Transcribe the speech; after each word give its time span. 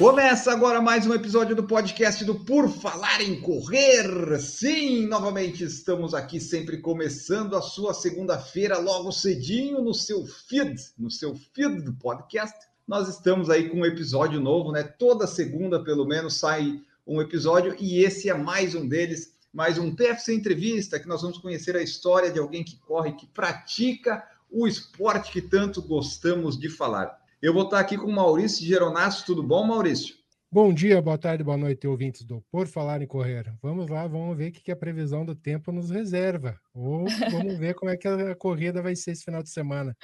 Começa 0.00 0.50
agora 0.50 0.80
mais 0.80 1.06
um 1.06 1.12
episódio 1.12 1.54
do 1.54 1.64
podcast 1.64 2.24
do 2.24 2.34
Por 2.34 2.70
Falar 2.70 3.20
em 3.20 3.38
Correr. 3.38 4.40
Sim, 4.40 5.06
novamente 5.06 5.62
estamos 5.62 6.14
aqui 6.14 6.40
sempre 6.40 6.78
começando 6.78 7.54
a 7.54 7.60
sua 7.60 7.92
segunda-feira 7.92 8.78
logo 8.78 9.12
cedinho 9.12 9.82
no 9.82 9.92
seu 9.92 10.24
feed, 10.24 10.74
no 10.98 11.10
seu 11.10 11.34
feed 11.34 11.82
do 11.82 11.92
podcast. 11.92 12.56
Nós 12.88 13.10
estamos 13.10 13.50
aí 13.50 13.68
com 13.68 13.80
um 13.80 13.84
episódio 13.84 14.40
novo, 14.40 14.72
né? 14.72 14.84
Toda 14.84 15.26
segunda 15.26 15.84
pelo 15.84 16.06
menos 16.06 16.38
sai 16.38 16.80
um 17.06 17.20
episódio 17.20 17.76
e 17.78 18.02
esse 18.02 18.30
é 18.30 18.34
mais 18.34 18.74
um 18.74 18.88
deles, 18.88 19.34
mais 19.52 19.76
um 19.76 19.94
TFC 19.94 20.32
entrevista 20.32 20.98
que 20.98 21.08
nós 21.08 21.20
vamos 21.20 21.36
conhecer 21.36 21.76
a 21.76 21.82
história 21.82 22.30
de 22.30 22.38
alguém 22.38 22.64
que 22.64 22.78
corre, 22.78 23.12
que 23.12 23.26
pratica 23.26 24.26
o 24.50 24.66
esporte 24.66 25.30
que 25.30 25.42
tanto 25.42 25.82
gostamos 25.82 26.58
de 26.58 26.70
falar. 26.70 27.19
Eu 27.42 27.54
vou 27.54 27.62
estar 27.62 27.80
aqui 27.80 27.96
com 27.96 28.06
o 28.06 28.12
Maurício 28.12 28.66
Geronasso. 28.66 29.24
Tudo 29.24 29.42
bom, 29.42 29.66
Maurício? 29.66 30.14
Bom 30.52 30.74
dia, 30.74 31.00
boa 31.00 31.16
tarde, 31.16 31.42
boa 31.42 31.56
noite, 31.56 31.86
ouvintes 31.86 32.22
do 32.22 32.42
Por 32.50 32.66
Falar 32.66 33.00
em 33.00 33.06
Correr. 33.06 33.50
Vamos 33.62 33.88
lá, 33.88 34.06
vamos 34.06 34.36
ver 34.36 34.50
o 34.50 34.52
que 34.52 34.70
a 34.70 34.76
previsão 34.76 35.24
do 35.24 35.34
tempo 35.34 35.72
nos 35.72 35.88
reserva. 35.88 36.60
Ou 36.74 37.06
vamos 37.30 37.56
ver 37.56 37.74
como 37.74 37.90
é 37.90 37.96
que 37.96 38.06
a 38.06 38.34
corrida 38.34 38.82
vai 38.82 38.94
ser 38.94 39.12
esse 39.12 39.24
final 39.24 39.42
de 39.42 39.48
semana. 39.48 39.96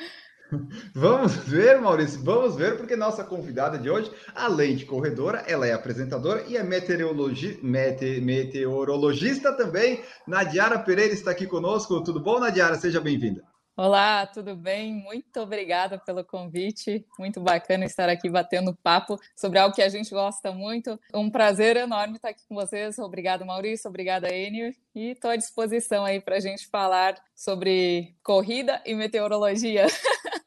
Vamos 0.95 1.35
ver, 1.35 1.81
Maurício, 1.81 2.23
vamos 2.23 2.55
ver, 2.55 2.77
porque 2.77 2.95
nossa 2.95 3.25
convidada 3.25 3.77
de 3.77 3.91
hoje, 3.91 4.13
além 4.33 4.77
de 4.77 4.85
corredora, 4.85 5.39
ela 5.39 5.67
é 5.67 5.73
apresentadora 5.73 6.45
e 6.47 6.57
é 6.57 6.63
meteorologi... 6.63 7.59
mete... 7.65 8.21
meteorologista 8.21 9.53
também. 9.53 10.05
Nadiara 10.25 10.79
Pereira 10.79 11.13
está 11.13 11.33
aqui 11.33 11.49
conosco. 11.49 12.01
Tudo 12.05 12.23
bom, 12.23 12.39
Nadiara? 12.39 12.77
Seja 12.77 13.01
bem-vinda. 13.01 13.43
Olá, 13.79 14.27
tudo 14.27 14.57
bem? 14.57 14.95
Muito 14.95 15.39
obrigada 15.39 15.99
pelo 15.99 16.25
convite. 16.25 17.05
Muito 17.19 17.43
bacana 17.43 17.85
estar 17.85 18.09
aqui 18.09 18.27
batendo 18.31 18.75
papo 18.75 19.19
sobre 19.37 19.59
algo 19.59 19.75
que 19.75 19.83
a 19.83 19.89
gente 19.91 20.09
gosta 20.09 20.51
muito. 20.51 20.99
Um 21.13 21.29
prazer 21.29 21.77
enorme 21.77 22.17
estar 22.17 22.31
aqui 22.31 22.41
com 22.49 22.55
vocês. 22.55 22.99
Obrigada, 22.99 23.45
Maurício. 23.45 23.91
Obrigada, 23.91 24.35
Enio. 24.35 24.75
E 24.95 25.11
estou 25.11 25.31
à 25.31 25.37
disposição 25.37 26.07
aí 26.07 26.23
para 26.23 26.37
a 26.37 26.41
gente 26.41 26.67
falar 26.69 27.23
sobre 27.35 28.17
corrida 28.23 28.81
e 28.87 28.95
meteorologia. 28.95 29.85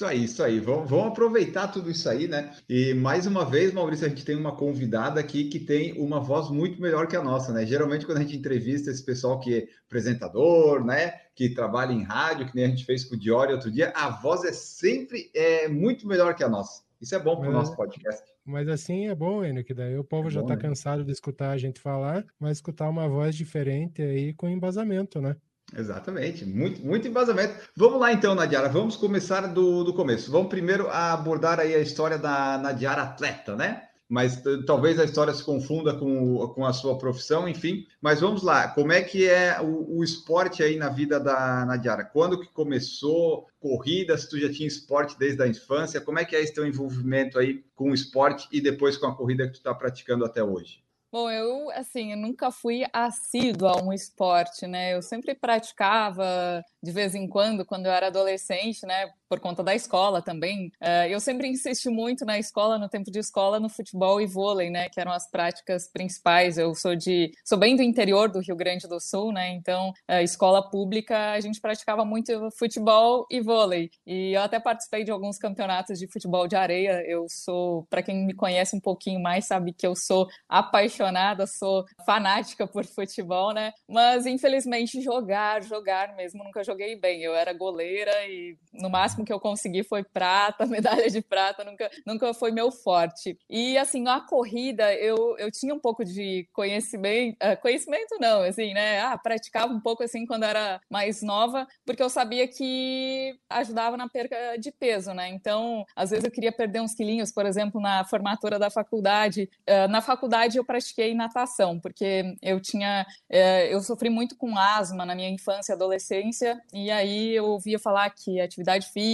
Isso 0.00 0.06
aí, 0.06 0.24
isso 0.24 0.42
aí. 0.42 0.60
Vamos, 0.60 0.88
vamos, 0.88 1.08
aproveitar 1.08 1.68
tudo 1.68 1.90
isso 1.90 2.08
aí, 2.08 2.26
né? 2.26 2.54
E 2.66 2.94
mais 2.94 3.26
uma 3.26 3.44
vez, 3.44 3.70
Maurício, 3.70 4.06
a 4.06 4.08
gente 4.08 4.24
tem 4.24 4.34
uma 4.34 4.56
convidada 4.56 5.20
aqui 5.20 5.44
que 5.44 5.60
tem 5.60 5.92
uma 6.00 6.18
voz 6.18 6.48
muito 6.48 6.80
melhor 6.80 7.06
que 7.06 7.14
a 7.14 7.22
nossa, 7.22 7.52
né? 7.52 7.66
Geralmente, 7.66 8.06
quando 8.06 8.16
a 8.16 8.22
gente 8.22 8.34
entrevista 8.34 8.90
esse 8.90 9.04
pessoal 9.04 9.38
que 9.38 9.54
é 9.54 9.68
apresentador, 9.86 10.82
né? 10.82 11.20
Que 11.34 11.50
trabalha 11.50 11.92
em 11.92 12.02
rádio, 12.02 12.46
que 12.46 12.56
nem 12.56 12.64
a 12.64 12.68
gente 12.68 12.86
fez 12.86 13.04
com 13.04 13.14
o 13.14 13.18
Diori 13.18 13.52
outro 13.52 13.70
dia, 13.70 13.92
a 13.94 14.08
voz 14.08 14.42
é 14.42 14.52
sempre 14.54 15.30
é, 15.34 15.68
muito 15.68 16.08
melhor 16.08 16.34
que 16.34 16.42
a 16.42 16.48
nossa. 16.48 16.82
Isso 16.98 17.14
é 17.14 17.18
bom 17.18 17.38
para 17.38 17.50
o 17.50 17.52
nosso 17.52 17.76
podcast. 17.76 18.24
Mas 18.42 18.68
assim 18.68 19.06
é 19.06 19.14
bom, 19.14 19.44
Enio, 19.44 19.62
que 19.62 19.74
daí 19.74 19.98
o 19.98 20.04
povo 20.04 20.28
é 20.28 20.30
já 20.30 20.40
está 20.40 20.56
né? 20.56 20.62
cansado 20.62 21.04
de 21.04 21.12
escutar 21.12 21.50
a 21.50 21.58
gente 21.58 21.78
falar, 21.78 22.24
mas 22.38 22.56
escutar 22.56 22.88
uma 22.88 23.06
voz 23.06 23.36
diferente 23.36 24.00
aí 24.00 24.32
com 24.32 24.48
embasamento, 24.48 25.20
né? 25.20 25.36
Exatamente, 25.76 26.44
muito, 26.44 26.84
muito 26.84 27.06
embasamento. 27.06 27.54
Vamos 27.76 28.00
lá 28.00 28.12
então, 28.12 28.34
Nadiara, 28.34 28.68
vamos 28.68 28.96
começar 28.96 29.46
do, 29.46 29.84
do 29.84 29.94
começo. 29.94 30.30
Vamos 30.30 30.48
primeiro 30.48 30.88
abordar 30.90 31.60
aí 31.60 31.74
a 31.74 31.78
história 31.78 32.18
da 32.18 32.58
Nadiara 32.58 33.02
atleta, 33.02 33.54
né? 33.54 33.84
Mas 34.08 34.42
talvez 34.66 34.98
a 34.98 35.04
história 35.04 35.32
se 35.32 35.44
confunda 35.44 35.94
com, 35.94 36.48
com 36.48 36.66
a 36.66 36.72
sua 36.72 36.98
profissão, 36.98 37.48
enfim. 37.48 37.86
Mas 38.02 38.20
vamos 38.20 38.42
lá, 38.42 38.66
como 38.66 38.90
é 38.90 39.00
que 39.00 39.28
é 39.28 39.60
o, 39.60 39.98
o 39.98 40.02
esporte 40.02 40.64
aí 40.64 40.76
na 40.76 40.88
vida 40.88 41.20
da 41.20 41.64
Nadiara? 41.64 42.04
Quando 42.04 42.40
que 42.40 42.48
começou? 42.48 43.46
Corrida, 43.60 44.18
se 44.18 44.28
tu 44.28 44.36
já 44.36 44.50
tinha 44.50 44.66
esporte 44.66 45.16
desde 45.16 45.40
a 45.40 45.46
infância, 45.46 46.00
como 46.00 46.18
é 46.18 46.24
que 46.24 46.34
é 46.34 46.42
esse 46.42 46.52
teu 46.52 46.66
envolvimento 46.66 47.38
aí 47.38 47.62
com 47.76 47.90
o 47.90 47.94
esporte 47.94 48.48
e 48.50 48.60
depois 48.60 48.96
com 48.96 49.06
a 49.06 49.14
corrida 49.14 49.46
que 49.46 49.52
tu 49.52 49.58
está 49.58 49.72
praticando 49.72 50.24
até 50.24 50.42
hoje? 50.42 50.82
Bom, 51.12 51.28
eu, 51.28 51.70
assim, 51.72 52.12
eu 52.12 52.16
nunca 52.16 52.52
fui 52.52 52.84
assídua 52.92 53.72
a 53.72 53.82
um 53.82 53.92
esporte, 53.92 54.66
né? 54.66 54.94
Eu 54.94 55.02
sempre 55.02 55.34
praticava 55.34 56.64
de 56.80 56.92
vez 56.92 57.14
em 57.16 57.26
quando, 57.26 57.64
quando 57.66 57.86
eu 57.86 57.92
era 57.92 58.06
adolescente, 58.06 58.86
né? 58.86 59.12
Por 59.30 59.38
conta 59.38 59.62
da 59.62 59.76
escola 59.76 60.20
também. 60.20 60.72
Uh, 60.82 61.06
eu 61.08 61.20
sempre 61.20 61.46
insisti 61.46 61.88
muito 61.88 62.24
na 62.24 62.36
escola, 62.36 62.76
no 62.76 62.88
tempo 62.88 63.12
de 63.12 63.20
escola, 63.20 63.60
no 63.60 63.68
futebol 63.68 64.20
e 64.20 64.26
vôlei, 64.26 64.70
né? 64.70 64.88
Que 64.88 65.00
eram 65.00 65.12
as 65.12 65.30
práticas 65.30 65.88
principais. 65.88 66.58
Eu 66.58 66.74
sou 66.74 66.96
de. 66.96 67.30
sou 67.44 67.56
bem 67.56 67.76
do 67.76 67.82
interior 67.82 68.28
do 68.28 68.40
Rio 68.40 68.56
Grande 68.56 68.88
do 68.88 68.98
Sul, 68.98 69.32
né? 69.32 69.50
Então, 69.50 69.90
uh, 70.10 70.14
escola 70.20 70.68
pública, 70.68 71.30
a 71.30 71.38
gente 71.38 71.60
praticava 71.60 72.04
muito 72.04 72.50
futebol 72.58 73.24
e 73.30 73.40
vôlei. 73.40 73.88
E 74.04 74.32
eu 74.32 74.42
até 74.42 74.58
participei 74.58 75.04
de 75.04 75.12
alguns 75.12 75.38
campeonatos 75.38 75.96
de 75.96 76.10
futebol 76.10 76.48
de 76.48 76.56
areia. 76.56 77.00
Eu 77.06 77.26
sou, 77.28 77.86
para 77.88 78.02
quem 78.02 78.26
me 78.26 78.34
conhece 78.34 78.74
um 78.74 78.80
pouquinho 78.80 79.20
mais, 79.20 79.46
sabe 79.46 79.72
que 79.72 79.86
eu 79.86 79.94
sou 79.94 80.26
apaixonada, 80.48 81.46
sou 81.46 81.84
fanática 82.04 82.66
por 82.66 82.84
futebol, 82.84 83.54
né? 83.54 83.72
Mas 83.88 84.26
infelizmente 84.26 85.00
jogar, 85.00 85.62
jogar 85.62 86.16
mesmo, 86.16 86.42
nunca 86.42 86.64
joguei 86.64 86.96
bem. 86.96 87.22
Eu 87.22 87.32
era 87.32 87.52
goleira 87.52 88.10
e 88.26 88.56
no 88.72 88.90
máximo 88.90 89.19
que 89.24 89.32
eu 89.32 89.40
consegui 89.40 89.82
foi 89.82 90.04
prata, 90.04 90.66
medalha 90.66 91.08
de 91.08 91.20
prata, 91.20 91.64
nunca, 91.64 91.90
nunca 92.06 92.34
foi 92.34 92.50
meu 92.50 92.70
forte. 92.70 93.38
E 93.48 93.76
assim, 93.78 94.06
a 94.08 94.20
corrida, 94.20 94.94
eu, 94.94 95.36
eu 95.38 95.50
tinha 95.50 95.74
um 95.74 95.78
pouco 95.78 96.04
de 96.04 96.48
conhecimento, 96.52 97.36
uh, 97.36 97.60
conhecimento 97.60 98.16
não, 98.20 98.42
assim, 98.42 98.72
né? 98.72 99.00
Ah, 99.00 99.18
praticava 99.18 99.72
um 99.72 99.80
pouco 99.80 100.02
assim 100.02 100.26
quando 100.26 100.44
era 100.44 100.80
mais 100.90 101.22
nova, 101.22 101.66
porque 101.84 102.02
eu 102.02 102.10
sabia 102.10 102.46
que 102.48 103.34
ajudava 103.48 103.96
na 103.96 104.08
perca 104.08 104.56
de 104.58 104.72
peso, 104.72 105.12
né? 105.12 105.28
Então, 105.28 105.84
às 105.94 106.10
vezes 106.10 106.24
eu 106.24 106.30
queria 106.30 106.52
perder 106.52 106.80
uns 106.80 106.94
quilinhos, 106.94 107.32
por 107.32 107.46
exemplo, 107.46 107.80
na 107.80 108.04
formatura 108.04 108.58
da 108.58 108.70
faculdade. 108.70 109.48
Uh, 109.68 109.88
na 109.88 110.00
faculdade 110.00 110.58
eu 110.58 110.64
pratiquei 110.64 111.14
natação, 111.14 111.78
porque 111.80 112.34
eu 112.42 112.60
tinha, 112.60 113.06
uh, 113.30 113.34
eu 113.70 113.80
sofri 113.80 114.10
muito 114.10 114.36
com 114.36 114.56
asma 114.56 115.04
na 115.04 115.14
minha 115.14 115.30
infância 115.30 115.72
e 115.72 115.74
adolescência, 115.74 116.60
e 116.72 116.90
aí 116.90 117.34
eu 117.34 117.46
ouvia 117.46 117.78
falar 117.78 118.10
que 118.10 118.40
atividade 118.40 118.86
física, 118.92 119.09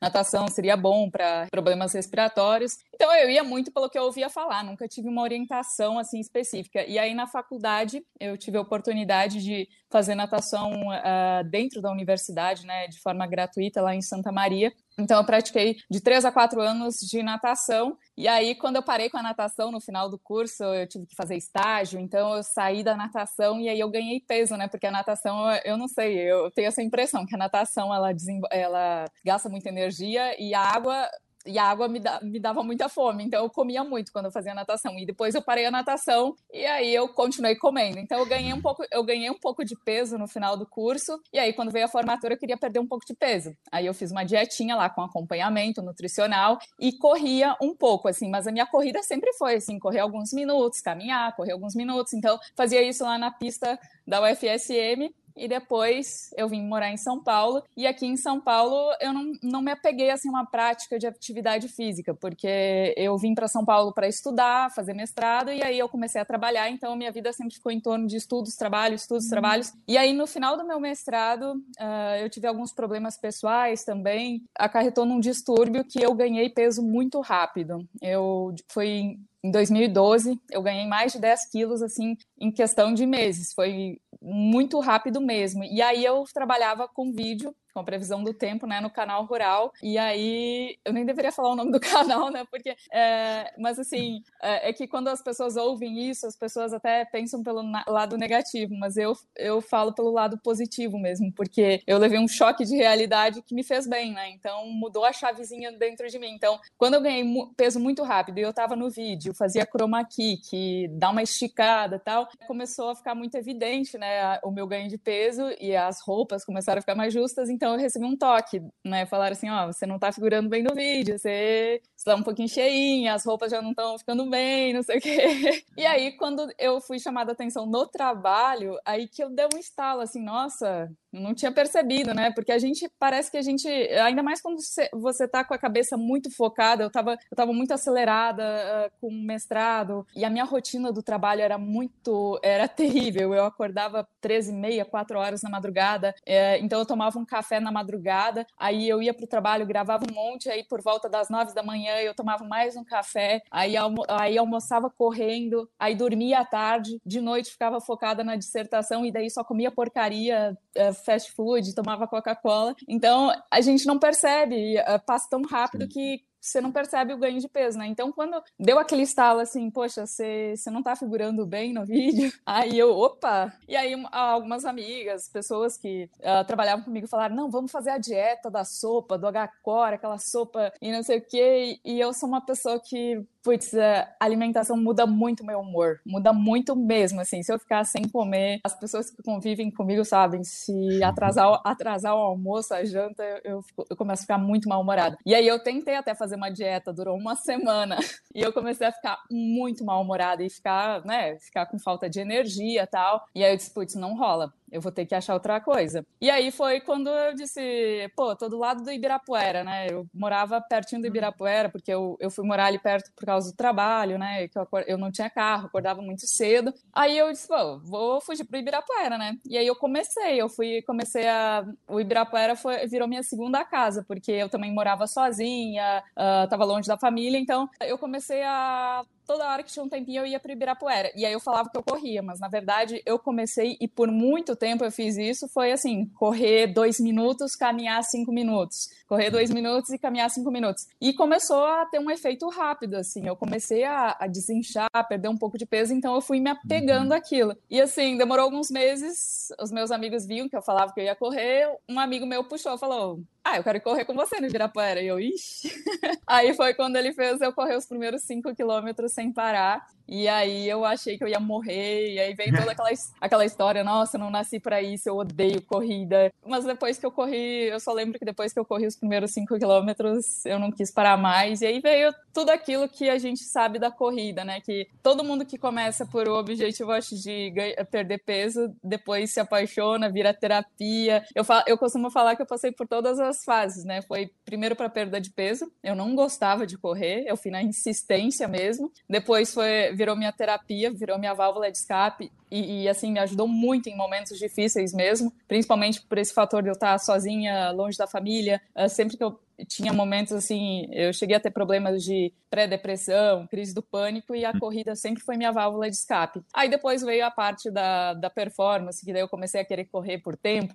natação 0.00 0.46
seria 0.48 0.76
bom 0.76 1.10
para 1.10 1.46
problemas 1.50 1.92
respiratórios. 1.92 2.78
Então 2.94 3.12
eu 3.14 3.30
ia 3.30 3.44
muito 3.44 3.72
pelo 3.72 3.88
que 3.88 3.98
eu 3.98 4.04
ouvia 4.04 4.28
falar, 4.28 4.64
nunca 4.64 4.88
tive 4.88 5.08
uma 5.08 5.22
orientação 5.22 5.98
assim 5.98 6.20
específica. 6.20 6.84
E 6.84 6.98
aí 6.98 7.14
na 7.14 7.26
faculdade 7.26 8.02
eu 8.18 8.36
tive 8.36 8.58
a 8.58 8.60
oportunidade 8.60 9.42
de 9.42 9.68
fazer 9.90 10.14
natação 10.14 10.72
uh, 10.72 11.44
dentro 11.48 11.80
da 11.80 11.90
universidade, 11.90 12.66
né, 12.66 12.88
de 12.88 13.00
forma 13.00 13.26
gratuita 13.26 13.80
lá 13.80 13.94
em 13.94 14.02
Santa 14.02 14.32
Maria. 14.32 14.72
Então, 14.98 15.18
eu 15.18 15.24
pratiquei 15.24 15.76
de 15.88 16.00
três 16.00 16.24
a 16.24 16.32
quatro 16.32 16.60
anos 16.60 16.96
de 16.96 17.22
natação. 17.22 17.96
E 18.16 18.26
aí, 18.26 18.54
quando 18.54 18.76
eu 18.76 18.82
parei 18.82 19.08
com 19.08 19.16
a 19.16 19.22
natação 19.22 19.70
no 19.70 19.80
final 19.80 20.10
do 20.10 20.18
curso, 20.18 20.64
eu 20.64 20.88
tive 20.88 21.06
que 21.06 21.14
fazer 21.14 21.36
estágio. 21.36 22.00
Então, 22.00 22.36
eu 22.36 22.42
saí 22.42 22.82
da 22.82 22.96
natação 22.96 23.60
e 23.60 23.68
aí 23.68 23.78
eu 23.78 23.88
ganhei 23.88 24.20
peso, 24.20 24.56
né? 24.56 24.66
Porque 24.66 24.86
a 24.86 24.90
natação, 24.90 25.50
eu 25.64 25.76
não 25.76 25.86
sei, 25.86 26.18
eu 26.18 26.50
tenho 26.50 26.68
essa 26.68 26.82
impressão 26.82 27.24
que 27.24 27.34
a 27.34 27.38
natação 27.38 27.94
ela, 27.94 28.10
ela 28.50 29.04
gasta 29.24 29.48
muita 29.48 29.68
energia 29.68 30.34
e 30.40 30.52
a 30.52 30.60
água 30.60 31.08
e 31.46 31.58
a 31.58 31.64
água 31.64 31.88
me, 31.88 32.00
da, 32.00 32.20
me 32.20 32.38
dava 32.38 32.62
muita 32.62 32.88
fome, 32.88 33.24
então 33.24 33.42
eu 33.42 33.50
comia 33.50 33.84
muito 33.84 34.12
quando 34.12 34.26
eu 34.26 34.30
fazia 34.30 34.54
natação. 34.54 34.98
E 34.98 35.06
depois 35.06 35.34
eu 35.34 35.42
parei 35.42 35.66
a 35.66 35.70
natação 35.70 36.34
e 36.52 36.64
aí 36.66 36.94
eu 36.94 37.08
continuei 37.08 37.56
comendo. 37.56 37.98
Então 37.98 38.18
eu 38.18 38.26
ganhei 38.26 38.52
um 38.52 38.60
pouco, 38.60 38.84
eu 38.90 39.04
ganhei 39.04 39.30
um 39.30 39.38
pouco 39.38 39.64
de 39.64 39.76
peso 39.84 40.18
no 40.18 40.28
final 40.28 40.56
do 40.56 40.66
curso. 40.66 41.20
E 41.32 41.38
aí 41.38 41.52
quando 41.52 41.70
veio 41.70 41.86
a 41.86 41.88
formatura 41.88 42.34
eu 42.34 42.38
queria 42.38 42.56
perder 42.56 42.80
um 42.80 42.86
pouco 42.86 43.06
de 43.06 43.14
peso. 43.14 43.52
Aí 43.72 43.86
eu 43.86 43.94
fiz 43.94 44.10
uma 44.10 44.24
dietinha 44.24 44.76
lá 44.76 44.90
com 44.90 45.02
acompanhamento 45.02 45.82
nutricional 45.82 46.58
e 46.78 46.92
corria 46.98 47.56
um 47.62 47.74
pouco 47.74 48.08
assim, 48.08 48.28
mas 48.28 48.46
a 48.46 48.52
minha 48.52 48.66
corrida 48.66 49.02
sempre 49.02 49.32
foi 49.34 49.54
assim, 49.56 49.78
correr 49.78 50.00
alguns 50.00 50.32
minutos, 50.32 50.80
caminhar, 50.80 51.34
correr 51.36 51.52
alguns 51.52 51.74
minutos. 51.74 52.12
Então 52.12 52.38
fazia 52.56 52.82
isso 52.82 53.04
lá 53.04 53.18
na 53.18 53.30
pista 53.30 53.78
da 54.06 54.20
UFSM 54.22 55.12
e 55.38 55.48
depois 55.48 56.30
eu 56.36 56.48
vim 56.48 56.62
morar 56.62 56.90
em 56.90 56.96
São 56.96 57.22
Paulo. 57.22 57.62
E 57.76 57.86
aqui 57.86 58.06
em 58.06 58.16
São 58.16 58.40
Paulo 58.40 58.92
eu 59.00 59.12
não, 59.12 59.32
não 59.42 59.62
me 59.62 59.70
apeguei 59.70 60.10
assim, 60.10 60.28
a 60.28 60.32
uma 60.32 60.46
prática 60.46 60.98
de 60.98 61.06
atividade 61.06 61.68
física, 61.68 62.14
porque 62.14 62.94
eu 62.96 63.16
vim 63.16 63.34
para 63.34 63.48
São 63.48 63.64
Paulo 63.64 63.92
para 63.92 64.08
estudar, 64.08 64.72
fazer 64.74 64.94
mestrado, 64.94 65.50
e 65.50 65.62
aí 65.62 65.78
eu 65.78 65.88
comecei 65.88 66.20
a 66.20 66.24
trabalhar, 66.24 66.70
então 66.70 66.96
minha 66.96 67.12
vida 67.12 67.32
sempre 67.32 67.54
ficou 67.54 67.72
em 67.72 67.80
torno 67.80 68.06
de 68.06 68.16
estudos, 68.16 68.54
trabalho, 68.54 68.94
estudos, 68.94 69.24
uhum. 69.24 69.30
trabalhos. 69.30 69.72
E 69.86 69.96
aí 69.96 70.12
no 70.12 70.26
final 70.26 70.56
do 70.56 70.66
meu 70.66 70.80
mestrado 70.80 71.52
uh, 71.80 72.16
eu 72.20 72.28
tive 72.28 72.46
alguns 72.46 72.72
problemas 72.72 73.16
pessoais 73.16 73.84
também, 73.84 74.42
acarretou 74.58 75.04
num 75.04 75.20
distúrbio 75.20 75.84
que 75.84 76.02
eu 76.02 76.14
ganhei 76.14 76.50
peso 76.50 76.82
muito 76.82 77.20
rápido. 77.20 77.86
Eu 78.02 78.54
fui 78.68 79.18
em 79.42 79.50
2012, 79.50 80.38
eu 80.50 80.62
ganhei 80.62 80.86
mais 80.86 81.12
de 81.12 81.20
10 81.20 81.50
quilos, 81.50 81.82
assim, 81.82 82.16
em 82.40 82.50
questão 82.50 82.92
de 82.92 83.06
meses. 83.06 83.52
Foi 83.54 83.98
muito 84.20 84.80
rápido 84.80 85.20
mesmo. 85.20 85.64
E 85.64 85.80
aí 85.82 86.04
eu 86.04 86.24
trabalhava 86.32 86.88
com 86.88 87.12
vídeo, 87.12 87.54
com 87.78 87.82
a 87.82 87.84
previsão 87.84 88.24
do 88.24 88.34
tempo, 88.34 88.66
né, 88.66 88.80
no 88.80 88.90
canal 88.90 89.24
Rural. 89.24 89.72
E 89.82 89.96
aí, 89.96 90.76
eu 90.84 90.92
nem 90.92 91.06
deveria 91.06 91.30
falar 91.30 91.52
o 91.52 91.56
nome 91.56 91.70
do 91.70 91.78
canal, 91.80 92.30
né, 92.30 92.44
porque, 92.50 92.74
é, 92.92 93.54
mas 93.58 93.78
assim, 93.78 94.22
é, 94.42 94.68
é, 94.68 94.72
que 94.72 94.88
quando 94.88 95.08
as 95.08 95.22
pessoas 95.22 95.56
ouvem 95.56 96.10
isso, 96.10 96.26
as 96.26 96.36
pessoas 96.36 96.72
até 96.72 97.04
pensam 97.04 97.42
pelo 97.42 97.62
lado 97.86 98.16
negativo, 98.16 98.74
mas 98.74 98.96
eu, 98.96 99.12
eu 99.36 99.60
falo 99.60 99.92
pelo 99.92 100.10
lado 100.10 100.38
positivo 100.38 100.98
mesmo, 100.98 101.32
porque 101.32 101.80
eu 101.86 101.98
levei 101.98 102.18
um 102.18 102.26
choque 102.26 102.64
de 102.64 102.76
realidade 102.76 103.42
que 103.42 103.54
me 103.54 103.62
fez 103.62 103.86
bem, 103.86 104.12
né, 104.12 104.30
então 104.30 104.66
mudou 104.66 105.04
a 105.04 105.12
chavezinha 105.12 105.70
dentro 105.70 106.08
de 106.08 106.18
mim. 106.18 106.32
Então, 106.32 106.58
quando 106.76 106.94
eu 106.94 107.00
ganhei 107.00 107.24
peso 107.56 107.78
muito 107.78 108.02
rápido 108.02 108.38
e 108.38 108.42
eu 108.42 108.52
tava 108.52 108.74
no 108.74 108.90
vídeo, 108.90 109.34
fazia 109.34 109.64
chroma 109.64 110.04
key, 110.04 110.38
que 110.38 110.88
dá 110.92 111.10
uma 111.10 111.22
esticada 111.22 111.96
e 111.96 112.00
tal, 112.00 112.28
começou 112.46 112.90
a 112.90 112.96
ficar 112.96 113.14
muito 113.14 113.36
evidente, 113.36 113.96
né, 113.96 114.40
o 114.42 114.50
meu 114.50 114.66
ganho 114.66 114.88
de 114.88 114.98
peso 114.98 115.44
e 115.60 115.76
as 115.76 116.00
roupas 116.00 116.44
começaram 116.44 116.78
a 116.78 116.82
ficar 116.82 116.96
mais 116.96 117.12
justas, 117.12 117.48
então 117.48 117.67
eu 117.74 117.78
recebi 117.78 118.04
um 118.04 118.16
toque, 118.16 118.62
né, 118.84 119.06
falaram 119.06 119.32
assim, 119.32 119.48
ó, 119.50 119.64
oh, 119.64 119.72
você 119.72 119.86
não 119.86 119.98
tá 119.98 120.12
figurando 120.12 120.48
bem 120.48 120.62
no 120.62 120.74
vídeo, 120.74 121.18
você 121.18 121.80
está 121.96 122.14
um 122.14 122.22
pouquinho 122.22 122.48
cheinha, 122.48 123.14
as 123.14 123.24
roupas 123.24 123.50
já 123.50 123.60
não 123.60 123.70
estão 123.70 123.98
ficando 123.98 124.28
bem, 124.28 124.72
não 124.72 124.82
sei 124.82 124.98
o 124.98 125.00
quê. 125.00 125.64
E 125.76 125.86
aí, 125.86 126.16
quando 126.16 126.52
eu 126.58 126.80
fui 126.80 126.98
chamada 126.98 127.30
a 127.30 127.34
atenção 127.34 127.64
no 127.64 127.86
trabalho, 127.86 128.76
aí 128.84 129.06
que 129.06 129.22
eu 129.22 129.30
dei 129.30 129.46
um 129.54 129.58
estalo, 129.58 130.00
assim, 130.00 130.20
nossa, 130.20 130.90
não 131.12 131.34
tinha 131.34 131.50
percebido, 131.52 132.12
né? 132.12 132.30
Porque 132.32 132.52
a 132.52 132.58
gente 132.58 132.90
parece 132.98 133.30
que 133.30 133.36
a 133.36 133.42
gente, 133.42 133.68
ainda 133.68 134.22
mais 134.22 134.40
quando 134.40 134.58
você 134.92 135.26
tá 135.26 135.44
com 135.44 135.54
a 135.54 135.58
cabeça 135.58 135.96
muito 135.96 136.34
focada, 136.34 136.82
eu 136.82 136.90
tava, 136.90 137.12
eu 137.12 137.36
tava 137.36 137.52
muito 137.52 137.72
acelerada 137.72 138.42
uh, 138.42 139.00
com 139.00 139.08
o 139.08 139.24
mestrado, 139.24 140.06
e 140.14 140.24
a 140.24 140.30
minha 140.30 140.44
rotina 140.44 140.92
do 140.92 141.02
trabalho 141.02 141.40
era 141.40 141.56
muito, 141.56 142.38
era 142.42 142.66
terrível. 142.68 143.34
Eu 143.34 143.44
acordava 143.44 144.06
13 144.20 144.52
e 144.52 144.54
meia, 144.54 144.84
4 144.84 145.18
horas 145.18 145.42
na 145.42 145.50
madrugada, 145.50 146.14
é, 146.26 146.58
então 146.58 146.78
eu 146.78 146.86
tomava 146.86 147.18
um 147.18 147.24
café 147.24 147.57
na 147.60 147.72
madrugada, 147.72 148.46
aí 148.56 148.88
eu 148.88 149.02
ia 149.02 149.14
pro 149.14 149.26
trabalho, 149.26 149.66
gravava 149.66 150.04
um 150.10 150.14
monte, 150.14 150.48
aí 150.48 150.64
por 150.64 150.82
volta 150.82 151.08
das 151.08 151.28
9 151.28 151.54
da 151.54 151.62
manhã 151.62 151.96
eu 151.96 152.14
tomava 152.14 152.44
mais 152.44 152.76
um 152.76 152.84
café, 152.84 153.42
aí, 153.50 153.76
almo 153.76 154.04
aí 154.08 154.38
almoçava 154.38 154.90
correndo, 154.90 155.68
aí 155.78 155.94
dormia 155.94 156.40
à 156.40 156.44
tarde, 156.44 157.00
de 157.04 157.20
noite 157.20 157.50
ficava 157.50 157.80
focada 157.80 158.22
na 158.24 158.36
dissertação, 158.36 159.04
e 159.04 159.12
daí 159.12 159.30
só 159.30 159.42
comia 159.44 159.70
porcaria. 159.70 160.56
Uh, 160.76 160.94
fast 161.04 161.32
food, 161.32 161.74
tomava 161.74 162.06
Coca-Cola. 162.06 162.74
Então, 162.86 163.32
a 163.50 163.60
gente 163.60 163.86
não 163.86 163.98
percebe, 163.98 164.76
eh, 164.76 164.98
passa 164.98 165.28
tão 165.28 165.42
rápido 165.42 165.82
Sim. 165.82 165.88
que 165.88 166.20
você 166.48 166.60
não 166.60 166.72
percebe 166.72 167.12
o 167.12 167.18
ganho 167.18 167.40
de 167.40 167.48
peso, 167.48 167.78
né? 167.78 167.86
Então, 167.86 168.12
quando 168.12 168.42
deu 168.58 168.78
aquele 168.78 169.02
estalo 169.02 169.40
assim, 169.40 169.70
poxa, 169.70 170.06
você, 170.06 170.54
você 170.56 170.70
não 170.70 170.82
tá 170.82 170.96
figurando 170.96 171.46
bem 171.46 171.72
no 171.72 171.84
vídeo, 171.84 172.32
aí 172.44 172.78
eu, 172.78 172.90
opa! 172.96 173.52
E 173.68 173.76
aí, 173.76 173.94
algumas 174.12 174.64
amigas, 174.64 175.28
pessoas 175.28 175.76
que 175.76 176.10
uh, 176.20 176.44
trabalhavam 176.46 176.84
comigo 176.84 177.06
falaram: 177.06 177.36
não, 177.36 177.50
vamos 177.50 177.70
fazer 177.70 177.90
a 177.90 177.98
dieta 177.98 178.50
da 178.50 178.64
sopa, 178.64 179.18
do 179.18 179.26
H-Core, 179.26 179.94
aquela 179.94 180.18
sopa 180.18 180.72
e 180.80 180.92
não 180.92 181.02
sei 181.02 181.18
o 181.18 181.22
quê. 181.24 181.78
E 181.84 182.00
eu 182.00 182.12
sou 182.12 182.28
uma 182.28 182.44
pessoa 182.44 182.80
que 182.80 183.22
putz, 183.42 183.74
a 183.74 184.08
alimentação 184.20 184.76
muda 184.76 185.06
muito 185.06 185.44
meu 185.44 185.60
humor, 185.60 186.00
muda 186.04 186.32
muito 186.32 186.74
mesmo, 186.76 187.20
assim, 187.20 187.42
se 187.42 187.52
eu 187.52 187.58
ficar 187.58 187.84
sem 187.84 188.08
comer, 188.08 188.60
as 188.64 188.78
pessoas 188.78 189.10
que 189.10 189.22
convivem 189.22 189.70
comigo 189.70 190.04
sabem, 190.04 190.42
se 190.44 191.02
atrasar, 191.02 191.60
atrasar 191.64 192.14
o 192.14 192.18
almoço, 192.18 192.74
a 192.74 192.84
janta, 192.84 193.22
eu, 193.22 193.40
eu, 193.44 193.64
eu 193.90 193.96
começo 193.96 194.22
a 194.22 194.24
ficar 194.24 194.38
muito 194.38 194.68
mal-humorada. 194.68 195.16
E 195.24 195.34
aí 195.34 195.46
eu 195.46 195.62
tentei 195.62 195.94
até 195.94 196.14
fazer 196.14 196.36
uma 196.36 196.50
dieta, 196.50 196.92
durou 196.92 197.16
uma 197.16 197.34
semana, 197.36 197.98
e 198.34 198.40
eu 198.40 198.52
comecei 198.52 198.86
a 198.86 198.92
ficar 198.92 199.18
muito 199.30 199.84
mal-humorada 199.84 200.42
e 200.42 200.50
ficar, 200.50 201.04
né, 201.04 201.36
ficar 201.38 201.66
com 201.66 201.78
falta 201.78 202.08
de 202.08 202.20
energia 202.20 202.82
e 202.82 202.86
tal, 202.86 203.26
e 203.34 203.44
aí 203.44 203.52
eu 203.52 203.56
disse, 203.56 203.72
putz, 203.72 203.94
não 203.94 204.16
rola 204.16 204.52
eu 204.70 204.80
vou 204.80 204.92
ter 204.92 205.06
que 205.06 205.14
achar 205.14 205.34
outra 205.34 205.60
coisa. 205.60 206.04
E 206.20 206.30
aí 206.30 206.50
foi 206.50 206.80
quando 206.80 207.08
eu 207.08 207.34
disse, 207.34 208.10
pô, 208.16 208.34
tô 208.36 208.48
do 208.48 208.58
lado 208.58 208.82
do 208.82 208.90
Ibirapuera, 208.90 209.64
né? 209.64 209.86
Eu 209.90 210.06
morava 210.12 210.60
pertinho 210.60 211.00
do 211.00 211.04
uhum. 211.04 211.10
Ibirapuera, 211.10 211.68
porque 211.68 211.92
eu, 211.92 212.16
eu 212.20 212.30
fui 212.30 212.46
morar 212.46 212.66
ali 212.66 212.78
perto 212.78 213.10
por 213.14 213.24
causa 213.24 213.50
do 213.50 213.56
trabalho, 213.56 214.18
né? 214.18 214.48
Que 214.48 214.58
eu, 214.58 214.66
eu 214.86 214.98
não 214.98 215.10
tinha 215.10 215.30
carro, 215.30 215.66
acordava 215.66 216.02
muito 216.02 216.26
cedo. 216.26 216.72
Aí 216.92 217.16
eu 217.16 217.30
disse, 217.30 217.48
pô, 217.48 217.78
vou 217.78 218.20
fugir 218.20 218.44
pro 218.44 218.58
Ibirapuera, 218.58 219.18
né? 219.18 219.36
E 219.46 219.56
aí 219.56 219.66
eu 219.66 219.76
comecei, 219.76 220.40
eu 220.40 220.48
fui, 220.48 220.82
comecei 220.82 221.26
a. 221.26 221.64
O 221.88 222.00
Ibirapuera 222.00 222.56
foi, 222.56 222.86
virou 222.86 223.08
minha 223.08 223.22
segunda 223.22 223.64
casa, 223.64 224.04
porque 224.06 224.32
eu 224.32 224.48
também 224.48 224.72
morava 224.72 225.06
sozinha, 225.06 226.02
uh, 226.12 226.48
tava 226.48 226.64
longe 226.64 226.88
da 226.88 226.98
família, 226.98 227.38
então 227.38 227.68
eu 227.80 227.98
comecei 227.98 228.42
a 228.42 229.04
toda 229.28 229.46
hora 229.46 229.62
que 229.62 229.70
tinha 229.70 229.84
um 229.84 229.88
tempinho 229.88 230.22
eu 230.22 230.26
ia 230.26 230.40
para 230.40 230.52
Ibirapuera. 230.52 231.12
E 231.14 231.26
aí 231.26 231.32
eu 231.32 231.38
falava 231.38 231.68
que 231.68 231.76
eu 231.76 231.82
corria, 231.82 232.22
mas 232.22 232.40
na 232.40 232.48
verdade 232.48 233.02
eu 233.04 233.18
comecei 233.18 233.76
e 233.78 233.86
por 233.86 234.10
muito 234.10 234.56
tempo 234.56 234.82
eu 234.82 234.90
fiz 234.90 235.18
isso. 235.18 235.46
Foi 235.48 235.70
assim: 235.70 236.06
correr 236.16 236.68
dois 236.68 236.98
minutos, 236.98 237.54
caminhar 237.54 238.02
cinco 238.02 238.32
minutos. 238.32 238.88
Correr 239.06 239.30
dois 239.30 239.50
minutos 239.50 239.90
e 239.90 239.98
caminhar 239.98 240.30
cinco 240.30 240.50
minutos. 240.50 240.86
E 241.00 241.12
começou 241.12 241.64
a 241.64 241.84
ter 241.86 241.98
um 241.98 242.10
efeito 242.10 242.48
rápido, 242.48 242.94
assim. 242.94 243.26
Eu 243.26 243.36
comecei 243.36 243.84
a, 243.84 244.16
a 244.18 244.26
desinchar, 244.26 244.88
a 244.92 245.04
perder 245.04 245.28
um 245.28 245.36
pouco 245.36 245.58
de 245.58 245.66
peso, 245.66 245.94
então 245.94 246.14
eu 246.14 246.20
fui 246.20 246.40
me 246.40 246.50
apegando 246.50 247.10
uhum. 247.10 247.16
àquilo. 247.16 247.56
E 247.70 247.80
assim, 247.80 248.16
demorou 248.16 248.44
alguns 248.44 248.70
meses, 248.70 249.48
os 249.60 249.70
meus 249.70 249.90
amigos 249.90 250.26
viam 250.26 250.48
que 250.48 250.56
eu 250.56 250.62
falava 250.62 250.92
que 250.92 251.00
eu 251.00 251.04
ia 251.04 251.14
correr. 251.14 251.68
Um 251.88 252.00
amigo 252.00 252.26
meu 252.26 252.44
puxou, 252.44 252.78
falou: 252.78 253.22
ah, 253.50 253.56
eu 253.56 253.64
quero 253.64 253.80
correr 253.80 254.04
com 254.04 254.14
você 254.14 254.40
no 254.40 254.46
Ibirapuera. 254.46 255.00
E 255.00 255.06
eu, 255.06 255.18
ixi. 255.18 255.72
Aí 256.26 256.54
foi 256.54 256.74
quando 256.74 256.96
ele 256.96 257.12
fez 257.12 257.40
eu 257.40 257.52
correr 257.52 257.76
os 257.76 257.86
primeiros 257.86 258.22
cinco 258.22 258.54
quilômetros 258.54 259.12
sem 259.12 259.32
parar. 259.32 259.86
E 260.08 260.26
aí 260.26 260.66
eu 260.68 260.84
achei 260.84 261.18
que 261.18 261.24
eu 261.24 261.28
ia 261.28 261.38
morrer, 261.38 262.14
e 262.14 262.18
aí 262.18 262.34
veio 262.34 262.56
toda 262.56 262.72
aquela, 262.72 262.88
aquela 263.20 263.44
história, 263.44 263.84
nossa, 263.84 264.16
não 264.16 264.30
nasci 264.30 264.58
para 264.58 264.80
isso, 264.80 265.08
eu 265.08 265.16
odeio 265.16 265.60
corrida. 265.60 266.32
Mas 266.46 266.64
depois 266.64 266.98
que 266.98 267.04
eu 267.04 267.10
corri, 267.10 267.68
eu 267.68 267.78
só 267.78 267.92
lembro 267.92 268.18
que 268.18 268.24
depois 268.24 268.52
que 268.52 268.58
eu 268.58 268.64
corri 268.64 268.86
os 268.86 268.96
primeiros 268.96 269.32
cinco 269.32 269.58
quilômetros, 269.58 270.46
eu 270.46 270.58
não 270.58 270.72
quis 270.72 270.90
parar 270.90 271.18
mais. 271.18 271.60
E 271.60 271.66
aí 271.66 271.80
veio 271.80 272.12
tudo 272.32 272.50
aquilo 272.50 272.88
que 272.88 273.10
a 273.10 273.18
gente 273.18 273.44
sabe 273.44 273.78
da 273.78 273.90
corrida, 273.90 274.44
né? 274.44 274.60
Que 274.60 274.88
todo 275.02 275.22
mundo 275.22 275.44
que 275.44 275.58
começa 275.58 276.06
por 276.06 276.26
o 276.26 276.38
objetivo, 276.38 276.90
acho, 276.92 277.14
de 277.16 277.52
perder 277.90 278.22
peso, 278.24 278.74
depois 278.82 279.32
se 279.32 279.40
apaixona, 279.40 280.10
vira 280.10 280.32
terapia. 280.32 281.22
Eu, 281.34 281.44
falo, 281.44 281.64
eu 281.66 281.76
costumo 281.76 282.10
falar 282.10 282.34
que 282.34 282.42
eu 282.42 282.46
passei 282.46 282.72
por 282.72 282.88
todas 282.88 283.20
as 283.20 283.44
fases, 283.44 283.84
né? 283.84 284.00
Foi 284.02 284.30
primeiro 284.44 284.74
para 284.74 284.88
perda 284.88 285.20
de 285.20 285.30
peso, 285.30 285.70
eu 285.82 285.94
não 285.94 286.14
gostava 286.14 286.66
de 286.66 286.78
correr, 286.78 287.24
eu 287.26 287.36
fui 287.36 287.50
na 287.50 287.62
insistência 287.62 288.48
mesmo. 288.48 288.90
Depois 289.08 289.52
foi 289.52 289.97
virou 289.98 290.14
minha 290.14 290.32
terapia, 290.32 290.92
virou 290.92 291.18
minha 291.18 291.34
válvula 291.34 291.70
de 291.70 291.76
escape 291.76 292.30
e, 292.48 292.84
e, 292.84 292.88
assim 292.88 293.10
me 293.10 293.18
ajudou 293.18 293.48
muito 293.48 293.88
em 293.88 293.96
momentos 293.96 294.38
difíceis 294.38 294.94
mesmo, 294.94 295.32
principalmente 295.48 296.00
por 296.00 296.16
esse 296.16 296.32
fator 296.32 296.62
de 296.62 296.68
eu 296.68 296.72
estar 296.72 296.96
sozinha, 297.00 297.72
longe 297.72 297.98
da 297.98 298.06
família. 298.06 298.62
Uh, 298.76 298.88
sempre 298.88 299.16
que 299.16 299.24
eu 299.24 299.38
tinha 299.66 299.92
momentos 299.92 300.32
assim, 300.32 300.86
eu 300.92 301.12
cheguei 301.12 301.36
a 301.36 301.40
ter 301.40 301.50
problemas 301.50 302.04
de 302.04 302.32
pré-depressão, 302.50 303.46
crise 303.46 303.74
do 303.74 303.82
pânico 303.82 304.34
e 304.34 304.44
a 304.44 304.50
hum. 304.50 304.58
corrida 304.58 304.94
sempre 304.94 305.22
foi 305.22 305.36
minha 305.36 305.52
válvula 305.52 305.88
de 305.88 305.96
escape. 305.96 306.42
Aí 306.54 306.68
depois 306.68 307.02
veio 307.02 307.24
a 307.24 307.30
parte 307.30 307.70
da, 307.70 308.14
da 308.14 308.30
performance, 308.30 309.04
que 309.04 309.12
daí 309.12 309.22
eu 309.22 309.28
comecei 309.28 309.60
a 309.60 309.64
querer 309.64 309.86
correr 309.86 310.18
por 310.18 310.36
tempo, 310.36 310.74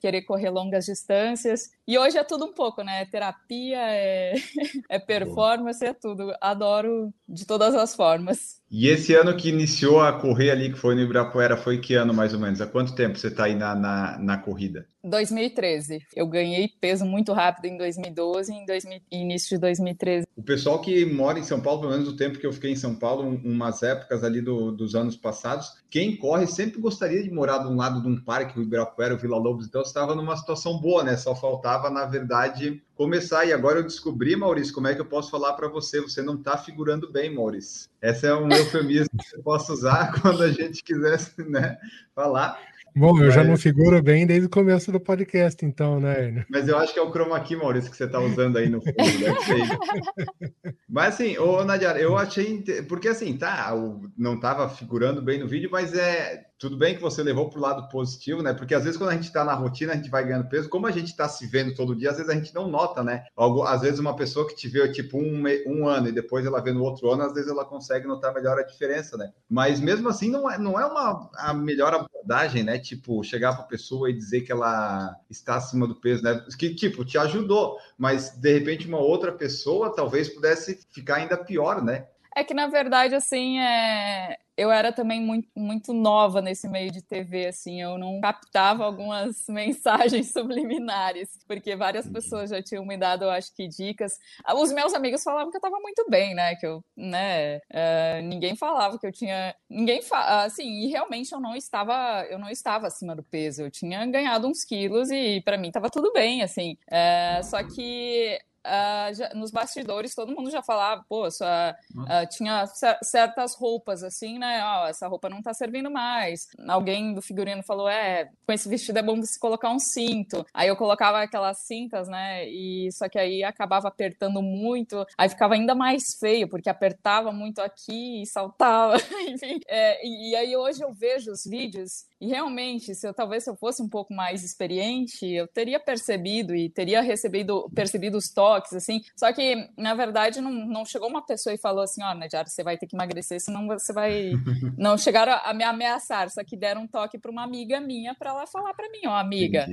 querer 0.00 0.22
correr 0.22 0.50
longas 0.50 0.86
distâncias. 0.86 1.70
E 1.86 1.98
hoje 1.98 2.18
é 2.18 2.24
tudo 2.24 2.46
um 2.46 2.52
pouco, 2.52 2.82
né? 2.82 3.02
É 3.02 3.06
terapia, 3.06 3.78
é, 3.78 4.34
é 4.88 4.98
performance, 4.98 5.84
é 5.84 5.92
tudo. 5.92 6.32
Adoro 6.40 7.12
de 7.28 7.46
todas 7.46 7.74
as 7.74 7.94
formas. 7.94 8.59
E 8.70 8.86
esse 8.86 9.12
ano 9.14 9.36
que 9.36 9.48
iniciou 9.48 10.00
a 10.00 10.12
correr 10.12 10.52
ali, 10.52 10.72
que 10.72 10.78
foi 10.78 10.94
no 10.94 11.00
Ibirapuera, 11.00 11.56
foi 11.56 11.78
que 11.78 11.94
ano 11.94 12.14
mais 12.14 12.32
ou 12.32 12.38
menos? 12.38 12.60
Há 12.60 12.66
quanto 12.68 12.94
tempo 12.94 13.18
você 13.18 13.26
está 13.26 13.44
aí 13.44 13.54
na, 13.56 13.74
na, 13.74 14.16
na, 14.16 14.38
corrida? 14.38 14.86
2013. 15.02 16.06
Eu 16.14 16.28
ganhei 16.28 16.68
peso 16.80 17.04
muito 17.04 17.32
rápido 17.32 17.64
em 17.64 17.76
2012 17.76 18.52
e 18.52 18.54
em 18.54 18.64
2000, 18.64 19.00
início 19.10 19.56
de 19.56 19.60
2013. 19.60 20.24
O 20.36 20.42
pessoal 20.42 20.80
que 20.80 21.04
mora 21.04 21.40
em 21.40 21.42
São 21.42 21.60
Paulo, 21.60 21.80
pelo 21.80 21.92
menos 21.92 22.08
o 22.08 22.16
tempo 22.16 22.38
que 22.38 22.46
eu 22.46 22.52
fiquei 22.52 22.70
em 22.70 22.76
São 22.76 22.94
Paulo, 22.94 23.28
umas 23.44 23.82
épocas 23.82 24.22
ali 24.22 24.40
do, 24.40 24.70
dos 24.70 24.94
anos 24.94 25.16
passados, 25.16 25.72
quem 25.90 26.16
corre 26.16 26.46
sempre 26.46 26.80
gostaria 26.80 27.24
de 27.24 27.30
morar 27.30 27.58
de 27.58 27.66
um 27.66 27.76
lado 27.76 28.00
de 28.00 28.06
um 28.06 28.22
parque, 28.22 28.56
o 28.56 28.62
Ibirapuera, 28.62 29.14
o 29.14 29.18
Vila 29.18 29.36
Lobos, 29.36 29.66
então 29.66 29.82
estava 29.82 30.14
numa 30.14 30.36
situação 30.36 30.78
boa, 30.78 31.02
né? 31.02 31.16
Só 31.16 31.34
faltava, 31.34 31.90
na 31.90 32.04
verdade, 32.04 32.80
começar. 33.00 33.46
E 33.46 33.52
agora 33.52 33.78
eu 33.78 33.82
descobri, 33.82 34.36
Maurício, 34.36 34.74
como 34.74 34.86
é 34.86 34.94
que 34.94 35.00
eu 35.00 35.06
posso 35.06 35.30
falar 35.30 35.54
para 35.54 35.68
você? 35.68 36.02
Você 36.02 36.20
não 36.20 36.34
está 36.34 36.58
figurando 36.58 37.10
bem, 37.10 37.34
Maurício. 37.34 37.88
Esse 38.02 38.26
é 38.26 38.34
um 38.34 38.52
eufemismo 38.52 39.08
que 39.18 39.36
eu 39.38 39.42
posso 39.42 39.72
usar 39.72 40.12
quando 40.20 40.42
a 40.42 40.52
gente 40.52 40.84
quisesse 40.84 41.42
né, 41.48 41.78
falar. 42.14 42.60
Bom, 42.94 43.16
eu 43.18 43.26
mas... 43.26 43.34
já 43.34 43.42
não 43.42 43.56
figuro 43.56 44.02
bem 44.02 44.26
desde 44.26 44.48
o 44.48 44.50
começo 44.50 44.92
do 44.92 45.00
podcast, 45.00 45.64
então, 45.64 45.98
né? 45.98 46.44
Mas 46.50 46.68
eu 46.68 46.76
acho 46.76 46.92
que 46.92 46.98
é 46.98 47.02
o 47.02 47.10
chroma 47.10 47.40
key, 47.40 47.56
Maurício, 47.56 47.90
que 47.90 47.96
você 47.96 48.04
está 48.04 48.20
usando 48.20 48.58
aí 48.58 48.68
no 48.68 48.82
fundo. 48.82 48.92
mas 50.86 51.14
assim, 51.14 51.38
ô 51.38 51.64
Nadiara, 51.64 51.98
eu 51.98 52.18
achei. 52.18 52.62
Porque 52.86 53.08
assim, 53.08 53.34
tá, 53.34 53.72
não 54.18 54.34
estava 54.34 54.68
figurando 54.68 55.22
bem 55.22 55.38
no 55.38 55.48
vídeo, 55.48 55.70
mas 55.72 55.94
é 55.94 56.49
tudo 56.60 56.76
bem 56.76 56.94
que 56.94 57.00
você 57.00 57.22
levou 57.22 57.48
para 57.48 57.58
o 57.58 57.62
lado 57.62 57.88
positivo, 57.88 58.42
né? 58.42 58.52
Porque 58.52 58.74
às 58.74 58.84
vezes 58.84 58.98
quando 58.98 59.08
a 59.08 59.14
gente 59.14 59.24
está 59.24 59.42
na 59.42 59.54
rotina, 59.54 59.94
a 59.94 59.96
gente 59.96 60.10
vai 60.10 60.22
ganhando 60.22 60.46
peso. 60.46 60.68
Como 60.68 60.86
a 60.86 60.90
gente 60.90 61.06
está 61.06 61.26
se 61.26 61.46
vendo 61.46 61.74
todo 61.74 61.96
dia, 61.96 62.10
às 62.10 62.18
vezes 62.18 62.30
a 62.30 62.34
gente 62.34 62.54
não 62.54 62.68
nota, 62.68 63.02
né? 63.02 63.24
Algo, 63.34 63.62
às 63.62 63.80
vezes 63.80 63.98
uma 63.98 64.14
pessoa 64.14 64.46
que 64.46 64.54
te 64.54 64.68
vê 64.68 64.86
tipo 64.92 65.16
um, 65.16 65.42
um 65.66 65.88
ano 65.88 66.08
e 66.08 66.12
depois 66.12 66.44
ela 66.44 66.60
vê 66.60 66.70
no 66.70 66.82
outro 66.82 67.10
ano, 67.10 67.22
às 67.22 67.32
vezes 67.32 67.50
ela 67.50 67.64
consegue 67.64 68.06
notar 68.06 68.34
melhor 68.34 68.58
a 68.58 68.62
diferença, 68.62 69.16
né? 69.16 69.32
Mas 69.48 69.80
mesmo 69.80 70.10
assim 70.10 70.30
não 70.30 70.50
é, 70.50 70.58
não 70.58 70.78
é 70.78 70.84
uma 70.84 71.30
a 71.38 71.54
melhor 71.54 71.94
abordagem, 71.94 72.62
né? 72.62 72.78
Tipo, 72.78 73.24
chegar 73.24 73.54
para 73.54 73.64
a 73.64 73.68
pessoa 73.68 74.10
e 74.10 74.12
dizer 74.12 74.42
que 74.42 74.52
ela 74.52 75.16
está 75.30 75.56
acima 75.56 75.86
do 75.86 75.94
peso, 75.94 76.22
né? 76.22 76.44
Que 76.58 76.74
tipo, 76.74 77.06
te 77.06 77.16
ajudou, 77.16 77.78
mas 77.96 78.36
de 78.36 78.52
repente 78.52 78.86
uma 78.86 78.98
outra 78.98 79.32
pessoa 79.32 79.94
talvez 79.94 80.28
pudesse 80.28 80.78
ficar 80.90 81.16
ainda 81.16 81.38
pior, 81.38 81.82
né? 81.82 82.06
É 82.34 82.44
que, 82.44 82.54
na 82.54 82.68
verdade, 82.68 83.14
assim, 83.14 83.58
é... 83.58 84.36
eu 84.56 84.70
era 84.70 84.92
também 84.92 85.20
muito, 85.20 85.48
muito 85.56 85.92
nova 85.92 86.40
nesse 86.40 86.68
meio 86.68 86.90
de 86.90 87.02
TV, 87.02 87.48
assim, 87.48 87.82
eu 87.82 87.98
não 87.98 88.20
captava 88.20 88.84
algumas 88.84 89.44
mensagens 89.48 90.30
subliminares, 90.32 91.28
porque 91.46 91.74
várias 91.74 92.06
uhum. 92.06 92.12
pessoas 92.12 92.50
já 92.50 92.62
tinham 92.62 92.84
me 92.84 92.96
dado, 92.96 93.24
eu 93.24 93.30
acho 93.30 93.54
que, 93.54 93.66
dicas. 93.66 94.18
Os 94.54 94.72
meus 94.72 94.94
amigos 94.94 95.22
falavam 95.24 95.50
que 95.50 95.56
eu 95.56 95.60
estava 95.60 95.80
muito 95.80 96.06
bem, 96.08 96.34
né, 96.34 96.54
que 96.54 96.66
eu, 96.66 96.84
né, 96.96 97.56
uh, 97.56 98.22
ninguém 98.22 98.54
falava 98.54 98.98
que 98.98 99.06
eu 99.06 99.12
tinha, 99.12 99.54
ninguém, 99.68 100.00
fa... 100.00 100.44
assim, 100.44 100.84
e 100.84 100.86
realmente 100.88 101.32
eu 101.32 101.40
não 101.40 101.56
estava, 101.56 102.24
eu 102.30 102.38
não 102.38 102.48
estava 102.48 102.86
acima 102.86 103.16
do 103.16 103.24
peso, 103.24 103.62
eu 103.62 103.70
tinha 103.70 104.06
ganhado 104.06 104.46
uns 104.46 104.64
quilos 104.64 105.10
e 105.10 105.40
para 105.40 105.58
mim 105.58 105.68
estava 105.68 105.90
tudo 105.90 106.12
bem, 106.12 106.42
assim, 106.42 106.76
uh, 106.88 107.42
só 107.42 107.62
que 107.64 108.38
Uh, 108.66 109.14
já, 109.14 109.30
nos 109.34 109.50
bastidores 109.50 110.14
todo 110.14 110.34
mundo 110.34 110.50
já 110.50 110.62
falava, 110.62 111.02
pô, 111.08 111.30
sua, 111.30 111.74
uh, 111.94 112.28
tinha 112.30 112.66
certas 113.02 113.54
roupas 113.54 114.02
assim, 114.02 114.38
né? 114.38 114.60
Ó, 114.62 114.84
oh, 114.84 114.86
essa 114.88 115.08
roupa 115.08 115.30
não 115.30 115.42
tá 115.42 115.54
servindo 115.54 115.90
mais. 115.90 116.46
Alguém 116.68 117.14
do 117.14 117.22
figurino 117.22 117.62
falou, 117.62 117.88
é, 117.88 118.28
com 118.46 118.52
esse 118.52 118.68
vestido 118.68 118.98
é 118.98 119.02
bom 119.02 119.16
você 119.16 119.38
colocar 119.40 119.70
um 119.70 119.78
cinto. 119.78 120.44
Aí 120.52 120.68
eu 120.68 120.76
colocava 120.76 121.22
aquelas 121.22 121.58
cintas, 121.66 122.06
né? 122.08 122.46
E 122.48 122.90
só 122.92 123.08
que 123.08 123.18
aí 123.18 123.42
acabava 123.42 123.88
apertando 123.88 124.42
muito, 124.42 125.06
aí 125.16 125.28
ficava 125.28 125.54
ainda 125.54 125.74
mais 125.74 126.02
feio, 126.18 126.48
porque 126.48 126.68
apertava 126.68 127.32
muito 127.32 127.60
aqui 127.60 128.22
e 128.22 128.26
saltava, 128.26 128.96
enfim. 129.26 129.58
É, 129.68 130.06
e, 130.06 130.32
e 130.32 130.36
aí 130.36 130.56
hoje 130.56 130.82
eu 130.82 130.92
vejo 130.92 131.30
os 131.30 131.44
vídeos 131.44 132.09
e 132.20 132.26
realmente, 132.26 132.94
se 132.94 133.08
eu 133.08 133.14
talvez 133.14 133.44
se 133.44 133.50
eu 133.50 133.56
fosse 133.56 133.82
um 133.82 133.88
pouco 133.88 134.12
mais 134.12 134.44
experiente, 134.44 135.26
eu 135.26 135.48
teria 135.48 135.80
percebido 135.80 136.54
e 136.54 136.68
teria 136.68 137.00
recebido 137.00 137.70
percebido 137.74 138.18
os 138.18 138.28
toques 138.28 138.74
assim. 138.74 139.00
Só 139.16 139.32
que 139.32 139.68
na 139.76 139.94
verdade 139.94 140.40
não, 140.40 140.52
não 140.52 140.84
chegou 140.84 141.08
uma 141.08 141.24
pessoa 141.24 141.54
e 141.54 141.58
falou 141.58 141.82
assim, 141.82 142.02
ó, 142.02 142.10
oh, 142.10 142.14
Nadiara, 142.14 142.46
você 142.46 142.62
vai 142.62 142.76
ter 142.76 142.86
que 142.86 142.94
emagrecer, 142.94 143.40
senão 143.40 143.66
você 143.66 143.92
vai 143.92 144.32
não 144.76 144.98
chegaram 144.98 145.32
a, 145.32 145.50
a 145.50 145.54
me 145.54 145.64
ameaçar, 145.64 146.28
só 146.30 146.44
que 146.44 146.56
deram 146.56 146.82
um 146.82 146.86
toque 146.86 147.18
para 147.18 147.30
uma 147.30 147.42
amiga 147.42 147.80
minha 147.80 148.14
para 148.14 148.30
ela 148.30 148.46
falar 148.46 148.74
para 148.74 148.90
mim, 148.90 149.00
ó, 149.06 149.12
oh, 149.12 149.14
amiga, 149.14 149.66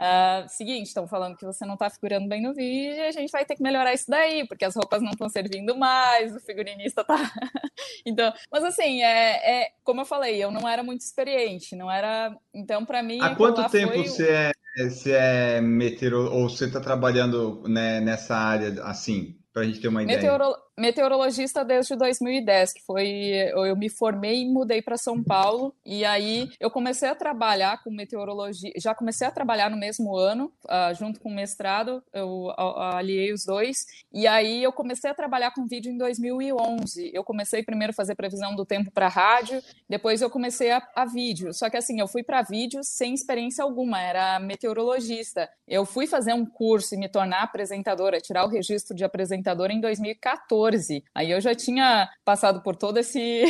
uh, 0.00 0.48
seguinte, 0.48 0.88
estão 0.88 1.06
falando 1.06 1.36
que 1.36 1.44
você 1.44 1.64
não 1.64 1.74
está 1.74 1.90
figurando 1.90 2.28
bem 2.28 2.42
no 2.42 2.54
vídeo, 2.54 2.94
e 2.94 3.06
a 3.06 3.12
gente 3.12 3.30
vai 3.30 3.44
ter 3.44 3.56
que 3.56 3.62
melhorar 3.62 3.92
isso 3.92 4.06
daí, 4.08 4.46
porque 4.46 4.64
as 4.64 4.74
roupas 4.74 5.02
não 5.02 5.10
estão 5.10 5.28
servindo 5.28 5.76
mais, 5.76 6.34
o 6.34 6.40
figurinista 6.40 7.04
tá 7.04 7.16
então, 8.06 8.32
mas 8.50 8.64
assim, 8.64 9.02
é, 9.02 9.62
é 9.62 9.68
como 9.84 10.00
eu 10.00 10.06
falei, 10.06 10.42
eu 10.42 10.50
não 10.50 10.68
era 10.68 10.82
muito 10.82 11.00
experiente, 11.00 11.76
não 11.76 11.90
era. 11.90 12.36
Então, 12.54 12.84
para 12.84 13.02
mim. 13.02 13.20
Há 13.20 13.34
quanto 13.34 13.68
tempo 13.68 13.92
foi... 13.92 14.06
você 14.06 14.28
é, 14.30 14.52
você 14.88 15.12
é 15.12 15.60
meteoro, 15.60 16.32
ou 16.32 16.48
você 16.48 16.66
está 16.66 16.80
trabalhando 16.80 17.62
né, 17.68 18.00
nessa 18.00 18.36
área 18.36 18.82
assim? 18.84 19.38
Para 19.52 19.62
a 19.62 19.64
gente 19.66 19.80
ter 19.80 19.88
uma 19.88 20.02
ideia. 20.02 20.18
Meteoro 20.18 20.56
meteorologista 20.78 21.64
desde 21.64 21.94
2010, 21.94 22.72
que 22.72 22.82
foi 22.82 23.06
eu 23.08 23.76
me 23.76 23.90
formei 23.90 24.42
e 24.42 24.48
mudei 24.48 24.80
para 24.80 24.96
São 24.96 25.22
Paulo 25.22 25.74
e 25.84 26.04
aí 26.04 26.48
eu 26.58 26.70
comecei 26.70 27.08
a 27.08 27.14
trabalhar 27.14 27.82
com 27.82 27.90
meteorologia, 27.90 28.72
já 28.76 28.94
comecei 28.94 29.26
a 29.26 29.30
trabalhar 29.30 29.70
no 29.70 29.76
mesmo 29.76 30.16
ano, 30.16 30.50
uh, 30.64 30.94
junto 30.94 31.20
com 31.20 31.28
o 31.28 31.34
mestrado, 31.34 32.02
eu 32.12 32.50
aliei 32.56 33.32
os 33.32 33.44
dois 33.44 33.84
e 34.12 34.26
aí 34.26 34.62
eu 34.62 34.72
comecei 34.72 35.10
a 35.10 35.14
trabalhar 35.14 35.52
com 35.52 35.66
vídeo 35.66 35.92
em 35.92 35.98
2011. 35.98 37.10
Eu 37.12 37.22
comecei 37.22 37.62
primeiro 37.62 37.90
a 37.90 37.94
fazer 37.94 38.14
previsão 38.14 38.54
do 38.54 38.64
tempo 38.64 38.90
para 38.90 39.08
rádio, 39.08 39.62
depois 39.88 40.22
eu 40.22 40.30
comecei 40.30 40.70
a, 40.70 40.82
a 40.94 41.04
vídeo. 41.04 41.52
Só 41.52 41.68
que 41.68 41.76
assim, 41.76 42.00
eu 42.00 42.08
fui 42.08 42.22
para 42.22 42.42
vídeo 42.42 42.80
sem 42.82 43.12
experiência 43.12 43.62
alguma, 43.62 44.00
era 44.00 44.40
meteorologista. 44.40 45.48
Eu 45.68 45.84
fui 45.84 46.06
fazer 46.06 46.32
um 46.32 46.46
curso 46.46 46.94
e 46.94 46.98
me 46.98 47.08
tornar 47.08 47.42
apresentadora, 47.42 48.20
tirar 48.20 48.44
o 48.44 48.48
registro 48.48 48.96
de 48.96 49.04
apresentadora 49.04 49.72
em 49.72 49.80
2014 49.80 50.61
14. 50.70 51.04
Aí 51.14 51.30
eu 51.30 51.40
já 51.40 51.54
tinha 51.54 52.08
passado 52.24 52.62
por 52.62 52.76
todo 52.76 52.98
esse 52.98 53.44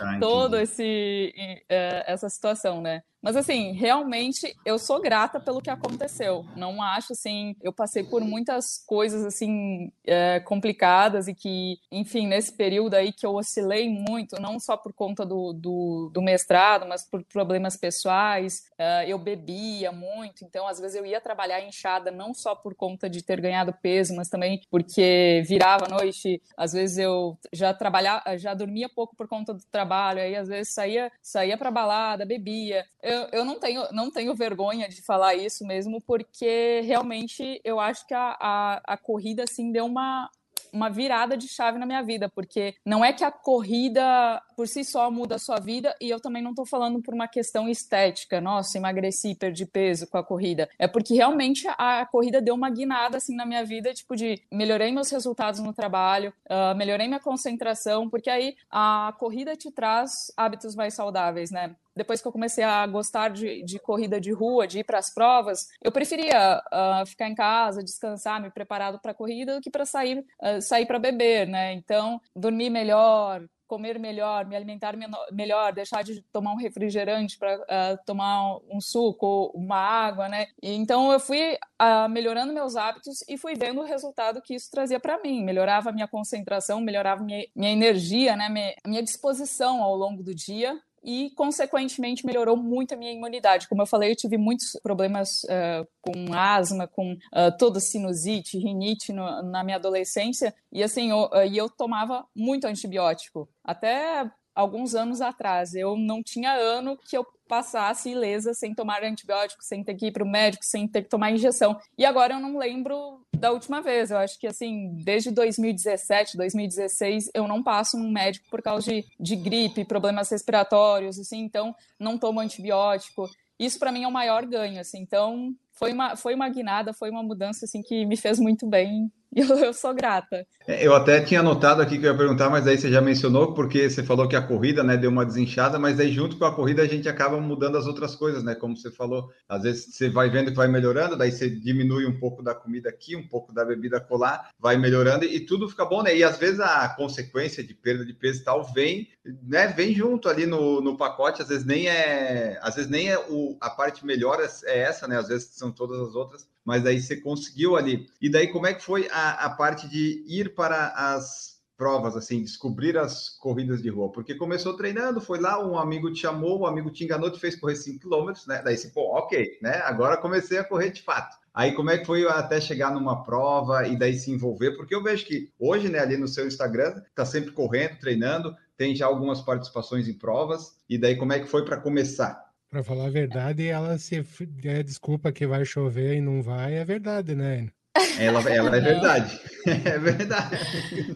ah, 0.00 0.18
todo 0.20 0.56
esse 0.58 1.32
uh, 1.70 2.04
essa 2.06 2.28
situação, 2.28 2.80
né? 2.80 3.02
Mas 3.22 3.36
assim, 3.36 3.72
realmente 3.72 4.54
eu 4.64 4.78
sou 4.78 5.00
grata 5.00 5.40
pelo 5.40 5.60
que 5.60 5.70
aconteceu. 5.70 6.44
Não 6.56 6.80
acho 6.82 7.12
assim, 7.12 7.56
eu 7.60 7.72
passei 7.72 8.04
por 8.04 8.22
muitas 8.22 8.84
coisas 8.86 9.24
assim 9.24 9.92
é, 10.06 10.40
complicadas 10.40 11.26
e 11.26 11.34
que, 11.34 11.78
enfim, 11.90 12.26
nesse 12.26 12.52
período 12.52 12.94
aí 12.94 13.12
que 13.12 13.26
eu 13.26 13.34
oscilei 13.34 13.88
muito, 13.88 14.40
não 14.40 14.60
só 14.60 14.76
por 14.76 14.92
conta 14.92 15.26
do, 15.26 15.52
do, 15.52 16.10
do 16.12 16.22
mestrado, 16.22 16.86
mas 16.86 17.04
por 17.04 17.24
problemas 17.24 17.76
pessoais. 17.76 18.62
É, 18.78 19.08
eu 19.08 19.18
bebia 19.18 19.90
muito, 19.90 20.44
então 20.44 20.68
às 20.68 20.78
vezes 20.78 20.96
eu 20.96 21.04
ia 21.04 21.20
trabalhar 21.20 21.60
inchada 21.60 22.10
não 22.10 22.32
só 22.32 22.54
por 22.54 22.74
conta 22.74 23.10
de 23.10 23.22
ter 23.22 23.40
ganhado 23.40 23.74
peso, 23.82 24.14
mas 24.14 24.28
também 24.28 24.60
porque 24.70 25.42
virava 25.46 25.86
à 25.86 25.88
noite. 25.88 26.40
Às 26.56 26.72
vezes 26.72 26.98
eu 26.98 27.36
já 27.52 27.74
trabalhava, 27.74 28.38
já 28.38 28.54
dormia 28.54 28.88
pouco 28.88 29.16
por 29.16 29.26
conta 29.26 29.52
do 29.52 29.64
trabalho, 29.70 30.20
aí 30.20 30.36
às 30.36 30.48
vezes 30.48 30.72
saía 30.72 31.10
saía 31.20 31.58
para 31.58 31.70
balada, 31.70 32.24
bebia 32.24 32.84
eu, 33.08 33.28
eu 33.32 33.44
não, 33.44 33.58
tenho, 33.58 33.82
não 33.92 34.10
tenho 34.10 34.34
vergonha 34.34 34.88
de 34.88 35.02
falar 35.02 35.34
isso 35.34 35.66
mesmo, 35.66 36.00
porque 36.00 36.80
realmente 36.84 37.60
eu 37.64 37.80
acho 37.80 38.06
que 38.06 38.14
a, 38.14 38.36
a, 38.40 38.80
a 38.84 38.96
corrida 38.96 39.44
assim 39.44 39.72
deu 39.72 39.86
uma, 39.86 40.30
uma 40.72 40.88
virada 40.88 41.36
de 41.36 41.48
chave 41.48 41.78
na 41.78 41.86
minha 41.86 42.02
vida, 42.02 42.28
porque 42.28 42.74
não 42.84 43.04
é 43.04 43.12
que 43.12 43.24
a 43.24 43.30
corrida 43.30 44.42
por 44.56 44.66
si 44.66 44.84
só 44.84 45.10
muda 45.10 45.36
a 45.36 45.38
sua 45.38 45.58
vida, 45.58 45.94
e 46.00 46.10
eu 46.10 46.20
também 46.20 46.42
não 46.42 46.50
estou 46.50 46.66
falando 46.66 47.00
por 47.00 47.14
uma 47.14 47.28
questão 47.28 47.68
estética, 47.68 48.40
nossa, 48.40 48.78
emagreci, 48.78 49.34
perdi 49.34 49.66
peso 49.66 50.06
com 50.08 50.18
a 50.18 50.24
corrida. 50.24 50.68
É 50.78 50.86
porque 50.86 51.14
realmente 51.14 51.66
a 51.68 52.06
corrida 52.06 52.40
deu 52.40 52.54
uma 52.54 52.70
guinada 52.70 53.18
assim 53.18 53.34
na 53.34 53.46
minha 53.46 53.64
vida, 53.64 53.94
tipo 53.94 54.16
de 54.16 54.40
melhorei 54.50 54.92
meus 54.92 55.10
resultados 55.10 55.60
no 55.60 55.72
trabalho, 55.72 56.32
uh, 56.46 56.76
melhorei 56.76 57.06
minha 57.06 57.20
concentração, 57.20 58.08
porque 58.08 58.30
aí 58.30 58.56
a 58.70 59.14
corrida 59.18 59.56
te 59.56 59.70
traz 59.70 60.32
hábitos 60.36 60.74
mais 60.74 60.94
saudáveis, 60.94 61.50
né? 61.50 61.74
Depois 61.98 62.22
que 62.22 62.28
eu 62.28 62.32
comecei 62.32 62.64
a 62.64 62.86
gostar 62.86 63.28
de, 63.28 63.62
de 63.64 63.78
corrida 63.78 64.20
de 64.20 64.32
rua, 64.32 64.66
de 64.66 64.78
ir 64.78 64.84
para 64.84 64.98
as 64.98 65.12
provas, 65.12 65.66
eu 65.82 65.90
preferia 65.90 66.62
uh, 66.72 67.04
ficar 67.06 67.28
em 67.28 67.34
casa, 67.34 67.82
descansar, 67.82 68.40
me 68.40 68.50
preparado 68.50 69.00
para 69.00 69.10
a 69.10 69.14
corrida, 69.14 69.56
do 69.56 69.60
que 69.60 69.70
para 69.70 69.84
sair, 69.84 70.24
uh, 70.40 70.62
sair 70.62 70.86
para 70.86 70.98
beber, 70.98 71.46
né? 71.46 71.72
Então, 71.72 72.20
dormir 72.34 72.70
melhor, 72.70 73.42
comer 73.68 73.98
melhor, 73.98 74.46
me 74.46 74.56
alimentar 74.56 74.96
melhor, 75.30 75.72
deixar 75.72 76.02
de 76.02 76.22
tomar 76.32 76.52
um 76.52 76.56
refrigerante 76.56 77.38
para 77.38 77.56
uh, 77.56 77.98
tomar 78.06 78.56
um 78.70 78.80
suco, 78.80 79.52
uma 79.54 79.76
água, 79.76 80.28
né? 80.28 80.46
E, 80.62 80.74
então 80.74 81.12
eu 81.12 81.20
fui 81.20 81.54
uh, 81.54 82.08
melhorando 82.08 82.52
meus 82.52 82.74
hábitos 82.74 83.22
e 83.28 83.36
fui 83.36 83.54
vendo 83.54 83.80
o 83.80 83.84
resultado 83.84 84.40
que 84.40 84.54
isso 84.54 84.70
trazia 84.70 84.98
para 84.98 85.20
mim. 85.22 85.44
Melhorava 85.44 85.92
minha 85.92 86.08
concentração, 86.08 86.80
melhorava 86.80 87.22
minha, 87.22 87.46
minha 87.54 87.70
energia, 87.70 88.34
né? 88.34 88.48
Minha, 88.48 88.74
minha 88.86 89.02
disposição 89.02 89.82
ao 89.82 89.94
longo 89.94 90.22
do 90.22 90.34
dia 90.34 90.80
e, 91.02 91.30
consequentemente, 91.30 92.24
melhorou 92.24 92.56
muito 92.56 92.94
a 92.94 92.96
minha 92.96 93.12
imunidade. 93.12 93.68
Como 93.68 93.82
eu 93.82 93.86
falei, 93.86 94.12
eu 94.12 94.16
tive 94.16 94.36
muitos 94.36 94.78
problemas 94.82 95.44
uh, 95.44 95.86
com 96.00 96.32
asma, 96.32 96.86
com 96.86 97.12
uh, 97.12 97.56
toda 97.58 97.80
sinusite, 97.80 98.58
rinite 98.58 99.12
no, 99.12 99.42
na 99.42 99.62
minha 99.64 99.76
adolescência, 99.76 100.54
e 100.72 100.82
assim, 100.82 101.10
eu, 101.10 101.24
uh, 101.24 101.54
eu 101.54 101.68
tomava 101.68 102.26
muito 102.34 102.66
antibiótico. 102.66 103.48
Até 103.64 104.30
alguns 104.58 104.96
anos 104.96 105.20
atrás. 105.20 105.72
Eu 105.72 105.96
não 105.96 106.20
tinha 106.20 106.52
ano 106.52 106.96
que 106.96 107.16
eu 107.16 107.24
passasse 107.46 108.10
ilesa 108.10 108.52
sem 108.52 108.74
tomar 108.74 109.04
antibiótico, 109.04 109.62
sem 109.62 109.84
ter 109.84 109.94
que 109.94 110.06
ir 110.06 110.10
para 110.10 110.24
o 110.24 110.28
médico, 110.28 110.64
sem 110.64 110.88
ter 110.88 111.02
que 111.02 111.08
tomar 111.08 111.30
injeção. 111.30 111.78
E 111.96 112.04
agora 112.04 112.34
eu 112.34 112.40
não 112.40 112.58
lembro 112.58 113.24
da 113.32 113.52
última 113.52 113.80
vez. 113.80 114.10
Eu 114.10 114.18
acho 114.18 114.36
que 114.36 114.48
assim, 114.48 114.96
desde 115.04 115.30
2017, 115.30 116.36
2016, 116.36 117.30
eu 117.32 117.46
não 117.46 117.62
passo 117.62 117.96
um 117.96 118.10
médico 118.10 118.50
por 118.50 118.60
causa 118.60 118.90
de, 118.90 119.04
de 119.18 119.36
gripe, 119.36 119.84
problemas 119.84 120.28
respiratórios, 120.28 121.20
assim, 121.20 121.38
então 121.38 121.72
não 121.96 122.18
tomo 122.18 122.40
antibiótico. 122.40 123.30
Isso 123.60 123.78
para 123.78 123.92
mim 123.92 124.02
é 124.02 124.08
o 124.08 124.12
maior 124.12 124.44
ganho, 124.44 124.80
assim. 124.80 124.98
Então, 124.98 125.54
foi 125.78 125.92
uma, 125.92 126.16
foi 126.16 126.34
uma 126.34 126.48
guinada, 126.48 126.92
foi 126.92 127.10
uma 127.10 127.22
mudança 127.22 127.64
assim 127.64 127.82
que 127.82 128.04
me 128.04 128.16
fez 128.16 128.38
muito 128.38 128.66
bem 128.66 129.10
E 129.34 129.40
eu, 129.40 129.58
eu 129.58 129.72
sou 129.74 129.94
grata. 129.94 130.46
É, 130.66 130.86
eu 130.86 130.94
até 130.94 131.20
tinha 131.20 131.40
anotado 131.40 131.82
aqui 131.82 131.98
que 131.98 132.06
eu 132.06 132.12
ia 132.12 132.16
perguntar, 132.16 132.48
mas 132.48 132.66
aí 132.66 132.78
você 132.78 132.90
já 132.90 133.00
mencionou, 133.00 133.52
porque 133.54 133.88
você 133.88 134.02
falou 134.02 134.26
que 134.26 134.34
a 134.34 134.42
corrida, 134.42 134.82
né, 134.82 134.96
deu 134.96 135.10
uma 135.10 135.24
desinchada, 135.24 135.78
mas 135.78 136.00
aí 136.00 136.10
junto 136.10 136.38
com 136.38 136.44
a 136.44 136.54
corrida 136.54 136.82
a 136.82 136.86
gente 136.86 137.08
acaba 137.08 137.38
mudando 137.38 137.76
as 137.76 137.86
outras 137.86 138.14
coisas, 138.14 138.42
né? 138.42 138.54
Como 138.54 138.76
você 138.76 138.90
falou, 138.90 139.30
às 139.48 139.62
vezes 139.62 139.94
você 139.94 140.08
vai 140.08 140.30
vendo 140.30 140.50
que 140.50 140.56
vai 140.56 140.68
melhorando, 140.68 141.16
daí 141.16 141.30
você 141.30 141.48
diminui 141.48 142.06
um 142.06 142.18
pouco 142.18 142.42
da 142.42 142.54
comida 142.54 142.88
aqui, 142.88 143.14
um 143.16 143.26
pouco 143.26 143.52
da 143.52 143.64
bebida 143.64 144.00
colar, 144.00 144.50
vai 144.58 144.78
melhorando 144.78 145.24
e 145.24 145.40
tudo 145.40 145.68
fica 145.68 145.84
bom, 145.84 146.02
né? 146.02 146.16
E 146.16 146.24
às 146.24 146.38
vezes 146.38 146.60
a 146.60 146.88
consequência 146.88 147.62
de 147.62 147.74
perda 147.74 148.04
de 148.04 148.14
peso 148.14 148.40
e 148.40 148.44
tal 148.44 148.64
vem, 148.64 149.08
né, 149.42 149.66
vem 149.68 149.94
junto 149.94 150.28
ali 150.28 150.46
no, 150.46 150.80
no 150.80 150.96
pacote, 150.96 151.42
às 151.42 151.48
vezes 151.48 151.66
nem 151.66 151.86
é, 151.86 152.58
às 152.62 152.76
vezes 152.76 152.90
nem 152.90 153.10
é 153.10 153.18
o, 153.18 153.56
a 153.60 153.68
parte 153.68 154.06
melhor 154.06 154.38
é 154.64 154.78
essa, 154.78 155.06
né? 155.06 155.18
Às 155.18 155.28
vezes 155.28 155.50
são 155.52 155.67
todas 155.72 156.00
as 156.00 156.14
outras, 156.14 156.46
mas 156.64 156.84
aí 156.86 157.00
você 157.00 157.16
conseguiu 157.16 157.76
ali. 157.76 158.08
E 158.20 158.30
daí 158.30 158.48
como 158.48 158.66
é 158.66 158.74
que 158.74 158.84
foi 158.84 159.08
a, 159.10 159.46
a 159.46 159.50
parte 159.50 159.88
de 159.88 160.24
ir 160.26 160.54
para 160.54 160.88
as 160.88 161.58
provas, 161.76 162.16
assim, 162.16 162.42
descobrir 162.42 162.98
as 162.98 163.28
corridas 163.28 163.80
de 163.80 163.88
rua? 163.88 164.10
Porque 164.10 164.34
começou 164.34 164.76
treinando, 164.76 165.20
foi 165.20 165.38
lá, 165.38 165.64
um 165.64 165.78
amigo 165.78 166.12
te 166.12 166.20
chamou, 166.20 166.60
um 166.60 166.66
amigo 166.66 166.90
te 166.90 167.04
enganou, 167.04 167.30
te 167.30 167.38
fez 167.38 167.54
correr 167.54 167.76
5 167.76 168.00
km, 168.00 168.32
né? 168.48 168.60
Daí 168.64 168.76
você, 168.76 168.88
pô, 168.88 169.16
ok, 169.16 169.58
né? 169.62 169.80
Agora 169.84 170.16
comecei 170.16 170.58
a 170.58 170.64
correr 170.64 170.90
de 170.90 171.02
fato. 171.02 171.36
Aí 171.54 171.72
como 171.72 171.90
é 171.90 171.98
que 171.98 172.04
foi 172.04 172.24
até 172.28 172.60
chegar 172.60 172.92
numa 172.92 173.24
prova 173.24 173.86
e 173.86 173.98
daí 173.98 174.14
se 174.14 174.30
envolver? 174.30 174.76
Porque 174.76 174.94
eu 174.94 175.02
vejo 175.02 175.26
que 175.26 175.50
hoje, 175.58 175.88
né, 175.88 175.98
ali 175.98 176.16
no 176.16 176.28
seu 176.28 176.46
Instagram, 176.46 177.02
tá 177.14 177.24
sempre 177.24 177.50
correndo, 177.50 177.98
treinando, 177.98 178.54
tem 178.76 178.94
já 178.94 179.06
algumas 179.06 179.40
participações 179.40 180.06
em 180.06 180.14
provas, 180.14 180.76
e 180.88 180.96
daí 180.96 181.16
como 181.16 181.32
é 181.32 181.40
que 181.40 181.48
foi 181.48 181.64
para 181.64 181.76
começar? 181.76 182.47
Para 182.70 182.84
falar 182.84 183.06
a 183.06 183.10
verdade, 183.10 183.66
ela 183.66 183.96
se 183.98 184.22
é, 184.64 184.82
desculpa 184.82 185.32
que 185.32 185.46
vai 185.46 185.64
chover 185.64 186.16
e 186.16 186.20
não 186.20 186.42
vai, 186.42 186.74
é 186.74 186.84
verdade, 186.84 187.34
né? 187.34 187.70
Ela, 188.18 188.40
ela 188.50 188.76
é 188.76 188.80
verdade. 188.80 189.40
É 189.68 189.98
verdade. 189.98 190.56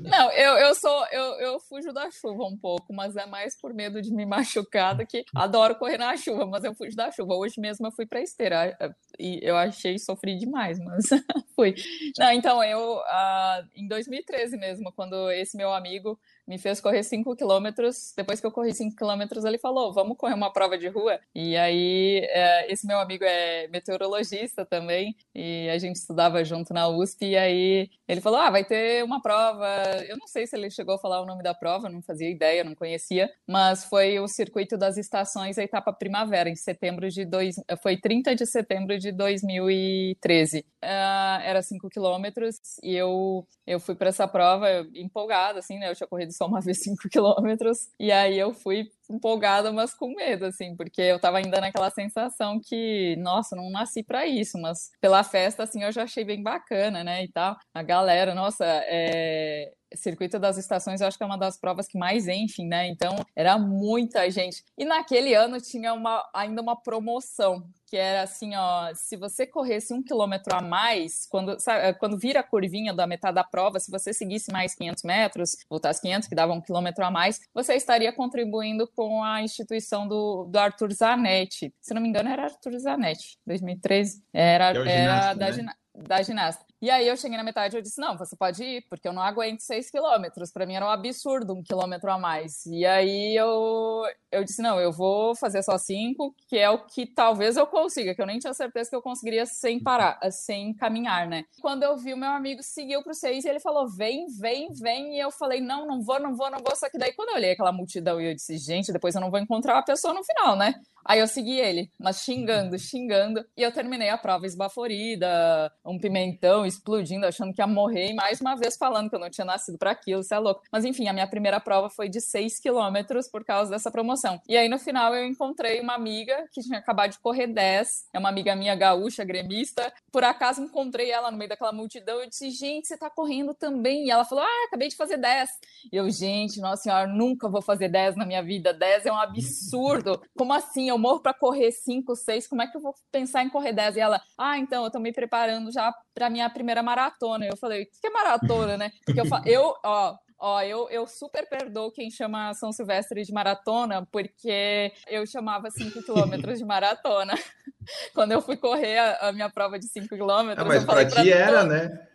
Não, 0.03 0.31
eu, 0.33 0.53
eu 0.59 0.75
sou, 0.75 1.07
eu, 1.11 1.23
eu 1.41 1.61
fujo 1.61 1.91
da 1.91 2.11
chuva 2.11 2.45
um 2.45 2.57
pouco, 2.57 2.93
mas 2.93 3.17
é 3.17 3.25
mais 3.25 3.59
por 3.59 3.73
medo 3.73 4.03
de 4.03 4.13
me 4.13 4.27
machucar 4.27 4.95
do 4.95 5.07
que 5.07 5.25
adoro 5.35 5.75
correr 5.77 5.97
na 5.97 6.15
chuva, 6.19 6.45
mas 6.45 6.63
eu 6.63 6.75
fujo 6.75 6.95
da 6.95 7.11
chuva. 7.11 7.35
Hoje 7.35 7.59
mesmo 7.59 7.87
eu 7.87 7.93
fui 7.93 8.05
para 8.05 8.21
esteira 8.21 8.77
e 9.19 9.41
eu 9.43 9.57
achei 9.57 9.99
sofri 9.99 10.37
demais, 10.37 10.79
mas 10.79 11.05
fui. 11.57 11.75
Não, 12.19 12.31
então 12.31 12.63
eu 12.63 12.97
uh, 12.97 13.67
em 13.75 13.89
2013 13.89 14.59
mesmo, 14.59 14.93
quando 14.93 15.31
esse 15.31 15.57
meu 15.57 15.73
amigo 15.73 16.21
me 16.47 16.59
fez 16.59 16.81
correr 16.81 17.03
5 17.03 17.37
quilômetros. 17.37 18.13
Depois 18.17 18.41
que 18.41 18.47
eu 18.47 18.53
corri 18.53 18.75
5 18.75 18.97
quilômetros, 18.97 19.45
ele 19.45 19.59
falou: 19.59 19.93
vamos 19.93 20.17
correr 20.17 20.35
uma 20.35 20.53
prova 20.53 20.77
de 20.77 20.89
rua. 20.89 21.19
E 21.35 21.57
aí, 21.57 22.27
é, 22.31 22.73
esse 22.73 22.87
meu 22.87 22.99
amigo 22.99 23.25
é 23.25 23.69
meteorologista 23.69 24.65
também, 24.65 25.17
e 25.35 25.69
a 25.69 25.79
gente 25.79 25.97
estudava 25.97 26.45
junto 26.45 26.75
na 26.75 26.89
USP. 26.89 27.27
E 27.27 27.37
aí, 27.37 27.91
ele 28.09 28.21
falou: 28.21 28.41
ah, 28.41 28.51
vai 28.51 28.65
ter 28.65 29.05
uma 29.05 29.21
prova. 29.23 29.67
Eu 30.09 30.17
não 30.17 30.27
sei 30.27 30.47
se 30.47 30.57
ele 30.57 30.71
chegou 30.71 30.95
a 30.97 30.99
falar 30.99 31.21
o 31.21 31.27
nome 31.27 31.43
da 31.43 31.55
prova, 31.55 31.89
não 31.89 32.03
fazia 32.03 32.31
ideia, 32.31 32.65
não 32.65 32.75
conhecia, 32.75 33.31
mas 33.47 33.85
foi 33.85 34.19
o 34.19 34.29
Circuito 34.29 34.77
das 34.77 34.97
Estações, 34.97 35.59
a 35.59 35.63
etapa 35.63 35.93
primavera, 35.93 36.49
em 36.49 36.57
setembro 36.57 37.09
de 37.09 37.25
dois. 37.25 37.57
Foi 37.83 37.97
30 37.97 38.35
de 38.35 38.47
setembro 38.47 38.99
de 38.99 39.13
2013. 39.13 40.61
Uh, 40.61 40.65
ah, 40.83 41.41
era 41.45 41.63
5 41.63 41.89
quilômetros, 41.89 42.57
e 42.83 42.95
eu, 42.95 43.47
eu 43.67 43.79
fui 43.79 43.95
para 43.95 44.09
essa 44.09 44.27
prova 44.27 44.69
empolgada, 44.95 45.59
assim, 45.61 45.79
né? 45.79 45.89
Eu 45.91 45.95
tinha 45.95 46.07
corrido 46.07 46.32
só 46.33 46.47
uma 46.47 46.61
vez 46.61 46.81
5 46.81 47.09
quilômetros. 47.09 47.89
E 47.99 48.11
aí 48.11 48.39
eu 48.39 48.53
fui 48.53 48.91
empolgada, 49.15 49.73
mas 49.73 49.95
com 49.95 50.15
medo, 50.15 50.47
assim, 50.47 50.77
porque 50.77 51.03
eu 51.03 51.21
tava 51.21 51.39
ainda 51.39 51.61
naquela 51.61 51.91
sensação 51.91 52.61
que, 52.61 53.17
nossa, 53.17 53.57
não 53.57 53.71
nasci 53.71 54.03
para 54.03 54.27
isso, 54.27 54.59
mas 54.61 54.91
pela 55.01 55.23
festa, 55.23 55.63
assim, 55.63 55.83
eu 55.83 55.93
já 55.93 56.05
achei 56.05 56.25
bem 56.25 56.43
bacana, 56.43 57.05
né, 57.05 57.25
e 57.25 57.29
tal. 57.29 57.57
A 57.75 57.83
galera, 57.83 58.35
nossa, 58.35 58.65
é 58.65 59.73
Circuito 59.97 60.39
das 60.39 60.59
Estações, 60.59 61.01
eu 61.01 61.07
acho 61.07 61.17
que 61.17 61.23
é 61.23 61.27
uma 61.27 61.39
das 61.39 61.59
provas 61.59 61.87
que 61.87 61.99
mais 61.99 62.29
enchem, 62.29 62.67
né? 62.67 62.89
Então, 62.89 63.17
era 63.35 63.59
muita 63.59 64.31
gente. 64.31 64.65
E 64.77 64.85
naquele 64.85 65.35
ano 65.35 65.61
tinha 65.61 65.93
uma, 65.93 66.23
ainda 66.35 66.63
uma 66.63 66.77
promoção, 66.81 67.63
que 67.87 67.97
era 67.97 68.23
assim, 68.23 68.55
ó, 68.57 68.93
se 68.95 69.17
você 69.17 69.47
corresse 69.47 69.93
um 69.93 70.03
quilômetro 70.03 70.55
a 70.57 70.63
mais, 70.63 71.27
quando, 71.27 71.59
sabe, 71.61 71.95
quando 71.99 72.19
vira 72.19 72.41
a 72.41 72.43
curvinha 72.43 72.95
da 72.95 73.07
metade 73.07 73.35
da 73.35 73.45
prova, 73.45 73.79
se 73.79 73.91
você 73.91 74.13
seguisse 74.13 74.51
mais 74.51 74.75
500 74.75 75.03
metros, 75.03 75.57
voltasse 75.69 76.01
500, 76.01 76.29
que 76.29 76.35
dava 76.35 76.53
um 76.53 76.61
quilômetro 76.61 77.05
a 77.05 77.11
mais, 77.11 77.41
você 77.53 77.75
estaria 77.75 78.13
contribuindo 78.13 78.89
com 78.97 79.02
a 79.23 79.43
instituição 79.43 80.07
do, 80.07 80.45
do 80.45 80.59
Arthur 80.59 80.93
Zanetti. 80.93 81.75
Se 81.81 81.95
não 81.95 82.03
me 82.03 82.09
engano, 82.09 82.29
era 82.29 82.45
Arthur 82.45 82.79
Zanetti, 82.79 83.39
2013. 83.47 84.23
Era, 84.33 84.73
é 84.89 84.93
era 85.03 85.35
da, 85.35 85.51
né? 85.51 85.73
da 85.95 86.23
ginasta. 86.23 86.65
E 86.83 86.91
aí 86.91 87.07
eu 87.07 87.17
cheguei 87.17 87.39
na 87.39 87.45
metade 87.45 87.77
e 87.77 87.79
eu 87.79 87.83
disse, 87.83 88.01
não, 88.01 88.19
você 88.19 88.35
pode 88.35 88.61
ir, 88.65 88.85
porque 88.91 89.07
eu 89.07 89.13
não 89.13 89.23
aguento 89.23 89.61
seis 89.61 89.89
quilômetros. 89.89 90.51
Para 90.51 90.67
mim 90.67 90.75
era 90.75 90.85
um 90.85 90.91
absurdo 90.91 91.55
um 91.55 91.63
quilômetro 91.63 92.11
a 92.11 92.19
mais. 92.19 92.67
E 92.67 92.85
aí 92.85 93.37
eu, 93.37 94.03
eu 94.33 94.43
disse, 94.43 94.61
não, 94.61 94.81
eu 94.81 94.91
vou 94.91 95.37
fazer 95.37 95.63
só 95.63 95.79
cinco, 95.79 96.35
que 96.49 96.59
é 96.59 96.69
o 96.69 96.85
que 96.85 97.07
talvez 97.07 97.57
eu 97.57 97.69
consiga, 97.69 98.17
que 98.17 98.21
eu 98.21 98.27
nem 98.27 98.41
tinha 98.41 98.53
certeza 98.53 98.91
que 98.91 98.97
eu 98.97 99.01
conseguiria 99.01 99.47
sem 99.47 99.81
parar, 99.81 100.19
sem 100.33 100.75
caminhar, 100.75 101.29
né? 101.29 101.45
Quando 101.61 101.85
eu 101.85 101.97
vi 101.97 102.15
o 102.15 102.17
meu 102.17 102.31
amigo 102.31 102.61
seguiu 102.65 103.01
pro 103.01 103.15
seis 103.15 103.45
e 103.45 103.49
ele 103.49 103.61
falou, 103.61 103.87
vem, 103.89 104.27
vem, 104.41 104.67
vem. 104.73 105.17
E 105.17 105.21
eu 105.21 105.31
falei, 105.31 105.61
não, 105.61 105.87
não 105.87 106.03
vou, 106.03 106.19
não 106.19 106.35
vou, 106.35 106.51
não 106.51 106.59
vou. 106.59 106.75
Só 106.75 106.91
que 106.91 106.99
daí 106.99 107.13
quando 107.13 107.29
eu 107.29 107.37
olhei 107.37 107.53
aquela 107.53 107.71
multidão 107.71 108.21
e 108.21 108.27
eu 108.27 108.35
disse, 108.35 108.59
gente, 108.59 108.93
depois 108.93 109.15
eu 109.15 109.21
não 109.21 109.31
vou 109.31 109.39
encontrar 109.39 109.79
a 109.79 109.83
pessoa 109.83 110.13
no 110.13 110.25
final, 110.25 110.57
né? 110.57 110.75
Aí 111.05 111.19
eu 111.19 111.27
segui 111.27 111.59
ele, 111.59 111.91
mas 111.99 112.23
xingando, 112.23 112.79
xingando. 112.79 113.45
E 113.57 113.63
eu 113.63 113.73
terminei 113.73 114.09
a 114.09 114.19
prova 114.19 114.47
esbaforida, 114.47 115.73
um 115.85 115.99
pimentão 115.99 116.65
explodindo, 116.75 117.27
achando 117.27 117.53
que 117.53 117.61
ia 117.61 117.67
morrer. 117.67 118.11
E 118.11 118.15
mais 118.15 118.41
uma 118.41 118.55
vez 118.55 118.77
falando 118.77 119.09
que 119.09 119.17
eu 119.17 119.21
não 119.21 119.31
tinha 119.31 119.45
nascido 119.45 119.79
para 119.79 119.91
aquilo, 119.91 120.23
você 120.23 120.35
é 120.35 120.39
louco. 120.39 120.63
Mas 120.71 120.85
enfim, 120.85 121.09
a 121.09 121.13
minha 121.13 121.27
primeira 121.27 121.59
prova 121.59 121.91
foi 121.91 122.09
de 122.09 122.21
6 122.21 122.61
quilômetros 122.61 123.29
por 123.29 123.45
causa 123.45 123.71
dessa 123.71 123.91
promoção. 123.91 124.41
E 124.49 124.57
aí 124.57 124.69
no 124.69 124.79
final 124.79 125.15
eu 125.15 125.27
encontrei 125.27 125.81
uma 125.81 125.95
amiga 125.95 126.47
que 126.53 126.61
tinha 126.61 126.79
acabado 126.79 127.13
de 127.13 127.19
correr 127.19 127.47
10. 127.47 128.09
É 128.13 128.19
uma 128.19 128.29
amiga 128.29 128.55
minha 128.55 128.75
gaúcha, 128.75 129.25
gremista. 129.25 129.93
Por 130.13 130.23
acaso 130.23 130.63
encontrei 130.63 131.11
ela 131.11 131.31
no 131.31 131.37
meio 131.37 131.49
daquela 131.49 131.73
multidão. 131.73 132.21
Eu 132.21 132.29
disse, 132.29 132.51
gente, 132.51 132.87
você 132.87 132.97
tá 132.97 133.11
correndo 133.11 133.55
também? 133.55 134.07
E 134.07 134.11
ela 134.11 134.25
falou, 134.25 134.45
ah, 134.45 134.65
acabei 134.67 134.89
de 134.89 134.97
fazer 134.97 135.17
10. 135.17 135.51
E 135.93 135.97
eu, 135.97 136.09
gente, 136.11 136.61
nossa 136.61 136.83
senhora, 136.83 137.07
nunca 137.07 137.49
vou 137.49 137.63
fazer 137.63 137.89
10 137.89 138.17
na 138.17 138.25
minha 138.25 138.43
vida. 138.43 138.73
10 138.73 139.07
é 139.07 139.13
um 139.13 139.17
absurdo. 139.17 140.23
Como 140.37 140.53
assim? 140.53 140.93
eu 140.93 140.99
morro 140.99 141.21
para 141.21 141.35
correr 141.35 141.73
5, 141.73 142.15
6, 142.15 142.47
como 142.47 142.63
é 142.63 142.67
que 142.67 142.77
eu 142.77 142.81
vou 142.81 142.95
pensar 143.11 143.43
em 143.43 143.49
correr 143.49 143.73
10? 143.73 143.97
E 143.97 144.01
ela, 144.01 144.23
ah, 144.39 144.59
então, 144.59 144.85
eu 144.85 144.91
tô 144.91 144.99
me 144.99 145.13
preparando 145.13 145.73
já 145.73 145.93
para 146.15 146.31
minha 146.31 146.49
primeira 146.49 146.62
maratona. 146.83 147.47
Eu 147.47 147.57
falei, 147.57 147.83
o 147.83 147.87
que 147.87 148.07
é 148.07 148.11
maratona, 148.11 148.77
né? 148.77 148.93
Porque 149.05 149.21
eu, 149.21 149.27
eu 149.47 149.75
ó, 149.85 150.17
Ó, 150.45 150.61
eu, 150.61 150.91
eu 150.91 151.07
super 151.07 151.49
perdoo 151.49 151.93
quem 151.93 152.11
chama 152.11 152.53
São 152.55 152.73
Silvestre 152.73 153.23
de 153.23 153.33
maratona, 153.33 154.05
porque 154.11 154.93
eu 155.07 155.25
chamava 155.25 155.71
5 155.71 156.03
quilômetros 156.03 156.59
de 156.59 156.65
maratona. 156.65 157.33
Quando 158.13 158.33
eu 158.33 158.43
fui 158.43 158.57
correr 158.57 158.99
a, 158.99 159.29
a 159.29 159.33
minha 159.33 159.49
prova 159.49 159.79
de 159.79 159.87
5 159.87 160.09
quilômetros. 160.09 160.67
Ah, 160.67 160.69
mas 160.69 160.85
para 160.85 161.07
ti 161.07 161.31
era, 161.31 161.63
né? 161.63 162.09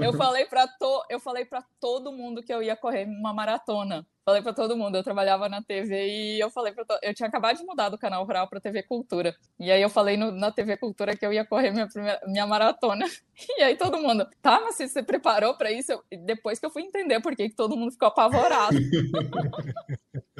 Eu 0.00 0.12
falei 0.14 0.44
para 0.46 0.66
to... 0.66 1.04
eu 1.08 1.20
falei 1.20 1.44
para 1.44 1.64
todo 1.80 2.12
mundo 2.12 2.42
que 2.42 2.52
eu 2.52 2.62
ia 2.62 2.76
correr 2.76 3.06
uma 3.06 3.32
maratona. 3.32 4.06
Falei 4.24 4.42
para 4.42 4.52
todo 4.52 4.76
mundo, 4.76 4.96
eu 4.96 5.02
trabalhava 5.02 5.48
na 5.48 5.62
TV 5.62 6.08
e 6.08 6.40
eu 6.40 6.50
falei 6.50 6.72
para 6.72 6.84
to... 6.84 6.98
eu 7.02 7.14
tinha 7.14 7.28
acabado 7.28 7.56
de 7.56 7.64
mudar 7.64 7.88
do 7.88 7.98
canal 7.98 8.24
rural 8.24 8.48
para 8.48 8.60
TV 8.60 8.82
Cultura. 8.82 9.34
E 9.58 9.70
aí 9.70 9.80
eu 9.80 9.88
falei 9.88 10.16
no... 10.16 10.30
na 10.32 10.50
TV 10.50 10.76
Cultura 10.76 11.16
que 11.16 11.24
eu 11.24 11.32
ia 11.32 11.44
correr 11.44 11.70
minha 11.70 11.88
primeira 11.88 12.20
minha 12.26 12.46
maratona. 12.46 13.06
E 13.56 13.62
aí 13.62 13.74
todo 13.74 13.98
mundo, 13.98 14.26
tá, 14.42 14.60
mas 14.60 14.74
você 14.74 14.86
se 14.86 15.02
preparou 15.02 15.56
para 15.56 15.72
isso? 15.72 15.92
Eu... 15.92 16.02
Depois 16.26 16.58
que 16.58 16.66
eu 16.66 16.70
fui 16.70 16.82
entender 16.82 17.20
por 17.20 17.34
que 17.34 17.48
todo 17.48 17.76
mundo 17.76 17.92
ficou 17.92 18.08
apavorado. 18.08 18.76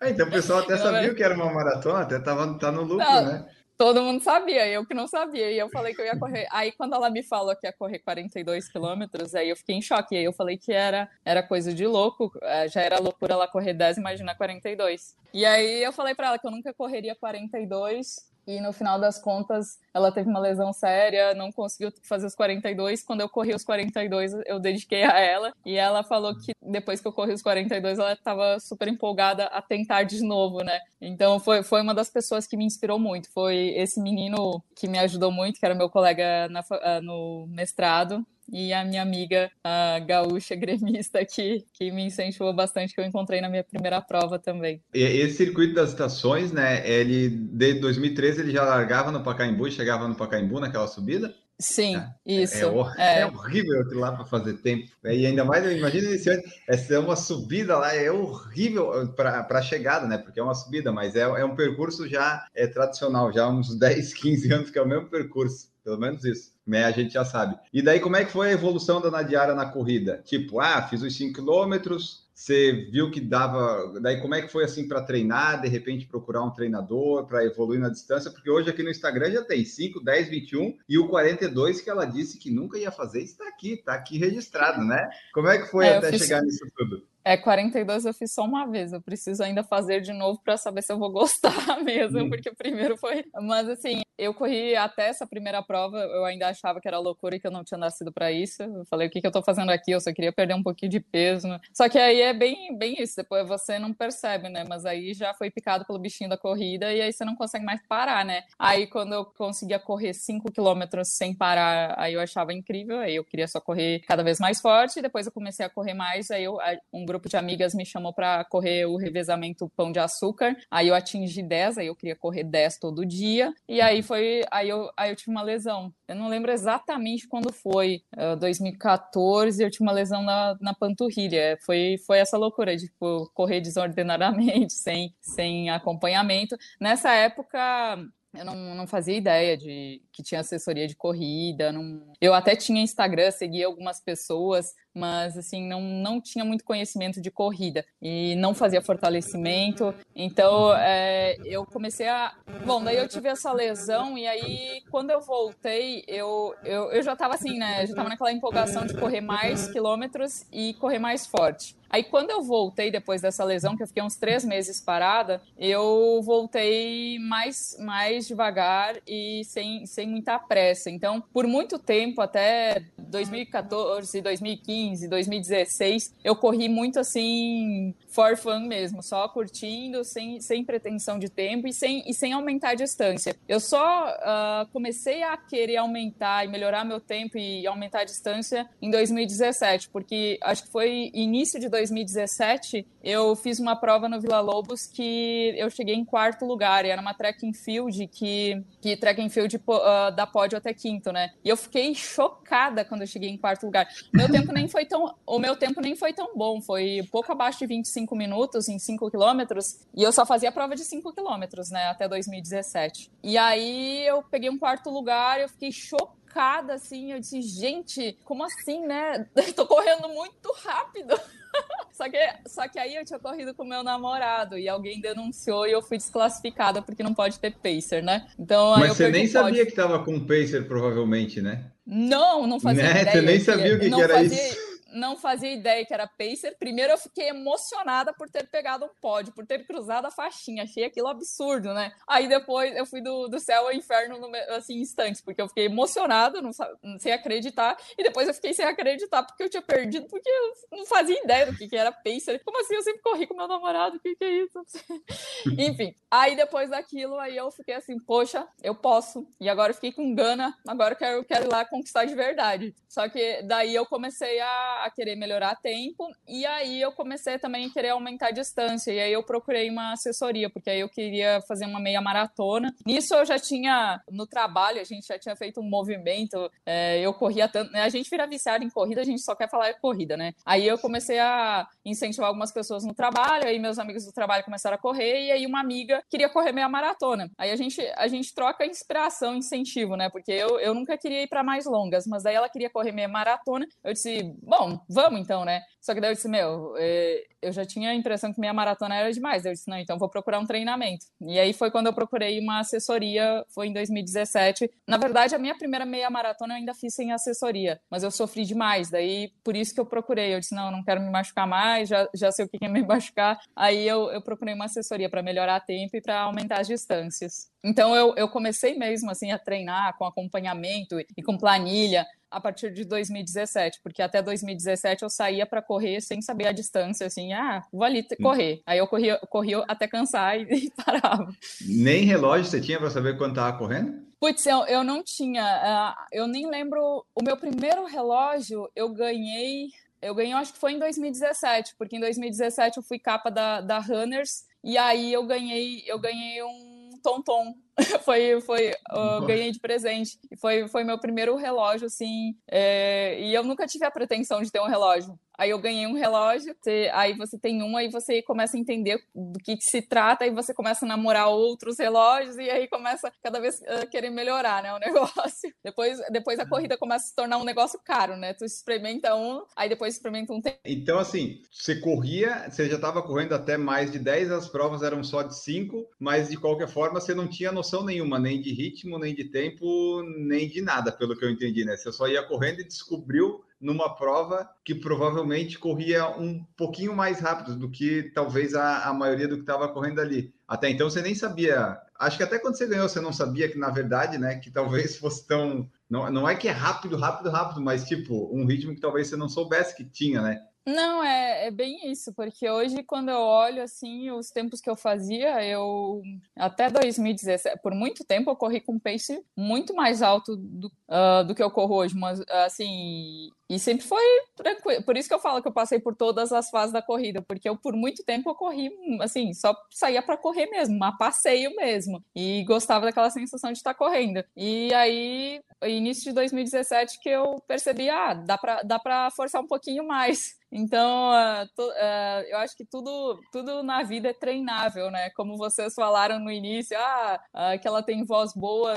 É, 0.00 0.10
então 0.10 0.26
o 0.26 0.30
pessoal 0.30 0.60
até 0.60 0.76
sabia 0.78 1.14
que 1.14 1.22
era 1.22 1.34
uma 1.34 1.52
maratona, 1.52 2.00
até 2.00 2.18
tava 2.18 2.58
tá 2.58 2.72
no 2.72 2.82
lucro, 2.82 2.98
né? 2.98 3.46
Todo 3.80 4.02
mundo 4.02 4.22
sabia, 4.22 4.68
eu 4.68 4.84
que 4.84 4.92
não 4.92 5.08
sabia. 5.08 5.50
E 5.50 5.56
eu 5.58 5.70
falei 5.70 5.94
que 5.94 6.02
eu 6.02 6.04
ia 6.04 6.14
correr. 6.20 6.46
Aí, 6.50 6.70
quando 6.70 6.94
ela 6.94 7.08
me 7.08 7.22
falou 7.22 7.56
que 7.56 7.66
ia 7.66 7.72
correr 7.72 7.98
42 8.00 8.68
quilômetros, 8.68 9.34
aí 9.34 9.48
eu 9.48 9.56
fiquei 9.56 9.74
em 9.74 9.80
choque. 9.80 10.14
E 10.14 10.18
aí 10.18 10.24
eu 10.24 10.34
falei 10.34 10.58
que 10.58 10.70
era, 10.70 11.08
era 11.24 11.42
coisa 11.42 11.72
de 11.72 11.86
louco. 11.86 12.30
É, 12.42 12.68
já 12.68 12.82
era 12.82 13.00
loucura 13.00 13.32
ela 13.32 13.48
correr 13.48 13.72
10, 13.72 13.96
imagina 13.96 14.34
42. 14.34 15.16
E 15.32 15.46
aí 15.46 15.82
eu 15.82 15.94
falei 15.94 16.14
para 16.14 16.26
ela 16.26 16.38
que 16.38 16.46
eu 16.46 16.50
nunca 16.50 16.74
correria 16.74 17.14
42 17.14 18.29
e 18.46 18.60
no 18.60 18.72
final 18.72 18.98
das 18.98 19.18
contas 19.18 19.78
ela 19.92 20.12
teve 20.12 20.28
uma 20.28 20.40
lesão 20.40 20.72
séria, 20.72 21.34
não 21.34 21.50
conseguiu 21.50 21.92
fazer 22.02 22.26
os 22.26 22.34
42. 22.34 23.02
Quando 23.02 23.20
eu 23.20 23.28
corri 23.28 23.54
os 23.54 23.64
42, 23.64 24.32
eu 24.46 24.58
dediquei 24.58 25.02
a 25.02 25.18
ela 25.18 25.52
e 25.64 25.76
ela 25.76 26.02
falou 26.02 26.34
que 26.36 26.52
depois 26.62 27.00
que 27.00 27.08
eu 27.08 27.12
corri 27.12 27.32
os 27.32 27.42
42, 27.42 27.98
ela 27.98 28.12
estava 28.12 28.58
super 28.60 28.88
empolgada 28.88 29.46
a 29.46 29.60
tentar 29.60 30.04
de 30.04 30.22
novo, 30.22 30.62
né? 30.62 30.78
Então 31.00 31.40
foi, 31.40 31.62
foi 31.62 31.82
uma 31.82 31.94
das 31.94 32.10
pessoas 32.10 32.46
que 32.46 32.56
me 32.56 32.64
inspirou 32.64 32.98
muito. 32.98 33.30
Foi 33.32 33.74
esse 33.76 34.00
menino 34.00 34.62
que 34.76 34.88
me 34.88 34.98
ajudou 34.98 35.32
muito, 35.32 35.58
que 35.58 35.66
era 35.66 35.74
meu 35.74 35.90
colega 35.90 36.48
na, 36.48 36.62
ah, 36.70 37.00
no 37.00 37.46
mestrado, 37.48 38.24
e 38.52 38.72
a 38.72 38.84
minha 38.84 39.02
amiga 39.02 39.50
a 39.62 39.98
gaúcha 40.00 40.54
gremista 40.56 41.24
que, 41.24 41.64
que 41.72 41.90
me 41.90 42.04
incentivou 42.04 42.52
bastante, 42.52 42.94
que 42.94 43.00
eu 43.00 43.04
encontrei 43.04 43.40
na 43.40 43.48
minha 43.48 43.64
primeira 43.64 44.00
prova 44.00 44.38
também. 44.38 44.82
E 44.94 45.02
esse 45.02 45.36
circuito 45.36 45.74
das 45.74 45.90
estações, 45.90 46.52
né, 46.52 46.88
ele, 46.88 47.28
de 47.28 47.74
2013 47.74 48.40
ele 48.40 48.52
já 48.52 48.64
largava 48.64 49.10
no 49.10 49.22
Pacaembu 49.22 49.68
e 49.68 49.72
chegava 49.72 50.06
no 50.06 50.14
Pacaembu 50.14 50.60
naquela 50.60 50.86
subida? 50.86 51.34
Sim, 51.60 51.96
né? 51.96 52.14
isso. 52.24 52.64
É, 52.96 53.18
é, 53.18 53.20
é, 53.20 53.26
horrível 53.26 53.82
aquilo 53.82 54.00
lá 54.00 54.12
para 54.12 54.24
fazer 54.24 54.54
tempo. 54.54 54.90
E 55.04 55.26
ainda 55.26 55.44
mais, 55.44 55.70
imagina 55.70 56.10
esse 56.10 56.30
essa 56.66 56.94
é 56.94 56.98
uma 56.98 57.14
subida 57.14 57.76
lá, 57.76 57.94
é 57.94 58.10
horrível 58.10 59.12
para 59.14 59.46
a 59.46 59.62
chegada, 59.62 60.06
né? 60.06 60.16
Porque 60.16 60.40
é 60.40 60.42
uma 60.42 60.54
subida, 60.54 60.90
mas 60.90 61.14
é, 61.14 61.20
é 61.20 61.44
um 61.44 61.54
percurso 61.54 62.08
já 62.08 62.46
é 62.54 62.66
tradicional, 62.66 63.30
já 63.30 63.44
há 63.44 63.50
uns 63.50 63.78
10, 63.78 64.14
15 64.14 64.52
anos 64.52 64.70
que 64.70 64.78
é 64.78 64.82
o 64.82 64.88
mesmo 64.88 65.10
percurso. 65.10 65.68
Pelo 65.84 65.98
menos 65.98 66.24
isso, 66.24 66.52
né? 66.70 66.84
A 66.84 66.90
gente 66.90 67.12
já 67.12 67.24
sabe. 67.24 67.58
E 67.72 67.82
daí, 67.82 68.00
como 68.00 68.16
é 68.16 68.24
que 68.24 68.32
foi 68.32 68.48
a 68.48 68.52
evolução 68.52 69.00
da 69.00 69.10
Nadiara 69.10 69.54
na 69.54 69.66
corrida? 69.66 70.22
Tipo, 70.24 70.60
ah, 70.60 70.82
fiz 70.82 71.02
os 71.02 71.14
5 71.16 71.34
quilômetros, 71.34 72.30
você 72.32 72.88
viu 72.90 73.10
que 73.10 73.20
dava. 73.20 74.00
Daí, 74.00 74.18
como 74.20 74.34
é 74.34 74.40
que 74.40 74.48
foi 74.48 74.64
assim 74.64 74.88
para 74.88 75.02
treinar? 75.02 75.60
De 75.60 75.68
repente, 75.68 76.06
procurar 76.06 76.42
um 76.42 76.50
treinador 76.50 77.26
para 77.26 77.44
evoluir 77.44 77.78
na 77.78 77.90
distância? 77.90 78.30
Porque 78.30 78.48
hoje 78.48 78.70
aqui 78.70 78.82
no 78.82 78.90
Instagram 78.90 79.30
já 79.30 79.42
tem 79.42 79.62
5, 79.62 80.02
10, 80.02 80.28
21 80.30 80.78
e 80.88 80.96
o 80.96 81.08
42 81.08 81.82
que 81.82 81.90
ela 81.90 82.06
disse 82.06 82.38
que 82.38 82.50
nunca 82.50 82.78
ia 82.78 82.90
fazer 82.90 83.22
está 83.22 83.46
aqui, 83.46 83.74
está 83.74 83.92
aqui 83.92 84.16
registrado, 84.16 84.82
né? 84.82 85.10
Como 85.34 85.48
é 85.48 85.58
que 85.58 85.66
foi 85.66 85.86
é, 85.86 85.96
até 85.98 86.16
chegar 86.16 86.40
nisso 86.40 86.64
tudo? 86.74 87.02
É, 87.22 87.36
42 87.36 88.06
eu 88.06 88.14
fiz 88.14 88.32
só 88.32 88.44
uma 88.44 88.66
vez, 88.66 88.94
eu 88.94 89.02
preciso 89.02 89.42
ainda 89.42 89.62
fazer 89.62 90.00
de 90.00 90.12
novo 90.12 90.40
para 90.42 90.56
saber 90.56 90.82
se 90.82 90.90
eu 90.90 90.98
vou 90.98 91.12
gostar 91.12 91.82
mesmo, 91.84 92.20
hum. 92.20 92.30
porque 92.30 92.48
o 92.48 92.56
primeiro 92.56 92.96
foi. 92.96 93.24
Mas 93.42 93.68
assim, 93.68 94.00
eu 94.20 94.34
corri 94.34 94.76
até 94.76 95.08
essa 95.08 95.26
primeira 95.26 95.62
prova, 95.62 95.98
eu 95.98 96.24
ainda 96.24 96.48
achava 96.48 96.80
que 96.80 96.86
era 96.86 96.98
loucura 96.98 97.36
e 97.36 97.40
que 97.40 97.46
eu 97.46 97.50
não 97.50 97.64
tinha 97.64 97.78
nascido 97.78 98.12
para 98.12 98.30
isso. 98.30 98.62
Eu 98.62 98.84
falei, 98.84 99.08
o 99.08 99.10
que, 99.10 99.20
que 99.20 99.26
eu 99.26 99.32
tô 99.32 99.42
fazendo 99.42 99.70
aqui? 99.70 99.90
Eu 99.92 100.00
só 100.00 100.12
queria 100.12 100.32
perder 100.32 100.54
um 100.54 100.62
pouquinho 100.62 100.90
de 100.90 101.00
peso. 101.00 101.48
Né? 101.48 101.58
Só 101.72 101.88
que 101.88 101.98
aí 101.98 102.20
é 102.20 102.34
bem, 102.34 102.76
bem 102.76 103.02
isso, 103.02 103.16
depois 103.16 103.48
você 103.48 103.78
não 103.78 103.92
percebe, 103.92 104.48
né? 104.48 104.64
Mas 104.68 104.84
aí 104.84 105.14
já 105.14 105.32
foi 105.32 105.50
picado 105.50 105.84
pelo 105.86 105.98
bichinho 105.98 106.28
da 106.28 106.36
corrida 106.36 106.92
e 106.92 107.00
aí 107.00 107.12
você 107.12 107.24
não 107.24 107.34
consegue 107.34 107.64
mais 107.64 107.80
parar, 107.88 108.24
né? 108.24 108.44
Aí 108.58 108.86
quando 108.86 109.14
eu 109.14 109.24
conseguia 109.24 109.78
correr 109.78 110.12
5 110.12 110.52
quilômetros 110.52 111.08
sem 111.08 111.34
parar, 111.34 111.94
aí 111.98 112.14
eu 112.14 112.20
achava 112.20 112.52
incrível, 112.52 112.98
aí 112.98 113.16
eu 113.16 113.24
queria 113.24 113.48
só 113.48 113.60
correr 113.60 114.00
cada 114.00 114.22
vez 114.22 114.38
mais 114.38 114.60
forte, 114.60 115.00
depois 115.00 115.26
eu 115.26 115.32
comecei 115.32 115.64
a 115.64 115.70
correr 115.70 115.94
mais, 115.94 116.30
aí 116.30 116.44
eu, 116.44 116.58
um 116.92 117.06
grupo 117.06 117.28
de 117.28 117.36
amigas 117.36 117.74
me 117.74 117.86
chamou 117.86 118.12
para 118.12 118.44
correr 118.44 118.84
o 118.84 118.96
revezamento 118.96 119.70
pão 119.76 119.90
de 119.90 119.98
açúcar. 119.98 120.56
Aí 120.70 120.88
eu 120.88 120.94
atingi 120.94 121.42
10, 121.42 121.78
aí 121.78 121.86
eu 121.86 121.96
queria 121.96 122.16
correr 122.16 122.44
10 122.44 122.78
todo 122.78 123.06
dia. 123.06 123.52
E 123.68 123.80
aí 123.80 124.02
foi, 124.10 124.42
aí 124.50 124.68
eu, 124.68 124.90
aí 124.96 125.10
eu 125.10 125.14
tive 125.14 125.30
uma 125.30 125.40
lesão. 125.40 125.94
Eu 126.08 126.16
não 126.16 126.26
lembro 126.26 126.50
exatamente 126.50 127.28
quando 127.28 127.52
foi, 127.52 128.02
uh, 128.16 128.36
2014, 128.40 129.62
eu 129.62 129.70
tive 129.70 129.84
uma 129.84 129.92
lesão 129.92 130.20
na, 130.20 130.56
na 130.60 130.74
panturrilha. 130.74 131.56
Foi, 131.64 131.96
foi 132.04 132.18
essa 132.18 132.36
loucura 132.36 132.76
de 132.76 132.86
tipo, 132.86 133.30
correr 133.32 133.60
desordenadamente, 133.60 134.72
sem, 134.74 135.14
sem 135.20 135.70
acompanhamento. 135.70 136.56
Nessa 136.80 137.12
época, 137.14 138.04
eu 138.34 138.44
não, 138.44 138.74
não 138.74 138.86
fazia 138.88 139.16
ideia 139.16 139.56
de 139.56 140.02
que 140.12 140.24
tinha 140.24 140.40
assessoria 140.40 140.88
de 140.88 140.96
corrida. 140.96 141.70
Não... 141.70 142.12
Eu 142.20 142.34
até 142.34 142.56
tinha 142.56 142.82
Instagram, 142.82 143.30
seguia 143.30 143.66
algumas 143.66 144.00
pessoas, 144.00 144.74
mas 144.94 145.36
assim 145.36 145.66
não, 145.66 145.80
não 145.80 146.20
tinha 146.20 146.44
muito 146.44 146.64
conhecimento 146.64 147.20
de 147.20 147.30
corrida 147.30 147.84
e 148.00 148.34
não 148.36 148.54
fazia 148.54 148.82
fortalecimento. 148.82 149.94
Então 150.14 150.74
é, 150.76 151.36
eu 151.44 151.64
comecei 151.64 152.08
a. 152.08 152.34
Bom, 152.64 152.82
daí 152.82 152.96
eu 152.96 153.08
tive 153.08 153.28
essa 153.28 153.52
lesão 153.52 154.16
e 154.16 154.26
aí 154.26 154.82
quando 154.90 155.10
eu 155.10 155.20
voltei, 155.20 156.04
eu, 156.06 156.54
eu, 156.64 156.90
eu 156.92 157.02
já 157.02 157.12
estava 157.12 157.34
assim, 157.34 157.58
né? 157.58 157.78
Já 157.86 157.92
estava 157.92 158.08
naquela 158.08 158.32
empolgação 158.32 158.86
de 158.86 158.94
correr 158.94 159.20
mais 159.20 159.68
quilômetros 159.68 160.46
e 160.52 160.74
correr 160.74 160.98
mais 160.98 161.26
forte. 161.26 161.80
Aí, 161.90 162.04
quando 162.04 162.30
eu 162.30 162.40
voltei 162.40 162.88
depois 162.88 163.20
dessa 163.20 163.42
lesão, 163.42 163.76
que 163.76 163.82
eu 163.82 163.86
fiquei 163.86 164.00
uns 164.00 164.14
três 164.14 164.44
meses 164.44 164.80
parada, 164.80 165.42
eu 165.58 166.20
voltei 166.22 167.18
mais, 167.18 167.76
mais 167.80 168.28
devagar 168.28 168.96
e 169.04 169.42
sem, 169.44 169.84
sem 169.86 170.06
muita 170.06 170.38
pressa. 170.38 170.88
Então, 170.88 171.20
por 171.20 171.48
muito 171.48 171.80
tempo, 171.80 172.20
até 172.20 172.84
2014, 173.10 174.20
2015, 174.20 175.08
2016, 175.08 176.14
eu 176.24 176.34
corri 176.36 176.68
muito 176.68 176.98
assim, 176.98 177.94
for 178.10 178.36
fun 178.36 178.60
mesmo, 178.60 179.02
só 179.02 179.28
curtindo, 179.28 180.04
sem, 180.04 180.40
sem 180.40 180.64
pretensão 180.64 181.18
de 181.18 181.28
tempo 181.28 181.66
e 181.68 181.72
sem, 181.72 182.02
e 182.06 182.12
sem 182.12 182.32
aumentar 182.32 182.70
a 182.70 182.74
distância. 182.74 183.36
Eu 183.48 183.60
só 183.60 184.10
uh, 184.10 184.66
comecei 184.72 185.22
a 185.22 185.36
querer 185.36 185.76
aumentar 185.76 186.44
e 186.44 186.48
melhorar 186.48 186.84
meu 186.84 187.00
tempo 187.00 187.38
e 187.38 187.66
aumentar 187.66 188.00
a 188.00 188.04
distância 188.04 188.68
em 188.82 188.90
2017, 188.90 189.88
porque 189.90 190.38
acho 190.42 190.64
que 190.64 190.70
foi 190.70 191.10
início 191.14 191.60
de 191.60 191.68
2017, 191.68 192.86
eu 193.02 193.34
fiz 193.36 193.58
uma 193.58 193.76
prova 193.76 194.08
no 194.08 194.20
Vila 194.20 194.40
Lobos 194.40 194.86
que 194.86 195.54
eu 195.56 195.70
cheguei 195.70 195.94
em 195.94 196.04
quarto 196.04 196.44
lugar, 196.44 196.84
e 196.84 196.88
era 196.88 197.00
uma 197.00 197.14
track 197.14 197.46
and 197.46 197.52
field 197.52 198.08
que, 198.08 198.62
que 198.80 198.96
track 198.96 199.20
and 199.22 199.30
field 199.30 199.56
uh, 199.56 200.14
da 200.14 200.26
pódio 200.26 200.58
até 200.58 200.74
quinto, 200.74 201.12
né? 201.12 201.30
E 201.44 201.48
eu 201.48 201.56
fiquei 201.56 201.94
chocada 201.94 202.84
quando 202.84 203.02
eu 203.02 203.06
cheguei 203.06 203.30
em 203.30 203.36
quarto 203.36 203.64
lugar. 203.64 203.88
Meu 204.12 204.30
tempo 204.30 204.52
nem 204.52 204.66
foi 204.68 204.84
tão, 204.84 205.14
o 205.26 205.38
meu 205.38 205.56
tempo 205.56 205.80
nem 205.80 205.94
foi 205.94 206.12
tão 206.12 206.34
bom, 206.34 206.60
foi 206.60 207.06
pouco 207.10 207.30
abaixo 207.30 207.60
de 207.60 207.66
25 207.66 207.99
minutos 208.14 208.68
em 208.68 208.78
5 208.78 209.10
quilômetros, 209.10 209.80
e 209.94 210.02
eu 210.02 210.12
só 210.12 210.24
fazia 210.24 210.52
prova 210.52 210.74
de 210.74 210.84
5 210.84 211.12
quilômetros, 211.12 211.70
né, 211.70 211.86
até 211.86 212.08
2017. 212.08 213.10
E 213.22 213.36
aí 213.36 214.06
eu 214.06 214.22
peguei 214.22 214.50
um 214.50 214.58
quarto 214.58 214.90
lugar, 214.90 215.40
eu 215.40 215.48
fiquei 215.48 215.72
chocada, 215.72 216.74
assim, 216.74 217.12
eu 217.12 217.20
disse, 217.20 217.42
gente, 217.42 218.16
como 218.24 218.44
assim, 218.44 218.86
né? 218.86 219.26
Tô 219.54 219.66
correndo 219.66 220.08
muito 220.08 220.52
rápido. 220.64 221.18
Só 221.92 222.08
que, 222.08 222.16
só 222.46 222.66
que 222.66 222.78
aí 222.78 222.94
eu 222.94 223.04
tinha 223.04 223.18
corrido 223.18 223.52
com 223.52 223.62
meu 223.62 223.82
namorado 223.82 224.56
e 224.56 224.66
alguém 224.66 225.00
denunciou 225.00 225.66
e 225.66 225.72
eu 225.72 225.82
fui 225.82 225.98
desclassificada 225.98 226.80
porque 226.80 227.02
não 227.02 227.12
pode 227.12 227.38
ter 227.38 227.50
pacer, 227.50 228.02
né? 228.02 228.26
Então, 228.38 228.70
Mas 228.78 228.96
você 228.96 229.10
nem 229.10 229.26
sabia 229.26 229.64
que 229.66 229.72
estava 229.72 230.02
com 230.02 230.18
pacer, 230.20 230.66
provavelmente, 230.66 231.42
né? 231.42 231.66
Não, 231.84 232.46
não 232.46 232.58
fazia 232.58 232.84
né? 232.84 233.02
ideia. 233.02 233.12
Você 233.12 233.20
nem 233.20 233.40
sabia 233.40 233.74
o 233.74 233.80
que, 233.80 233.90
que 233.90 234.00
era 234.00 234.14
fazia... 234.14 234.48
isso 234.48 234.70
não 234.92 235.16
fazia 235.16 235.52
ideia 235.52 235.84
que 235.84 235.94
era 235.94 236.06
pacer. 236.06 236.56
Primeiro 236.58 236.92
eu 236.92 236.98
fiquei 236.98 237.28
emocionada 237.28 238.12
por 238.12 238.28
ter 238.28 238.48
pegado 238.48 238.84
um 238.84 238.90
pódio, 239.00 239.32
por 239.32 239.46
ter 239.46 239.66
cruzado 239.66 240.06
a 240.06 240.10
faixinha. 240.10 240.64
Achei 240.64 240.84
aquilo 240.84 241.08
absurdo, 241.08 241.72
né? 241.72 241.92
Aí 242.06 242.28
depois 242.28 242.74
eu 242.76 242.86
fui 242.86 243.00
do, 243.00 243.28
do 243.28 243.38
céu 243.38 243.66
ao 243.66 243.72
inferno, 243.72 244.18
no, 244.18 244.30
assim, 244.54 244.80
instantes, 244.80 245.20
porque 245.20 245.40
eu 245.40 245.48
fiquei 245.48 245.66
emocionada, 245.66 246.40
não, 246.40 246.50
sem 246.98 247.12
acreditar. 247.12 247.76
E 247.96 248.02
depois 248.02 248.28
eu 248.28 248.34
fiquei 248.34 248.52
sem 248.52 248.64
acreditar 248.64 249.22
porque 249.22 249.44
eu 249.44 249.50
tinha 249.50 249.62
perdido, 249.62 250.06
porque 250.08 250.28
eu 250.28 250.78
não 250.78 250.86
fazia 250.86 251.22
ideia 251.22 251.46
do 251.46 251.56
que, 251.56 251.68
que 251.68 251.76
era 251.76 251.92
pacer. 251.92 252.42
Como 252.44 252.60
assim? 252.60 252.74
Eu 252.74 252.82
sempre 252.82 253.02
corri 253.02 253.26
com 253.26 253.34
meu 253.34 253.48
namorado, 253.48 253.96
o 253.96 254.00
que, 254.00 254.14
que 254.16 254.24
é 254.24 254.30
isso? 254.42 254.60
Enfim, 255.58 255.94
aí 256.10 256.36
depois 256.36 256.70
daquilo, 256.70 257.18
aí 257.18 257.36
eu 257.36 257.50
fiquei 257.50 257.74
assim, 257.74 257.98
poxa, 257.98 258.46
eu 258.62 258.74
posso. 258.74 259.26
E 259.40 259.48
agora 259.48 259.70
eu 259.70 259.74
fiquei 259.74 259.92
com 259.92 260.14
gana, 260.14 260.56
agora 260.66 260.94
eu 260.94 260.98
quero, 260.98 261.24
quero 261.24 261.44
ir 261.46 261.48
lá 261.48 261.64
conquistar 261.64 262.04
de 262.04 262.14
verdade. 262.14 262.74
Só 262.88 263.08
que 263.08 263.42
daí 263.42 263.74
eu 263.74 263.86
comecei 263.86 264.40
a 264.40 264.79
a 264.84 264.90
querer 264.90 265.16
melhorar 265.16 265.56
tempo, 265.56 266.08
e 266.26 266.44
aí 266.46 266.80
eu 266.80 266.92
comecei 266.92 267.38
também 267.38 267.66
a 267.66 267.70
querer 267.70 267.90
aumentar 267.90 268.28
a 268.28 268.32
distância, 268.32 268.92
e 268.92 269.00
aí 269.00 269.12
eu 269.12 269.22
procurei 269.22 269.70
uma 269.70 269.92
assessoria, 269.92 270.50
porque 270.50 270.70
aí 270.70 270.80
eu 270.80 270.88
queria 270.88 271.40
fazer 271.46 271.66
uma 271.66 271.80
meia 271.80 272.00
maratona. 272.00 272.74
Nisso 272.86 273.14
eu 273.14 273.24
já 273.24 273.38
tinha, 273.38 274.00
no 274.10 274.26
trabalho, 274.26 274.80
a 274.80 274.84
gente 274.84 275.06
já 275.06 275.18
tinha 275.18 275.36
feito 275.36 275.60
um 275.60 275.68
movimento, 275.68 276.50
é, 276.64 277.00
eu 277.00 277.12
corria 277.14 277.48
tanto, 277.48 277.72
né? 277.72 277.82
a 277.82 277.88
gente 277.88 278.08
vira 278.08 278.26
viciado 278.26 278.64
em 278.64 278.70
corrida, 278.70 279.00
a 279.00 279.04
gente 279.04 279.22
só 279.22 279.34
quer 279.34 279.48
falar 279.48 279.72
de 279.72 279.80
corrida, 279.80 280.16
né? 280.16 280.32
Aí 280.44 280.66
eu 280.66 280.78
comecei 280.78 281.18
a 281.18 281.66
incentivar 281.84 282.28
algumas 282.28 282.52
pessoas 282.52 282.84
no 282.84 282.94
trabalho, 282.94 283.46
aí 283.46 283.58
meus 283.58 283.78
amigos 283.78 284.04
do 284.04 284.12
trabalho 284.12 284.44
começaram 284.44 284.76
a 284.76 284.78
correr, 284.78 285.26
e 285.26 285.32
aí 285.32 285.46
uma 285.46 285.60
amiga 285.60 286.02
queria 286.08 286.28
correr 286.28 286.52
meia 286.52 286.68
maratona. 286.68 287.30
Aí 287.38 287.50
a 287.50 287.56
gente, 287.56 287.80
a 287.96 288.06
gente 288.08 288.34
troca 288.34 288.66
inspiração, 288.66 289.34
incentivo, 289.34 289.96
né? 289.96 290.08
Porque 290.10 290.32
eu, 290.32 290.58
eu 290.60 290.74
nunca 290.74 290.96
queria 290.96 291.22
ir 291.22 291.28
para 291.28 291.42
mais 291.42 291.66
longas, 291.66 292.06
mas 292.06 292.22
daí 292.22 292.34
ela 292.34 292.48
queria 292.48 292.70
correr 292.70 292.92
meia 292.92 293.08
maratona, 293.08 293.66
eu 293.82 293.92
disse, 293.92 294.22
bom, 294.42 294.69
vamos 294.88 295.20
então, 295.20 295.44
né? 295.44 295.62
Só 295.80 295.94
que 295.94 296.00
daí 296.00 296.10
eu 296.10 296.14
disse, 296.14 296.28
meu, 296.28 296.74
é, 296.76 297.24
eu 297.40 297.52
já 297.52 297.64
tinha 297.64 297.90
a 297.90 297.94
impressão 297.94 298.32
que 298.32 298.38
minha 298.38 298.52
maratona 298.52 298.94
era 298.94 299.10
demais. 299.12 299.44
Eu 299.44 299.52
disse, 299.52 299.68
não, 299.68 299.78
então 299.78 299.98
vou 299.98 300.08
procurar 300.08 300.38
um 300.38 300.46
treinamento. 300.46 301.06
E 301.22 301.38
aí 301.38 301.52
foi 301.52 301.70
quando 301.70 301.86
eu 301.86 301.92
procurei 301.92 302.38
uma 302.38 302.60
assessoria, 302.60 303.44
foi 303.48 303.68
em 303.68 303.72
2017. 303.72 304.70
Na 304.86 304.98
verdade, 304.98 305.34
a 305.34 305.38
minha 305.38 305.56
primeira 305.56 305.86
meia 305.86 306.10
maratona 306.10 306.54
eu 306.54 306.58
ainda 306.58 306.74
fiz 306.74 306.94
sem 306.94 307.12
assessoria, 307.12 307.80
mas 307.90 308.02
eu 308.02 308.10
sofri 308.10 308.44
demais. 308.44 308.90
Daí, 308.90 309.32
por 309.42 309.56
isso 309.56 309.74
que 309.74 309.80
eu 309.80 309.86
procurei. 309.86 310.34
Eu 310.34 310.40
disse, 310.40 310.54
não, 310.54 310.70
não 310.70 310.84
quero 310.84 311.00
me 311.00 311.10
machucar 311.10 311.46
mais, 311.46 311.88
já, 311.88 312.06
já 312.14 312.30
sei 312.30 312.44
o 312.44 312.48
que 312.48 312.58
é 312.62 312.68
me 312.68 312.82
machucar. 312.84 313.38
Aí 313.56 313.88
eu, 313.88 314.10
eu 314.10 314.20
procurei 314.20 314.54
uma 314.54 314.66
assessoria 314.66 315.08
para 315.08 315.22
melhorar 315.22 315.60
tempo 315.60 315.96
e 315.96 316.00
para 316.00 316.20
aumentar 316.20 316.60
as 316.60 316.66
distâncias. 316.66 317.50
Então 317.64 317.94
eu, 317.94 318.14
eu 318.16 318.28
comecei 318.28 318.76
mesmo 318.76 319.10
assim 319.10 319.32
a 319.32 319.38
treinar 319.38 319.96
com 319.96 320.04
acompanhamento 320.04 320.98
e 321.00 321.22
com 321.22 321.36
planilha 321.36 322.06
a 322.30 322.40
partir 322.40 322.72
de 322.72 322.84
2017, 322.84 323.80
porque 323.82 324.02
até 324.02 324.22
2017 324.22 325.02
eu 325.02 325.10
saía 325.10 325.44
para 325.46 325.60
correr 325.60 326.00
sem 326.00 326.22
saber 326.22 326.46
a 326.46 326.52
distância, 326.52 327.06
assim, 327.06 327.32
ah, 327.32 327.62
vou 327.72 327.84
ali 327.84 328.06
correr. 328.22 328.62
Aí 328.66 328.78
eu 328.78 328.86
corria, 328.86 329.18
corria 329.28 329.64
até 329.66 329.88
cansar 329.88 330.38
e, 330.38 330.44
e 330.66 330.70
parava. 330.70 331.32
Nem 331.66 332.04
relógio 332.04 332.46
você 332.46 332.60
tinha 332.60 332.78
para 332.78 332.90
saber 332.90 333.16
quanto 333.18 333.32
estava 333.32 333.56
correndo? 333.58 334.08
Putz, 334.20 334.44
eu, 334.46 334.64
eu 334.66 334.84
não 334.84 335.02
tinha. 335.02 335.96
Uh, 335.96 336.06
eu 336.12 336.26
nem 336.26 336.48
lembro. 336.48 337.04
O 337.14 337.22
meu 337.22 337.36
primeiro 337.36 337.86
relógio 337.86 338.70
eu 338.76 338.90
ganhei. 338.90 339.70
Eu 340.02 340.14
ganhei, 340.14 340.32
acho 340.32 340.52
que 340.52 340.58
foi 340.58 340.72
em 340.72 340.78
2017, 340.78 341.74
porque 341.76 341.96
em 341.96 342.00
2017 342.00 342.78
eu 342.78 342.82
fui 342.82 342.98
capa 342.98 343.30
da, 343.30 343.60
da 343.60 343.78
Runners 343.78 344.44
e 344.62 344.76
aí 344.76 345.12
eu 345.12 345.26
ganhei, 345.26 345.82
eu 345.86 345.98
ganhei 345.98 346.42
um 346.42 346.90
Tonton 347.02 347.54
foi, 348.04 348.40
foi, 348.40 348.72
eu 348.90 349.26
ganhei 349.26 349.50
de 349.50 349.60
presente. 349.60 350.18
Foi, 350.40 350.68
foi 350.68 350.84
meu 350.84 350.98
primeiro 350.98 351.36
relógio, 351.36 351.86
assim, 351.86 352.34
é, 352.50 353.20
e 353.20 353.34
eu 353.34 353.42
nunca 353.42 353.66
tive 353.66 353.84
a 353.84 353.90
pretensão 353.90 354.42
de 354.42 354.50
ter 354.50 354.60
um 354.60 354.68
relógio. 354.68 355.18
Aí 355.40 355.48
eu 355.48 355.58
ganhei 355.58 355.86
um 355.86 355.94
relógio, 355.94 356.54
você, 356.60 356.90
aí 356.92 357.16
você 357.16 357.38
tem 357.38 357.62
um, 357.62 357.74
aí 357.74 357.90
você 357.90 358.20
começa 358.20 358.58
a 358.58 358.60
entender 358.60 359.02
do 359.14 359.38
que, 359.38 359.56
que, 359.56 359.64
se 359.64 359.80
trata, 359.80 360.24
aí 360.24 360.30
você 360.30 360.52
começa 360.52 360.84
a 360.84 360.88
namorar 360.88 361.28
outros 361.28 361.78
relógios, 361.78 362.36
e 362.36 362.50
aí 362.50 362.68
começa 362.68 363.10
cada 363.22 363.40
vez 363.40 363.62
a 363.62 363.86
querer 363.86 364.10
melhorar, 364.10 364.62
né, 364.62 364.70
o 364.74 364.76
negócio. 364.78 365.50
Depois, 365.64 365.98
depois 366.10 366.38
a 366.38 366.46
corrida 366.46 366.76
começa 366.76 367.06
a 367.06 367.08
se 367.08 367.14
tornar 367.14 367.38
um 367.38 367.44
negócio 367.44 367.80
caro, 367.82 368.18
né? 368.18 368.34
Tu 368.34 368.44
experimenta 368.44 369.14
um, 369.14 369.42
aí 369.56 369.66
depois 369.66 369.94
experimenta 369.94 370.30
um. 370.34 370.42
Então, 370.62 370.98
assim, 370.98 371.40
você 371.50 371.80
corria, 371.80 372.50
você 372.50 372.68
já 372.68 372.76
estava 372.76 373.02
correndo 373.02 373.34
até 373.34 373.56
mais 373.56 373.90
de 373.90 373.98
10, 373.98 374.30
as 374.30 374.46
provas 374.46 374.82
eram 374.82 375.02
só 375.02 375.22
de 375.22 375.34
5, 375.38 375.88
mas 375.98 376.28
de 376.28 376.36
qualquer 376.36 376.68
forma 376.68 377.00
você 377.00 377.14
não 377.14 377.26
tinha 377.26 377.50
noção 377.50 377.69
nenhuma, 377.84 378.18
nem 378.18 378.40
de 378.40 378.52
ritmo, 378.52 378.98
nem 378.98 379.14
de 379.14 379.24
tempo, 379.24 380.02
nem 380.18 380.48
de 380.48 380.60
nada, 380.60 380.90
pelo 380.92 381.16
que 381.16 381.24
eu 381.24 381.30
entendi, 381.30 381.64
né? 381.64 381.76
Você 381.76 381.92
só 381.92 382.08
ia 382.08 382.22
correndo 382.22 382.60
e 382.60 382.64
descobriu 382.64 383.44
numa 383.60 383.94
prova 383.94 384.48
que 384.64 384.74
provavelmente 384.74 385.58
corria 385.58 386.08
um 386.08 386.42
pouquinho 386.56 386.96
mais 386.96 387.20
rápido 387.20 387.56
do 387.56 387.70
que 387.70 388.10
talvez 388.14 388.54
a, 388.54 388.88
a 388.88 388.94
maioria 388.94 389.28
do 389.28 389.36
que 389.36 389.42
estava 389.42 389.68
correndo 389.68 390.00
ali. 390.00 390.32
Até 390.48 390.70
então 390.70 390.88
você 390.88 391.02
nem 391.02 391.14
sabia. 391.14 391.78
Acho 391.98 392.16
que 392.16 392.22
até 392.22 392.38
quando 392.38 392.56
você 392.56 392.66
ganhou, 392.66 392.88
você 392.88 393.00
não 393.00 393.12
sabia 393.12 393.48
que, 393.48 393.58
na 393.58 393.70
verdade, 393.70 394.18
né, 394.18 394.36
que 394.36 394.50
talvez 394.50 394.96
fosse 394.98 395.26
tão. 395.26 395.70
Não, 395.88 396.10
não 396.10 396.28
é 396.28 396.34
que 396.34 396.48
é 396.48 396.52
rápido, 396.52 396.96
rápido, 396.96 397.30
rápido, 397.30 397.60
mas 397.60 397.84
tipo, 397.84 398.30
um 398.34 398.46
ritmo 398.46 398.74
que 398.74 398.80
talvez 398.80 399.08
você 399.08 399.16
não 399.16 399.28
soubesse 399.28 399.76
que 399.76 399.84
tinha, 399.84 400.22
né? 400.22 400.40
Não, 400.66 401.02
é, 401.02 401.46
é 401.46 401.50
bem 401.50 401.90
isso, 401.90 402.12
porque 402.12 402.48
hoje, 402.48 402.82
quando 402.82 403.08
eu 403.10 403.18
olho 403.18 403.62
assim, 403.62 404.10
os 404.10 404.30
tempos 404.30 404.60
que 404.60 404.68
eu 404.68 404.76
fazia, 404.76 405.44
eu 405.44 406.02
até 406.36 406.68
2017, 406.70 407.58
por 407.62 407.74
muito 407.74 408.04
tempo, 408.04 408.30
eu 408.30 408.36
corri 408.36 408.60
com 408.60 408.72
um 408.74 408.78
pace 408.78 409.24
muito 409.34 409.74
mais 409.74 410.02
alto 410.02 410.36
do, 410.36 410.68
uh, 410.88 411.24
do 411.26 411.34
que 411.34 411.42
eu 411.42 411.50
corro 411.50 411.76
hoje, 411.76 411.96
mas 411.96 412.20
assim, 412.28 413.30
e 413.50 413.58
sempre 413.58 413.84
foi 413.84 414.04
tranquilo. 414.36 414.80
Por 414.84 414.96
isso 414.96 415.08
que 415.08 415.14
eu 415.14 415.18
falo 415.18 415.42
que 415.42 415.48
eu 415.48 415.52
passei 415.52 415.80
por 415.80 415.96
todas 415.96 416.32
as 416.32 416.48
fases 416.50 416.72
da 416.72 416.80
corrida, 416.80 417.20
porque 417.20 417.48
eu 417.48 417.56
por 417.56 417.74
muito 417.74 418.04
tempo 418.04 418.30
eu 418.30 418.34
corri, 418.36 418.70
assim, 419.00 419.34
só 419.34 419.52
saía 419.72 420.00
para 420.00 420.16
correr 420.16 420.46
mesmo, 420.46 420.78
mas 420.78 420.96
passeio 420.96 421.52
mesmo. 421.56 422.00
E 422.14 422.44
gostava 422.44 422.86
daquela 422.86 423.10
sensação 423.10 423.50
de 423.50 423.58
estar 423.58 423.74
correndo. 423.74 424.24
E 424.36 424.72
aí, 424.72 425.40
início 425.64 426.04
de 426.04 426.12
2017 426.12 427.00
que 427.00 427.08
eu 427.08 427.42
percebi, 427.48 427.90
ah, 427.90 428.14
dá 428.14 428.38
para 428.38 428.62
dá 428.62 428.78
para 428.78 429.10
forçar 429.10 429.42
um 429.42 429.48
pouquinho 429.48 429.84
mais. 429.84 430.38
Então, 430.52 431.12
uh, 431.12 431.48
to, 431.54 431.62
uh, 431.62 432.22
eu 432.28 432.38
acho 432.38 432.56
que 432.56 432.64
tudo, 432.64 433.20
tudo 433.32 433.62
na 433.62 433.84
vida 433.84 434.08
é 434.08 434.12
treinável, 434.12 434.90
né? 434.90 435.08
Como 435.10 435.36
vocês 435.36 435.74
falaram 435.74 436.18
no 436.18 436.30
início, 436.30 436.76
ah, 436.76 437.20
uh, 437.32 437.60
que 437.60 437.68
ela 437.68 437.82
tem 437.82 438.04
voz 438.04 438.32
boa. 438.34 438.74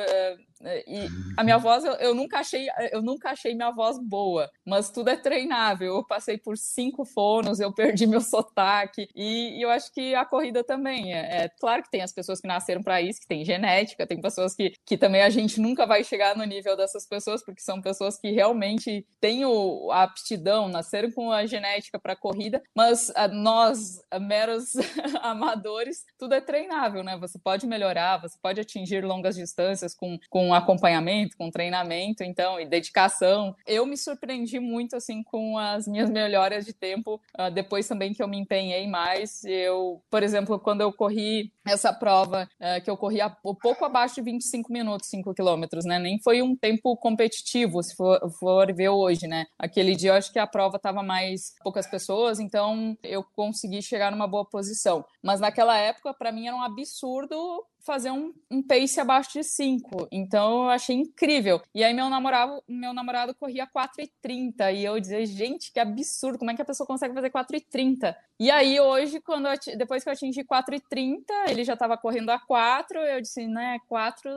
E 0.87 1.07
a 1.37 1.43
minha 1.43 1.57
voz, 1.57 1.83
eu, 1.83 1.93
eu, 1.93 2.15
nunca 2.15 2.39
achei, 2.39 2.67
eu 2.91 3.01
nunca 3.01 3.31
achei 3.31 3.53
minha 3.53 3.71
voz 3.71 3.97
boa, 3.99 4.49
mas 4.65 4.89
tudo 4.89 5.09
é 5.09 5.17
treinável. 5.17 5.95
Eu 5.95 6.03
passei 6.03 6.37
por 6.37 6.57
cinco 6.57 7.05
fonos, 7.05 7.59
eu 7.59 7.73
perdi 7.73 8.07
meu 8.07 8.21
sotaque, 8.21 9.07
e, 9.15 9.57
e 9.57 9.61
eu 9.61 9.69
acho 9.69 9.91
que 9.93 10.15
a 10.15 10.25
corrida 10.25 10.63
também. 10.63 11.13
É, 11.13 11.43
é 11.43 11.49
claro 11.49 11.83
que 11.83 11.91
tem 11.91 12.01
as 12.01 12.13
pessoas 12.13 12.39
que 12.39 12.47
nasceram 12.47 12.81
para 12.81 13.01
isso, 13.01 13.21
que 13.21 13.27
tem 13.27 13.43
genética, 13.43 14.07
tem 14.07 14.21
pessoas 14.21 14.55
que, 14.55 14.73
que 14.85 14.97
também 14.97 15.21
a 15.21 15.29
gente 15.29 15.59
nunca 15.59 15.85
vai 15.85 16.03
chegar 16.03 16.35
no 16.35 16.43
nível 16.43 16.77
dessas 16.77 17.05
pessoas, 17.05 17.43
porque 17.43 17.61
são 17.61 17.81
pessoas 17.81 18.17
que 18.17 18.31
realmente 18.31 19.05
têm 19.19 19.45
o, 19.45 19.91
a 19.91 20.03
aptidão, 20.03 20.67
nasceram 20.67 21.11
com 21.11 21.31
a 21.31 21.45
genética 21.45 21.99
para 21.99 22.15
corrida, 22.15 22.61
mas 22.75 23.11
a, 23.15 23.27
nós, 23.27 24.01
a 24.09 24.19
meros 24.19 24.73
amadores, 25.21 26.05
tudo 26.17 26.33
é 26.33 26.41
treinável, 26.41 27.03
né? 27.03 27.17
Você 27.17 27.37
pode 27.39 27.67
melhorar, 27.67 28.21
você 28.21 28.37
pode 28.41 28.61
atingir 28.61 29.03
longas 29.03 29.35
distâncias 29.35 29.95
com, 29.95 30.17
com 30.29 30.52
acompanhamento, 30.53 31.37
com 31.37 31.49
treinamento, 31.49 32.23
então, 32.23 32.59
e 32.59 32.65
dedicação. 32.65 33.55
Eu 33.65 33.85
me 33.85 33.97
surpreendi 33.97 34.59
muito, 34.59 34.95
assim, 34.95 35.23
com 35.23 35.57
as 35.57 35.87
minhas 35.87 36.09
melhoras 36.09 36.65
de 36.65 36.73
tempo, 36.73 37.19
uh, 37.37 37.51
depois 37.51 37.87
também 37.87 38.13
que 38.13 38.21
eu 38.21 38.27
me 38.27 38.37
empenhei 38.37 38.87
mais. 38.87 39.43
Eu, 39.43 40.01
por 40.09 40.23
exemplo, 40.23 40.59
quando 40.59 40.81
eu 40.81 40.91
corri 40.91 41.51
essa 41.65 41.93
prova, 41.93 42.47
uh, 42.59 42.83
que 42.83 42.89
eu 42.89 42.97
corri 42.97 43.21
a, 43.21 43.29
pouco 43.29 43.85
abaixo 43.85 44.15
de 44.15 44.21
25 44.21 44.71
minutos, 44.71 45.09
5 45.09 45.33
quilômetros, 45.33 45.85
né? 45.85 45.99
Nem 45.99 46.19
foi 46.19 46.41
um 46.41 46.55
tempo 46.55 46.95
competitivo, 46.97 47.81
se 47.81 47.95
for, 47.95 48.19
for 48.39 48.73
ver 48.73 48.89
hoje, 48.89 49.27
né? 49.27 49.45
Aquele 49.57 49.95
dia 49.95 50.11
eu 50.11 50.15
acho 50.15 50.31
que 50.31 50.39
a 50.39 50.47
prova 50.47 50.77
estava 50.77 51.01
mais 51.03 51.53
poucas 51.63 51.87
pessoas, 51.87 52.39
então 52.39 52.97
eu 53.03 53.23
consegui 53.35 53.81
chegar 53.81 54.11
numa 54.11 54.27
boa 54.27 54.45
posição. 54.45 55.05
Mas 55.21 55.39
naquela 55.39 55.77
época, 55.77 56.13
para 56.13 56.31
mim, 56.31 56.47
era 56.47 56.55
um 56.55 56.61
absurdo 56.61 57.65
fazer 57.85 58.11
um, 58.11 58.33
um 58.49 58.61
pace 58.61 58.99
abaixo 58.99 59.33
de 59.33 59.43
5. 59.43 60.07
Então 60.11 60.63
eu 60.63 60.69
achei 60.69 60.95
incrível. 60.95 61.61
E 61.73 61.83
aí 61.83 61.93
meu 61.93 62.09
namorado, 62.09 62.63
meu 62.67 62.93
namorado 62.93 63.35
corria 63.35 63.67
4,30 63.67 64.73
e 64.73 64.85
eu 64.85 64.99
dizia, 64.99 65.25
gente, 65.25 65.71
que 65.71 65.79
absurdo, 65.79 66.37
como 66.37 66.51
é 66.51 66.55
que 66.55 66.61
a 66.61 66.65
pessoa 66.65 66.87
consegue 66.87 67.13
fazer 67.13 67.29
4,30? 67.29 68.15
E 68.39 68.49
aí 68.49 68.79
hoje, 68.79 69.21
quando 69.21 69.47
eu, 69.47 69.77
depois 69.77 70.03
que 70.03 70.09
eu 70.09 70.13
atingi 70.13 70.43
4,30, 70.43 71.23
ele 71.49 71.63
já 71.63 71.73
estava 71.73 71.97
correndo 71.97 72.29
a 72.29 72.39
4, 72.39 72.99
eu 72.99 73.21
disse, 73.21 73.47
né, 73.47 73.77
4. 73.87 74.29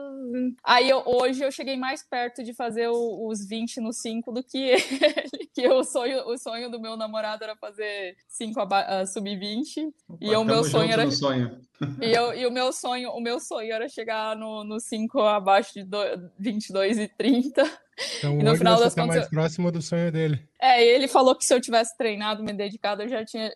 Aí 0.63 0.89
eu, 0.89 1.03
hoje 1.05 1.43
eu 1.43 1.51
cheguei 1.51 1.75
mais 1.75 2.03
perto 2.03 2.43
de 2.43 2.53
fazer 2.53 2.89
o, 2.89 3.27
os 3.27 3.45
20 3.47 3.81
no 3.81 3.91
5 3.91 4.31
do 4.31 4.43
que 4.43 4.57
ele. 4.69 5.49
Que 5.53 5.67
o 5.67 5.83
sonho, 5.83 6.27
o 6.27 6.37
sonho 6.37 6.69
do 6.69 6.79
meu 6.79 6.95
namorado 6.95 7.43
era 7.43 7.55
fazer 7.55 8.15
5 8.27 8.61
uh, 8.61 9.07
sub-20. 9.07 9.91
E 10.21 10.35
o 10.35 10.43
meu 10.43 10.63
sonho 10.63 10.91
era. 10.91 11.09
Sonho. 11.09 11.59
E, 12.01 12.11
eu, 12.11 12.33
e 12.33 12.45
o 12.47 12.51
meu 12.51 12.73
sonho, 12.73 13.11
o 13.11 13.21
meu 13.21 13.36
sonho 13.39 13.73
era 13.73 13.87
chegar 13.87 14.35
no 14.63 14.79
5 14.79 15.19
abaixo 15.21 15.73
de 15.73 15.83
do, 15.83 15.97
22 16.37 16.97
e 16.97 17.07
30. 17.07 17.86
Então, 18.19 18.39
e 18.39 18.43
no 18.43 18.55
final 18.55 18.79
das 18.79 18.93
tá 18.93 19.01
contas, 19.01 19.17
mais 19.17 19.29
próximo 19.29 19.71
do 19.71 19.81
sonho 19.81 20.11
dele. 20.11 20.39
É, 20.61 20.85
ele 20.85 21.07
falou 21.07 21.35
que 21.35 21.45
se 21.45 21.53
eu 21.53 21.59
tivesse 21.59 21.97
treinado, 21.97 22.43
me 22.43 22.53
dedicado, 22.53 23.01
eu 23.01 23.09
já 23.09 23.25
tinha, 23.25 23.51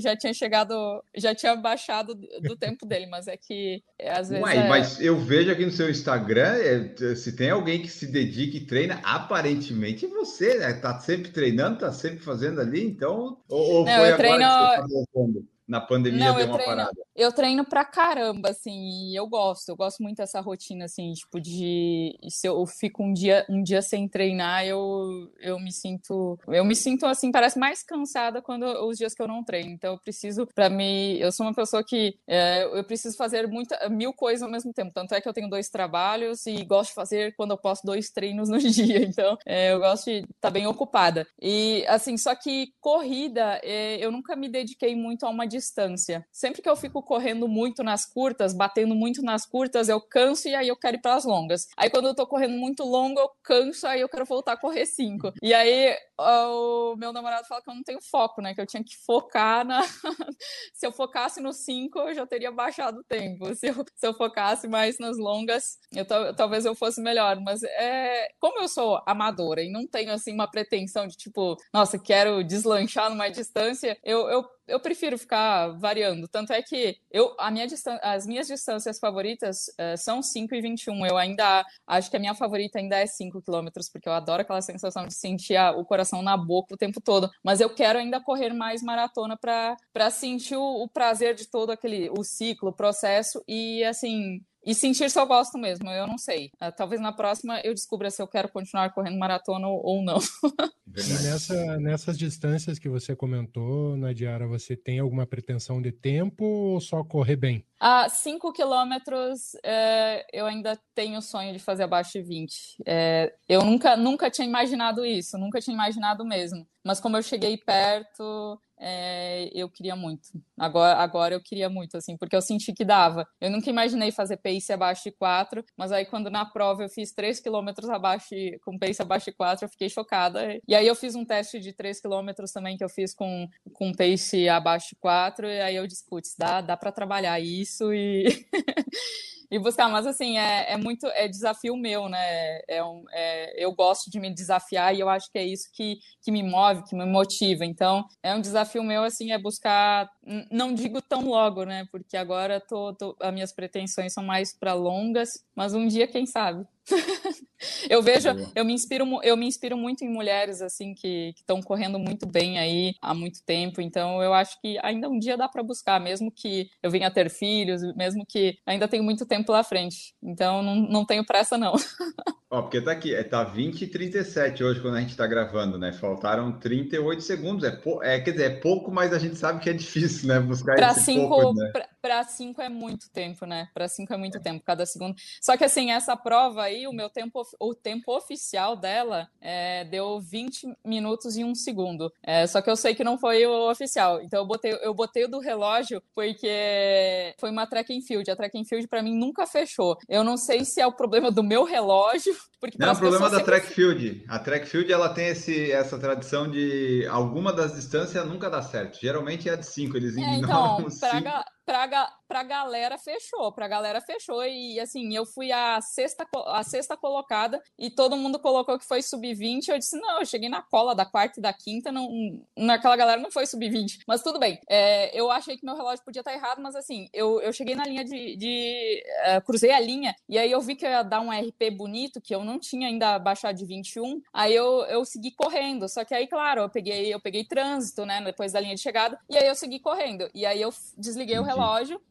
já 0.00 0.16
tinha 0.16 0.32
chegado, 0.32 0.74
já 1.14 1.34
tinha 1.34 1.54
baixado 1.56 2.14
do 2.14 2.56
tempo 2.56 2.86
dele, 2.86 3.06
mas 3.06 3.28
é 3.28 3.36
que 3.36 3.82
é, 3.98 4.10
às 4.10 4.28
vezes. 4.28 4.44
Uai, 4.44 4.58
é... 4.58 4.68
mas 4.68 5.00
eu 5.00 5.18
vejo 5.18 5.50
aqui 5.50 5.64
no 5.64 5.70
seu 5.70 5.90
Instagram, 5.90 6.54
é, 6.56 7.14
se 7.14 7.36
tem 7.36 7.50
alguém 7.50 7.82
que 7.82 7.88
se 7.88 8.06
dedica 8.06 8.56
e 8.56 8.66
treina, 8.66 9.00
aparentemente 9.02 10.06
você, 10.06 10.58
né? 10.58 10.72
Tá 10.74 10.98
sempre 11.00 11.30
treinando, 11.30 11.80
tá 11.80 11.92
sempre 11.92 12.20
fazendo 12.20 12.60
ali, 12.60 12.84
então. 12.84 13.38
Ou, 13.48 13.74
ou 13.74 13.84
Não, 13.84 13.98
foi 13.98 14.12
eu 14.12 14.16
treino... 14.16 14.44
agora 14.44 14.82
que 14.82 14.88
você 14.88 15.04
tá 15.12 15.54
na 15.66 15.80
pandemia 15.80 16.26
Não, 16.26 16.36
deu 16.36 16.46
uma 16.46 16.58
treino, 16.58 16.76
parada? 16.76 17.06
Eu 17.16 17.32
treino 17.32 17.64
pra 17.64 17.84
caramba, 17.84 18.50
assim, 18.50 19.10
e 19.10 19.16
eu 19.16 19.26
gosto, 19.26 19.68
eu 19.68 19.76
gosto 19.76 20.02
muito 20.02 20.18
dessa 20.18 20.40
rotina, 20.40 20.84
assim, 20.84 21.12
tipo, 21.12 21.40
de 21.40 22.16
se 22.28 22.46
eu 22.46 22.64
fico 22.66 23.02
um 23.02 23.12
dia, 23.12 23.46
um 23.48 23.62
dia 23.62 23.73
sem 23.82 24.08
treinar, 24.08 24.64
eu, 24.64 25.30
eu 25.40 25.58
me 25.58 25.72
sinto, 25.72 26.38
eu 26.48 26.64
me 26.64 26.74
sinto, 26.74 27.06
assim, 27.06 27.30
parece 27.30 27.58
mais 27.58 27.82
cansada 27.82 28.42
quando 28.42 28.64
os 28.86 28.98
dias 28.98 29.14
que 29.14 29.22
eu 29.22 29.28
não 29.28 29.44
treino, 29.44 29.70
então 29.70 29.92
eu 29.92 29.98
preciso, 29.98 30.46
para 30.54 30.68
mim, 30.68 31.16
eu 31.16 31.30
sou 31.32 31.46
uma 31.46 31.54
pessoa 31.54 31.82
que 31.84 32.16
é, 32.26 32.64
eu 32.64 32.84
preciso 32.84 33.16
fazer 33.16 33.46
muita, 33.48 33.88
mil 33.88 34.12
coisas 34.12 34.42
ao 34.42 34.50
mesmo 34.50 34.72
tempo, 34.72 34.92
tanto 34.94 35.14
é 35.14 35.20
que 35.20 35.28
eu 35.28 35.32
tenho 35.32 35.48
dois 35.48 35.68
trabalhos 35.68 36.46
e 36.46 36.64
gosto 36.64 36.90
de 36.90 36.94
fazer, 36.94 37.34
quando 37.36 37.52
eu 37.52 37.58
posso, 37.58 37.84
dois 37.84 38.10
treinos 38.10 38.48
no 38.48 38.58
dia, 38.58 39.02
então 39.02 39.36
é, 39.46 39.72
eu 39.72 39.78
gosto 39.78 40.06
de 40.06 40.18
estar 40.18 40.28
tá 40.40 40.50
bem 40.50 40.66
ocupada, 40.66 41.26
e, 41.40 41.84
assim, 41.88 42.16
só 42.16 42.34
que 42.34 42.72
corrida, 42.80 43.60
é, 43.62 43.96
eu 44.04 44.10
nunca 44.10 44.36
me 44.36 44.48
dediquei 44.48 44.94
muito 44.94 45.26
a 45.26 45.30
uma 45.30 45.46
distância. 45.46 46.26
Sempre 46.32 46.62
que 46.62 46.68
eu 46.68 46.76
fico 46.76 47.02
correndo 47.02 47.48
muito 47.48 47.82
nas 47.82 48.06
curtas, 48.06 48.54
batendo 48.54 48.94
muito 48.94 49.22
nas 49.22 49.46
curtas, 49.46 49.88
eu 49.88 50.00
canso 50.00 50.48
e 50.48 50.54
aí 50.54 50.68
eu 50.68 50.76
quero 50.76 50.96
ir 50.96 51.00
para 51.00 51.14
as 51.14 51.24
longas. 51.24 51.66
Aí 51.76 51.90
quando 51.90 52.08
eu 52.08 52.14
tô 52.14 52.26
correndo 52.26 52.56
muito 52.56 52.84
longo, 52.84 53.18
eu 53.20 53.30
canso, 53.42 53.63
aí 53.86 54.00
eu 54.00 54.08
quero 54.08 54.24
voltar 54.24 54.52
a 54.52 54.56
correr 54.56 54.86
cinco. 54.86 55.32
E 55.42 55.52
aí 55.52 55.96
o 56.18 56.94
meu 56.96 57.12
namorado 57.12 57.46
fala 57.46 57.62
que 57.62 57.70
eu 57.70 57.74
não 57.74 57.82
tenho 57.82 58.00
foco, 58.00 58.40
né? 58.40 58.54
Que 58.54 58.60
eu 58.60 58.66
tinha 58.66 58.82
que 58.84 58.96
focar 59.04 59.64
na. 59.64 59.82
se 60.72 60.86
eu 60.86 60.92
focasse 60.92 61.40
no 61.40 61.52
cinco, 61.52 61.98
eu 61.98 62.14
já 62.14 62.26
teria 62.26 62.52
baixado 62.52 63.00
o 63.00 63.04
tempo. 63.04 63.54
Se 63.54 63.68
eu, 63.68 63.74
se 63.94 64.06
eu 64.06 64.14
focasse 64.14 64.68
mais 64.68 64.98
nas 64.98 65.16
longas, 65.16 65.78
eu, 65.92 66.04
talvez 66.34 66.64
eu 66.64 66.74
fosse 66.74 67.00
melhor. 67.00 67.40
Mas 67.40 67.62
é 67.62 68.28
como 68.38 68.60
eu 68.60 68.68
sou 68.68 69.02
amadora 69.06 69.62
e 69.62 69.70
não 69.70 69.86
tenho 69.86 70.12
assim 70.12 70.32
uma 70.32 70.50
pretensão 70.50 71.06
de 71.06 71.16
tipo, 71.16 71.56
nossa, 71.72 71.98
quero 71.98 72.44
deslanchar 72.44 73.10
numa 73.10 73.28
distância, 73.28 73.98
eu, 74.02 74.28
eu 74.28 74.44
eu 74.66 74.80
prefiro 74.80 75.18
ficar 75.18 75.68
variando. 75.78 76.26
Tanto 76.28 76.52
é 76.52 76.62
que 76.62 76.96
eu, 77.10 77.34
a 77.38 77.50
minha 77.50 77.66
as 78.02 78.26
minhas 78.26 78.46
distâncias 78.46 78.98
favoritas 78.98 79.68
uh, 79.68 79.96
são 79.96 80.22
5 80.22 80.54
e 80.54 80.60
21. 80.60 81.06
Eu 81.06 81.16
ainda 81.16 81.64
acho 81.86 82.10
que 82.10 82.16
a 82.16 82.20
minha 82.20 82.34
favorita 82.34 82.78
ainda 82.78 82.96
é 82.96 83.06
5 83.06 83.42
quilômetros, 83.42 83.88
porque 83.88 84.08
eu 84.08 84.12
adoro 84.12 84.42
aquela 84.42 84.62
sensação 84.62 85.06
de 85.06 85.14
sentir 85.14 85.58
o 85.76 85.84
coração 85.84 86.22
na 86.22 86.36
boca 86.36 86.74
o 86.74 86.78
tempo 86.78 87.00
todo. 87.00 87.30
Mas 87.42 87.60
eu 87.60 87.70
quero 87.70 87.98
ainda 87.98 88.20
correr 88.20 88.52
mais 88.52 88.82
maratona 88.82 89.36
para 89.36 90.10
sentir 90.10 90.56
o, 90.56 90.82
o 90.82 90.88
prazer 90.88 91.34
de 91.34 91.46
todo 91.46 91.70
aquele 91.70 92.10
o 92.10 92.22
ciclo, 92.22 92.70
o 92.70 92.74
processo. 92.74 93.42
E 93.46 93.84
assim, 93.84 94.40
e 94.66 94.74
sentir 94.74 95.10
se 95.10 95.18
eu 95.18 95.26
gosto 95.26 95.58
mesmo, 95.58 95.88
eu 95.90 96.06
não 96.06 96.18
sei. 96.18 96.46
Uh, 96.62 96.72
talvez 96.76 97.00
na 97.00 97.12
próxima 97.12 97.60
eu 97.60 97.74
descubra 97.74 98.10
se 98.10 98.22
eu 98.22 98.26
quero 98.26 98.48
continuar 98.48 98.92
correndo 98.92 99.18
maratona 99.18 99.68
ou, 99.68 99.80
ou 99.84 100.02
não. 100.02 100.18
e 100.88 101.22
nessa, 101.22 101.78
nessas 101.78 102.18
distâncias 102.18 102.78
que 102.78 102.88
você 102.88 103.14
comentou, 103.14 103.96
Nadiara, 103.96 104.46
você 104.46 104.76
tem 104.76 104.98
alguma 104.98 105.26
pretensão 105.26 105.80
de 105.82 105.92
tempo 105.92 106.44
ou 106.44 106.80
só 106.80 107.04
correr 107.04 107.36
bem? 107.36 107.64
A 107.86 108.08
5 108.08 108.50
quilômetros, 108.54 109.54
é, 109.62 110.24
eu 110.32 110.46
ainda 110.46 110.80
tenho 110.94 111.18
o 111.18 111.22
sonho 111.22 111.52
de 111.52 111.58
fazer 111.58 111.82
abaixo 111.82 112.12
de 112.12 112.22
20. 112.22 112.78
É, 112.86 113.34
eu 113.46 113.62
nunca, 113.62 113.94
nunca 113.94 114.30
tinha 114.30 114.48
imaginado 114.48 115.04
isso, 115.04 115.36
nunca 115.36 115.60
tinha 115.60 115.74
imaginado 115.74 116.24
mesmo. 116.24 116.66
Mas 116.82 116.98
como 116.98 117.18
eu 117.18 117.22
cheguei 117.22 117.58
perto, 117.58 118.58
é, 118.78 119.48
eu 119.54 119.70
queria 119.70 119.96
muito. 119.96 120.28
Agora, 120.58 120.98
agora 120.98 121.34
eu 121.34 121.42
queria 121.42 121.70
muito, 121.70 121.96
assim, 121.96 122.16
porque 122.16 122.36
eu 122.36 122.42
senti 122.42 122.72
que 122.72 122.84
dava. 122.84 123.26
Eu 123.40 123.50
nunca 123.50 123.70
imaginei 123.70 124.12
fazer 124.12 124.36
pace 124.36 124.72
abaixo 124.72 125.04
de 125.04 125.12
4, 125.12 125.64
mas 125.78 125.92
aí 125.92 126.04
quando 126.04 126.30
na 126.30 126.44
prova 126.44 126.82
eu 126.84 126.88
fiz 126.88 127.12
3 127.12 127.40
km 127.40 127.70
abaixo, 127.90 128.28
com 128.62 128.78
pace 128.78 129.00
abaixo 129.00 129.26
de 129.26 129.32
4, 129.32 129.64
eu 129.64 129.68
fiquei 129.70 129.88
chocada. 129.88 130.58
E 130.68 130.74
aí 130.74 130.86
eu 130.86 130.94
fiz 130.94 131.14
um 131.14 131.24
teste 131.24 131.58
de 131.58 131.72
3 131.72 132.00
km 132.00 132.28
também 132.52 132.76
que 132.76 132.84
eu 132.84 132.88
fiz 132.90 133.14
com, 133.14 133.48
com 133.72 133.90
pace 133.92 134.48
abaixo 134.48 134.90
de 134.90 134.96
4, 134.96 135.46
e 135.46 135.60
aí 135.62 135.76
eu 135.76 135.86
disse, 135.86 136.04
putz, 136.06 136.34
dá, 136.38 136.60
dá 136.60 136.76
para 136.76 136.92
trabalhar 136.92 137.40
isso 137.40 137.73
e. 137.92 138.24
e 139.50 139.58
buscar, 139.58 139.88
mas 139.88 140.06
assim, 140.06 140.36
é, 140.36 140.72
é 140.72 140.76
muito, 140.76 141.06
é 141.08 141.28
desafio 141.28 141.76
meu, 141.76 142.08
né? 142.08 142.60
É 142.66 142.82
um, 142.82 143.04
é, 143.12 143.64
eu 143.64 143.72
gosto 143.72 144.10
de 144.10 144.18
me 144.18 144.32
desafiar 144.32 144.94
e 144.94 145.00
eu 145.00 145.08
acho 145.08 145.30
que 145.30 145.38
é 145.38 145.44
isso 145.44 145.68
que, 145.72 145.98
que 146.22 146.32
me 146.32 146.42
move, 146.42 146.82
que 146.84 146.96
me 146.96 147.06
motiva. 147.06 147.64
Então, 147.64 148.04
é 148.22 148.34
um 148.34 148.40
desafio 148.40 148.82
meu, 148.82 149.04
assim, 149.04 149.30
é 149.30 149.38
buscar, 149.38 150.10
não 150.50 150.74
digo 150.74 151.00
tão 151.00 151.28
logo, 151.28 151.64
né? 151.64 151.86
Porque 151.92 152.16
agora 152.16 152.60
tô, 152.60 152.94
tô 152.94 153.16
as 153.20 153.32
minhas 153.32 153.52
pretensões 153.52 154.12
são 154.12 154.24
mais 154.24 154.52
para 154.52 154.74
longas, 154.74 155.44
mas 155.54 155.72
um 155.72 155.86
dia, 155.86 156.08
quem 156.08 156.26
sabe? 156.26 156.66
eu 157.88 158.02
vejo, 158.02 158.28
eu 158.54 158.64
me 158.64 158.72
inspiro, 158.72 159.06
eu 159.22 159.36
me 159.36 159.46
inspiro 159.46 159.76
muito 159.76 160.04
em 160.04 160.08
mulheres 160.08 160.60
assim 160.60 160.94
que 160.94 161.32
estão 161.36 161.60
correndo 161.62 161.98
muito 161.98 162.26
bem 162.26 162.58
aí 162.58 162.94
há 163.00 163.14
muito 163.14 163.42
tempo. 163.44 163.80
Então 163.80 164.22
eu 164.22 164.32
acho 164.34 164.60
que 164.60 164.78
ainda 164.82 165.08
um 165.08 165.18
dia 165.18 165.36
dá 165.36 165.48
para 165.48 165.62
buscar, 165.62 166.00
mesmo 166.00 166.30
que 166.30 166.68
eu 166.82 166.90
venha 166.90 167.10
ter 167.10 167.30
filhos, 167.30 167.82
mesmo 167.94 168.24
que 168.26 168.58
ainda 168.66 168.88
tenho 168.88 169.02
muito 169.02 169.26
tempo 169.26 169.46
pela 169.46 169.64
frente. 169.64 170.14
Então 170.22 170.62
não, 170.62 170.76
não 170.76 171.04
tenho 171.04 171.24
pressa 171.24 171.56
não. 171.58 171.74
Ó, 172.54 172.62
porque 172.62 172.80
tá 172.80 172.92
aqui, 172.92 173.12
é, 173.12 173.24
tá 173.24 173.42
20 173.42 173.82
e 173.82 173.86
37 173.88 174.62
hoje 174.62 174.80
quando 174.80 174.96
a 174.96 175.00
gente 175.00 175.16
tá 175.16 175.26
gravando, 175.26 175.76
né? 175.76 175.92
Faltaram 175.92 176.52
38 176.52 177.20
segundos. 177.20 177.64
É, 177.64 177.72
pou, 177.72 178.00
é 178.00 178.20
quer 178.20 178.30
dizer, 178.30 178.44
é 178.44 178.60
pouco, 178.60 178.92
mas 178.92 179.12
a 179.12 179.18
gente 179.18 179.34
sabe 179.34 179.58
que 179.58 179.68
é 179.68 179.72
difícil, 179.72 180.28
né? 180.28 180.38
Buscar 180.38 180.76
pra 180.76 180.92
esse 180.92 181.00
cinco, 181.00 181.28
pouco, 181.28 181.54
né? 181.54 181.72
Para 182.00 182.22
5 182.22 182.62
é 182.62 182.68
muito 182.68 183.10
tempo, 183.10 183.44
né? 183.44 183.68
Para 183.74 183.88
5 183.88 184.12
é 184.12 184.16
muito 184.16 184.38
tempo, 184.40 184.62
cada 184.64 184.86
segundo. 184.86 185.16
Só 185.40 185.56
que 185.56 185.64
assim, 185.64 185.90
essa 185.90 186.16
prova 186.16 186.62
aí, 186.62 186.86
o 186.86 186.92
meu 186.92 187.10
tempo, 187.10 187.42
o 187.60 187.74
tempo 187.74 188.14
oficial 188.14 188.76
dela 188.76 189.28
é, 189.40 189.84
deu 189.84 190.20
20 190.20 190.76
minutos 190.84 191.36
e 191.36 191.44
1 191.44 191.54
segundo. 191.54 192.12
É, 192.22 192.46
só 192.46 192.60
que 192.60 192.70
eu 192.70 192.76
sei 192.76 192.94
que 192.94 193.04
não 193.04 193.18
foi 193.18 193.46
o 193.46 193.70
oficial. 193.70 194.20
Então 194.22 194.40
eu 194.40 194.46
botei, 194.46 194.72
eu 194.82 194.94
botei 194.94 195.24
o 195.24 195.28
do 195.28 195.38
relógio 195.38 196.02
porque 196.14 197.34
foi 197.38 197.50
uma 197.50 197.66
track 197.66 197.96
and 197.96 198.02
field. 198.02 198.30
A 198.30 198.36
track 198.36 198.58
and 198.58 198.64
field 198.64 198.86
para 198.88 199.02
mim 199.02 199.16
nunca 199.16 199.46
fechou. 199.46 199.98
Eu 200.08 200.24
não 200.24 200.36
sei 200.36 200.64
se 200.64 200.80
é 200.80 200.86
o 200.86 200.92
problema 200.92 201.30
do 201.30 201.42
meu 201.42 201.64
relógio 201.64 202.34
porque 202.60 202.78
não, 202.78 202.92
o 202.92 202.96
problema 202.96 203.30
da 203.30 203.40
track 203.40 203.66
field. 203.66 204.24
A 204.28 204.38
track 204.38 204.66
field 204.66 204.92
ela 204.92 205.08
tem 205.08 205.28
esse, 205.28 205.70
essa 205.70 205.98
tradição 205.98 206.50
de 206.50 207.06
alguma 207.10 207.52
das 207.52 207.74
distâncias 207.74 208.26
nunca 208.26 208.48
dá 208.48 208.62
certo. 208.62 208.98
Geralmente 209.00 209.48
é 209.48 209.56
de 209.56 209.66
5, 209.66 209.96
eles 209.96 210.16
é, 210.16 210.36
então, 210.36 210.84
para 211.00 211.44
pra, 211.64 212.12
pra 212.26 212.42
galera 212.42 212.98
fechou, 212.98 213.52
pra 213.52 213.68
galera 213.68 214.00
fechou. 214.00 214.44
E 214.44 214.78
assim, 214.80 215.14
eu 215.14 215.24
fui 215.26 215.52
a 215.52 215.80
sexta, 215.80 216.26
a 216.46 216.62
sexta 216.62 216.96
colocada 216.96 217.62
e 217.78 217.90
todo 217.90 218.16
mundo 218.16 218.38
colocou 218.38 218.78
que 218.78 218.84
foi 218.84 219.02
sub-20. 219.02 219.68
Eu 219.68 219.78
disse, 219.78 219.98
não, 220.00 220.20
eu 220.20 220.26
cheguei 220.26 220.48
na 220.48 220.62
cola 220.62 220.94
da 220.94 221.04
quarta 221.04 221.38
e 221.38 221.42
da 221.42 221.52
quinta, 221.52 221.90
não, 221.90 222.08
naquela 222.56 222.96
galera 222.96 223.20
não 223.20 223.30
foi 223.30 223.46
sub-20. 223.46 224.00
Mas 224.06 224.22
tudo 224.22 224.38
bem. 224.38 224.58
É, 224.68 225.18
eu 225.18 225.30
achei 225.30 225.56
que 225.56 225.64
meu 225.64 225.76
relógio 225.76 226.04
podia 226.04 226.20
estar 226.20 226.32
errado, 226.32 226.60
mas 226.60 226.74
assim, 226.74 227.08
eu, 227.12 227.40
eu 227.40 227.52
cheguei 227.52 227.74
na 227.74 227.84
linha 227.84 228.04
de. 228.04 228.36
de 228.36 229.02
uh, 229.36 229.44
cruzei 229.44 229.70
a 229.70 229.80
linha 229.80 230.14
e 230.28 230.38
aí 230.38 230.50
eu 230.50 230.60
vi 230.60 230.74
que 230.74 230.84
eu 230.84 230.90
ia 230.90 231.02
dar 231.02 231.20
um 231.20 231.30
RP 231.30 231.70
bonito, 231.76 232.20
que 232.20 232.34
eu 232.34 232.44
não 232.44 232.58
tinha 232.58 232.88
ainda 232.88 233.18
baixado 233.18 233.56
de 233.56 233.64
21. 233.64 234.20
Aí 234.32 234.54
eu, 234.54 234.84
eu 234.86 235.04
segui 235.04 235.30
correndo. 235.30 235.88
Só 235.88 236.04
que 236.04 236.14
aí, 236.14 236.26
claro, 236.26 236.62
eu 236.62 236.68
peguei, 236.68 237.12
eu 237.12 237.20
peguei 237.20 237.44
trânsito, 237.44 238.04
né? 238.04 238.22
Depois 238.22 238.52
da 238.52 238.60
linha 238.60 238.74
de 238.74 238.80
chegada. 238.80 239.18
E 239.28 239.36
aí 239.36 239.46
eu 239.46 239.54
segui 239.54 239.78
correndo. 239.78 240.28
E 240.34 240.46
aí 240.46 240.60
eu 240.60 240.72
desliguei 240.96 241.38
o 241.38 241.42
relógio. 241.42 241.53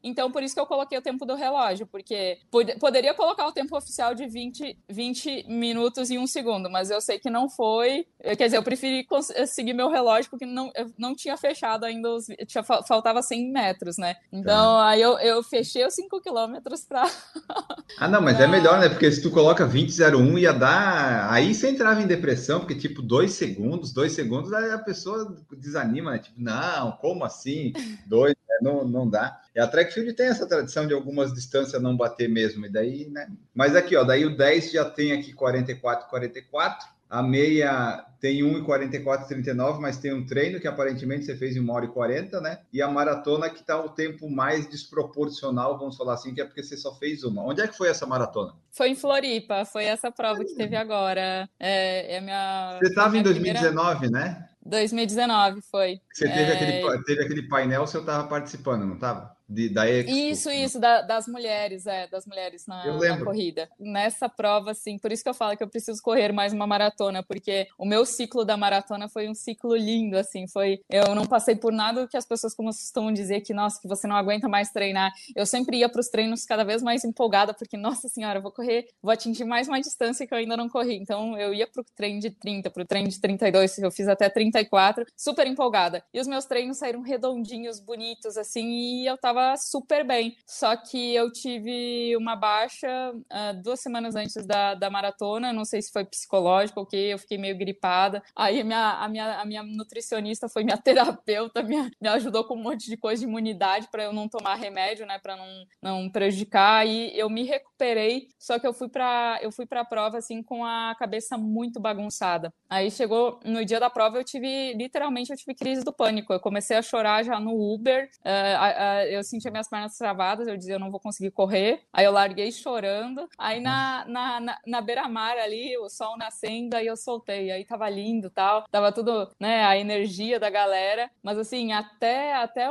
Então, 0.03 0.31
por 0.31 0.43
isso 0.43 0.53
que 0.53 0.61
eu 0.61 0.65
coloquei 0.65 0.97
o 0.97 1.01
tempo 1.01 1.25
do 1.25 1.35
relógio, 1.35 1.87
porque 1.87 2.39
pod 2.51 2.77
poderia 2.79 3.13
colocar 3.13 3.47
o 3.47 3.51
tempo 3.51 3.75
oficial 3.77 4.13
de 4.13 4.27
20, 4.27 4.77
20 4.89 5.45
minutos 5.47 6.09
e 6.09 6.17
um 6.17 6.27
segundo, 6.27 6.69
mas 6.69 6.89
eu 6.89 7.01
sei 7.01 7.19
que 7.19 7.29
não 7.29 7.49
foi. 7.49 8.05
Quer 8.21 8.45
dizer, 8.45 8.57
eu 8.57 8.63
preferi 8.63 9.05
seguir 9.47 9.73
meu 9.73 9.89
relógio 9.89 10.29
porque 10.29 10.45
não, 10.45 10.71
não 10.97 11.15
tinha 11.15 11.37
fechado 11.37 11.85
ainda, 11.85 12.09
os, 12.09 12.25
tinha, 12.47 12.63
faltava 12.63 13.21
100 13.21 13.51
metros, 13.51 13.97
né? 13.97 14.15
Então, 14.31 14.77
tá. 14.77 14.87
aí 14.87 15.01
eu, 15.01 15.17
eu 15.19 15.43
fechei 15.43 15.85
os 15.85 15.93
5 15.93 16.21
quilômetros 16.21 16.85
para. 16.85 17.03
ah, 17.99 18.07
não, 18.07 18.21
mas 18.21 18.39
é 18.39 18.47
melhor, 18.47 18.79
né? 18.79 18.89
Porque 18.89 19.11
se 19.11 19.21
tu 19.21 19.31
coloca 19.31 19.67
20,01 19.67 20.39
ia 20.39 20.53
dar. 20.53 21.31
Aí 21.31 21.53
você 21.53 21.69
entrava 21.69 22.01
em 22.01 22.07
depressão, 22.07 22.59
porque, 22.59 22.75
tipo, 22.75 23.01
dois 23.01 23.33
segundos, 23.33 23.93
dois 23.93 24.13
segundos, 24.13 24.53
aí 24.53 24.71
a 24.71 24.79
pessoa 24.79 25.35
desanima, 25.57 26.11
né? 26.11 26.19
Tipo, 26.19 26.41
não, 26.41 26.91
como 26.93 27.23
assim? 27.23 27.73
Dois, 28.05 28.35
né? 28.61 28.71
não, 28.71 28.85
não 28.85 29.09
dá. 29.09 29.41
E 29.55 29.59
a 29.59 29.67
track 29.67 29.93
field 29.93 30.13
tem 30.13 30.27
essa 30.27 30.47
tradição 30.47 30.87
de 30.87 30.93
algumas 30.93 31.33
distâncias 31.33 31.81
não 31.81 31.95
bater 31.95 32.29
mesmo, 32.29 32.65
e 32.65 32.69
daí, 32.69 33.09
né? 33.09 33.27
Mas 33.53 33.75
aqui, 33.75 33.95
ó, 33.95 34.03
daí 34.03 34.25
o 34.25 34.35
10 34.35 34.71
já 34.71 34.85
tem 34.85 35.11
aqui 35.11 35.33
44, 35.33 36.09
44. 36.09 36.93
A 37.09 37.21
meia 37.21 38.03
tem 38.19 38.41
1,44,39, 38.41 39.79
mas 39.79 39.99
tem 39.99 40.11
um 40.11 40.25
treino 40.25 40.59
que 40.59 40.67
aparentemente 40.67 41.25
você 41.25 41.35
fez 41.35 41.55
em 41.55 41.59
1 41.59 41.69
hora 41.69 41.85
e 41.85 41.89
40, 41.89 42.41
né? 42.41 42.59
E 42.73 42.81
a 42.81 42.87
maratona 42.87 43.51
que 43.51 43.59
está 43.59 43.79
o 43.79 43.89
tempo 43.89 44.27
mais 44.27 44.67
desproporcional, 44.67 45.77
vamos 45.77 45.95
falar 45.95 46.15
assim, 46.15 46.33
que 46.33 46.41
é 46.41 46.45
porque 46.45 46.63
você 46.63 46.75
só 46.75 46.95
fez 46.95 47.23
uma. 47.23 47.43
Onde 47.43 47.61
é 47.61 47.67
que 47.67 47.77
foi 47.77 47.87
essa 47.89 48.07
maratona? 48.07 48.53
Foi 48.71 48.89
em 48.89 48.95
Floripa, 48.95 49.63
foi 49.63 49.85
essa 49.85 50.11
prova 50.11 50.43
que 50.43 50.55
teve 50.55 50.75
agora. 50.75 51.47
É, 51.59 52.15
é 52.15 52.17
a 52.17 52.21
minha. 52.21 52.79
Você 52.79 52.87
estava 52.87 53.15
em 53.15 53.21
2019, 53.21 53.99
primeira... 53.99 54.25
né? 54.25 54.49
2019 54.65 55.61
foi. 55.61 55.99
Você 56.11 56.27
teve, 56.27 56.51
é... 56.51 56.53
aquele, 56.53 57.03
teve 57.03 57.23
aquele 57.23 57.47
painel, 57.47 57.85
você 57.85 57.99
estava 57.99 58.27
participando, 58.27 58.85
não 58.85 58.95
estava? 58.95 59.35
De, 59.53 59.69
da 59.69 59.87
Expo. 59.87 60.11
Isso, 60.11 60.51
isso, 60.51 60.79
da, 60.79 61.01
das 61.01 61.27
mulheres, 61.27 61.85
é, 61.85 62.07
das 62.07 62.25
mulheres 62.25 62.65
na, 62.65 62.97
na, 62.97 63.23
corrida. 63.23 63.69
Nessa 63.79 64.27
prova, 64.27 64.71
assim, 64.71 64.97
por 64.97 65.11
isso 65.11 65.23
que 65.23 65.29
eu 65.29 65.33
falo 65.33 65.55
que 65.55 65.63
eu 65.63 65.69
preciso 65.69 66.01
correr 66.01 66.31
mais 66.31 66.51
uma 66.51 66.65
maratona, 66.65 67.23
porque 67.23 67.67
o 67.77 67.85
meu 67.85 68.05
ciclo 68.05 68.43
da 68.43 68.57
maratona 68.57 69.07
foi 69.07 69.29
um 69.29 69.35
ciclo 69.35 69.75
lindo, 69.75 70.17
assim, 70.17 70.47
foi, 70.47 70.81
eu 70.89 71.13
não 71.13 71.25
passei 71.25 71.55
por 71.55 71.71
nada 71.71 72.07
que 72.07 72.17
as 72.17 72.25
pessoas 72.25 72.55
costumam 72.55 73.13
dizer 73.13 73.41
que, 73.41 73.53
nossa, 73.53 73.79
que 73.79 73.87
você 73.87 74.07
não 74.07 74.15
aguenta 74.15 74.49
mais 74.49 74.71
treinar. 74.71 75.11
Eu 75.35 75.45
sempre 75.45 75.77
ia 75.77 75.89
para 75.89 76.01
os 76.01 76.09
treinos 76.09 76.45
cada 76.45 76.63
vez 76.63 76.81
mais 76.81 77.03
empolgada, 77.03 77.53
porque, 77.53 77.77
nossa 77.77 78.09
senhora, 78.09 78.39
eu 78.39 78.41
vou 78.41 78.51
correr, 78.51 78.87
vou 79.01 79.11
atingir 79.11 79.45
mais 79.45 79.67
uma 79.67 79.79
distância 79.79 80.25
que 80.25 80.33
eu 80.33 80.37
ainda 80.37 80.57
não 80.57 80.67
corri. 80.67 80.95
Então, 80.95 81.37
eu 81.37 81.53
ia 81.53 81.67
para 81.67 81.81
o 81.81 81.85
treino 81.95 82.19
de 82.19 82.31
30, 82.31 82.71
para 82.71 82.83
o 82.83 82.85
treino 82.85 83.09
de 83.09 83.19
32, 83.19 83.77
eu 83.77 83.91
fiz 83.91 84.07
até 84.07 84.29
34, 84.29 85.05
super 85.15 85.45
empolgada. 85.45 86.03
E 86.13 86.19
os 86.19 86.27
meus 86.27 86.45
treinos 86.45 86.77
saíram 86.77 87.01
redondinhos, 87.01 87.79
bonitos, 87.79 88.37
assim, 88.37 88.67
e 88.67 89.05
eu 89.05 89.17
tava 89.17 89.42
super 89.57 90.05
bem. 90.05 90.35
Só 90.45 90.75
que 90.75 91.13
eu 91.13 91.31
tive 91.31 92.15
uma 92.17 92.35
baixa 92.35 92.87
uh, 93.13 93.61
duas 93.61 93.79
semanas 93.81 94.15
antes 94.15 94.45
da, 94.45 94.73
da 94.73 94.89
maratona. 94.89 95.53
Não 95.53 95.65
sei 95.65 95.81
se 95.81 95.91
foi 95.91 96.05
psicológico 96.05 96.79
ou 96.79 96.85
que, 96.85 96.95
eu 96.95 97.19
fiquei 97.19 97.37
meio 97.37 97.57
gripada. 97.57 98.21
Aí 98.35 98.61
a 98.61 98.63
minha, 98.63 98.91
a 98.91 99.07
minha, 99.07 99.41
a 99.41 99.45
minha 99.45 99.63
nutricionista 99.63 100.47
foi 100.49 100.63
minha 100.63 100.77
terapeuta, 100.81 101.63
me, 101.63 101.91
me 102.01 102.07
ajudou 102.09 102.43
com 102.43 102.55
um 102.55 102.63
monte 102.63 102.89
de 102.89 102.97
coisa 102.97 103.21
de 103.21 103.27
imunidade 103.27 103.87
para 103.91 104.03
eu 104.03 104.13
não 104.13 104.27
tomar 104.27 104.55
remédio, 104.55 105.05
né? 105.05 105.19
Para 105.19 105.35
não, 105.35 105.65
não 105.81 106.09
prejudicar. 106.09 106.85
E 106.87 107.17
eu 107.17 107.29
me 107.29 107.43
recuperei, 107.43 108.27
só 108.39 108.59
que 108.59 108.67
eu 108.67 108.73
fui 108.73 108.89
para 108.89 109.39
eu 109.41 109.51
fui 109.51 109.65
para 109.65 109.81
a 109.81 109.85
prova 109.85 110.17
assim 110.17 110.41
com 110.43 110.65
a 110.65 110.95
cabeça 110.97 111.37
muito 111.37 111.79
bagunçada. 111.79 112.53
Aí 112.69 112.89
chegou 112.91 113.39
no 113.45 113.63
dia 113.65 113.79
da 113.79 113.89
prova, 113.89 114.17
eu 114.17 114.23
tive 114.23 114.73
literalmente 114.73 115.31
eu 115.31 115.37
tive 115.37 115.55
crise 115.55 115.83
do 115.83 115.93
pânico. 115.93 116.33
Eu 116.33 116.39
comecei 116.39 116.77
a 116.77 116.81
chorar 116.81 117.23
já 117.23 117.39
no 117.39 117.53
Uber. 117.73 118.09
Uh, 118.25 119.17
uh, 119.19 119.22
eu 119.23 119.29
sentia 119.29 119.49
minhas 119.49 119.69
pernas 119.69 119.97
travadas, 119.97 120.47
eu 120.47 120.57
dizia, 120.57 120.75
eu 120.75 120.79
não 120.79 120.91
vou 120.91 120.99
conseguir 120.99 121.31
correr. 121.31 121.81
Aí 121.91 122.05
eu 122.05 122.11
larguei 122.11 122.51
chorando. 122.51 123.27
Aí 123.37 123.59
na, 123.59 124.05
na, 124.05 124.39
na, 124.39 124.59
na 124.67 124.81
beira-mar 124.81 125.37
ali, 125.37 125.77
o 125.77 125.89
sol 125.89 126.17
nascendo, 126.17 126.75
aí 126.75 126.85
eu 126.85 126.97
soltei. 126.97 127.49
Aí 127.49 127.65
tava 127.65 127.89
lindo 127.89 128.29
tal. 128.29 128.65
Tava 128.69 128.91
tudo, 128.91 129.29
né, 129.39 129.63
a 129.63 129.77
energia 129.77 130.39
da 130.39 130.49
galera. 130.49 131.09
Mas 131.23 131.37
assim, 131.37 131.71
até, 131.71 132.35
até 132.35 132.67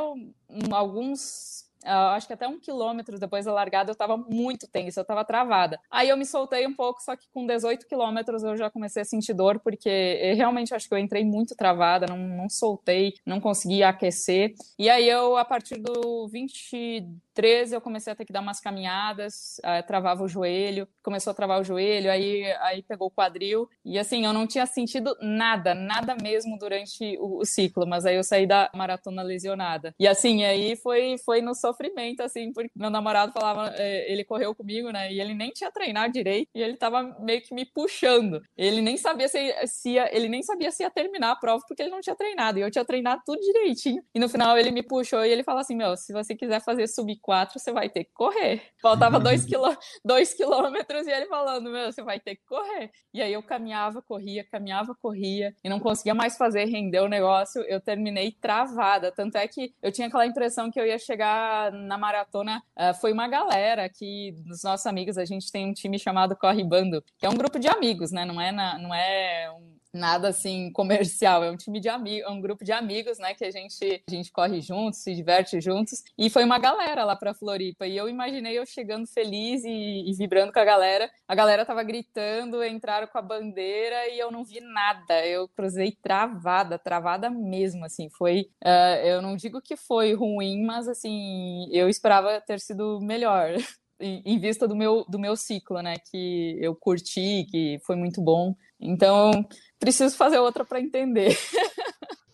alguns 0.71 1.65
uh, 1.83 2.13
acho 2.15 2.27
que 2.27 2.33
até 2.33 2.47
um 2.47 2.59
quilômetro 2.59 3.19
depois 3.19 3.45
da 3.45 3.53
largada 3.53 3.89
eu 3.89 3.93
estava 3.93 4.17
muito 4.17 4.67
tensa, 4.67 4.99
eu 4.99 5.03
estava 5.03 5.23
travada. 5.23 5.79
Aí 5.89 6.09
eu 6.09 6.17
me 6.17 6.25
soltei 6.25 6.65
um 6.65 6.73
pouco, 6.73 7.01
só 7.01 7.15
que 7.15 7.27
com 7.31 7.45
18 7.45 7.87
quilômetros 7.87 8.43
eu 8.43 8.57
já 8.57 8.69
comecei 8.69 9.01
a 9.01 9.05
sentir 9.05 9.33
dor, 9.33 9.59
porque 9.59 9.89
eh, 9.89 10.33
realmente 10.33 10.73
acho 10.73 10.87
que 10.87 10.93
eu 10.93 10.97
entrei 10.97 11.23
muito 11.23 11.55
travada, 11.55 12.07
não, 12.07 12.17
não 12.17 12.49
soltei, 12.49 13.13
não 13.25 13.39
consegui 13.39 13.83
aquecer. 13.83 14.53
E 14.77 14.89
aí 14.89 15.07
eu, 15.07 15.37
a 15.37 15.45
partir 15.45 15.77
do 15.77 16.27
23, 16.27 17.71
eu 17.71 17.81
comecei 17.81 18.11
a 18.13 18.15
ter 18.15 18.25
que 18.25 18.33
dar 18.33 18.41
umas 18.41 18.59
caminhadas, 18.59 19.59
uh, 19.59 19.85
travava 19.85 20.23
o 20.23 20.27
joelho, 20.27 20.87
começou 21.01 21.31
a 21.31 21.33
travar 21.33 21.59
o 21.59 21.63
joelho, 21.63 22.11
aí, 22.11 22.45
aí 22.61 22.81
pegou 22.81 23.07
o 23.07 23.11
quadril. 23.11 23.69
E 23.83 23.99
assim, 23.99 24.25
eu 24.25 24.33
não 24.33 24.47
tinha 24.47 24.65
sentido 24.65 25.15
nada, 25.21 25.73
nada 25.73 26.15
mesmo 26.21 26.57
durante 26.57 27.17
o, 27.19 27.39
o 27.39 27.45
ciclo, 27.45 27.85
mas 27.85 28.05
aí 28.05 28.15
eu 28.15 28.23
saí 28.23 28.45
da 28.45 28.69
maratona 28.73 29.21
lesionada. 29.21 29.93
E 29.99 30.07
assim, 30.07 30.43
aí 30.43 30.75
foi, 30.75 31.17
foi 31.17 31.41
no 31.41 31.53
sofrimento, 31.53 31.72
assim, 32.21 32.51
porque 32.51 32.71
meu 32.75 32.89
namorado 32.89 33.31
falava, 33.31 33.73
é, 33.75 34.11
ele 34.11 34.23
correu 34.23 34.53
comigo, 34.55 34.91
né? 34.91 35.11
E 35.11 35.19
ele 35.19 35.33
nem 35.33 35.51
tinha 35.51 35.71
treinado 35.71 36.13
direito 36.13 36.49
e 36.53 36.61
ele 36.61 36.77
tava 36.77 37.03
meio 37.19 37.41
que 37.41 37.53
me 37.53 37.65
puxando. 37.65 38.41
Ele 38.57 38.81
nem 38.81 38.97
sabia 38.97 39.27
se, 39.27 39.67
se 39.67 39.91
ia, 39.91 40.15
ele 40.15 40.29
nem 40.29 40.43
sabia 40.43 40.71
se 40.71 40.83
ia 40.83 40.89
terminar 40.89 41.31
a 41.31 41.35
prova 41.35 41.63
porque 41.67 41.81
ele 41.81 41.91
não 41.91 42.01
tinha 42.01 42.15
treinado. 42.15 42.59
E 42.59 42.61
eu 42.61 42.71
tinha 42.71 42.85
treinado 42.85 43.21
tudo 43.25 43.39
direitinho. 43.39 44.03
E 44.13 44.19
no 44.19 44.29
final 44.29 44.57
ele 44.57 44.71
me 44.71 44.83
puxou 44.83 45.25
e 45.25 45.29
ele 45.29 45.43
falou 45.43 45.61
assim: 45.61 45.75
Meu, 45.75 45.95
se 45.95 46.13
você 46.13 46.35
quiser 46.35 46.61
fazer 46.61 46.87
sub 46.87 47.15
4, 47.21 47.59
você 47.59 47.71
vai 47.71 47.89
ter 47.89 48.05
que 48.05 48.13
correr. 48.13 48.61
Faltava 48.81 49.19
dois, 49.19 49.45
quilô, 49.45 49.75
dois 50.03 50.33
quilômetros 50.33 51.07
e 51.07 51.11
ele 51.11 51.27
falando: 51.27 51.69
Meu, 51.69 51.91
você 51.91 52.03
vai 52.03 52.19
ter 52.19 52.35
que 52.35 52.45
correr. 52.45 52.91
E 53.13 53.21
aí 53.21 53.33
eu 53.33 53.43
caminhava, 53.43 54.01
corria, 54.01 54.43
caminhava, 54.43 54.95
corria 54.95 55.55
e 55.63 55.69
não 55.69 55.79
conseguia 55.79 56.13
mais 56.13 56.37
fazer 56.37 56.65
render 56.65 56.99
o 56.99 57.07
negócio. 57.07 57.61
Eu 57.63 57.79
terminei 57.79 58.31
travada. 58.31 59.11
Tanto 59.11 59.37
é 59.37 59.47
que 59.47 59.73
eu 59.81 59.91
tinha 59.91 60.07
aquela 60.07 60.25
impressão 60.25 60.71
que 60.71 60.79
eu 60.79 60.85
ia 60.85 60.97
chegar 60.97 61.62
na 61.71 61.97
maratona. 61.97 62.61
Uh, 62.77 62.93
foi 62.95 63.11
uma 63.11 63.27
galera 63.27 63.89
que, 63.89 64.33
dos 64.45 64.63
nossos 64.63 64.85
amigos, 64.85 65.17
a 65.17 65.25
gente 65.25 65.51
tem 65.51 65.69
um 65.69 65.73
time 65.73 65.97
chamado 65.99 66.35
Corre 66.35 66.63
Bando, 66.63 67.03
que 67.17 67.25
é 67.25 67.29
um 67.29 67.37
grupo 67.37 67.59
de 67.59 67.67
amigos, 67.67 68.11
né? 68.11 68.25
Não 68.25 68.39
é, 68.39 68.51
na, 68.51 68.77
não 68.77 68.93
é 68.93 69.51
um 69.51 69.73
nada 69.93 70.29
assim 70.29 70.71
comercial, 70.73 71.43
é 71.43 71.51
um 71.51 71.57
time 71.57 71.79
de 71.79 71.89
amigos, 71.89 72.27
é 72.27 72.31
um 72.31 72.41
grupo 72.41 72.63
de 72.63 72.71
amigos, 72.71 73.17
né, 73.19 73.33
que 73.33 73.45
a 73.45 73.51
gente 73.51 74.03
a 74.07 74.11
gente 74.11 74.31
corre 74.31 74.61
juntos, 74.61 74.99
se 74.99 75.13
diverte 75.13 75.59
juntos, 75.61 76.03
e 76.17 76.29
foi 76.29 76.43
uma 76.43 76.59
galera 76.59 77.03
lá 77.05 77.15
para 77.15 77.33
Floripa, 77.33 77.85
e 77.85 77.95
eu 77.95 78.09
imaginei 78.09 78.57
eu 78.57 78.65
chegando 78.65 79.07
feliz 79.07 79.63
e, 79.63 80.09
e, 80.09 80.13
vibrando 80.13 80.51
com 80.51 80.59
a 80.59 80.65
galera. 80.65 81.09
A 81.27 81.35
galera 81.35 81.65
tava 81.65 81.83
gritando, 81.83 82.63
entraram 82.63 83.07
com 83.07 83.17
a 83.17 83.21
bandeira 83.21 84.09
e 84.09 84.19
eu 84.19 84.31
não 84.31 84.43
vi 84.43 84.59
nada. 84.61 85.25
Eu 85.25 85.47
cruzei 85.47 85.91
travada, 86.01 86.79
travada 86.79 87.29
mesmo, 87.29 87.85
assim. 87.85 88.09
Foi, 88.09 88.49
uh, 88.63 89.05
eu 89.05 89.21
não 89.21 89.35
digo 89.35 89.61
que 89.61 89.75
foi 89.75 90.13
ruim, 90.13 90.63
mas 90.63 90.87
assim, 90.87 91.67
eu 91.71 91.89
esperava 91.89 92.41
ter 92.41 92.59
sido 92.59 92.99
melhor. 93.01 93.53
em 93.99 94.37
vista 94.37 94.67
do 94.67 94.75
meu, 94.75 95.05
do 95.07 95.17
meu 95.17 95.35
ciclo, 95.35 95.81
né? 95.81 95.95
Que 96.11 96.57
eu 96.59 96.75
curti, 96.75 97.45
que 97.49 97.79
foi 97.85 97.95
muito 97.95 98.21
bom. 98.21 98.55
Então, 98.83 99.31
preciso 99.79 100.15
fazer 100.15 100.39
outra 100.39 100.65
para 100.65 100.81
entender. 100.81 101.37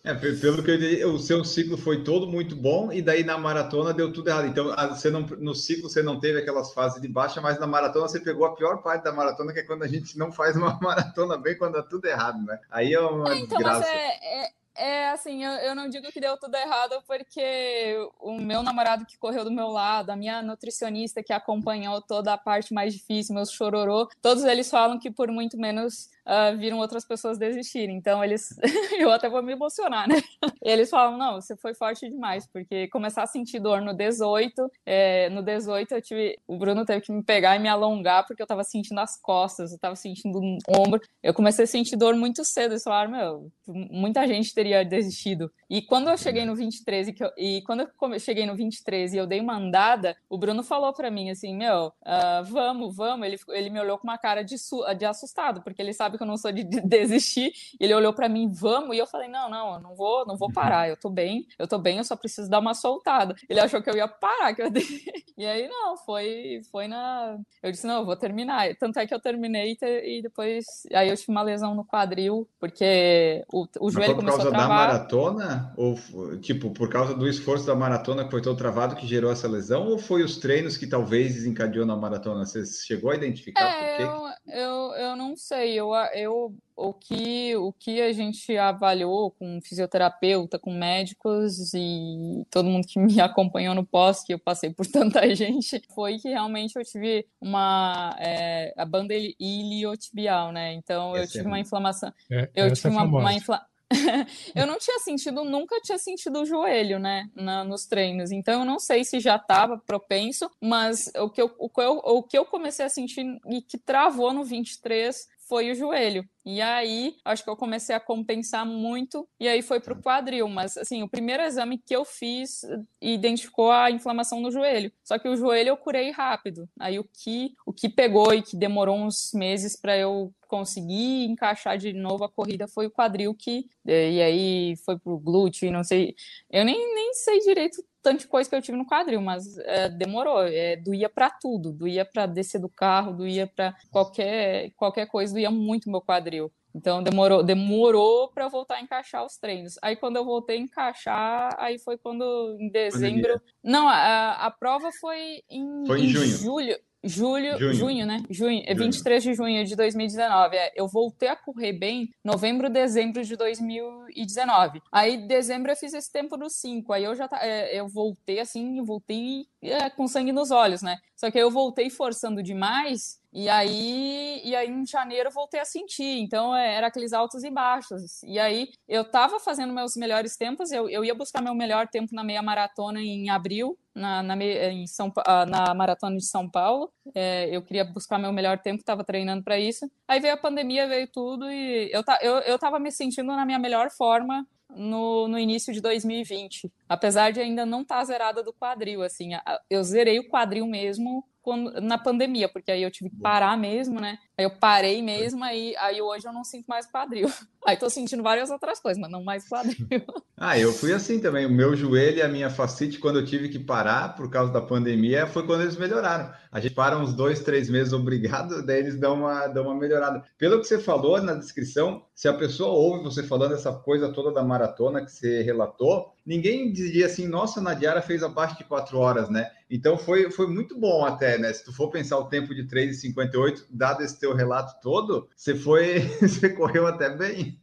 É, 0.02 0.14
pelo 0.14 0.62
que 0.62 0.70
eu 0.70 0.76
entendi, 0.76 1.04
o 1.04 1.18
seu 1.18 1.44
ciclo 1.44 1.76
foi 1.76 2.02
todo 2.02 2.26
muito 2.26 2.56
bom 2.56 2.90
e 2.90 3.02
daí 3.02 3.22
na 3.22 3.36
maratona 3.36 3.92
deu 3.92 4.10
tudo 4.10 4.28
errado. 4.28 4.46
Então, 4.46 4.74
você 4.88 5.10
não, 5.10 5.20
no 5.20 5.54
ciclo 5.54 5.90
você 5.90 6.02
não 6.02 6.18
teve 6.18 6.38
aquelas 6.38 6.72
fases 6.72 7.02
de 7.02 7.06
baixa, 7.06 7.38
mas 7.40 7.60
na 7.60 7.66
maratona 7.66 8.08
você 8.08 8.18
pegou 8.18 8.46
a 8.46 8.54
pior 8.54 8.82
parte 8.82 9.04
da 9.04 9.12
maratona, 9.12 9.52
que 9.52 9.60
é 9.60 9.62
quando 9.62 9.82
a 9.82 9.88
gente 9.88 10.16
não 10.16 10.32
faz 10.32 10.56
uma 10.56 10.72
maratona 10.80 11.36
bem, 11.36 11.56
quando 11.58 11.74
dá 11.74 11.82
tudo 11.82 12.06
errado, 12.06 12.42
né? 12.42 12.58
Aí 12.70 12.94
é 12.94 13.00
uma 13.00 13.34
é, 13.34 13.38
então, 13.40 13.58
desgraça. 13.58 13.86
É, 13.86 14.44
é, 14.44 14.50
é 14.74 15.10
assim, 15.10 15.44
eu, 15.44 15.50
eu, 15.50 15.74
não 15.74 15.90
digo 15.90 16.10
que 16.10 16.20
deu 16.20 16.34
tudo 16.38 16.54
errado, 16.56 17.02
porque 17.06 17.94
o 18.20 18.40
meu 18.40 18.62
namorado 18.62 19.04
que 19.04 19.18
correu 19.18 19.44
do 19.44 19.50
meu 19.50 19.68
lado, 19.68 20.08
a 20.08 20.16
minha 20.16 20.40
nutricionista 20.40 21.22
que 21.22 21.34
acompanhou 21.34 22.00
toda 22.00 22.32
a 22.32 22.38
parte 22.38 22.72
mais 22.72 22.94
difícil, 22.94 23.34
meus 23.34 23.50
chororô, 23.50 24.08
todos 24.22 24.44
eles 24.44 24.70
falam 24.70 24.98
que 24.98 25.10
por 25.10 25.28
muito 25.30 25.58
menos 25.58 26.08
uh, 26.26 26.56
viram 26.58 26.78
outras 26.78 27.04
pessoas 27.04 27.38
desistirem. 27.38 27.96
Então, 27.96 28.22
eles. 28.22 28.54
eu 28.98 29.10
até 29.10 29.28
vou 29.28 29.42
me 29.42 29.52
emocionar, 29.52 30.08
né? 30.08 30.16
Eles 30.62 30.90
falam: 30.90 31.16
não, 31.16 31.40
você 31.40 31.56
foi 31.56 31.74
forte 31.74 32.08
demais, 32.08 32.46
porque 32.46 32.88
começar 32.88 33.22
a 33.22 33.26
sentir 33.26 33.60
dor 33.60 33.80
no 33.80 33.94
18, 33.94 34.70
é, 34.84 35.30
no 35.30 35.42
18 35.42 35.94
eu 35.94 36.02
tive. 36.02 36.38
O 36.46 36.58
Bruno 36.58 36.84
teve 36.84 37.00
que 37.00 37.12
me 37.12 37.22
pegar 37.22 37.56
e 37.56 37.58
me 37.58 37.68
alongar, 37.68 38.26
porque 38.26 38.42
eu 38.42 38.46
tava 38.46 38.62
sentindo 38.64 39.00
as 39.00 39.20
costas, 39.20 39.72
eu 39.72 39.78
tava 39.78 39.96
sentindo 39.96 40.38
o 40.38 40.58
ombro. 40.68 41.00
Eu 41.22 41.32
comecei 41.32 41.64
a 41.64 41.68
sentir 41.68 41.96
dor 41.96 42.14
muito 42.14 42.44
cedo. 42.44 42.72
Eles 42.72 42.82
falaram: 42.82 43.10
meu, 43.10 43.52
muita 43.66 44.26
gente 44.26 44.54
teria 44.54 44.84
desistido. 44.84 45.50
E 45.68 45.80
quando 45.82 46.08
eu 46.08 46.18
cheguei 46.18 46.44
no 46.44 46.54
23 46.54 47.08
e, 47.08 47.14
eu, 47.18 47.30
e 47.36 47.62
quando 47.62 47.80
eu 47.80 48.18
cheguei 48.18 48.44
no 48.44 48.56
23 48.56 49.14
e 49.14 49.16
eu 49.16 49.26
dei 49.26 49.40
uma 49.40 49.56
andada, 49.56 50.16
o 50.28 50.36
Bruno 50.36 50.62
falou 50.62 50.92
para 50.92 51.10
mim 51.10 51.30
assim: 51.30 51.56
meu, 51.56 51.86
uh, 51.86 52.44
vamos, 52.44 52.96
vamos. 52.96 53.26
Ele, 53.26 53.38
ele 53.50 53.70
me 53.70 53.80
olhou 53.80 53.98
com 53.98 54.06
uma 54.06 54.18
cara 54.18 54.42
de, 54.42 54.56
de 54.98 55.04
assustado, 55.04 55.62
porque 55.62 55.80
ele 55.80 55.92
sabe 55.92 56.09
que 56.16 56.22
eu 56.22 56.26
não 56.26 56.36
sou 56.36 56.52
de 56.52 56.64
desistir. 56.84 57.52
Ele 57.78 57.94
olhou 57.94 58.12
para 58.12 58.28
mim, 58.28 58.50
vamos, 58.50 58.96
e 58.96 58.98
eu 58.98 59.06
falei, 59.06 59.28
não, 59.28 59.48
não, 59.48 59.74
eu 59.74 59.80
não 59.80 59.94
vou, 59.94 60.26
não 60.26 60.36
vou 60.36 60.48
uhum. 60.48 60.54
parar, 60.54 60.88
eu 60.88 60.96
tô 60.96 61.10
bem, 61.10 61.46
eu 61.58 61.66
tô 61.66 61.78
bem, 61.78 61.98
eu 61.98 62.04
só 62.04 62.16
preciso 62.16 62.48
dar 62.48 62.58
uma 62.58 62.74
soltada. 62.74 63.34
Ele 63.48 63.60
achou 63.60 63.82
que 63.82 63.90
eu 63.90 63.96
ia 63.96 64.08
parar, 64.08 64.54
que 64.54 64.62
eu 64.62 64.70
E 65.40 65.46
aí, 65.46 65.66
não, 65.68 65.96
foi, 65.96 66.60
foi 66.70 66.86
na. 66.86 67.38
Eu 67.62 67.70
disse, 67.70 67.86
não, 67.86 68.00
eu 68.00 68.04
vou 68.04 68.14
terminar. 68.14 68.74
Tanto 68.78 68.98
é 68.98 69.06
que 69.06 69.14
eu 69.14 69.20
terminei 69.20 69.76
e 69.80 70.20
depois. 70.20 70.66
Aí 70.92 71.08
eu 71.08 71.16
tive 71.16 71.32
uma 71.32 71.40
lesão 71.40 71.74
no 71.74 71.82
quadril, 71.82 72.46
porque 72.58 73.42
o, 73.50 73.66
o 73.80 73.90
joelho 73.90 74.16
começou 74.16 74.48
a 74.48 74.50
travar. 74.50 74.60
Por 74.60 74.68
causa 74.68 74.68
da 74.68 75.48
maratona? 75.48 75.74
Ou, 75.78 75.96
tipo, 76.40 76.70
por 76.72 76.90
causa 76.90 77.14
do 77.14 77.26
esforço 77.26 77.66
da 77.66 77.74
maratona 77.74 78.24
que 78.24 78.30
foi 78.30 78.42
todo 78.42 78.56
travado 78.56 78.96
que 78.96 79.06
gerou 79.06 79.32
essa 79.32 79.48
lesão? 79.48 79.88
Ou 79.88 79.98
foi 79.98 80.22
os 80.22 80.36
treinos 80.36 80.76
que 80.76 80.86
talvez 80.86 81.32
desencadeou 81.32 81.86
na 81.86 81.96
maratona? 81.96 82.44
Você 82.44 82.64
chegou 82.66 83.10
a 83.10 83.14
identificar 83.14 83.62
é, 83.62 83.72
por 83.72 83.96
quê? 83.96 84.02
Eu, 84.46 84.60
eu, 84.60 84.94
eu 84.94 85.16
não 85.16 85.36
sei. 85.36 85.72
Eu, 85.72 85.90
eu 86.14 86.54
o 86.76 86.94
que 86.94 87.54
o 87.56 87.72
que 87.72 88.00
a 88.00 88.12
gente 88.12 88.56
avaliou 88.56 89.30
com 89.32 89.60
fisioterapeuta, 89.60 90.58
com 90.58 90.72
médicos 90.72 91.74
e 91.74 92.46
todo 92.50 92.70
mundo 92.70 92.86
que 92.86 92.98
me 92.98 93.20
acompanhou 93.20 93.74
no 93.74 93.84
pós, 93.84 94.22
que 94.22 94.32
eu 94.32 94.38
passei 94.38 94.70
por 94.70 94.86
tanta 94.88 95.34
gente, 95.34 95.82
foi 95.94 96.18
que 96.18 96.28
realmente 96.28 96.76
eu 96.76 96.84
tive 96.84 97.26
uma 97.40 98.16
é, 98.18 98.72
a 98.76 98.84
banda 98.84 99.14
iliotibial, 99.14 100.52
né? 100.52 100.72
Então 100.72 101.16
eu 101.16 101.26
tive 101.26 101.46
uma 101.46 101.60
inflamação, 101.60 102.12
é, 102.30 102.48
eu 102.54 102.72
tive 102.72 102.88
uma, 102.88 103.04
uma 103.04 103.34
infla... 103.34 103.64
eu 104.54 104.68
não 104.68 104.78
tinha 104.78 105.00
sentido, 105.00 105.44
nunca 105.44 105.80
tinha 105.80 105.98
sentido 105.98 106.42
o 106.42 106.46
joelho, 106.46 107.00
né, 107.00 107.28
na, 107.34 107.64
nos 107.64 107.86
treinos. 107.86 108.30
Então 108.30 108.60
eu 108.60 108.64
não 108.64 108.78
sei 108.78 109.02
se 109.02 109.18
já 109.18 109.34
estava 109.34 109.76
propenso, 109.78 110.48
mas 110.60 111.10
o 111.16 111.28
que, 111.28 111.42
eu, 111.42 111.52
o, 111.58 111.68
que 111.68 111.80
eu, 111.80 111.92
o 111.96 112.22
que 112.22 112.38
eu 112.38 112.44
comecei 112.44 112.86
a 112.86 112.88
sentir 112.88 113.26
e 113.48 113.60
que 113.60 113.76
travou 113.76 114.32
no 114.32 114.44
23 114.44 115.28
foi 115.50 115.72
o 115.72 115.74
joelho. 115.74 116.24
E 116.46 116.62
aí, 116.62 117.16
acho 117.24 117.42
que 117.42 117.50
eu 117.50 117.56
comecei 117.56 117.94
a 117.94 117.98
compensar 118.00 118.64
muito, 118.64 119.28
e 119.38 119.48
aí 119.48 119.60
foi 119.62 119.80
pro 119.80 120.00
quadril. 120.00 120.48
Mas, 120.48 120.76
assim, 120.76 121.02
o 121.02 121.08
primeiro 121.08 121.42
exame 121.42 121.76
que 121.76 121.94
eu 121.94 122.04
fiz 122.04 122.62
identificou 123.02 123.72
a 123.72 123.90
inflamação 123.90 124.40
no 124.40 124.52
joelho. 124.52 124.92
Só 125.02 125.18
que 125.18 125.28
o 125.28 125.36
joelho 125.36 125.70
eu 125.70 125.76
curei 125.76 126.12
rápido. 126.12 126.68
Aí 126.78 127.00
o 127.00 127.04
que, 127.04 127.52
o 127.66 127.72
que 127.72 127.88
pegou 127.88 128.32
e 128.32 128.42
que 128.42 128.56
demorou 128.56 128.96
uns 128.96 129.32
meses 129.34 129.76
para 129.76 129.98
eu 129.98 130.32
conseguir 130.46 131.24
encaixar 131.24 131.76
de 131.76 131.92
novo 131.92 132.24
a 132.24 132.28
corrida 132.28 132.68
foi 132.68 132.86
o 132.86 132.90
quadril 132.90 133.34
que. 133.34 133.66
E 133.84 134.22
aí 134.22 134.76
foi 134.84 134.98
pro 134.98 135.18
glúteo, 135.18 135.70
não 135.72 135.82
sei. 135.82 136.14
Eu 136.48 136.64
nem, 136.64 136.94
nem 136.94 137.12
sei 137.12 137.40
direito 137.40 137.84
tanta 138.02 138.26
coisa 138.26 138.48
que 138.48 138.56
eu 138.56 138.62
tive 138.62 138.76
no 138.76 138.86
quadril, 138.86 139.20
mas 139.20 139.58
é, 139.58 139.88
demorou. 139.88 140.42
É, 140.42 140.76
doía 140.76 141.08
para 141.08 141.30
tudo, 141.30 141.72
doía 141.72 142.04
para 142.04 142.26
descer 142.26 142.60
do 142.60 142.68
carro, 142.68 143.12
doía 143.12 143.46
para 143.46 143.74
qualquer 143.90 144.70
qualquer 144.76 145.06
coisa, 145.06 145.34
doía 145.34 145.50
muito 145.50 145.90
meu 145.90 146.00
quadril. 146.00 146.52
Então 146.74 147.02
demorou, 147.02 147.42
demorou 147.42 148.28
para 148.28 148.48
voltar 148.48 148.76
a 148.76 148.80
encaixar 148.80 149.24
os 149.24 149.36
treinos. 149.36 149.76
Aí 149.82 149.96
quando 149.96 150.16
eu 150.16 150.24
voltei 150.24 150.56
a 150.56 150.60
encaixar, 150.60 151.54
aí 151.58 151.78
foi 151.78 151.98
quando 151.98 152.56
em 152.60 152.70
dezembro. 152.70 153.40
Não, 153.62 153.88
a, 153.88 154.46
a 154.46 154.50
prova 154.50 154.90
foi 155.00 155.42
em, 155.48 155.86
foi 155.86 156.00
em, 156.00 156.04
em 156.04 156.08
junho. 156.08 156.26
julho. 156.26 156.78
Julho, 157.02 157.58
junho. 157.58 157.74
junho, 157.74 158.06
né? 158.06 158.22
Junho, 158.28 158.62
é 158.66 158.74
23 158.74 159.22
de 159.22 159.34
junho 159.34 159.64
de 159.64 159.74
2019. 159.74 160.56
É, 160.56 160.72
eu 160.76 160.86
voltei 160.86 161.28
a 161.28 161.36
correr 161.36 161.72
bem 161.72 162.10
novembro, 162.22 162.68
dezembro 162.68 163.24
de 163.24 163.36
2019. 163.36 164.82
Aí, 164.92 165.26
dezembro, 165.26 165.72
eu 165.72 165.76
fiz 165.76 165.94
esse 165.94 166.12
tempo 166.12 166.36
dos 166.36 166.56
5. 166.56 166.92
Aí 166.92 167.04
eu 167.04 167.14
já 167.14 167.26
é, 167.40 167.78
eu 167.78 167.88
voltei 167.88 168.38
assim, 168.38 168.82
voltei 168.84 169.46
é, 169.62 169.88
com 169.88 170.06
sangue 170.06 170.32
nos 170.32 170.50
olhos, 170.50 170.82
né? 170.82 170.98
Só 171.20 171.30
que 171.30 171.36
aí 171.36 171.44
eu 171.44 171.50
voltei 171.50 171.90
forçando 171.90 172.42
demais 172.42 173.20
e 173.30 173.46
aí, 173.46 174.40
e 174.42 174.56
aí 174.56 174.70
em 174.70 174.86
janeiro 174.86 175.28
eu 175.28 175.32
voltei 175.32 175.60
a 175.60 175.66
sentir, 175.66 176.18
então 176.18 176.56
é, 176.56 176.76
era 176.76 176.86
aqueles 176.86 177.12
altos 177.12 177.44
e 177.44 177.50
baixos. 177.50 178.22
E 178.22 178.38
aí 178.38 178.70
eu 178.88 179.02
estava 179.02 179.38
fazendo 179.38 179.70
meus 179.70 179.96
melhores 179.96 180.34
tempos, 180.34 180.72
eu, 180.72 180.88
eu 180.88 181.04
ia 181.04 181.14
buscar 181.14 181.42
meu 181.42 181.54
melhor 181.54 181.86
tempo 181.88 182.14
na 182.14 182.24
meia 182.24 182.40
maratona 182.40 183.02
em 183.02 183.28
abril, 183.28 183.78
na, 183.94 184.22
na, 184.22 184.34
em 184.34 184.86
São, 184.86 185.12
ah, 185.26 185.44
na 185.44 185.74
maratona 185.74 186.16
de 186.16 186.24
São 186.24 186.48
Paulo. 186.48 186.90
É, 187.14 187.54
eu 187.54 187.60
queria 187.60 187.84
buscar 187.84 188.18
meu 188.18 188.32
melhor 188.32 188.58
tempo, 188.58 188.80
estava 188.80 189.04
treinando 189.04 189.44
para 189.44 189.58
isso. 189.58 189.90
Aí 190.08 190.20
veio 190.20 190.32
a 190.32 190.38
pandemia, 190.38 190.88
veio 190.88 191.06
tudo, 191.06 191.52
e 191.52 191.90
eu, 191.92 192.02
eu, 192.22 192.36
eu 192.38 192.58
tava 192.58 192.78
me 192.78 192.90
sentindo 192.90 193.26
na 193.36 193.44
minha 193.44 193.58
melhor 193.58 193.90
forma 193.90 194.46
no, 194.76 195.28
no 195.28 195.38
início 195.38 195.72
de 195.72 195.80
2020, 195.80 196.72
apesar 196.88 197.32
de 197.32 197.40
ainda 197.40 197.64
não 197.64 197.82
estar 197.82 197.98
tá 197.98 198.04
zerada 198.04 198.42
do 198.42 198.52
quadril, 198.52 199.02
assim, 199.02 199.30
eu 199.68 199.82
zerei 199.82 200.18
o 200.18 200.28
quadril 200.28 200.66
mesmo 200.66 201.24
quando, 201.42 201.80
na 201.80 201.98
pandemia, 201.98 202.48
porque 202.48 202.70
aí 202.70 202.82
eu 202.82 202.90
tive 202.90 203.10
que 203.10 203.16
parar 203.16 203.56
mesmo, 203.56 204.00
né? 204.00 204.18
Aí 204.36 204.44
eu 204.44 204.50
parei 204.50 205.02
mesmo, 205.02 205.44
aí, 205.44 205.74
aí 205.76 206.00
hoje 206.00 206.26
eu 206.26 206.32
não 206.32 206.44
sinto 206.44 206.66
mais 206.66 206.86
quadril. 206.86 207.28
Aí 207.66 207.76
tô 207.76 207.90
sentindo 207.90 208.22
várias 208.22 208.48
outras 208.48 208.80
coisas, 208.80 208.98
mas 208.98 209.10
não 209.10 209.22
mais 209.22 209.46
quadril. 209.46 209.76
Ah, 210.42 210.58
eu 210.58 210.72
fui 210.72 210.94
assim 210.94 211.20
também. 211.20 211.44
O 211.44 211.50
meu 211.50 211.76
joelho 211.76 212.16
e 212.16 212.22
a 212.22 212.28
minha 212.28 212.48
facite, 212.48 212.98
quando 212.98 213.18
eu 213.18 213.26
tive 213.26 213.50
que 213.50 213.58
parar 213.58 214.16
por 214.16 214.30
causa 214.30 214.50
da 214.50 214.62
pandemia, 214.62 215.26
foi 215.26 215.44
quando 215.44 215.60
eles 215.60 215.76
melhoraram. 215.76 216.32
A 216.50 216.58
gente 216.58 216.74
para 216.74 216.96
uns 216.98 217.12
dois, 217.12 217.40
três 217.40 217.68
meses 217.68 217.92
obrigado, 217.92 218.64
daí 218.64 218.78
eles 218.78 218.98
dão 218.98 219.16
uma, 219.16 219.46
dão 219.48 219.64
uma 219.64 219.74
melhorada. 219.74 220.24
Pelo 220.38 220.58
que 220.58 220.64
você 220.64 220.78
falou 220.78 221.20
na 221.20 221.34
descrição, 221.34 222.02
se 222.14 222.26
a 222.26 222.32
pessoa 222.32 222.72
ouve 222.72 223.04
você 223.04 223.22
falando 223.22 223.52
essa 223.52 223.70
coisa 223.70 224.10
toda 224.10 224.32
da 224.32 224.42
maratona 224.42 225.04
que 225.04 225.12
você 225.12 225.42
relatou, 225.42 226.14
ninguém 226.24 226.72
diria 226.72 227.04
assim, 227.04 227.28
nossa, 227.28 227.60
a 227.60 227.62
Nadiara 227.62 228.00
fez 228.00 228.22
abaixo 228.22 228.56
de 228.56 228.64
quatro 228.64 228.98
horas, 228.98 229.28
né? 229.28 229.50
Então 229.70 229.96
foi, 229.96 230.30
foi 230.32 230.48
muito 230.48 230.78
bom 230.78 231.04
até, 231.06 231.38
né? 231.38 231.52
Se 231.52 231.64
tu 231.64 231.72
for 231.72 231.90
pensar 231.90 232.18
o 232.18 232.28
tempo 232.28 232.52
de 232.54 232.64
3,58, 232.64 233.66
dado 233.70 234.02
esse 234.02 234.18
teu 234.18 234.34
relato 234.34 234.80
todo, 234.82 235.28
você 235.36 235.54
foi, 235.54 236.00
você 236.20 236.50
correu 236.50 236.86
até 236.88 237.08
bem. 237.08 237.60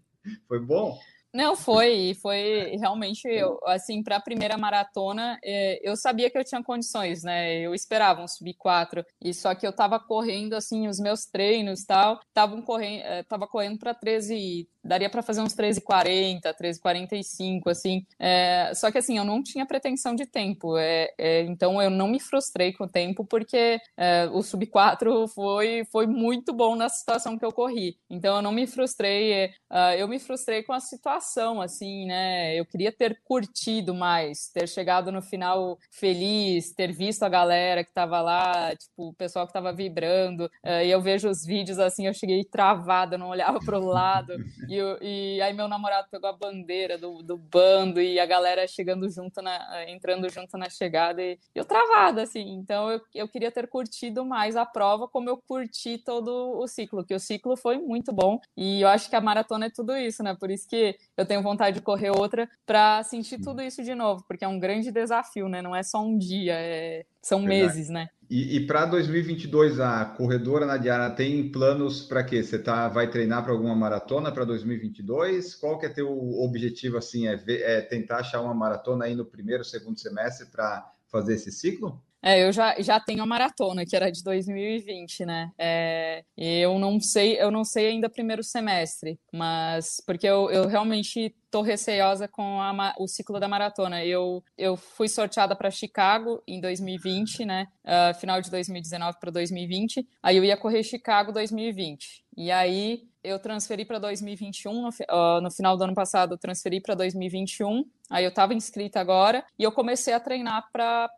Foi 0.47 0.59
bom? 0.59 0.97
Não, 1.33 1.55
foi, 1.55 2.15
foi 2.21 2.75
realmente, 2.79 3.27
assim, 3.65 4.01
para 4.01 4.15
a 4.17 4.21
primeira 4.21 4.57
maratona, 4.57 5.37
é, 5.43 5.79
eu 5.87 5.95
sabia 5.95 6.29
que 6.29 6.37
eu 6.37 6.43
tinha 6.43 6.63
condições, 6.63 7.23
né? 7.23 7.59
Eu 7.59 7.75
esperava 7.75 8.21
um 8.23 8.27
sub 8.27 8.53
4, 8.55 9.03
e 9.21 9.33
só 9.33 9.53
que 9.53 9.67
eu 9.67 9.73
tava 9.73 9.99
correndo, 9.99 10.53
assim, 10.53 10.87
os 10.87 10.99
meus 10.99 11.25
treinos 11.25 11.83
tal, 11.85 12.19
estavam 12.27 12.61
correndo, 12.61 13.01
é, 13.03 13.23
tava 13.23 13.47
correndo 13.47 13.77
para 13.77 13.93
13, 13.93 14.67
daria 14.83 15.09
para 15.09 15.21
fazer 15.21 15.41
uns 15.41 15.53
13,40, 15.53 16.53
13,45, 16.53 17.69
assim. 17.69 18.05
É, 18.19 18.71
só 18.73 18.89
que 18.89 18.97
assim, 18.97 19.17
eu 19.17 19.25
não 19.25 19.43
tinha 19.43 19.65
pretensão 19.65 20.15
de 20.15 20.25
tempo, 20.25 20.77
é, 20.77 21.09
é, 21.17 21.41
então 21.43 21.81
eu 21.81 21.89
não 21.89 22.07
me 22.07 22.19
frustrei 22.19 22.73
com 22.73 22.85
o 22.85 22.89
tempo, 22.89 23.25
porque 23.25 23.79
é, 23.97 24.25
o 24.31 24.41
sub 24.41 24.65
4 24.65 25.27
foi, 25.27 25.85
foi 25.91 26.07
muito 26.07 26.53
bom 26.53 26.75
na 26.75 26.89
situação 26.89 27.37
que 27.37 27.45
eu 27.45 27.51
corri. 27.51 27.97
Então 28.09 28.37
eu 28.37 28.41
não 28.41 28.51
me 28.51 28.65
frustrei, 28.65 29.47
uh, 29.71 29.93
eu 29.97 30.07
me 30.07 30.19
frustrei 30.19 30.63
com 30.63 30.73
a 30.73 30.79
situação, 30.79 31.26
assim, 31.61 32.05
né? 32.05 32.55
Eu 32.55 32.65
queria 32.65 32.91
ter 32.91 33.19
curtido 33.25 33.93
mais, 33.93 34.49
ter 34.49 34.67
chegado 34.67 35.11
no 35.11 35.21
final 35.21 35.77
feliz, 35.91 36.73
ter 36.73 36.93
visto 36.93 37.23
a 37.23 37.29
galera 37.29 37.83
que 37.83 37.91
tava 37.91 38.21
lá, 38.21 38.73
tipo, 38.75 39.09
o 39.09 39.13
pessoal 39.13 39.45
que 39.45 39.53
tava 39.53 39.73
vibrando, 39.73 40.45
uh, 40.63 40.83
e 40.83 40.89
eu 40.89 41.01
vejo 41.01 41.29
os 41.29 41.45
vídeos 41.45 41.79
assim, 41.79 42.07
eu 42.07 42.13
cheguei 42.13 42.43
travada, 42.45 43.17
não 43.17 43.29
olhava 43.29 43.59
para 43.59 43.77
o 43.77 43.85
lado. 43.85 44.33
E 44.69 44.77
e, 45.01 45.37
e, 45.37 45.41
aí 45.41 45.53
meu 45.53 45.67
namorado 45.67 46.07
pegou 46.11 46.29
a 46.29 46.33
bandeira 46.33 46.97
do, 46.97 47.23
do 47.23 47.35
bando 47.35 47.99
e 47.99 48.19
a 48.19 48.25
galera 48.25 48.67
chegando 48.67 49.09
junto, 49.09 49.41
na, 49.41 49.89
entrando 49.89 50.29
junto 50.29 50.57
na 50.57 50.69
chegada 50.69 51.21
e 51.21 51.39
eu 51.55 51.65
travada, 51.65 52.23
assim. 52.23 52.47
Então 52.53 52.91
eu, 52.91 53.01
eu 53.13 53.27
queria 53.27 53.51
ter 53.51 53.67
curtido 53.67 54.23
mais 54.23 54.55
a 54.55 54.65
prova 54.65 55.07
como 55.07 55.29
eu 55.29 55.37
curti 55.37 55.97
todo 55.97 56.59
o 56.59 56.67
ciclo, 56.67 57.03
que 57.03 57.15
o 57.15 57.19
ciclo 57.19 57.57
foi 57.57 57.77
muito 57.77 58.13
bom 58.13 58.39
e 58.55 58.81
eu 58.81 58.87
acho 58.87 59.09
que 59.09 59.15
a 59.15 59.21
maratona 59.21 59.65
é 59.65 59.69
tudo 59.69 59.95
isso, 59.97 60.21
né? 60.21 60.35
Por 60.39 60.51
isso 60.51 60.67
que 60.67 60.95
eu 61.17 61.25
tenho 61.25 61.41
vontade 61.41 61.77
de 61.77 61.81
correr 61.81 62.11
outra 62.11 62.47
para 62.65 63.03
sentir 63.03 63.39
tudo 63.41 63.61
isso 63.61 63.83
de 63.83 63.95
novo, 63.95 64.23
porque 64.27 64.45
é 64.45 64.47
um 64.47 64.59
grande 64.59 64.91
desafio, 64.91 65.49
né? 65.49 65.61
Não 65.61 65.75
é 65.75 65.81
só 65.81 66.01
um 66.01 66.17
dia, 66.17 66.53
é... 66.53 67.05
são 67.21 67.39
Verdade. 67.39 67.61
meses, 67.61 67.89
né? 67.89 68.07
E, 68.29 68.57
e 68.57 68.67
para 68.67 68.85
2022, 68.85 69.79
a 69.79 70.05
corredora 70.05 70.65
Nadiara 70.65 71.09
tem 71.09 71.49
planos 71.49 72.01
para 72.01 72.23
quê? 72.23 72.43
Você 72.43 72.59
tá, 72.59 72.87
vai 72.87 73.09
treinar 73.09 73.43
para 73.43 73.53
alguma 73.53 73.75
maratona 73.75 74.31
para 74.31 74.45
2022? 74.45 75.55
Qual 75.55 75.79
que 75.79 75.85
é 75.85 75.89
teu 75.89 76.09
objetivo 76.41 76.97
assim? 76.97 77.27
É, 77.27 77.35
ver, 77.35 77.61
é 77.61 77.81
tentar 77.81 78.17
achar 78.17 78.41
uma 78.41 78.53
maratona 78.53 79.05
aí 79.05 79.15
no 79.15 79.25
primeiro, 79.25 79.63
segundo 79.63 79.99
semestre 79.99 80.47
para 80.47 80.91
fazer 81.09 81.35
esse 81.35 81.51
ciclo? 81.51 82.03
É, 82.21 82.43
eu 82.43 82.51
já, 82.51 82.79
já 82.81 82.99
tenho 82.99 83.21
a 83.21 83.25
maratona, 83.25 83.85
que 83.85 83.95
era 83.95 84.11
de 84.11 84.23
2020, 84.23 85.25
né? 85.25 85.51
É, 85.57 86.23
eu 86.35 86.77
não 86.79 86.99
sei, 86.99 87.39
eu 87.39 87.51
não 87.51 87.63
sei 87.63 87.87
ainda 87.87 88.09
primeiro 88.09 88.43
semestre, 88.43 89.19
mas 89.31 90.01
porque 90.05 90.27
eu, 90.27 90.49
eu 90.49 90.67
realmente 90.67 91.35
tô 91.49 91.61
receosa 91.61 92.27
com 92.27 92.61
a, 92.61 92.93
o 92.99 93.07
ciclo 93.07 93.39
da 93.39 93.47
maratona. 93.47 94.03
Eu, 94.03 94.43
eu 94.57 94.75
fui 94.75 95.07
sorteada 95.07 95.55
para 95.55 95.71
Chicago 95.71 96.41
em 96.47 96.59
2020, 96.59 97.45
né? 97.45 97.67
Uh, 97.85 98.17
final 98.19 98.41
de 98.41 98.49
2019 98.51 99.17
para 99.19 99.31
2020. 99.31 100.07
Aí 100.21 100.37
eu 100.37 100.43
ia 100.43 100.57
correr 100.57 100.83
Chicago 100.83 101.31
2020. 101.31 102.23
E 102.35 102.51
aí 102.51 103.07
eu 103.23 103.39
transferi 103.39 103.83
para 103.83 103.99
2021, 103.99 104.81
no, 104.81 104.89
uh, 104.89 105.41
no, 105.41 105.51
final 105.51 105.75
do 105.75 105.83
ano 105.83 105.93
passado, 105.93 106.33
eu 106.33 106.37
transferi 106.37 106.79
para 106.79 106.95
2021. 106.95 107.83
Aí 108.09 108.23
eu 108.23 108.29
estava 108.29 108.53
inscrita 108.53 108.99
agora 108.99 109.43
e 109.57 109.63
eu 109.63 109.71
comecei 109.71 110.13
a 110.13 110.19
treinar 110.19 110.69
para 110.71 111.09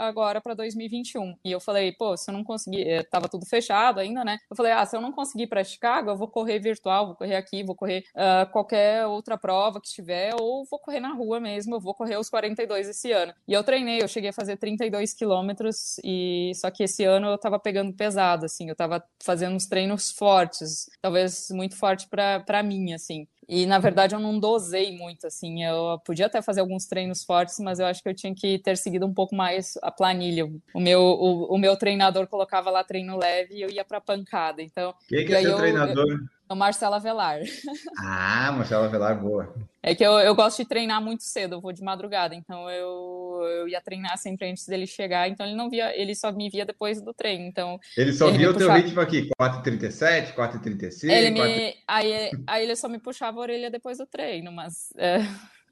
agora 0.00 0.40
para 0.40 0.54
2021. 0.54 1.34
E 1.44 1.50
eu 1.52 1.60
falei, 1.60 1.92
pô, 1.92 2.16
se 2.16 2.30
eu 2.30 2.34
não 2.34 2.44
conseguir, 2.44 2.88
eh, 2.88 3.02
tudo 3.30 3.46
fechado 3.46 3.98
ainda, 3.98 4.24
né? 4.24 4.38
Eu 4.50 4.56
falei, 4.56 4.72
ah, 4.72 4.84
se 4.84 4.96
eu 4.96 5.00
não 5.00 5.12
conseguir 5.12 5.46
para 5.46 5.64
Chicago, 5.64 6.10
eu 6.10 6.16
vou 6.16 6.28
correr 6.28 6.58
virtual, 6.58 7.06
vou 7.06 7.16
correr 7.16 7.36
aqui, 7.36 7.64
vou 7.64 7.74
correr 7.74 8.04
uh, 8.14 8.50
qualquer 8.52 9.06
outra 9.06 9.36
prova 9.36 9.80
que 9.80 9.88
estiver, 9.88 10.34
ou 10.38 10.64
vou 10.70 10.78
correr 10.78 11.00
na 11.00 11.12
rua 11.12 11.40
mesmo, 11.40 11.76
eu 11.76 11.80
vou 11.80 11.94
correr 11.94 12.16
os 12.16 12.30
42 12.30 12.88
esse 12.88 13.10
ano. 13.12 13.32
E 13.48 13.52
eu 13.52 13.64
treinei, 13.64 14.02
eu 14.02 14.08
cheguei 14.08 14.30
a 14.30 14.32
fazer 14.32 14.56
32 14.56 15.14
quilômetros, 15.14 15.98
e 16.04 16.52
só 16.54 16.70
que 16.70 16.84
esse 16.84 17.04
ano 17.04 17.28
eu 17.28 17.38
tava 17.38 17.58
pegando 17.58 17.92
pesado, 17.92 18.46
assim, 18.46 18.68
eu 18.68 18.76
tava 18.76 19.02
fazendo 19.22 19.56
uns 19.56 19.66
treinos 19.66 20.10
fortes, 20.12 20.88
talvez 21.00 21.48
muito 21.50 21.76
forte 21.76 22.06
para 22.08 22.62
mim, 22.62 22.92
assim. 22.92 23.26
E 23.48 23.64
na 23.64 23.78
verdade 23.78 24.14
eu 24.14 24.20
não 24.20 24.38
dosei 24.38 24.96
muito, 24.96 25.26
assim. 25.26 25.64
Eu 25.64 26.00
podia 26.04 26.26
até 26.26 26.42
fazer 26.42 26.60
alguns 26.60 26.86
treinos 26.86 27.24
fortes, 27.24 27.58
mas 27.60 27.78
eu 27.78 27.86
acho 27.86 28.02
que 28.02 28.08
eu 28.08 28.14
tinha 28.14 28.34
que 28.34 28.58
ter 28.58 28.76
seguido 28.76 29.06
um 29.06 29.14
pouco 29.14 29.34
mais 29.34 29.78
a 29.82 29.90
planilha. 29.90 30.50
O 30.74 30.80
meu, 30.80 31.00
o, 31.00 31.54
o 31.54 31.58
meu 31.58 31.76
treinador 31.76 32.26
colocava 32.26 32.70
lá 32.70 32.82
treino 32.82 33.16
leve 33.16 33.54
e 33.54 33.62
eu 33.62 33.70
ia 33.70 33.84
para 33.84 34.00
pancada. 34.00 34.60
Então. 34.62 34.94
Quem 35.08 35.26
que 35.26 35.34
é 35.34 35.42
seu 35.42 35.50
eu, 35.52 35.56
treinador? 35.56 36.06
Eu, 36.08 36.35
é 36.48 36.52
o 36.52 36.56
Marcelo 36.56 36.98
Velar. 37.00 37.40
Ah, 37.98 38.52
Marcelo 38.52 38.88
Velar, 38.88 39.20
boa. 39.20 39.54
É 39.82 39.94
que 39.94 40.04
eu, 40.04 40.12
eu 40.18 40.34
gosto 40.34 40.58
de 40.58 40.68
treinar 40.68 41.00
muito 41.00 41.22
cedo, 41.22 41.54
eu 41.54 41.60
vou 41.60 41.72
de 41.72 41.82
madrugada, 41.82 42.34
então 42.34 42.68
eu, 42.70 43.40
eu 43.42 43.68
ia 43.68 43.80
treinar 43.80 44.18
sempre 44.18 44.50
antes 44.50 44.66
dele 44.66 44.86
chegar, 44.86 45.28
então 45.28 45.46
ele 45.46 45.54
não 45.54 45.70
via, 45.70 45.96
ele 45.96 46.14
só 46.14 46.32
me 46.32 46.50
via 46.50 46.66
depois 46.66 47.00
do 47.00 47.14
treino, 47.14 47.44
então... 47.44 47.78
Ele 47.96 48.12
só 48.12 48.28
ele 48.28 48.38
via 48.38 48.50
o 48.50 48.52
puxava... 48.52 48.74
teu 48.74 48.82
ritmo 48.82 49.00
aqui, 49.00 49.28
4h37, 49.40 50.34
4h36... 50.34 51.08
Ele 51.08 51.30
me... 51.30 51.38
4... 51.38 51.82
aí, 51.86 52.30
aí 52.46 52.64
ele 52.64 52.76
só 52.76 52.88
me 52.88 52.98
puxava 52.98 53.38
a 53.38 53.42
orelha 53.42 53.70
depois 53.70 53.98
do 53.98 54.06
treino, 54.06 54.50
mas... 54.52 54.92
É... 54.96 55.18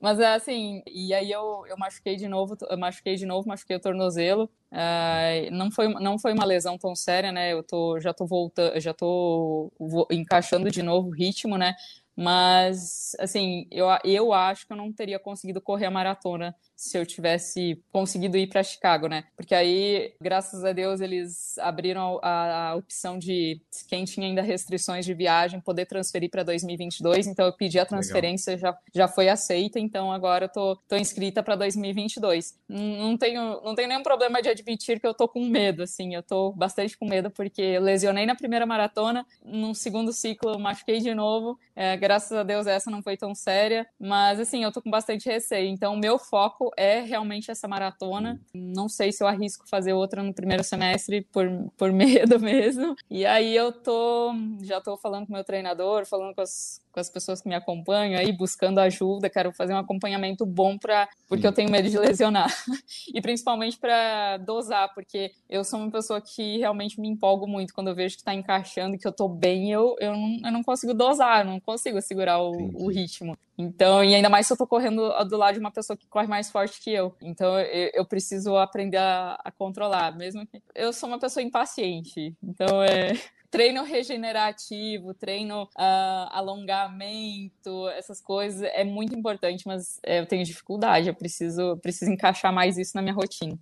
Mas 0.05 0.21
é 0.21 0.35
assim, 0.35 0.83
e 0.87 1.15
aí 1.15 1.33
eu, 1.33 1.65
eu 1.67 1.79
machuquei 1.79 2.15
de 2.15 2.29
novo, 2.29 2.55
machuquei 2.79 3.17
de 3.17 3.25
novo, 3.25 3.49
machuquei 3.49 3.77
o 3.77 3.81
tornozelo. 3.81 4.51
Uh, 4.71 5.51
não, 5.51 5.71
foi, 5.71 5.89
não 5.95 6.19
foi 6.19 6.35
uma 6.35 6.45
lesão 6.45 6.77
tão 6.77 6.95
séria, 6.95 7.33
né? 7.33 7.55
Eu 7.55 7.63
tô, 7.63 7.99
já 7.99 8.13
tô 8.13 8.27
voltando, 8.27 8.79
já 8.79 8.93
tô 8.93 9.73
encaixando 10.11 10.71
de 10.71 10.83
novo 10.83 11.09
o 11.09 11.11
ritmo, 11.11 11.57
né? 11.57 11.75
Mas, 12.15 13.17
assim, 13.19 13.67
eu, 13.71 13.87
eu 14.05 14.35
acho 14.35 14.67
que 14.67 14.75
eu 14.75 14.77
não 14.77 14.93
teria 14.93 15.19
conseguido 15.19 15.59
correr 15.59 15.87
a 15.87 15.91
maratona 15.91 16.55
se 16.77 16.99
eu 16.99 17.07
tivesse 17.07 17.83
conseguido 17.93 18.37
ir 18.37 18.49
para 18.49 18.63
Chicago, 18.63 19.07
né? 19.07 19.25
Porque 19.37 19.55
aí, 19.55 20.13
graças 20.21 20.65
a 20.65 20.73
Deus, 20.73 21.01
eles 21.01 21.57
abriram 21.59 22.19
a, 22.23 22.71
a, 22.71 22.75
opção 22.75 23.19
de 23.19 23.61
quem 23.89 24.05
tinha 24.05 24.27
ainda 24.27 24.43
restrições 24.43 25.05
de 25.05 25.15
viagem 25.15 25.61
poder 25.61 25.87
transferir 25.87 26.31
para 26.31 26.43
2022. 26.43 27.27
Então, 27.27 27.47
eu 27.47 27.53
pedi 27.53 27.79
a 27.79 27.87
transferência, 27.87 28.59
já, 28.59 28.77
já 28.95 29.09
foi 29.09 29.29
aceita. 29.29 29.79
Então, 29.79 30.13
agora 30.13 30.47
eu 30.47 30.49
tô, 30.49 30.77
tô 30.89 30.97
inscrita 30.97 31.43
para 31.43 31.55
2022. 31.57 32.59
Não 32.69 33.17
tenho, 33.17 33.61
não 33.63 33.75
tenho 33.75 33.89
nenhum 33.89 34.03
problema 34.03 34.43
de 34.43 34.49
admitir 34.49 35.01
que 35.01 35.07
eu 35.07 35.15
tô 35.15 35.29
com 35.29 35.45
medo, 35.45 35.85
assim. 35.85 36.15
Eu 36.15 36.23
tô 36.23 36.53
bastante 36.53 36.99
com 36.99 37.07
medo 37.07 37.31
porque 37.31 37.79
lesionei 37.79 38.27
na 38.27 38.35
primeira 38.35 38.67
maratona, 38.67 39.25
no 39.45 39.75
segundo 39.75 40.13
ciclo 40.13 40.59
machuquei 40.59 40.99
de 40.99 41.15
novo. 41.15 41.59
É, 41.77 41.97
graças 41.97 42.33
a 42.33 42.43
Deus, 42.43 42.67
essa 42.67 42.91
não 42.91 43.03
foi 43.03 43.17
tão 43.17 43.35
séria. 43.35 43.87
Mas, 43.99 44.41
assim, 44.41 44.65
eu 44.65 44.73
tô 44.73 44.83
com 44.83 44.91
bastante 44.91 45.29
receio. 45.29 45.69
Então, 45.69 45.95
o 45.95 45.99
meu 45.99 46.19
foco 46.19 46.64
foco 46.65 46.71
é 46.77 47.01
realmente 47.01 47.51
essa 47.51 47.69
maratona. 47.69 48.41
Não 48.55 48.89
sei 48.89 49.13
se 49.13 49.23
eu 49.23 49.29
arrisco 49.29 49.69
fazer 49.69 49.93
outra 49.93 50.23
no 50.23 50.33
primeiro 50.33 50.65
semestre 50.65 51.23
por, 51.33 51.47
por 51.77 51.93
medo 51.93 52.39
mesmo. 52.41 52.95
E 53.11 53.27
aí 53.27 53.55
eu 53.55 53.73
tô, 53.73 54.33
já 54.63 54.81
tô 54.81 54.97
falando 54.97 55.27
com 55.27 55.33
meu 55.33 55.45
treinador, 55.45 56.07
falando 56.07 56.35
com 56.35 56.41
as, 56.41 56.81
com 56.95 57.01
as 57.01 57.11
pessoas 57.11 57.43
que 57.43 57.49
me 57.49 57.55
acompanham 57.57 58.21
aí, 58.21 58.31
buscando 58.31 58.79
ajuda, 58.79 59.29
quero 59.29 59.53
fazer 59.53 59.75
um 59.75 59.79
acompanhamento 59.79 60.47
bom 60.47 60.79
para 60.79 61.09
porque 61.29 61.45
eu 61.45 61.53
tenho 61.53 61.69
medo 61.69 61.91
de 61.91 61.99
lesionar. 61.99 62.49
e 63.13 63.21
principalmente 63.21 63.77
para 63.77 64.37
dosar, 64.39 64.95
porque 64.95 65.33
eu 65.51 65.65
sou 65.65 65.81
uma 65.81 65.91
pessoa 65.91 66.21
que 66.21 66.59
realmente 66.59 67.01
me 67.01 67.09
empolgo 67.09 67.49
muito 67.49 67.75
quando 67.75 67.89
eu 67.89 67.95
vejo 67.95 68.15
que 68.15 68.21
está 68.21 68.33
encaixando, 68.33 68.97
que 68.97 69.07
eu 69.07 69.13
tô 69.13 69.29
bem, 69.29 69.73
eu, 69.73 69.97
eu, 69.99 70.13
não, 70.13 70.39
eu 70.45 70.53
não 70.53 70.63
consigo 70.63 70.95
dosar, 70.95 71.41
eu 71.41 71.51
não 71.51 71.59
consigo 71.59 72.01
segurar 72.01 72.41
o, 72.41 72.53
o 72.53 72.89
ritmo. 72.89 73.37
Então, 73.59 74.03
e 74.05 74.15
ainda 74.15 74.29
mais 74.29 74.47
se 74.47 74.53
eu 74.53 74.57
tô 74.57 74.67
correndo 74.67 75.13
do 75.25 75.37
lado 75.37 75.55
de 75.55 75.61
uma 75.61 75.73
pessoa 75.73 75.97
que 75.97 76.07
corre 76.07 76.27
mais 76.29 76.51
forte 76.51 76.81
que 76.81 76.91
eu. 76.91 77.15
Então, 77.21 77.59
eu, 77.59 77.91
eu 77.95 78.05
preciso 78.05 78.57
aprender 78.57 78.99
a, 78.99 79.39
a, 79.45 79.51
controlar, 79.51 80.17
mesmo 80.17 80.47
que 80.47 80.63
eu 80.75 80.93
sou 80.93 81.09
uma 81.09 81.19
pessoa 81.19 81.43
impaciente. 81.43 82.37
Então, 82.43 82.83
é 82.83 83.13
treino 83.55 83.85
regenerativo, 83.85 85.15
treino 85.15 85.63
uh, 85.63 86.27
alongamento, 86.33 87.89
essas 87.97 88.21
coisas 88.21 88.63
é 88.75 88.83
muito 88.83 89.17
importante, 89.17 89.63
mas 89.65 90.01
é, 90.03 90.19
eu 90.19 90.27
tenho 90.27 90.45
dificuldade, 90.45 91.07
eu 91.07 91.15
preciso, 91.15 91.77
preciso 91.77 92.11
encaixar 92.11 92.53
mais 92.53 92.77
isso 92.77 92.97
na 92.97 93.03
minha 93.03 93.15
rotina. 93.15 93.57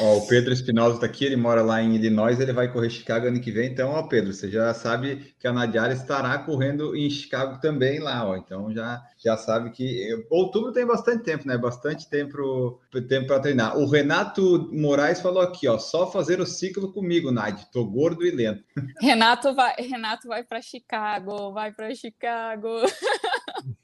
Ó, 0.00 0.18
o 0.18 0.28
Pedro 0.28 0.52
Espinosa 0.52 0.94
está 0.94 1.06
aqui, 1.06 1.24
ele 1.24 1.34
mora 1.34 1.60
lá 1.60 1.82
em 1.82 1.96
Illinois, 1.96 2.38
ele 2.38 2.52
vai 2.52 2.72
correr 2.72 2.88
Chicago 2.88 3.26
ano 3.26 3.40
que 3.40 3.50
vem, 3.50 3.68
então, 3.68 3.90
ó, 3.90 4.04
Pedro, 4.04 4.32
você 4.32 4.48
já 4.48 4.72
sabe 4.74 5.34
que 5.40 5.48
a 5.48 5.52
Nadiara 5.52 5.92
estará 5.92 6.38
correndo 6.38 6.94
em 6.94 7.10
Chicago 7.10 7.60
também 7.60 7.98
lá, 7.98 8.24
ó, 8.24 8.36
então 8.36 8.72
já, 8.72 9.02
já 9.18 9.36
sabe 9.36 9.70
que 9.70 10.24
outubro 10.30 10.70
tem 10.70 10.86
bastante 10.86 11.24
tempo, 11.24 11.48
né? 11.48 11.58
Bastante 11.58 12.08
tempo, 12.08 12.80
tempo 13.08 13.26
para 13.26 13.40
treinar. 13.40 13.76
O 13.76 13.88
Renato 13.88 14.70
Moraes 14.72 15.20
falou 15.20 15.42
aqui, 15.42 15.66
ó, 15.66 15.78
só 15.78 16.08
fazer 16.12 16.40
o 16.40 16.46
ciclo 16.46 16.92
comigo, 16.92 17.32
Nadi, 17.32 17.66
tô 17.72 17.84
gordo 17.84 18.24
e 18.24 18.30
lento. 18.30 18.62
Renato 19.00 19.31
vai, 19.54 19.74
Renato 19.78 20.28
vai 20.28 20.44
para 20.44 20.60
Chicago, 20.60 21.52
vai 21.52 21.72
para 21.72 21.94
Chicago. 21.94 22.68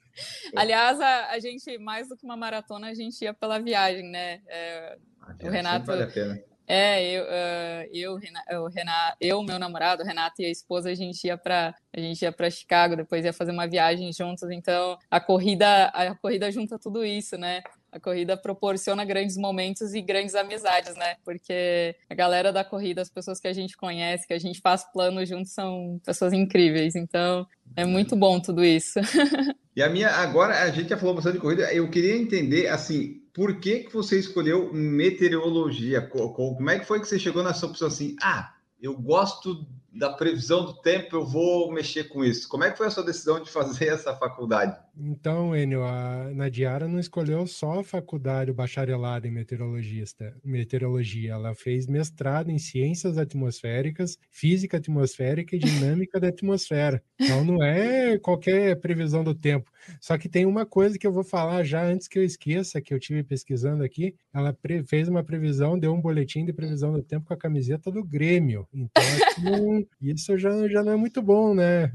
Aliás, 0.56 1.00
a, 1.00 1.30
a, 1.30 1.38
gente, 1.38 1.78
mais 1.78 2.08
do 2.08 2.16
que 2.16 2.24
uma 2.24 2.36
maratona, 2.36 2.88
a 2.88 2.94
gente 2.94 3.22
ia 3.22 3.32
pela 3.32 3.58
viagem, 3.58 4.04
né? 4.04 4.40
É, 4.46 4.98
o 5.42 5.48
Renato. 5.48 5.86
Vale 5.86 6.04
a 6.04 6.06
pena. 6.06 6.42
É, 6.70 7.02
eu, 7.02 7.24
uh, 7.24 7.90
eu, 7.94 8.68
Renato, 8.68 9.16
eu, 9.18 9.42
meu 9.42 9.58
namorado, 9.58 10.04
Renato 10.04 10.42
e 10.42 10.44
a 10.44 10.50
esposa, 10.50 10.90
a 10.90 10.94
gente 10.94 11.24
ia 11.26 11.38
para 11.38 11.74
a 11.90 11.98
gente 11.98 12.20
ia 12.20 12.30
para 12.30 12.50
Chicago, 12.50 12.94
depois 12.94 13.24
ia 13.24 13.32
fazer 13.32 13.52
uma 13.52 13.66
viagem 13.66 14.12
juntos. 14.12 14.50
Então, 14.50 14.98
a 15.10 15.18
corrida, 15.18 15.86
a 15.86 16.14
corrida 16.14 16.52
junta 16.52 16.78
tudo 16.78 17.02
isso, 17.02 17.38
né? 17.38 17.62
A 17.90 17.98
corrida 17.98 18.36
proporciona 18.36 19.04
grandes 19.04 19.36
momentos 19.36 19.94
e 19.94 20.02
grandes 20.02 20.34
amizades, 20.34 20.94
né? 20.94 21.16
Porque 21.24 21.94
a 22.08 22.14
galera 22.14 22.52
da 22.52 22.64
corrida, 22.64 23.00
as 23.00 23.10
pessoas 23.10 23.40
que 23.40 23.48
a 23.48 23.52
gente 23.52 23.76
conhece, 23.76 24.26
que 24.26 24.34
a 24.34 24.38
gente 24.38 24.60
faz 24.60 24.84
planos 24.92 25.28
juntos, 25.28 25.52
são 25.52 26.00
pessoas 26.04 26.32
incríveis. 26.32 26.94
Então, 26.94 27.46
é 27.74 27.84
muito 27.84 28.14
bom 28.14 28.40
tudo 28.40 28.64
isso. 28.64 29.00
E 29.78 29.82
a 29.82 29.88
minha, 29.88 30.08
agora 30.08 30.64
a 30.64 30.70
gente 30.72 30.88
já 30.88 30.96
falou 30.96 31.14
bastante 31.14 31.34
de 31.34 31.40
corrida, 31.40 31.72
eu 31.72 31.88
queria 31.88 32.16
entender, 32.16 32.66
assim, 32.66 33.22
por 33.32 33.60
que, 33.60 33.84
que 33.84 33.92
você 33.92 34.18
escolheu 34.18 34.74
meteorologia? 34.74 36.02
Como 36.02 36.68
é 36.68 36.80
que 36.80 36.84
foi 36.84 36.98
que 36.98 37.06
você 37.06 37.16
chegou 37.16 37.44
nessa 37.44 37.64
opção 37.64 37.86
assim? 37.86 38.16
Ah, 38.20 38.52
eu 38.82 38.96
gosto 39.00 39.64
da 39.98 40.10
previsão 40.10 40.64
do 40.64 40.74
tempo, 40.74 41.16
eu 41.16 41.26
vou 41.26 41.72
mexer 41.72 42.04
com 42.04 42.24
isso. 42.24 42.48
Como 42.48 42.62
é 42.62 42.70
que 42.70 42.78
foi 42.78 42.86
a 42.86 42.90
sua 42.90 43.04
decisão 43.04 43.42
de 43.42 43.50
fazer 43.50 43.88
essa 43.92 44.14
faculdade? 44.14 44.78
Então, 44.96 45.56
Enio, 45.56 45.82
a 45.84 46.30
Nadiara 46.32 46.86
não 46.86 46.98
escolheu 46.98 47.46
só 47.46 47.80
a 47.80 47.84
faculdade, 47.84 48.50
o 48.50 48.54
bacharelado 48.54 49.26
em 49.26 49.30
meteorologista, 49.30 50.34
meteorologia. 50.44 51.32
Ela 51.32 51.54
fez 51.54 51.86
mestrado 51.86 52.50
em 52.50 52.58
ciências 52.58 53.18
atmosféricas, 53.18 54.18
física 54.30 54.76
atmosférica 54.76 55.56
e 55.56 55.58
dinâmica 55.58 56.20
da 56.20 56.28
atmosfera. 56.28 57.02
Então, 57.20 57.44
não 57.44 57.62
é 57.62 58.18
qualquer 58.18 58.78
previsão 58.80 59.24
do 59.24 59.34
tempo. 59.34 59.70
Só 60.00 60.16
que 60.16 60.28
tem 60.28 60.46
uma 60.46 60.64
coisa 60.66 60.98
que 60.98 61.06
eu 61.06 61.12
vou 61.12 61.24
falar 61.24 61.64
já 61.64 61.84
antes 61.84 62.06
que 62.06 62.18
eu 62.18 62.24
esqueça, 62.24 62.80
que 62.80 62.92
eu 62.94 63.00
tive 63.00 63.22
pesquisando 63.22 63.82
aqui. 63.82 64.14
Ela 64.32 64.56
fez 64.86 65.08
uma 65.08 65.24
previsão, 65.24 65.78
deu 65.78 65.92
um 65.92 66.00
boletim 66.00 66.44
de 66.44 66.52
previsão 66.52 66.92
do 66.92 67.02
tempo 67.02 67.26
com 67.26 67.34
a 67.34 67.38
camiseta 67.38 67.90
do 67.90 68.04
Grêmio. 68.04 68.66
Então, 68.72 69.02
não, 69.42 69.86
isso 70.00 70.36
já, 70.38 70.50
já 70.68 70.82
não 70.82 70.92
é 70.92 70.96
muito 70.96 71.20
bom, 71.22 71.54
né? 71.54 71.92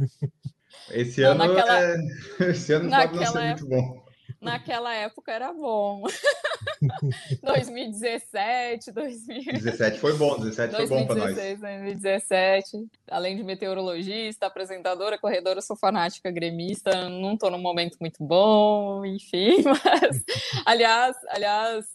Esse 0.91 1.21
não, 1.21 1.31
ano, 1.31 1.53
naquela... 1.53 1.81
é... 1.81 1.97
Esse 2.51 2.73
ano 2.73 2.89
naquela 2.89 3.09
pode 3.09 3.25
não 3.25 3.31
ser 3.31 3.47
muito 3.47 3.67
bom. 3.67 4.02
Naquela 4.43 4.93
época 4.93 5.31
era 5.31 5.53
bom. 5.53 6.03
2017, 7.41 8.91
2017 8.91 9.99
foi 9.99 10.13
bom, 10.17 10.37
17 10.37 10.75
foi 10.75 10.87
bom 10.87 11.05
para 11.05 11.15
nós. 11.15 11.35
2017, 11.35 12.85
além 13.09 13.37
de 13.37 13.43
meteorologista, 13.43 14.47
apresentadora, 14.47 15.17
corredora, 15.17 15.61
sou 15.61 15.75
fanática 15.75 16.29
gremista, 16.31 17.09
não 17.09 17.33
estou 17.33 17.49
num 17.49 17.59
momento 17.59 17.97
muito 17.99 18.23
bom, 18.23 19.05
enfim, 19.05 19.63
mas 19.63 20.23
aliás, 20.65 21.15
aliás, 21.29 21.85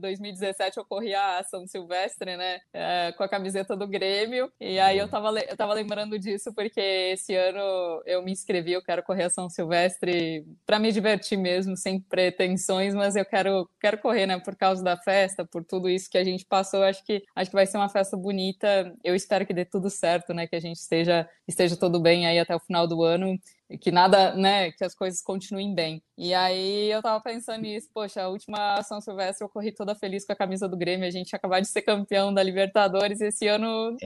2017 0.00 0.78
é, 0.78 0.80
eu 0.80 0.84
corri 0.84 1.14
a 1.14 1.42
São 1.44 1.66
Silvestre, 1.66 2.36
né, 2.36 2.60
é, 2.72 3.12
com 3.12 3.22
a 3.22 3.28
camiseta 3.28 3.76
do 3.76 3.86
Grêmio, 3.86 4.50
e 4.60 4.78
aí 4.78 4.98
eu 4.98 5.08
tava, 5.08 5.30
eu 5.40 5.56
tava 5.56 5.74
lembrando 5.74 6.18
disso 6.18 6.52
porque 6.54 6.80
esse 6.80 7.34
ano 7.34 8.02
eu 8.06 8.22
me 8.22 8.32
inscrevi, 8.32 8.72
eu 8.72 8.82
quero 8.82 9.02
correr 9.02 9.24
a 9.24 9.30
São 9.30 9.48
Silvestre 9.48 10.46
para 10.66 10.78
me 10.78 10.92
divertir 10.92 11.36
mesmo, 11.38 11.76
sem 11.82 12.00
pretensões, 12.00 12.94
mas 12.94 13.16
eu 13.16 13.24
quero, 13.24 13.68
quero 13.80 13.98
correr, 13.98 14.26
né? 14.26 14.38
Por 14.38 14.56
causa 14.56 14.82
da 14.82 14.96
festa, 14.96 15.44
por 15.44 15.64
tudo 15.64 15.88
isso 15.88 16.10
que 16.10 16.18
a 16.18 16.24
gente 16.24 16.46
passou, 16.46 16.82
acho 16.82 17.04
que 17.04 17.22
acho 17.34 17.50
que 17.50 17.56
vai 17.56 17.66
ser 17.66 17.76
uma 17.76 17.88
festa 17.88 18.16
bonita. 18.16 18.94
Eu 19.04 19.14
espero 19.14 19.46
que 19.46 19.54
dê 19.54 19.64
tudo 19.64 19.90
certo, 19.90 20.32
né? 20.32 20.46
Que 20.46 20.56
a 20.56 20.60
gente 20.60 20.76
esteja 20.76 21.28
esteja 21.46 21.76
tudo 21.76 22.00
bem 22.00 22.26
aí 22.26 22.38
até 22.38 22.54
o 22.54 22.60
final 22.60 22.86
do 22.86 23.02
ano 23.02 23.38
que 23.78 23.90
nada, 23.90 24.34
né, 24.34 24.70
que 24.72 24.84
as 24.84 24.94
coisas 24.94 25.22
continuem 25.22 25.74
bem. 25.74 26.02
E 26.16 26.34
aí 26.34 26.90
eu 26.90 27.02
tava 27.02 27.22
pensando 27.22 27.62
nisso, 27.62 27.88
poxa, 27.92 28.22
a 28.22 28.28
última 28.28 28.82
São 28.82 29.00
Silvestre 29.00 29.44
eu 29.44 29.48
corri 29.48 29.72
toda 29.72 29.94
feliz 29.94 30.24
com 30.24 30.32
a 30.32 30.36
camisa 30.36 30.68
do 30.68 30.76
Grêmio, 30.76 31.06
a 31.06 31.10
gente 31.10 31.34
acabou 31.34 31.60
de 31.60 31.68
ser 31.68 31.82
campeão 31.82 32.32
da 32.32 32.42
Libertadores 32.42 33.20
esse 33.20 33.46
ano. 33.46 33.96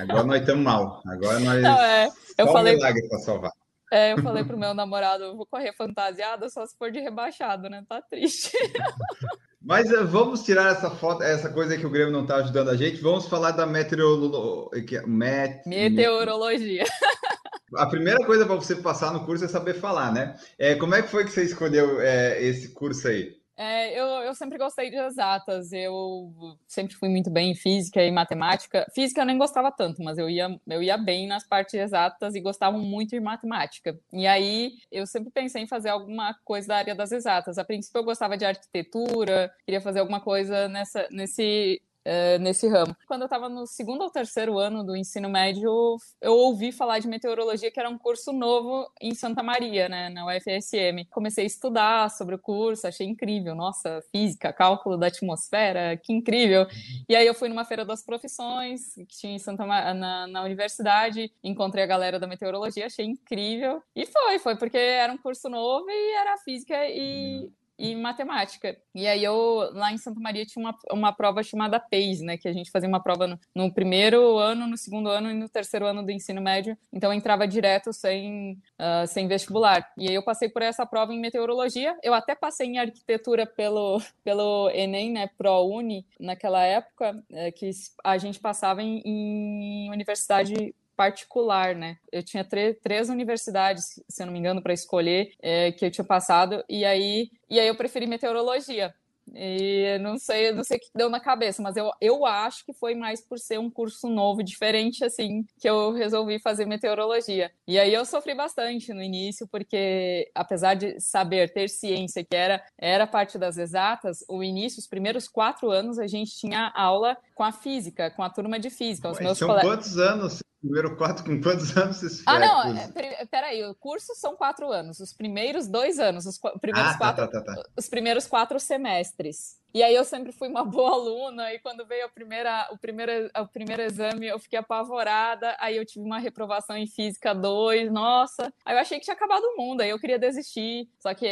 Agora 0.00 0.24
nós 0.24 0.40
estamos 0.40 0.64
mal. 0.64 1.02
Agora 1.06 1.40
nós 1.40 1.62
Não, 1.62 1.82
é, 1.82 2.08
eu 2.38 2.46
falei 2.48 2.74
um 2.74 2.76
milagre 2.76 3.08
para 3.08 3.18
salvar. 3.18 3.52
É, 3.92 4.12
eu 4.12 4.22
falei 4.22 4.44
pro 4.44 4.58
meu 4.58 4.74
namorado, 4.74 5.36
vou 5.36 5.46
correr 5.46 5.72
fantasiada 5.72 6.48
só 6.48 6.66
se 6.66 6.76
for 6.76 6.90
de 6.90 7.00
rebaixado, 7.00 7.68
né? 7.68 7.84
Tá 7.88 8.02
triste. 8.02 8.50
Mas 9.62 9.90
uh, 9.90 10.06
vamos 10.06 10.44
tirar 10.44 10.70
essa 10.70 10.90
foto, 10.90 11.22
essa 11.22 11.52
coisa 11.52 11.76
que 11.76 11.86
o 11.86 11.90
Grêmio 11.90 12.12
não 12.12 12.22
está 12.22 12.36
ajudando 12.36 12.70
a 12.70 12.76
gente. 12.76 13.00
Vamos 13.00 13.26
falar 13.26 13.50
da 13.50 13.66
meteorolo... 13.66 14.70
Met... 15.06 15.68
meteorologia. 15.68 16.84
A 17.74 17.86
primeira 17.86 18.24
coisa 18.24 18.46
para 18.46 18.54
você 18.54 18.76
passar 18.76 19.12
no 19.12 19.24
curso 19.24 19.44
é 19.44 19.48
saber 19.48 19.74
falar, 19.74 20.12
né? 20.12 20.36
É, 20.56 20.76
como 20.76 20.94
é 20.94 21.02
que 21.02 21.08
foi 21.08 21.24
que 21.24 21.32
você 21.32 21.42
escolheu 21.42 22.00
é, 22.00 22.40
esse 22.40 22.72
curso 22.72 23.08
aí? 23.08 23.34
É, 23.56 23.98
eu, 23.98 24.04
eu 24.22 24.34
sempre 24.34 24.58
gostei 24.58 24.90
de 24.90 24.96
exatas, 24.96 25.72
eu 25.72 26.58
sempre 26.68 26.94
fui 26.94 27.08
muito 27.08 27.30
bem 27.30 27.52
em 27.52 27.54
física 27.54 28.02
e 28.02 28.10
matemática. 28.10 28.86
Física 28.94 29.22
eu 29.22 29.24
nem 29.24 29.38
gostava 29.38 29.72
tanto, 29.72 30.02
mas 30.02 30.18
eu 30.18 30.28
ia, 30.28 30.60
eu 30.66 30.82
ia 30.82 30.98
bem 30.98 31.26
nas 31.26 31.46
partes 31.46 31.72
exatas 31.74 32.34
e 32.34 32.40
gostava 32.40 32.76
muito 32.76 33.10
de 33.10 33.20
matemática. 33.20 33.98
E 34.12 34.26
aí 34.26 34.72
eu 34.92 35.06
sempre 35.06 35.30
pensei 35.30 35.62
em 35.62 35.66
fazer 35.66 35.88
alguma 35.88 36.34
coisa 36.44 36.68
da 36.68 36.76
área 36.76 36.94
das 36.94 37.12
exatas. 37.12 37.56
A 37.56 37.64
princípio 37.64 37.98
eu 37.98 38.04
gostava 38.04 38.36
de 38.36 38.44
arquitetura, 38.44 39.50
queria 39.64 39.80
fazer 39.80 40.00
alguma 40.00 40.20
coisa 40.20 40.68
nessa, 40.68 41.08
nesse 41.10 41.80
é, 42.06 42.38
nesse 42.38 42.68
ramo. 42.68 42.96
Quando 43.08 43.22
eu 43.22 43.26
estava 43.26 43.48
no 43.48 43.66
segundo 43.66 44.02
ou 44.02 44.10
terceiro 44.10 44.58
ano 44.58 44.84
do 44.84 44.96
ensino 44.96 45.28
médio, 45.28 45.96
eu 46.20 46.32
ouvi 46.32 46.70
falar 46.70 47.00
de 47.00 47.08
meteorologia, 47.08 47.70
que 47.70 47.80
era 47.80 47.90
um 47.90 47.98
curso 47.98 48.32
novo 48.32 48.88
em 49.00 49.12
Santa 49.12 49.42
Maria, 49.42 49.88
né, 49.88 50.08
na 50.08 50.24
UFSM. 50.24 51.04
Comecei 51.10 51.42
a 51.42 51.46
estudar 51.46 52.08
sobre 52.10 52.36
o 52.36 52.38
curso, 52.38 52.86
achei 52.86 53.08
incrível. 53.08 53.56
Nossa, 53.56 54.00
física, 54.12 54.52
cálculo 54.52 54.96
da 54.96 55.08
atmosfera, 55.08 55.96
que 55.96 56.12
incrível. 56.12 56.68
E 57.08 57.16
aí 57.16 57.26
eu 57.26 57.34
fui 57.34 57.48
numa 57.48 57.64
feira 57.64 57.84
das 57.84 58.04
profissões, 58.04 58.94
que 58.94 59.18
tinha 59.18 59.34
em 59.34 59.38
Santa 59.40 59.66
na, 59.66 60.28
na 60.28 60.44
universidade, 60.44 61.32
encontrei 61.42 61.82
a 61.82 61.88
galera 61.88 62.20
da 62.20 62.28
meteorologia, 62.28 62.86
achei 62.86 63.04
incrível. 63.04 63.82
E 63.96 64.06
foi, 64.06 64.38
foi 64.38 64.56
porque 64.56 64.78
era 64.78 65.12
um 65.12 65.18
curso 65.18 65.48
novo 65.48 65.90
e 65.90 66.14
era 66.14 66.38
física 66.38 66.76
e 66.88 67.50
e 67.78 67.94
matemática. 67.94 68.76
E 68.94 69.06
aí 69.06 69.22
eu, 69.22 69.70
lá 69.72 69.92
em 69.92 69.98
Santa 69.98 70.20
Maria, 70.20 70.46
tinha 70.46 70.64
uma, 70.64 70.76
uma 70.90 71.12
prova 71.12 71.42
chamada 71.42 71.78
PACE, 71.78 72.24
né? 72.24 72.36
Que 72.36 72.48
a 72.48 72.52
gente 72.52 72.70
fazia 72.70 72.88
uma 72.88 73.02
prova 73.02 73.26
no, 73.26 73.38
no 73.54 73.72
primeiro 73.72 74.38
ano, 74.38 74.66
no 74.66 74.76
segundo 74.76 75.08
ano 75.08 75.30
e 75.30 75.34
no 75.34 75.48
terceiro 75.48 75.86
ano 75.86 76.02
do 76.02 76.10
ensino 76.10 76.40
médio. 76.40 76.76
Então 76.92 77.12
eu 77.12 77.16
entrava 77.16 77.46
direto 77.46 77.92
sem, 77.92 78.52
uh, 78.80 79.06
sem 79.06 79.28
vestibular. 79.28 79.86
E 79.96 80.08
aí 80.08 80.14
eu 80.14 80.22
passei 80.22 80.48
por 80.48 80.62
essa 80.62 80.86
prova 80.86 81.12
em 81.12 81.20
meteorologia. 81.20 81.96
Eu 82.02 82.14
até 82.14 82.34
passei 82.34 82.66
em 82.66 82.78
arquitetura 82.78 83.46
pelo, 83.46 84.00
pelo 84.24 84.70
Enem, 84.70 85.12
né? 85.12 85.28
ProUni, 85.36 86.06
naquela 86.18 86.62
época, 86.64 87.22
é, 87.30 87.50
que 87.50 87.70
a 88.02 88.16
gente 88.18 88.40
passava 88.40 88.82
em, 88.82 89.02
em 89.04 89.90
universidade 89.90 90.74
particular, 90.96 91.74
né? 91.74 91.98
Eu 92.10 92.22
tinha 92.22 92.44
três 92.82 93.08
universidades, 93.08 94.02
se 94.08 94.22
eu 94.22 94.26
não 94.26 94.32
me 94.32 94.38
engano, 94.38 94.62
para 94.62 94.72
escolher, 94.72 95.32
é, 95.40 95.72
que 95.72 95.84
eu 95.84 95.90
tinha 95.90 96.04
passado, 96.04 96.64
e 96.68 96.84
aí, 96.84 97.30
e 97.50 97.60
aí 97.60 97.68
eu 97.68 97.76
preferi 97.76 98.06
meteorologia. 98.06 98.94
E 99.34 99.98
não 99.98 100.18
sei, 100.18 100.52
não 100.52 100.62
sei 100.62 100.76
o 100.76 100.80
que 100.80 100.86
deu 100.94 101.10
na 101.10 101.18
cabeça, 101.18 101.60
mas 101.60 101.76
eu, 101.76 101.90
eu 102.00 102.24
acho 102.24 102.64
que 102.64 102.72
foi 102.72 102.94
mais 102.94 103.20
por 103.20 103.38
ser 103.38 103.58
um 103.58 103.68
curso 103.68 104.08
novo, 104.08 104.42
diferente, 104.42 105.04
assim, 105.04 105.44
que 105.58 105.68
eu 105.68 105.92
resolvi 105.92 106.38
fazer 106.38 106.64
meteorologia. 106.64 107.50
E 107.66 107.78
aí 107.78 107.92
eu 107.92 108.04
sofri 108.04 108.34
bastante 108.34 108.92
no 108.92 109.02
início, 109.02 109.46
porque 109.48 110.30
apesar 110.34 110.74
de 110.74 111.00
saber 111.00 111.52
ter 111.52 111.68
ciência 111.68 112.24
que 112.24 112.36
era, 112.36 112.62
era 112.78 113.06
parte 113.06 113.36
das 113.36 113.58
exatas, 113.58 114.24
o 114.28 114.44
início, 114.44 114.78
os 114.78 114.86
primeiros 114.86 115.26
quatro 115.26 115.70
anos, 115.70 115.98
a 115.98 116.06
gente 116.06 116.36
tinha 116.36 116.72
aula 116.74 117.16
com 117.34 117.42
a 117.42 117.52
física, 117.52 118.10
com 118.10 118.22
a 118.22 118.30
turma 118.30 118.58
de 118.58 118.70
física. 118.70 119.10
Os 119.10 119.18
meus 119.18 119.38
são 119.38 119.48
colegas... 119.48 119.70
quantos 119.70 119.98
anos? 119.98 120.42
Primeiro 120.60 120.96
quatro, 120.96 121.24
com 121.24 121.40
quantos 121.40 121.76
anos 121.76 121.96
vocês 121.98 122.22
Ah, 122.26 122.38
não, 122.38 122.76
é, 122.76 123.26
peraí, 123.26 123.62
o 123.64 123.74
curso 123.74 124.14
são 124.14 124.34
quatro 124.34 124.70
anos, 124.72 125.00
os 125.00 125.12
primeiros 125.12 125.68
dois 125.68 125.98
anos, 125.98 126.26
os 126.26 126.38
primeiros, 126.60 126.90
ah, 126.90 126.92
tá, 126.92 126.98
quatro, 126.98 127.28
tá, 127.28 127.40
tá, 127.42 127.54
tá, 127.54 127.62
os 127.76 127.88
primeiros 127.88 128.26
quatro 128.26 128.58
semestres. 128.58 129.58
E 129.76 129.82
aí 129.82 129.94
eu 129.94 130.06
sempre 130.06 130.32
fui 130.32 130.48
uma 130.48 130.64
boa 130.64 130.92
aluna, 130.92 131.52
e 131.52 131.58
quando 131.58 131.84
veio 131.84 132.06
a 132.06 132.08
primeira, 132.08 132.66
o, 132.72 132.78
primeiro, 132.78 133.30
o 133.38 133.46
primeiro 133.46 133.82
exame, 133.82 134.26
eu 134.26 134.38
fiquei 134.38 134.58
apavorada, 134.58 135.54
aí 135.60 135.76
eu 135.76 135.84
tive 135.84 136.02
uma 136.02 136.18
reprovação 136.18 136.78
em 136.78 136.86
Física 136.86 137.34
2, 137.34 137.92
nossa, 137.92 138.50
aí 138.64 138.74
eu 138.74 138.80
achei 138.80 138.98
que 138.98 139.04
tinha 139.04 139.14
acabado 139.14 139.42
o 139.42 139.56
mundo, 139.58 139.82
aí 139.82 139.90
eu 139.90 139.98
queria 139.98 140.18
desistir, 140.18 140.88
só 140.98 141.12
que 141.12 141.26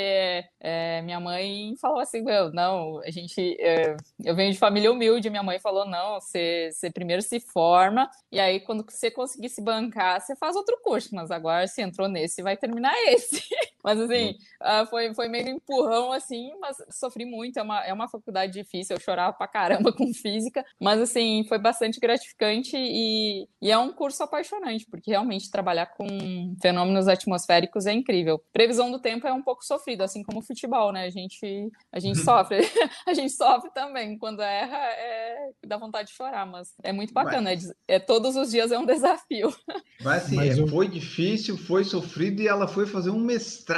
é, 0.60 1.00
minha 1.00 1.18
mãe 1.18 1.74
falou 1.80 2.00
assim, 2.00 2.20
meu, 2.20 2.52
não, 2.52 2.98
a 2.98 3.10
gente, 3.10 3.56
é, 3.58 3.96
eu 4.22 4.36
venho 4.36 4.52
de 4.52 4.58
família 4.58 4.92
humilde, 4.92 5.30
minha 5.30 5.42
mãe 5.42 5.58
falou, 5.58 5.86
não, 5.86 6.20
você, 6.20 6.68
você 6.70 6.90
primeiro 6.90 7.22
se 7.22 7.40
forma, 7.40 8.10
e 8.30 8.38
aí 8.38 8.60
quando 8.60 8.84
você 8.86 9.10
conseguir 9.10 9.48
se 9.48 9.62
bancar, 9.62 10.20
você 10.20 10.36
faz 10.36 10.54
outro 10.54 10.78
curso, 10.82 11.14
mas 11.14 11.30
agora 11.30 11.66
se 11.66 11.80
entrou 11.80 12.08
nesse, 12.08 12.42
vai 12.42 12.58
terminar 12.58 12.92
esse. 13.06 13.42
mas 13.84 14.00
assim, 14.00 14.30
uh, 14.62 14.86
foi, 14.88 15.14
foi 15.14 15.28
meio 15.28 15.50
empurrão 15.50 16.10
assim, 16.10 16.50
mas 16.58 16.78
sofri 16.90 17.26
muito, 17.26 17.58
é 17.58 17.62
uma, 17.62 17.84
é 17.84 17.92
uma 17.92 18.08
faculdade 18.08 18.54
difícil, 18.54 18.96
eu 18.96 19.00
chorava 19.00 19.36
pra 19.36 19.46
caramba 19.46 19.92
com 19.92 20.12
física, 20.14 20.64
mas 20.80 21.02
assim, 21.02 21.44
foi 21.46 21.58
bastante 21.58 22.00
gratificante 22.00 22.74
e, 22.74 23.46
e 23.60 23.70
é 23.70 23.76
um 23.76 23.92
curso 23.92 24.22
apaixonante, 24.22 24.86
porque 24.90 25.10
realmente 25.10 25.50
trabalhar 25.50 25.86
com 25.86 26.06
fenômenos 26.62 27.06
atmosféricos 27.08 27.84
é 27.84 27.92
incrível. 27.92 28.42
Previsão 28.54 28.90
do 28.90 28.98
tempo 28.98 29.26
é 29.26 29.32
um 29.34 29.42
pouco 29.42 29.62
sofrido, 29.62 30.00
assim 30.02 30.22
como 30.22 30.38
o 30.38 30.42
futebol, 30.42 30.90
né? 30.90 31.04
A 31.04 31.10
gente, 31.10 31.70
a 31.92 32.00
gente 32.00 32.18
sofre, 32.24 32.60
a 33.06 33.12
gente 33.12 33.32
sofre 33.34 33.70
também, 33.74 34.16
quando 34.16 34.40
erra, 34.40 34.78
é, 34.78 35.50
dá 35.66 35.76
vontade 35.76 36.08
de 36.08 36.14
chorar, 36.14 36.46
mas 36.46 36.72
é 36.82 36.92
muito 36.92 37.12
bacana, 37.12 37.50
mas... 37.50 37.68
é, 37.86 37.96
é, 37.96 37.98
todos 37.98 38.34
os 38.34 38.50
dias 38.50 38.72
é 38.72 38.78
um 38.78 38.86
desafio. 38.86 39.54
Mas 40.02 40.24
assim, 40.24 40.36
mas 40.36 40.58
é, 40.58 40.62
eu... 40.62 40.68
foi 40.68 40.88
difícil, 40.88 41.58
foi 41.58 41.84
sofrido 41.84 42.40
e 42.40 42.48
ela 42.48 42.66
foi 42.66 42.86
fazer 42.86 43.10
um 43.10 43.20
mestrado 43.20 43.73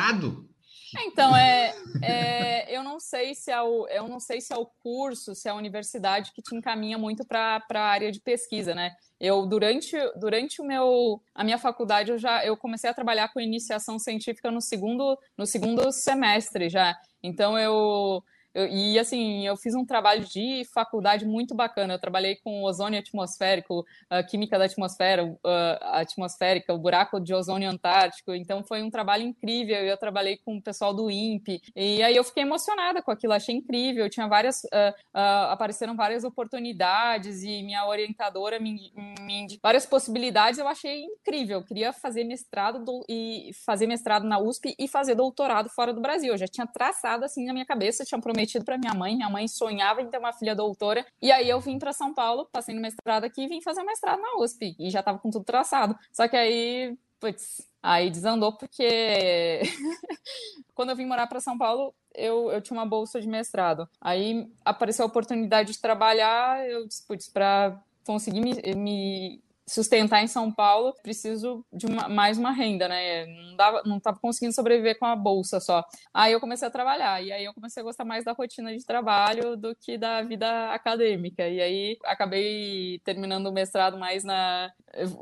então, 1.05 1.37
é, 1.37 1.75
é, 2.03 2.77
eu 2.77 2.83
não 2.83 3.01
sei 3.01 3.35
se 3.35 3.51
é 3.51 3.61
o, 3.61 3.87
eu 3.89 4.09
não 4.09 4.21
sei 4.21 4.41
se 4.41 4.53
é 4.53 4.57
o 4.57 4.67
curso, 4.67 5.35
se 5.35 5.49
é 5.49 5.51
a 5.51 5.55
universidade 5.55 6.33
que 6.33 6.43
te 6.43 6.55
encaminha 6.55 6.97
muito 6.97 7.27
para 7.27 7.63
a 7.75 7.81
área 7.81 8.11
de 8.13 8.21
pesquisa, 8.21 8.75
né? 8.75 8.93
Eu 9.19 9.47
durante, 9.47 9.97
durante 10.19 10.61
o 10.61 10.65
meu 10.65 11.21
a 11.35 11.43
minha 11.43 11.59
faculdade 11.59 12.11
eu 12.11 12.19
já 12.19 12.45
eu 12.45 12.57
comecei 12.57 12.89
a 12.89 12.95
trabalhar 12.95 13.33
com 13.33 13.41
iniciação 13.41 13.99
científica 13.99 14.51
no 14.51 14.61
segundo 14.61 15.19
no 15.37 15.47
segundo 15.47 15.91
semestre 15.91 16.69
já. 16.69 16.97
Então 17.23 17.59
eu 17.59 18.23
eu, 18.57 18.67
e 18.69 18.99
assim, 18.99 19.47
eu 19.47 19.55
fiz 19.55 19.75
um 19.75 19.85
trabalho 19.85 20.25
de 20.25 20.65
faculdade 20.73 21.27
muito 21.27 21.55
bacana. 21.55 21.93
Eu 21.93 21.99
trabalhei 21.99 22.37
com 22.37 22.63
ozônio 22.63 22.99
atmosférico, 22.99 23.85
a 24.09 24.23
química 24.23 24.59
da 24.59 24.65
atmosfera, 24.65 25.39
a 25.45 26.01
atmosférica, 26.01 26.73
o 26.73 26.79
buraco 26.79 27.21
de 27.21 27.35
ozônio 27.35 27.69
antártico. 27.69 28.35
Então 28.35 28.65
foi 28.65 28.83
um 28.83 28.89
trabalho 28.89 29.25
incrível. 29.25 29.77
Eu 29.77 29.99
trabalhei 29.99 30.39
com 30.39 30.57
o 30.57 30.63
pessoal 30.63 30.95
do 30.95 31.11
INPE. 31.11 31.61
E 31.77 32.03
aí 32.03 32.17
eu 32.17 32.25
fiquei 32.25 32.45
emocionada 32.45 33.03
com 33.03 33.11
aquilo, 33.11 33.35
achei 33.35 33.55
incrível. 33.55 34.09
Tinha 34.09 34.27
várias. 34.27 34.65
Uh, 34.65 34.95
uh, 35.15 35.51
apareceram 35.51 35.95
várias 35.95 36.25
oportunidades 36.25 37.43
e 37.43 37.63
minha 37.63 37.87
orientadora 37.87 38.59
me, 38.59 38.91
me 39.21 39.47
várias 39.63 39.85
possibilidades. 39.85 40.59
Eu 40.59 40.67
achei 40.67 41.05
incrível. 41.05 41.59
Eu 41.59 41.65
queria 41.65 41.93
fazer 41.93 42.25
mestrado 42.25 42.83
do, 42.83 43.05
e 43.07 43.51
fazer 43.67 43.87
mestrado 43.87 44.25
na 44.25 44.39
USP 44.39 44.75
e 44.79 44.89
fazer 44.89 45.15
doutorado 45.15 45.69
fora 45.69 45.93
do 45.93 46.01
Brasil. 46.01 46.33
Eu 46.33 46.39
já 46.39 46.49
tinha 46.49 46.67
traçado 46.67 47.23
assim 47.23 47.45
na 47.45 47.53
minha 47.53 47.67
cabeça, 47.67 48.03
tinha 48.03 48.19
prometido 48.19 48.46
prometido 48.47 48.65
para 48.65 48.79
minha 48.79 48.95
mãe. 48.95 49.17
Minha 49.17 49.29
mãe 49.29 49.49
sonhava 49.49 50.01
em 50.01 50.09
ter 50.09 50.19
uma 50.19 50.33
filha 50.33 50.55
doutora. 50.55 51.05
E 51.21 51.31
aí 51.33 51.49
eu 51.49 51.61
vim 51.61 51.79
para 51.79 51.93
São 51.93 52.15
Paulo, 52.15 52.49
passei 52.51 52.75
no 52.75 52.81
mestrado 52.81 53.25
aqui 53.25 53.43
e 53.43 53.49
vim 53.49 53.61
fazer 53.61 53.83
mestrado 53.83 54.21
na 54.21 54.43
USP. 54.43 54.77
E 54.79 54.91
já 54.91 55.01
estava 55.01 55.19
com 55.19 55.31
tudo 55.31 55.45
traçado. 55.45 55.97
Só 56.13 56.29
que 56.29 56.37
aí, 56.37 56.97
putz, 57.21 57.67
aí 57.83 58.09
desandou 58.09 58.57
porque 58.57 59.63
quando 60.75 60.91
eu 60.91 60.97
vim 60.97 61.07
morar 61.07 61.27
para 61.27 61.41
São 61.41 61.59
Paulo, 61.59 61.95
eu, 62.15 62.51
eu 62.51 62.61
tinha 62.61 62.79
uma 62.79 62.87
bolsa 62.87 63.21
de 63.21 63.29
mestrado. 63.29 63.89
Aí 64.01 64.47
apareceu 64.65 65.05
a 65.05 65.09
oportunidade 65.09 65.73
de 65.73 65.81
trabalhar, 65.81 66.67
eu 66.69 66.87
disse, 66.87 67.05
putz, 67.07 67.29
para 67.29 67.83
conseguir 68.07 68.41
me, 68.41 68.55
me 68.77 69.43
sustentar 69.69 70.23
em 70.23 70.29
São 70.29 70.51
Paulo, 70.53 70.95
preciso 71.03 71.65
de 71.73 71.87
uma, 71.87 72.09
mais 72.09 72.39
uma 72.39 72.53
renda, 72.53 72.89
né? 72.89 73.27
Não, 73.27 73.57
dava, 73.57 73.83
não 73.85 74.01
tava 74.01 74.19
conseguindo 74.21 74.55
sobreviver 74.55 74.99
com 74.99 75.07
a 75.07 75.17
bolsa 75.17 75.59
só. 75.59 75.85
Aí 76.15 76.33
eu 76.33 76.41
comecei 76.41 76.69
a 76.69 76.71
trabalhar, 76.71 77.23
e 77.23 77.33
aí 77.33 77.45
eu 77.45 77.53
comecei 77.53 77.81
a 77.81 77.85
gostar 77.85 78.05
mais 78.05 78.25
da 78.25 78.33
rotina 78.33 78.77
de 78.77 78.85
trabalho 78.85 79.57
do 79.57 79.75
que 79.75 79.99
da 79.99 80.23
vida 80.23 80.71
acadêmica. 80.73 81.49
E 81.49 81.61
aí 81.61 81.99
acabei 82.05 83.01
terminando 83.05 83.49
o 83.49 83.53
mestrado 83.53 83.99
mais 83.99 84.23
na. 84.23 84.71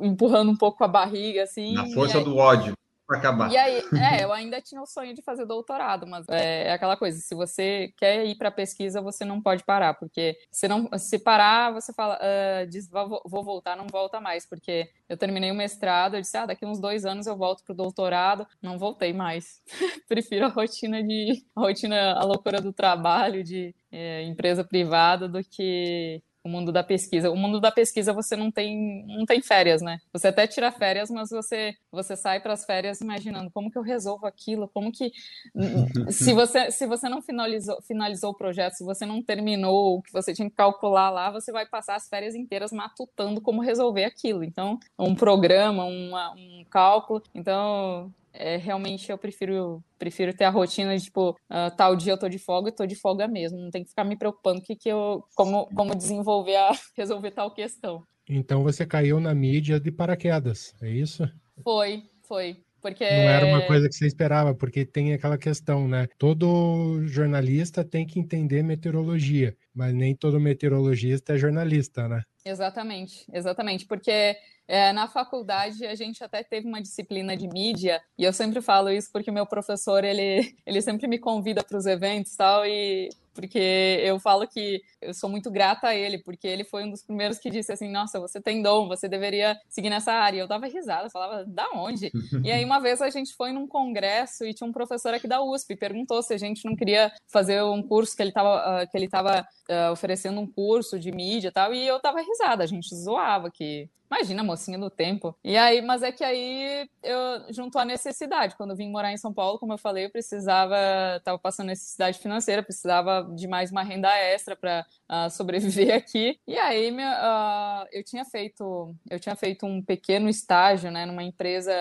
empurrando 0.01 0.51
um 0.51 0.57
pouco 0.57 0.85
a 0.85 0.89
barriga, 0.89 1.43
assim. 1.43 1.75
Na 1.75 1.87
força 1.87 2.19
aí... 2.19 2.25
do 2.25 2.37
ódio 2.37 2.75
para 3.07 3.19
acabar. 3.19 3.51
E 3.51 3.57
aí, 3.57 3.83
é, 3.95 4.25
eu 4.25 4.33
ainda 4.33 4.61
tinha 4.61 4.81
o 4.81 4.87
sonho 4.87 5.15
de 5.15 5.23
fazer 5.23 5.45
doutorado, 5.45 6.07
mas 6.07 6.27
é, 6.29 6.69
é 6.69 6.73
aquela 6.73 6.97
coisa, 6.97 7.19
se 7.19 7.35
você 7.35 7.93
quer 7.97 8.25
ir 8.25 8.37
para 8.37 8.51
pesquisa, 8.51 9.01
você 9.01 9.25
não 9.25 9.41
pode 9.41 9.65
parar, 9.65 9.95
porque 9.95 10.37
se 10.51 10.67
não 10.67 10.89
se 10.99 11.19
parar, 11.19 11.73
você 11.73 11.93
fala, 11.93 12.19
uh, 12.19 12.67
diz, 12.67 12.89
vou, 12.89 13.23
vou, 13.27 13.45
voltar, 13.45 13.77
não 13.77 13.87
volta 13.87 14.21
mais, 14.21 14.47
porque 14.47 14.91
eu 15.09 15.17
terminei 15.17 15.51
o 15.51 15.55
mestrado, 15.55 16.15
eu 16.15 16.21
disse, 16.21 16.37
ah, 16.37 16.47
daqui 16.47 16.65
uns 16.65 16.81
dois 16.81 17.05
anos 17.05 17.27
eu 17.27 17.37
volto 17.37 17.63
pro 17.65 17.75
doutorado, 17.75 18.47
não 18.63 18.79
voltei 18.79 19.13
mais. 19.13 19.61
Prefiro 20.09 20.47
a 20.47 20.49
rotina 20.49 21.03
de, 21.03 21.45
a 21.55 21.61
rotina, 21.61 22.13
a 22.13 22.25
loucura 22.25 22.61
do 22.61 22.73
trabalho, 22.73 23.45
de 23.45 23.75
é, 23.93 24.23
empresa 24.23 24.65
privada, 24.65 25.29
do 25.29 25.43
que 25.45 26.23
o 26.45 26.49
mundo 26.49 26.71
da 26.71 26.85
pesquisa. 26.85 27.31
O 27.31 27.37
mundo 27.37 27.59
da 27.59 27.73
pesquisa 27.73 28.13
você 28.13 28.37
não 28.37 28.51
tem 28.51 29.05
não 29.07 29.25
tem 29.25 29.41
férias, 29.41 29.81
né? 29.81 29.99
Você 30.13 30.29
até 30.29 30.47
tira 30.47 30.71
férias, 30.71 31.11
mas 31.11 31.31
você 31.31 31.75
você 31.91 32.15
sai 32.15 32.41
para 32.41 32.53
as 32.53 32.65
férias 32.67 33.01
imaginando 33.01 33.51
como 33.51 33.71
que 33.71 33.79
eu 33.79 33.83
resolvo 33.83 34.27
aquilo, 34.27 34.69
como 34.69 34.93
que 34.93 35.11
se 36.11 36.35
você 36.35 36.71
se 36.71 36.87
você 36.87 37.09
não 37.09 37.23
finalizou 37.23 37.81
finalizou 37.83 38.31
o 38.31 38.37
projeto, 38.37 38.75
se 38.75 38.85
você 38.85 39.07
não 39.07 39.23
terminou 39.23 39.99
o 39.99 40.03
que 40.03 40.13
você 40.13 40.35
tinha 40.35 40.51
que 40.51 40.57
calcular 40.57 41.11
lá, 41.11 41.31
você 41.31 41.51
vai 41.51 41.65
passar 41.67 41.97
as 41.97 42.09
férias 42.09 42.35
inteiras 42.35 42.71
matutando 42.71 43.41
como 43.41 43.63
resolver 43.63 44.05
aquilo. 44.05 44.45
Então, 44.45 44.79
um 44.99 45.15
programa, 45.15 45.85
uma, 45.85 46.33
um 46.33 46.65
cálculo. 46.69 47.23
Então, 47.35 48.13
é, 48.35 48.57
realmente 48.57 49.11
eu 49.11 49.17
prefiro 49.17 49.83
prefiro 49.99 50.35
ter 50.35 50.45
a 50.45 50.51
rotina 50.51 50.97
de 50.97 51.05
tipo 51.05 51.31
uh, 51.31 51.75
tal 51.77 51.95
dia 51.97 52.13
eu 52.13 52.19
tô 52.19 52.29
de 52.29 52.39
folga 52.39 52.69
e 52.69 52.75
tô 52.75 52.85
de 52.85 52.97
folga 52.97 53.29
mesmo. 53.29 53.59
Não 53.59 53.71
tem 53.71 53.83
que 53.85 53.91
ficar 53.91 54.05
me 54.05 54.19
preocupando 54.19 54.61
que 54.61 54.77
que 54.77 54.89
eu 54.89 55.25
como 55.35 55.67
como 55.75 55.95
desenvolver 55.95 56.57
a 56.57 56.73
resolver 56.97 57.31
tal 57.31 57.53
questão. 57.53 58.03
Então 58.29 58.63
você 58.63 58.85
caiu 58.85 59.21
na 59.21 59.35
mídia 59.35 59.79
de 59.79 59.91
paraquedas 59.91 60.75
é 60.83 60.91
isso? 60.91 61.29
Foi 61.63 62.03
foi. 62.27 62.57
Porque... 62.81 63.03
Não 63.03 63.11
era 63.11 63.47
uma 63.47 63.63
coisa 63.63 63.89
que 63.89 63.95
você 63.95 64.07
esperava, 64.07 64.55
porque 64.55 64.85
tem 64.85 65.15
aquela 65.15 65.39
questão, 65.39 65.89
né? 65.89 66.07
Todo 66.19 67.01
jornalista 67.07 67.83
tem 67.83 68.07
que 68.07 68.21
entender 68.21 68.63
meteorologia, 68.63 69.57
mas 69.75 69.95
nem 69.95 70.15
todo 70.15 70.39
meteorologista 70.39 71.33
é 71.33 71.39
jornalista, 71.39 72.07
né? 72.07 72.23
Exatamente, 72.45 73.25
exatamente, 73.33 73.87
porque 73.87 74.37
é, 74.67 74.93
na 74.93 75.07
faculdade 75.07 75.87
a 75.87 75.95
gente 75.95 76.23
até 76.23 76.43
teve 76.43 76.67
uma 76.67 76.81
disciplina 76.81 77.37
de 77.37 77.47
mídia 77.49 78.03
e 78.19 78.25
eu 78.25 78.33
sempre 78.33 78.61
falo 78.61 78.91
isso 78.91 79.11
porque 79.13 79.31
meu 79.31 79.47
professor 79.47 80.05
ele, 80.05 80.55
ele 80.65 80.81
sempre 80.81 81.07
me 81.07 81.19
convida 81.19 81.63
para 81.63 81.77
os 81.77 81.87
eventos 81.87 82.35
tal 82.37 82.65
e 82.67 83.09
porque 83.35 84.01
eu 84.05 84.19
falo 84.21 84.47
que 84.47 84.81
eu 85.03 85.13
sou 85.13 85.29
muito 85.29 85.51
grata 85.51 85.89
a 85.89 85.95
ele, 85.95 86.19
porque 86.19 86.47
ele 86.47 86.63
foi 86.63 86.85
um 86.85 86.91
dos 86.91 87.03
primeiros 87.03 87.37
que 87.37 87.51
disse 87.51 87.73
assim: 87.73 87.91
Nossa, 87.91 88.21
você 88.21 88.41
tem 88.41 88.63
dom, 88.63 88.87
você 88.87 89.09
deveria 89.09 89.59
seguir 89.69 89.91
nessa 89.91 90.13
área. 90.13 90.37
E 90.37 90.41
eu 90.41 90.47
dava 90.47 90.67
risada, 90.67 91.11
falava: 91.11 91.45
Da 91.45 91.69
onde? 91.75 92.13
e 92.45 92.53
aí, 92.53 92.65
uma 92.65 92.79
vez 92.79 93.03
a 93.03 93.11
gente 93.11 93.35
foi 93.35 93.53
num 93.53 93.67
congresso 93.67 94.45
e 94.45 94.55
tinha 94.55 94.69
um 94.69 94.73
professor 94.73 95.13
aqui 95.13 95.27
da 95.27 95.43
USP, 95.43 95.75
perguntou 95.75 96.23
se 96.23 96.33
a 96.33 96.39
gente 96.39 96.65
não 96.65 96.77
queria 96.77 97.13
fazer 97.27 97.63
um 97.65 97.83
curso 97.83 98.17
que 98.17 98.23
ele 98.23 98.31
estava 98.31 98.55
uh, 98.55 98.83
ah, 98.83 98.87
que 98.87 98.97
ele 98.97 99.09
tava, 99.09 99.41
uh, 99.41 99.93
oferecendo 99.93 100.41
um 100.41 100.47
curso 100.47 100.99
de 100.99 101.11
mídia 101.11 101.49
e 101.49 101.53
tal, 101.53 101.75
e 101.75 101.85
eu 101.85 101.99
tava 101.99 102.21
risada, 102.21 102.63
a 102.63 102.67
gente 102.67 102.95
zoava 102.95 103.51
que 103.51 103.91
Imagina, 104.11 104.45
mocinha 104.45 104.79
do 104.79 104.91
tempo. 104.91 105.35
E 105.43 105.57
aí, 105.57 105.83
mas 105.83 106.03
é 106.03 106.13
que 106.13 106.23
aí 106.23 106.89
eu 107.03 107.53
juntou 107.53 107.81
a 107.81 107.85
necessidade. 107.85 108.55
Quando 108.57 108.71
eu 108.71 108.77
vim 108.77 108.91
morar 108.91 109.13
em 109.13 109.17
São 109.17 109.33
Paulo, 109.33 109.59
como 109.59 109.73
eu 109.73 109.79
falei, 109.79 110.05
eu 110.05 110.11
precisava, 110.11 110.77
estava 111.17 111.39
passando 111.39 111.69
necessidade 111.69 112.19
financeira, 112.19 112.63
precisava 112.63 113.23
de 113.35 113.49
mais 113.49 113.71
uma 113.71 113.83
renda 113.83 114.15
extra 114.17 114.55
para 114.55 114.87
uh, 115.11 115.31
sobreviver 115.31 115.95
aqui. 115.95 116.39
E 116.47 116.57
aí 116.57 116.91
uh, 116.91 117.87
eu 117.93 118.03
tinha 118.05 118.25
feito, 118.25 118.95
eu 119.11 119.21
tinha 119.21 119.37
feito 119.37 119.67
um 119.67 119.83
pequeno 119.83 120.29
estágio, 120.29 120.91
né, 120.91 121.07
numa 121.07 121.23
empresa 121.23 121.73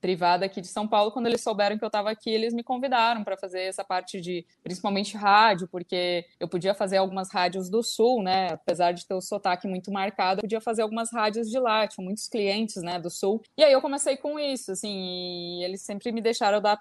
privada 0.00 0.46
aqui 0.46 0.60
de 0.60 0.68
São 0.68 0.86
Paulo. 0.86 1.12
Quando 1.12 1.26
eles 1.26 1.42
souberam 1.42 1.78
que 1.78 1.84
eu 1.84 1.88
estava 1.88 2.10
aqui, 2.10 2.30
eles 2.30 2.54
me 2.54 2.62
convidaram 2.62 3.24
para 3.24 3.36
fazer 3.36 3.62
essa 3.62 3.84
parte 3.84 4.20
de, 4.20 4.44
principalmente 4.62 5.16
rádio, 5.16 5.68
porque 5.68 6.24
eu 6.38 6.48
podia 6.48 6.74
fazer 6.74 6.96
algumas 6.96 7.30
rádios 7.32 7.68
do 7.68 7.82
Sul, 7.82 8.22
né, 8.22 8.48
apesar 8.52 8.92
de 8.92 9.06
ter 9.06 9.14
o 9.14 9.20
sotaque 9.20 9.66
muito 9.66 9.92
marcado, 9.92 10.38
eu 10.38 10.42
podia 10.42 10.60
fazer 10.60 10.82
algumas 10.82 11.12
rádios 11.12 11.48
de 11.48 11.58
lá 11.58 11.86
tinha 11.86 12.04
muitos 12.04 12.28
clientes, 12.28 12.82
né, 12.82 12.98
do 12.98 13.10
sul. 13.10 13.42
E 13.56 13.64
aí 13.64 13.72
eu 13.72 13.80
comecei 13.80 14.16
com 14.16 14.38
isso, 14.38 14.72
assim, 14.72 15.60
e 15.60 15.64
eles 15.64 15.82
sempre 15.82 16.10
me 16.12 16.20
deixaram 16.20 16.60
dar, 16.60 16.80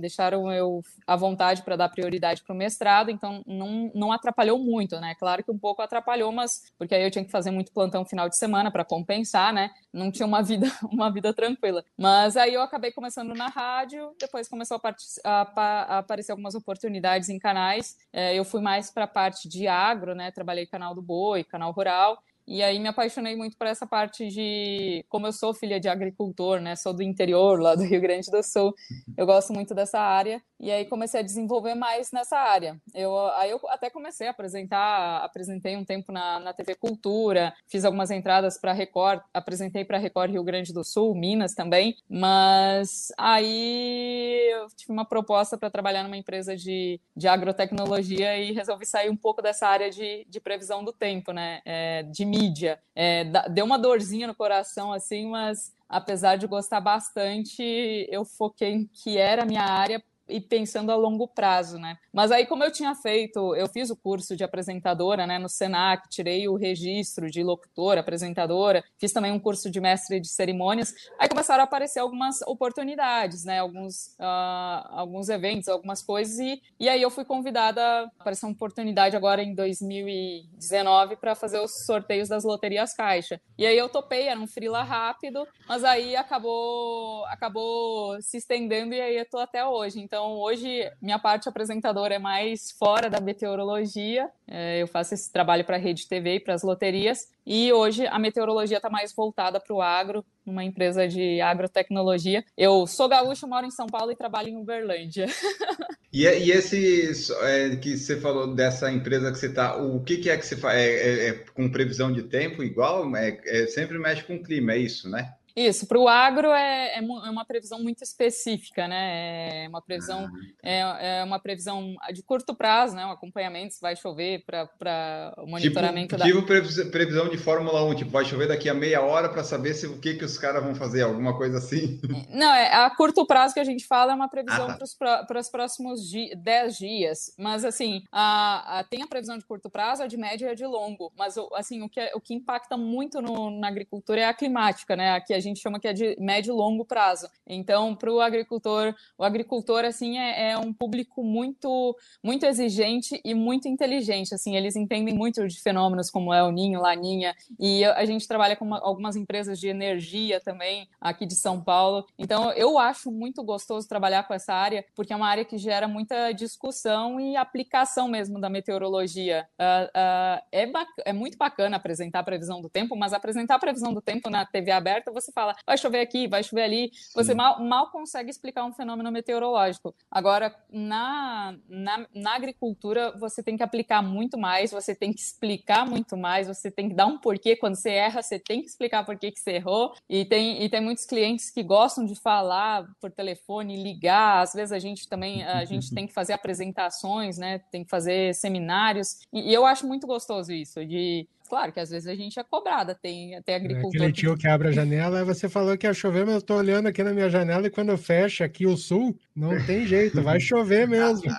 deixaram 0.00 0.52
eu 0.52 0.82
à 1.06 1.16
vontade 1.16 1.62
para 1.62 1.76
dar 1.76 1.88
prioridade 1.88 2.42
para 2.42 2.54
o 2.54 2.56
mestrado, 2.56 3.10
então 3.10 3.42
não, 3.46 3.90
não 3.94 4.12
atrapalhou 4.12 4.58
muito, 4.58 4.98
né? 5.00 5.14
Claro 5.18 5.42
que 5.42 5.50
um 5.50 5.58
pouco 5.58 5.82
atrapalhou, 5.82 6.30
mas 6.32 6.72
porque 6.78 6.94
aí 6.94 7.02
eu 7.02 7.10
tinha 7.10 7.24
que 7.24 7.30
fazer 7.30 7.50
muito 7.50 7.72
plantão 7.72 8.04
final 8.04 8.28
de 8.28 8.36
semana 8.36 8.70
para 8.70 8.84
compensar, 8.84 9.52
né? 9.52 9.70
Não 9.92 10.10
tinha 10.10 10.26
uma 10.26 10.42
vida, 10.42 10.66
uma 10.90 11.10
vida 11.10 11.32
tranquila. 11.32 11.84
Mas 11.96 12.36
aí 12.36 12.54
eu 12.54 12.62
acabei 12.62 12.92
começando 12.92 13.34
na 13.34 13.48
rádio, 13.48 14.14
depois 14.18 14.48
começou 14.48 14.80
a, 14.82 14.92
a, 15.24 15.62
a 15.62 15.98
aparecer 15.98 16.32
algumas 16.32 16.54
oportunidades 16.54 17.28
em 17.28 17.38
canais. 17.38 17.96
É, 18.12 18.34
eu 18.34 18.44
fui 18.44 18.60
mais 18.60 18.90
para 18.90 19.04
a 19.04 19.08
parte 19.08 19.48
de 19.48 19.66
agro, 19.66 20.14
né? 20.14 20.30
Trabalhei 20.30 20.66
canal 20.66 20.94
do 20.94 21.02
Boi, 21.02 21.44
canal 21.44 21.72
rural. 21.72 22.22
E 22.48 22.62
aí 22.62 22.78
me 22.78 22.86
apaixonei 22.86 23.34
muito 23.34 23.56
por 23.56 23.66
essa 23.66 23.84
parte 23.84 24.28
de, 24.28 25.04
como 25.08 25.26
eu 25.26 25.32
sou 25.32 25.52
filha 25.52 25.80
de 25.80 25.88
agricultor, 25.88 26.60
né, 26.60 26.76
sou 26.76 26.94
do 26.94 27.02
interior, 27.02 27.60
lá 27.60 27.74
do 27.74 27.82
Rio 27.82 28.00
Grande 28.00 28.30
do 28.30 28.40
Sul, 28.40 28.72
eu 29.16 29.26
gosto 29.26 29.52
muito 29.52 29.74
dessa 29.74 29.98
área, 29.98 30.40
e 30.58 30.70
aí 30.70 30.84
comecei 30.86 31.20
a 31.20 31.22
desenvolver 31.22 31.74
mais 31.74 32.10
nessa 32.12 32.38
área. 32.38 32.80
Eu, 32.94 33.16
aí 33.34 33.50
eu 33.50 33.60
até 33.68 33.90
comecei 33.90 34.26
a 34.26 34.30
apresentar, 34.30 35.18
apresentei 35.24 35.76
um 35.76 35.84
tempo 35.84 36.10
na, 36.10 36.40
na 36.40 36.52
TV 36.52 36.74
Cultura, 36.74 37.54
fiz 37.66 37.84
algumas 37.84 38.10
entradas 38.10 38.58
para 38.58 38.72
Record, 38.72 39.20
apresentei 39.32 39.84
para 39.84 39.98
Record 39.98 40.30
Rio 40.30 40.42
Grande 40.42 40.72
do 40.72 40.82
Sul, 40.82 41.14
Minas 41.14 41.54
também, 41.54 41.96
mas 42.08 43.12
aí 43.18 44.50
eu 44.52 44.68
tive 44.74 44.92
uma 44.92 45.04
proposta 45.04 45.58
para 45.58 45.70
trabalhar 45.70 46.02
numa 46.02 46.16
empresa 46.16 46.56
de, 46.56 47.00
de 47.14 47.28
agrotecnologia 47.28 48.38
e 48.38 48.52
resolvi 48.52 48.86
sair 48.86 49.10
um 49.10 49.16
pouco 49.16 49.42
dessa 49.42 49.66
área 49.66 49.90
de, 49.90 50.26
de 50.28 50.40
previsão 50.40 50.82
do 50.82 50.92
tempo, 50.92 51.32
né, 51.32 51.60
é, 51.64 52.02
de 52.02 52.24
mídia. 52.24 52.78
É, 52.94 53.24
deu 53.50 53.64
uma 53.64 53.78
dorzinha 53.78 54.26
no 54.26 54.34
coração, 54.34 54.92
assim, 54.92 55.28
mas 55.28 55.74
apesar 55.88 56.36
de 56.36 56.46
gostar 56.46 56.80
bastante, 56.80 57.62
eu 58.10 58.24
foquei 58.24 58.72
em 58.72 58.86
que 58.86 59.18
era 59.18 59.42
a 59.42 59.46
minha 59.46 59.62
área 59.62 60.02
e 60.28 60.40
pensando 60.40 60.90
a 60.90 60.96
longo 60.96 61.28
prazo, 61.28 61.78
né? 61.78 61.98
Mas 62.12 62.30
aí, 62.32 62.46
como 62.46 62.64
eu 62.64 62.72
tinha 62.72 62.94
feito, 62.94 63.54
eu 63.54 63.68
fiz 63.68 63.90
o 63.90 63.96
curso 63.96 64.36
de 64.36 64.42
apresentadora, 64.42 65.26
né, 65.26 65.38
no 65.38 65.48
Senac, 65.48 66.08
tirei 66.08 66.48
o 66.48 66.56
registro 66.56 67.30
de 67.30 67.42
locutora, 67.42 68.00
apresentadora, 68.00 68.82
fiz 68.98 69.12
também 69.12 69.32
um 69.32 69.38
curso 69.38 69.70
de 69.70 69.80
mestre 69.80 70.18
de 70.18 70.28
cerimônias. 70.28 70.94
Aí 71.18 71.28
começaram 71.28 71.62
a 71.62 71.64
aparecer 71.64 72.00
algumas 72.00 72.42
oportunidades, 72.42 73.44
né, 73.44 73.60
alguns, 73.60 74.16
uh, 74.18 74.86
alguns 74.90 75.28
eventos, 75.28 75.68
algumas 75.68 76.02
coisas, 76.02 76.38
e, 76.38 76.60
e 76.80 76.88
aí 76.88 77.02
eu 77.02 77.10
fui 77.10 77.24
convidada, 77.24 78.10
apareceu 78.18 78.48
uma 78.48 78.54
oportunidade 78.54 79.16
agora 79.16 79.42
em 79.42 79.54
2019 79.54 81.16
para 81.16 81.34
fazer 81.34 81.60
os 81.60 81.84
sorteios 81.84 82.28
das 82.28 82.44
loterias 82.44 82.94
Caixa. 82.94 83.40
E 83.58 83.66
aí 83.66 83.76
eu 83.76 83.88
topei, 83.88 84.28
era 84.28 84.40
um 84.40 84.46
freela 84.46 84.82
rápido, 84.82 85.46
mas 85.68 85.84
aí 85.84 86.16
acabou, 86.16 87.24
acabou 87.26 88.20
se 88.22 88.38
estendendo 88.38 88.94
e 88.94 89.00
aí 89.00 89.16
eu 89.16 89.28
tô 89.28 89.38
até 89.38 89.64
hoje. 89.64 90.00
Então, 90.00 90.15
então, 90.16 90.38
hoje, 90.38 90.90
minha 91.02 91.18
parte 91.18 91.46
apresentadora 91.46 92.14
é 92.14 92.18
mais 92.18 92.72
fora 92.78 93.10
da 93.10 93.20
meteorologia. 93.20 94.30
É, 94.48 94.80
eu 94.80 94.86
faço 94.86 95.12
esse 95.12 95.30
trabalho 95.30 95.62
para 95.62 95.76
a 95.76 95.78
Rede 95.78 96.08
TV 96.08 96.36
e 96.36 96.40
para 96.40 96.54
as 96.54 96.62
loterias. 96.62 97.28
E 97.46 97.70
hoje 97.70 98.06
a 98.06 98.18
meteorologia 98.18 98.78
está 98.78 98.88
mais 98.88 99.12
voltada 99.14 99.60
para 99.60 99.76
o 99.76 99.82
agro, 99.82 100.24
numa 100.46 100.64
empresa 100.64 101.06
de 101.06 101.38
agrotecnologia. 101.42 102.42
Eu 102.56 102.86
sou 102.86 103.10
gaúcho, 103.10 103.46
moro 103.46 103.66
em 103.66 103.70
São 103.70 103.86
Paulo 103.88 104.10
e 104.10 104.16
trabalho 104.16 104.48
em 104.48 104.56
Uberlândia. 104.56 105.26
E, 106.12 106.22
e 106.22 106.50
esse 106.50 107.10
é, 107.42 107.76
que 107.76 107.98
você 107.98 108.18
falou 108.18 108.54
dessa 108.54 108.90
empresa 108.90 109.30
que 109.30 109.36
você 109.36 109.48
está, 109.48 109.76
o 109.76 110.00
que, 110.00 110.16
que, 110.16 110.30
é 110.30 110.36
que 110.38 110.46
você 110.46 110.56
faz? 110.56 110.78
É, 110.78 110.86
é, 110.86 111.28
é, 111.28 111.32
com 111.52 111.68
previsão 111.68 112.10
de 112.10 112.22
tempo 112.22 112.62
igual? 112.62 113.14
É, 113.14 113.38
é 113.44 113.66
sempre 113.66 113.98
mexe 113.98 114.22
com 114.22 114.36
o 114.36 114.42
clima, 114.42 114.72
é 114.72 114.78
isso, 114.78 115.10
né? 115.10 115.34
Isso, 115.56 115.86
para 115.86 115.98
o 115.98 116.06
agro 116.06 116.52
é, 116.52 116.96
é, 116.96 116.98
é, 116.98 117.00
uma 117.00 117.44
previsão 117.46 117.82
muito 117.82 118.04
específica, 118.04 118.86
né? 118.86 119.64
É 119.64 119.68
uma 119.68 119.80
previsão, 119.80 120.26
ah, 120.26 120.38
é, 120.62 121.20
é, 121.20 121.24
uma 121.24 121.38
previsão 121.38 121.96
de 122.12 122.22
curto 122.22 122.54
prazo, 122.54 122.94
né? 122.94 123.06
Um 123.06 123.10
acompanhamento, 123.10 123.72
se 123.72 123.80
vai 123.80 123.96
chover 123.96 124.44
para 124.44 125.32
o 125.38 125.46
monitoramento 125.46 126.14
tipo, 126.14 126.18
da. 126.18 126.24
Tipo 126.26 126.90
previsão 126.90 127.30
de 127.30 127.38
Fórmula 127.38 127.82
1, 127.84 127.94
tipo, 127.94 128.10
vai 128.10 128.26
chover 128.26 128.48
daqui 128.48 128.68
a 128.68 128.74
meia 128.74 129.00
hora 129.00 129.30
para 129.30 129.42
saber 129.42 129.72
se 129.72 129.86
o 129.86 129.98
que, 129.98 130.14
que 130.14 130.26
os 130.26 130.36
caras 130.36 130.62
vão 130.62 130.74
fazer, 130.74 131.00
alguma 131.00 131.34
coisa 131.34 131.56
assim. 131.56 131.98
Não, 132.28 132.52
é 132.52 132.74
a 132.74 132.90
curto 132.90 133.26
prazo 133.26 133.54
que 133.54 133.60
a 133.60 133.64
gente 133.64 133.86
fala 133.86 134.12
é 134.12 134.14
uma 134.14 134.28
previsão 134.28 134.68
ah, 134.68 134.78
tá. 134.78 135.24
para 135.24 135.40
os 135.40 135.48
próximos 135.48 136.02
10 136.36 136.76
dias. 136.76 137.34
Mas 137.38 137.64
assim, 137.64 138.02
a, 138.12 138.80
a, 138.80 138.84
tem 138.84 139.02
a 139.02 139.06
previsão 139.06 139.38
de 139.38 139.46
curto 139.46 139.70
prazo, 139.70 140.02
a 140.02 140.06
de 140.06 140.18
médio 140.18 140.46
e 140.46 140.50
a 140.50 140.54
de 140.54 140.66
longo. 140.66 141.10
Mas 141.16 141.34
assim, 141.54 141.82
o 141.82 141.88
que, 141.88 141.98
é, 141.98 142.12
o 142.14 142.20
que 142.20 142.34
impacta 142.34 142.76
muito 142.76 143.22
no, 143.22 143.50
na 143.50 143.68
agricultura 143.68 144.20
é 144.20 144.24
a 144.26 144.34
climática, 144.34 144.94
né? 144.94 145.12
Aqui 145.12 145.32
a 145.32 145.45
gente 145.48 145.60
chama 145.60 145.80
que 145.80 145.88
é 145.88 145.92
de 145.92 146.16
médio 146.18 146.52
e 146.52 146.56
longo 146.56 146.84
prazo. 146.84 147.28
Então, 147.46 147.94
para 147.94 148.12
o 148.12 148.20
agricultor, 148.20 148.94
o 149.16 149.24
agricultor 149.24 149.84
assim 149.84 150.18
é, 150.18 150.50
é, 150.50 150.58
um 150.58 150.72
público 150.72 151.22
muito 151.22 151.96
muito 152.22 152.44
exigente 152.44 153.20
e 153.24 153.34
muito 153.34 153.68
inteligente. 153.68 154.34
Assim, 154.34 154.56
eles 154.56 154.76
entendem 154.76 155.14
muito 155.14 155.46
de 155.46 155.60
fenômenos 155.60 156.10
como 156.10 156.32
é 156.32 156.42
o 156.42 156.50
Ninho, 156.50 156.80
Laninha, 156.80 157.34
e 157.58 157.84
a 157.84 158.04
gente 158.04 158.26
trabalha 158.26 158.56
com 158.56 158.64
uma, 158.64 158.78
algumas 158.80 159.16
empresas 159.16 159.58
de 159.58 159.68
energia 159.68 160.40
também 160.40 160.88
aqui 161.00 161.26
de 161.26 161.34
São 161.34 161.60
Paulo. 161.60 162.06
Então, 162.18 162.52
eu 162.52 162.78
acho 162.78 163.10
muito 163.10 163.42
gostoso 163.42 163.88
trabalhar 163.88 164.24
com 164.24 164.34
essa 164.34 164.52
área, 164.52 164.84
porque 164.94 165.12
é 165.12 165.16
uma 165.16 165.28
área 165.28 165.44
que 165.44 165.58
gera 165.58 165.88
muita 165.88 166.32
discussão 166.32 167.20
e 167.20 167.36
aplicação 167.36 168.08
mesmo 168.08 168.40
da 168.40 168.48
meteorologia. 168.48 169.46
Uh, 169.58 169.86
uh, 169.86 170.42
é, 170.52 170.70
é 171.04 171.12
muito 171.12 171.36
bacana 171.36 171.76
apresentar 171.76 172.20
a 172.20 172.24
previsão 172.24 172.60
do 172.60 172.68
tempo, 172.68 172.96
mas 172.96 173.12
apresentar 173.12 173.56
a 173.56 173.58
previsão 173.58 173.92
do 173.92 174.00
tempo 174.00 174.28
na 174.30 174.44
TV 174.44 174.70
aberta, 174.70 175.12
você 175.12 175.32
fala, 175.36 175.54
vai 175.66 175.76
chover 175.76 176.00
aqui, 176.00 176.26
vai 176.26 176.42
chover 176.42 176.62
ali. 176.62 176.90
Você 177.14 177.34
mal, 177.34 177.62
mal 177.62 177.90
consegue 177.90 178.30
explicar 178.30 178.64
um 178.64 178.72
fenômeno 178.72 179.12
meteorológico. 179.12 179.94
Agora, 180.10 180.56
na, 180.70 181.54
na, 181.68 182.06
na 182.14 182.34
agricultura, 182.34 183.12
você 183.18 183.42
tem 183.42 183.54
que 183.54 183.62
aplicar 183.62 184.02
muito 184.02 184.38
mais, 184.38 184.70
você 184.70 184.94
tem 184.94 185.12
que 185.12 185.20
explicar 185.20 185.86
muito 185.86 186.16
mais, 186.16 186.48
você 186.48 186.70
tem 186.70 186.88
que 186.88 186.94
dar 186.94 187.06
um 187.06 187.18
porquê. 187.18 187.54
Quando 187.54 187.74
você 187.74 187.90
erra, 187.90 188.22
você 188.22 188.38
tem 188.38 188.62
que 188.62 188.68
explicar 188.68 189.04
por 189.04 189.18
que 189.18 189.30
você 189.34 189.52
errou. 189.52 189.94
E 190.08 190.24
tem, 190.24 190.62
e 190.62 190.68
tem 190.70 190.80
muitos 190.80 191.04
clientes 191.04 191.50
que 191.50 191.62
gostam 191.62 192.06
de 192.06 192.14
falar 192.14 192.86
por 192.98 193.10
telefone, 193.10 193.82
ligar. 193.82 194.40
Às 194.40 194.54
vezes 194.54 194.72
a 194.72 194.78
gente 194.78 195.06
também 195.06 195.44
a 195.44 195.64
gente 195.66 195.92
tem 195.94 196.06
que 196.06 196.14
fazer 196.14 196.32
apresentações, 196.32 197.36
né? 197.36 197.58
Tem 197.70 197.84
que 197.84 197.90
fazer 197.90 198.34
seminários. 198.34 199.20
E, 199.30 199.50
e 199.50 199.54
eu 199.54 199.66
acho 199.66 199.86
muito 199.86 200.06
gostoso 200.06 200.50
isso, 200.52 200.84
de 200.86 201.28
Claro 201.46 201.72
que 201.72 201.80
às 201.80 201.90
vezes 201.90 202.08
a 202.08 202.14
gente 202.14 202.38
é 202.38 202.44
cobrada, 202.44 202.94
tem, 202.94 203.40
tem 203.42 203.54
agricultor. 203.54 204.02
Aquele 204.02 204.12
tio 204.12 204.36
que 204.36 204.48
abre 204.48 204.68
a 204.68 204.72
janela, 204.72 205.24
você 205.24 205.48
falou 205.48 205.76
que 205.76 205.86
ia 205.86 205.94
chover, 205.94 206.24
mas 206.24 206.34
eu 206.34 206.38
estou 206.40 206.56
olhando 206.56 206.86
aqui 206.86 207.02
na 207.02 207.12
minha 207.12 207.28
janela 207.28 207.66
e 207.66 207.70
quando 207.70 207.90
eu 207.90 207.98
fecho 207.98 208.42
aqui 208.44 208.66
o 208.66 208.76
sul, 208.76 209.16
não 209.34 209.64
tem 209.64 209.86
jeito, 209.86 210.22
vai 210.22 210.40
chover 210.40 210.86
mesmo. 210.88 211.30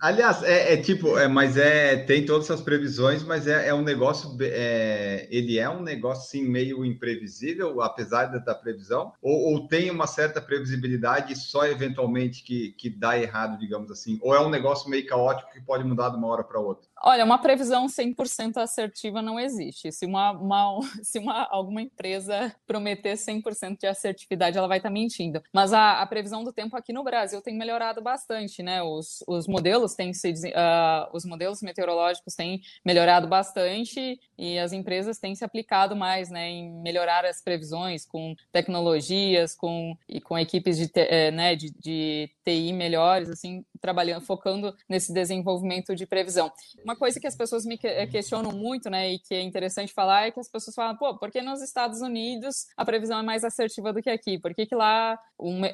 Aliás, 0.00 0.42
é, 0.42 0.74
é 0.74 0.76
tipo, 0.76 1.18
é, 1.18 1.26
mas 1.26 1.56
é 1.56 1.96
tem 1.96 2.24
todas 2.24 2.44
essas 2.44 2.60
previsões, 2.60 3.22
mas 3.22 3.46
é, 3.46 3.68
é 3.68 3.74
um 3.74 3.82
negócio, 3.82 4.36
é, 4.40 5.26
ele 5.30 5.58
é 5.58 5.68
um 5.68 5.82
negócio 5.82 6.24
assim 6.24 6.46
meio 6.46 6.84
imprevisível, 6.84 7.80
apesar 7.82 8.26
da, 8.26 8.38
da 8.38 8.54
previsão, 8.54 9.12
ou, 9.22 9.52
ou, 9.52 9.68
tem 9.68 9.90
uma 9.90 10.06
certa 10.06 10.40
previsibilidade 10.40 11.36
só 11.36 11.66
eventualmente 11.66 12.42
que, 12.42 12.72
que 12.72 12.90
dá 12.90 13.18
errado, 13.18 13.58
digamos 13.58 13.90
assim, 13.90 14.18
ou 14.22 14.34
é 14.34 14.40
um 14.40 14.50
negócio 14.50 14.90
meio 14.90 15.06
caótico 15.06 15.52
que 15.52 15.60
pode 15.60 15.84
mudar 15.84 16.10
de 16.10 16.16
uma 16.16 16.28
hora 16.28 16.44
para 16.44 16.60
outra? 16.60 16.89
Olha, 17.02 17.24
uma 17.24 17.38
previsão 17.38 17.86
100% 17.86 18.58
assertiva 18.58 19.22
não 19.22 19.40
existe. 19.40 19.90
Se 19.90 20.04
uma, 20.04 20.32
uma, 20.32 20.80
se 21.02 21.18
uma 21.18 21.48
alguma 21.50 21.80
empresa 21.80 22.54
prometer 22.66 23.14
100% 23.14 23.78
de 23.78 23.86
assertividade, 23.86 24.58
ela 24.58 24.68
vai 24.68 24.78
estar 24.78 24.90
tá 24.90 24.92
mentindo. 24.92 25.42
Mas 25.52 25.72
a, 25.72 26.02
a, 26.02 26.06
previsão 26.06 26.44
do 26.44 26.52
tempo 26.52 26.76
aqui 26.76 26.92
no 26.92 27.02
Brasil 27.02 27.40
tem 27.40 27.56
melhorado 27.56 28.02
bastante, 28.02 28.62
né? 28.62 28.82
Os, 28.82 29.24
os 29.26 29.46
modelos 29.46 29.94
têm 29.94 30.12
se, 30.12 30.30
uh, 30.30 31.08
os 31.14 31.24
modelos 31.24 31.62
meteorológicos 31.62 32.34
têm 32.34 32.60
melhorado 32.84 33.26
bastante 33.26 34.20
e 34.36 34.58
as 34.58 34.72
empresas 34.72 35.18
têm 35.18 35.34
se 35.34 35.44
aplicado 35.44 35.96
mais, 35.96 36.30
né, 36.30 36.48
em 36.48 36.82
melhorar 36.82 37.24
as 37.24 37.42
previsões 37.42 38.06
com 38.06 38.34
tecnologias, 38.52 39.54
com 39.54 39.96
e 40.08 40.20
com 40.20 40.38
equipes 40.38 40.78
de, 40.78 40.90
eh, 40.94 41.30
né, 41.30 41.54
de, 41.54 41.70
de 41.78 42.30
TI 42.44 42.72
melhores, 42.72 43.28
assim, 43.28 43.64
trabalhando, 43.80 44.22
focando 44.22 44.76
nesse 44.88 45.12
desenvolvimento 45.12 45.94
de 45.96 46.06
previsão. 46.06 46.52
Uma 46.84 46.94
coisa 46.94 47.18
que 47.18 47.26
as 47.26 47.36
pessoas 47.36 47.64
me 47.64 47.78
questionam 47.78 48.52
muito, 48.52 48.90
né, 48.90 49.12
e 49.12 49.18
que 49.18 49.34
é 49.34 49.40
interessante 49.40 49.92
falar, 49.92 50.26
é 50.26 50.30
que 50.30 50.38
as 50.38 50.48
pessoas 50.48 50.74
falam, 50.74 50.96
pô, 50.96 51.16
por 51.16 51.30
que 51.30 51.40
nos 51.40 51.62
Estados 51.62 52.00
Unidos 52.00 52.66
a 52.76 52.84
previsão 52.84 53.18
é 53.18 53.22
mais 53.22 53.44
assertiva 53.44 53.92
do 53.92 54.02
que 54.02 54.10
aqui? 54.10 54.38
Por 54.38 54.54
que, 54.54 54.66
que 54.66 54.74
lá, 54.74 55.18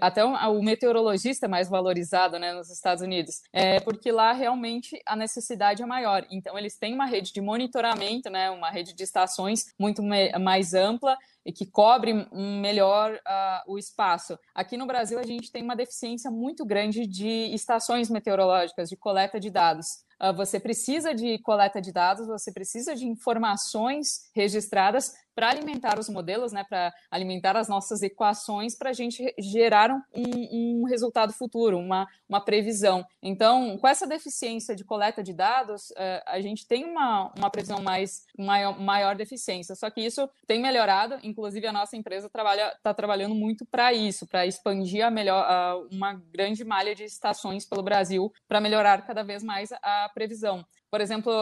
até 0.01 0.25
o 0.25 0.63
meteorologista 0.63 1.47
é 1.47 1.49
mais 1.49 1.69
valorizado, 1.69 2.39
né, 2.39 2.53
nos 2.53 2.71
Estados 2.71 3.03
Unidos? 3.03 3.43
É 3.53 3.81
porque 3.81 4.13
lá 4.13 4.33
realmente 4.33 5.01
a 5.07 5.17
necessidade 5.17 5.83
é 5.83 5.87
maior. 5.87 6.27
Então, 6.31 6.59
eles 6.59 6.79
têm 6.79 6.95
uma 6.95 7.07
rede 7.07 7.33
de 7.33 7.41
monitoramento, 7.41 8.31
né, 8.31 8.51
uma 8.51 8.71
rede 8.71 8.93
de 8.93 9.03
estações 9.03 9.73
muito 9.79 10.03
mais 10.03 10.75
ampla, 10.75 11.17
e 11.47 11.53
que 11.53 11.64
cobre 11.64 12.12
melhor 12.32 13.14
uh, 13.14 13.72
o 13.72 13.78
espaço. 13.78 14.36
Aqui 14.53 14.76
no 14.76 14.84
Brasil, 14.84 15.16
a 15.16 15.22
gente 15.22 15.53
tem 15.53 15.62
uma 15.62 15.76
deficiência 15.76 16.28
muito 16.28 16.66
grande 16.66 17.07
de 17.07 17.55
estações 17.55 18.11
meteorológicas, 18.11 18.88
de 18.88 18.97
coleta 18.97 19.38
de 19.38 19.49
dados. 19.49 20.05
Uh, 20.21 20.33
você 20.35 20.59
precisa 20.61 21.14
de 21.14 21.39
coleta 21.39 21.81
de 21.81 21.93
dados, 21.93 22.27
você 22.27 22.53
precisa 22.53 22.95
de 22.95 23.07
informações 23.07 24.31
registradas 24.35 25.14
para 25.37 25.51
alimentar 25.51 25.99
os 25.99 26.09
modelos, 26.09 26.51
né, 26.51 26.64
para 26.67 26.95
alimentar 27.11 27.59
as 27.59 27.69
nossas 27.69 28.03
equações, 28.03 28.75
para 28.75 28.89
a 28.89 28.93
gente 28.95 29.35
gerar 29.39 29.91
um, 30.14 30.81
um, 30.81 30.85
resultado 30.85 31.31
futuro, 31.35 31.77
uma, 31.77 32.09
uma 32.27 32.41
previsão. 32.41 33.05
Então, 33.23 33.77
com 33.77 33.87
essa 33.87 34.07
deficiência 34.07 34.75
de 34.75 34.83
coleta 34.83 35.23
de 35.23 35.35
dados, 35.35 35.91
uh, 35.91 36.23
a 36.25 36.41
gente 36.41 36.67
tem 36.67 36.87
uma, 36.87 37.31
uma 37.37 37.51
previsão 37.51 37.83
mais 37.83 38.25
maior, 38.39 38.81
maior 38.81 39.14
deficiência. 39.14 39.75
Só 39.75 39.91
que 39.91 40.01
isso 40.01 40.27
tem 40.47 40.61
melhorado, 40.61 41.19
inclusive 41.23 41.67
a 41.67 41.73
nossa 41.73 41.99
empresa 41.99 42.31
trabalha 42.31 42.73
está 42.75 42.95
trabalhando 42.95 43.35
muito 43.35 43.67
para 43.67 43.93
isso, 43.93 44.27
para 44.27 44.47
expandir 44.47 45.05
a 45.05 45.11
melhor 45.11 45.87
uma 45.93 46.14
grande 46.14 46.64
malha 46.64 46.95
de 46.95 47.05
estações 47.05 47.67
pelo 47.67 47.83
Brasil 47.83 48.33
para 48.49 48.61
melhorar 48.61 49.05
cada 49.07 49.23
vez 49.23 49.43
mais 49.43 49.71
a 49.83 50.06
previsão. 50.09 50.65
Por 50.91 51.01
exemplo, 51.01 51.33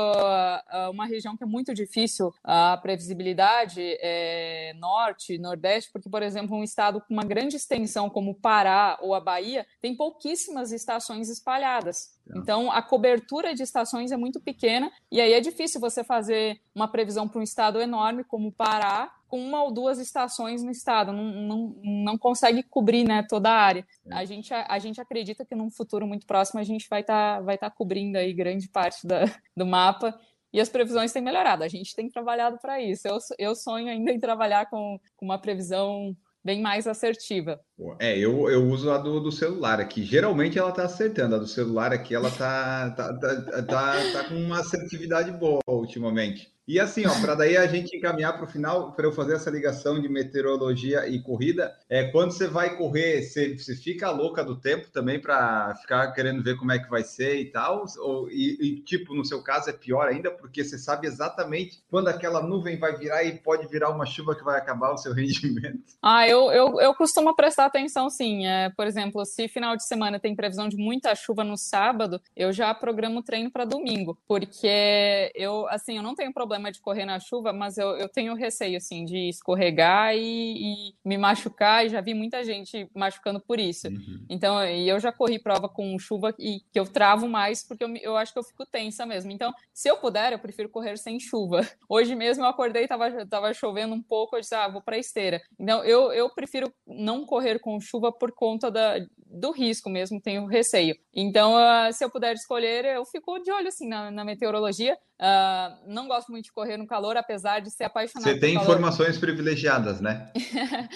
uma 0.90 1.06
região 1.06 1.36
que 1.36 1.44
é 1.44 1.46
muito 1.46 1.74
difícil 1.74 2.32
a 2.42 2.76
previsibilidade 2.78 3.80
é 4.00 4.72
norte, 4.78 5.38
nordeste, 5.38 5.92
porque, 5.92 6.08
por 6.08 6.22
exemplo, 6.22 6.56
um 6.56 6.64
estado 6.64 7.00
com 7.00 7.12
uma 7.12 7.24
grande 7.24 7.56
extensão 7.56 8.08
como 8.08 8.32
o 8.32 8.34
Pará 8.34 8.98
ou 9.00 9.14
a 9.14 9.20
Bahia 9.20 9.66
tem 9.80 9.94
pouquíssimas 9.94 10.72
estações 10.72 11.28
espalhadas. 11.28 12.13
Tá. 12.26 12.38
Então, 12.38 12.70
a 12.70 12.80
cobertura 12.80 13.54
de 13.54 13.62
estações 13.62 14.10
é 14.10 14.16
muito 14.16 14.40
pequena 14.40 14.90
e 15.10 15.20
aí 15.20 15.32
é 15.32 15.40
difícil 15.40 15.80
você 15.80 16.02
fazer 16.02 16.60
uma 16.74 16.88
previsão 16.88 17.28
para 17.28 17.40
um 17.40 17.42
estado 17.42 17.80
enorme 17.80 18.24
como 18.24 18.48
o 18.48 18.52
Pará 18.52 19.12
com 19.28 19.40
uma 19.40 19.64
ou 19.64 19.72
duas 19.72 19.98
estações 19.98 20.62
no 20.62 20.70
estado, 20.70 21.12
não, 21.12 21.24
não, 21.24 21.74
não 21.82 22.16
consegue 22.16 22.62
cobrir 22.62 23.02
né, 23.02 23.26
toda 23.28 23.50
a 23.50 23.58
área. 23.58 23.84
É. 24.06 24.14
A, 24.14 24.24
gente, 24.24 24.54
a, 24.54 24.64
a, 24.68 24.78
gente 24.78 25.00
acredita 25.00 25.44
que 25.44 25.56
num 25.56 25.70
futuro 25.70 26.06
muito 26.06 26.24
próximo 26.24 26.60
a 26.60 26.62
gente 26.62 26.88
vai 26.88 27.00
estar 27.00 27.38
tá, 27.38 27.40
vai 27.40 27.58
tá 27.58 27.68
cobrindo 27.68 28.16
aí 28.16 28.32
grande 28.32 28.68
parte 28.68 29.04
da, 29.04 29.24
do 29.56 29.66
mapa 29.66 30.16
e 30.52 30.60
as 30.60 30.68
previsões 30.68 31.12
têm 31.12 31.20
melhorado. 31.20 31.64
A 31.64 31.68
gente 31.68 31.96
tem 31.96 32.08
trabalhado 32.08 32.58
para 32.58 32.80
isso. 32.80 33.08
Eu, 33.08 33.18
eu 33.36 33.56
sonho 33.56 33.88
ainda 33.88 34.12
em 34.12 34.20
trabalhar 34.20 34.70
com, 34.70 35.00
com 35.16 35.24
uma 35.24 35.36
previsão 35.36 36.16
bem 36.44 36.62
mais 36.62 36.86
assertiva. 36.86 37.60
É, 37.98 38.16
eu, 38.16 38.48
eu 38.48 38.64
uso 38.68 38.90
a 38.90 38.98
do, 38.98 39.20
do 39.20 39.32
celular 39.32 39.80
aqui. 39.80 40.04
Geralmente 40.04 40.58
ela 40.58 40.70
está 40.70 40.84
acertando. 40.84 41.34
A 41.34 41.38
do 41.38 41.46
celular 41.46 41.92
aqui 41.92 42.14
ela 42.14 42.30
tá, 42.30 42.90
tá, 42.90 43.12
tá, 43.14 43.62
tá, 43.62 44.12
tá 44.12 44.24
com 44.28 44.36
uma 44.36 44.60
assertividade 44.60 45.30
boa 45.32 45.60
ultimamente. 45.66 46.54
E 46.66 46.80
assim, 46.80 47.06
ó, 47.06 47.20
para 47.20 47.34
daí 47.34 47.58
a 47.58 47.66
gente 47.66 47.94
encaminhar 47.94 48.32
para 48.34 48.44
o 48.44 48.48
final, 48.48 48.92
para 48.92 49.04
eu 49.04 49.12
fazer 49.12 49.34
essa 49.34 49.50
ligação 49.50 50.00
de 50.00 50.08
meteorologia 50.08 51.06
e 51.06 51.22
corrida, 51.22 51.76
é 51.90 52.04
quando 52.04 52.30
você 52.30 52.48
vai 52.48 52.74
correr, 52.78 53.22
você, 53.22 53.58
você 53.58 53.76
fica 53.76 54.10
louca 54.10 54.42
do 54.42 54.58
tempo 54.58 54.90
também 54.90 55.20
para 55.20 55.74
ficar 55.82 56.10
querendo 56.12 56.42
ver 56.42 56.56
como 56.56 56.72
é 56.72 56.78
que 56.78 56.88
vai 56.88 57.02
ser 57.02 57.38
e 57.38 57.50
tal, 57.50 57.84
ou, 57.98 58.30
e, 58.30 58.56
e, 58.60 58.80
tipo, 58.80 59.14
no 59.14 59.26
seu 59.26 59.42
caso 59.42 59.68
é 59.68 59.74
pior 59.74 60.08
ainda, 60.08 60.30
porque 60.30 60.64
você 60.64 60.78
sabe 60.78 61.06
exatamente 61.06 61.82
quando 61.90 62.08
aquela 62.08 62.42
nuvem 62.42 62.78
vai 62.78 62.96
virar 62.96 63.22
e 63.24 63.36
pode 63.38 63.66
virar 63.68 63.90
uma 63.90 64.06
chuva 64.06 64.34
que 64.34 64.42
vai 64.42 64.58
acabar 64.58 64.90
o 64.90 64.96
seu 64.96 65.12
rendimento. 65.14 65.84
Ah, 66.02 66.26
eu, 66.26 66.50
eu, 66.50 66.80
eu 66.80 66.94
costumo 66.94 67.36
prestar 67.36 67.63
atenção 67.66 68.08
sim. 68.08 68.46
É, 68.46 68.70
por 68.70 68.86
exemplo, 68.86 69.24
se 69.24 69.48
final 69.48 69.76
de 69.76 69.84
semana 69.84 70.18
tem 70.18 70.34
previsão 70.34 70.68
de 70.68 70.76
muita 70.76 71.14
chuva 71.14 71.44
no 71.44 71.56
sábado, 71.56 72.20
eu 72.34 72.52
já 72.52 72.72
programo 72.74 73.20
o 73.20 73.22
treino 73.22 73.50
para 73.50 73.64
domingo, 73.64 74.18
porque 74.26 75.30
eu, 75.34 75.68
assim, 75.68 75.96
eu 75.96 76.02
não 76.02 76.14
tenho 76.14 76.32
problema 76.32 76.54
problema 76.64 76.70
de 76.70 76.80
correr 76.80 77.04
na 77.04 77.18
chuva, 77.18 77.52
mas 77.52 77.78
eu, 77.78 77.96
eu 77.96 78.08
tenho 78.08 78.34
receio, 78.34 78.76
assim, 78.76 79.04
de 79.04 79.28
escorregar 79.28 80.14
e, 80.14 80.90
e 80.90 80.94
me 81.04 81.18
machucar, 81.18 81.84
e 81.84 81.88
já 81.88 82.00
vi 82.00 82.14
muita 82.14 82.44
gente 82.44 82.88
machucando 82.94 83.40
por 83.40 83.58
isso. 83.58 83.88
Uhum. 83.88 84.24
Então, 84.28 84.64
e 84.64 84.88
eu 84.88 85.00
já 85.00 85.10
corri 85.10 85.38
prova 85.38 85.68
com 85.68 85.98
chuva 85.98 86.34
e 86.38 86.60
que 86.72 86.78
eu 86.78 86.86
travo 86.86 87.28
mais, 87.28 87.62
porque 87.66 87.84
eu, 87.84 87.96
eu 87.96 88.16
acho 88.16 88.32
que 88.32 88.38
eu 88.38 88.42
fico 88.42 88.64
tensa 88.64 89.04
mesmo. 89.04 89.30
Então, 89.32 89.52
se 89.72 89.88
eu 89.88 89.96
puder, 89.96 90.32
eu 90.32 90.38
prefiro 90.38 90.68
correr 90.68 90.96
sem 90.96 91.18
chuva. 91.18 91.60
Hoje 91.88 92.14
mesmo 92.14 92.44
eu 92.44 92.48
acordei, 92.48 92.86
tava, 92.86 93.26
tava 93.26 93.52
chovendo 93.52 93.94
um 93.94 94.02
pouco, 94.02 94.36
eu 94.36 94.40
disse, 94.40 94.54
ah, 94.54 94.68
vou 94.68 94.82
pra 94.82 94.98
esteira. 94.98 95.42
Então, 95.58 95.82
eu, 95.84 96.12
eu 96.12 96.30
prefiro 96.30 96.72
não 96.86 97.24
correr 97.24 97.53
com 97.58 97.80
chuva 97.80 98.12
por 98.12 98.32
conta 98.32 98.70
da, 98.70 98.98
do 99.16 99.50
risco 99.50 99.90
mesmo, 99.90 100.20
tenho 100.20 100.46
receio. 100.46 100.96
Então, 101.12 101.54
uh, 101.54 101.92
se 101.92 102.04
eu 102.04 102.10
puder 102.10 102.34
escolher, 102.34 102.84
eu 102.84 103.04
fico 103.04 103.38
de 103.40 103.50
olho, 103.50 103.68
assim, 103.68 103.88
na, 103.88 104.10
na 104.10 104.24
meteorologia. 104.24 104.96
Uh, 105.20 105.92
não 105.92 106.08
gosto 106.08 106.30
muito 106.30 106.46
de 106.46 106.52
correr 106.52 106.76
no 106.76 106.86
calor, 106.86 107.16
apesar 107.16 107.60
de 107.60 107.70
ser 107.70 107.84
apaixonada. 107.84 108.30
Você 108.30 108.38
tem 108.38 108.54
informações 108.54 109.18
privilegiadas, 109.18 110.00
né? 110.00 110.32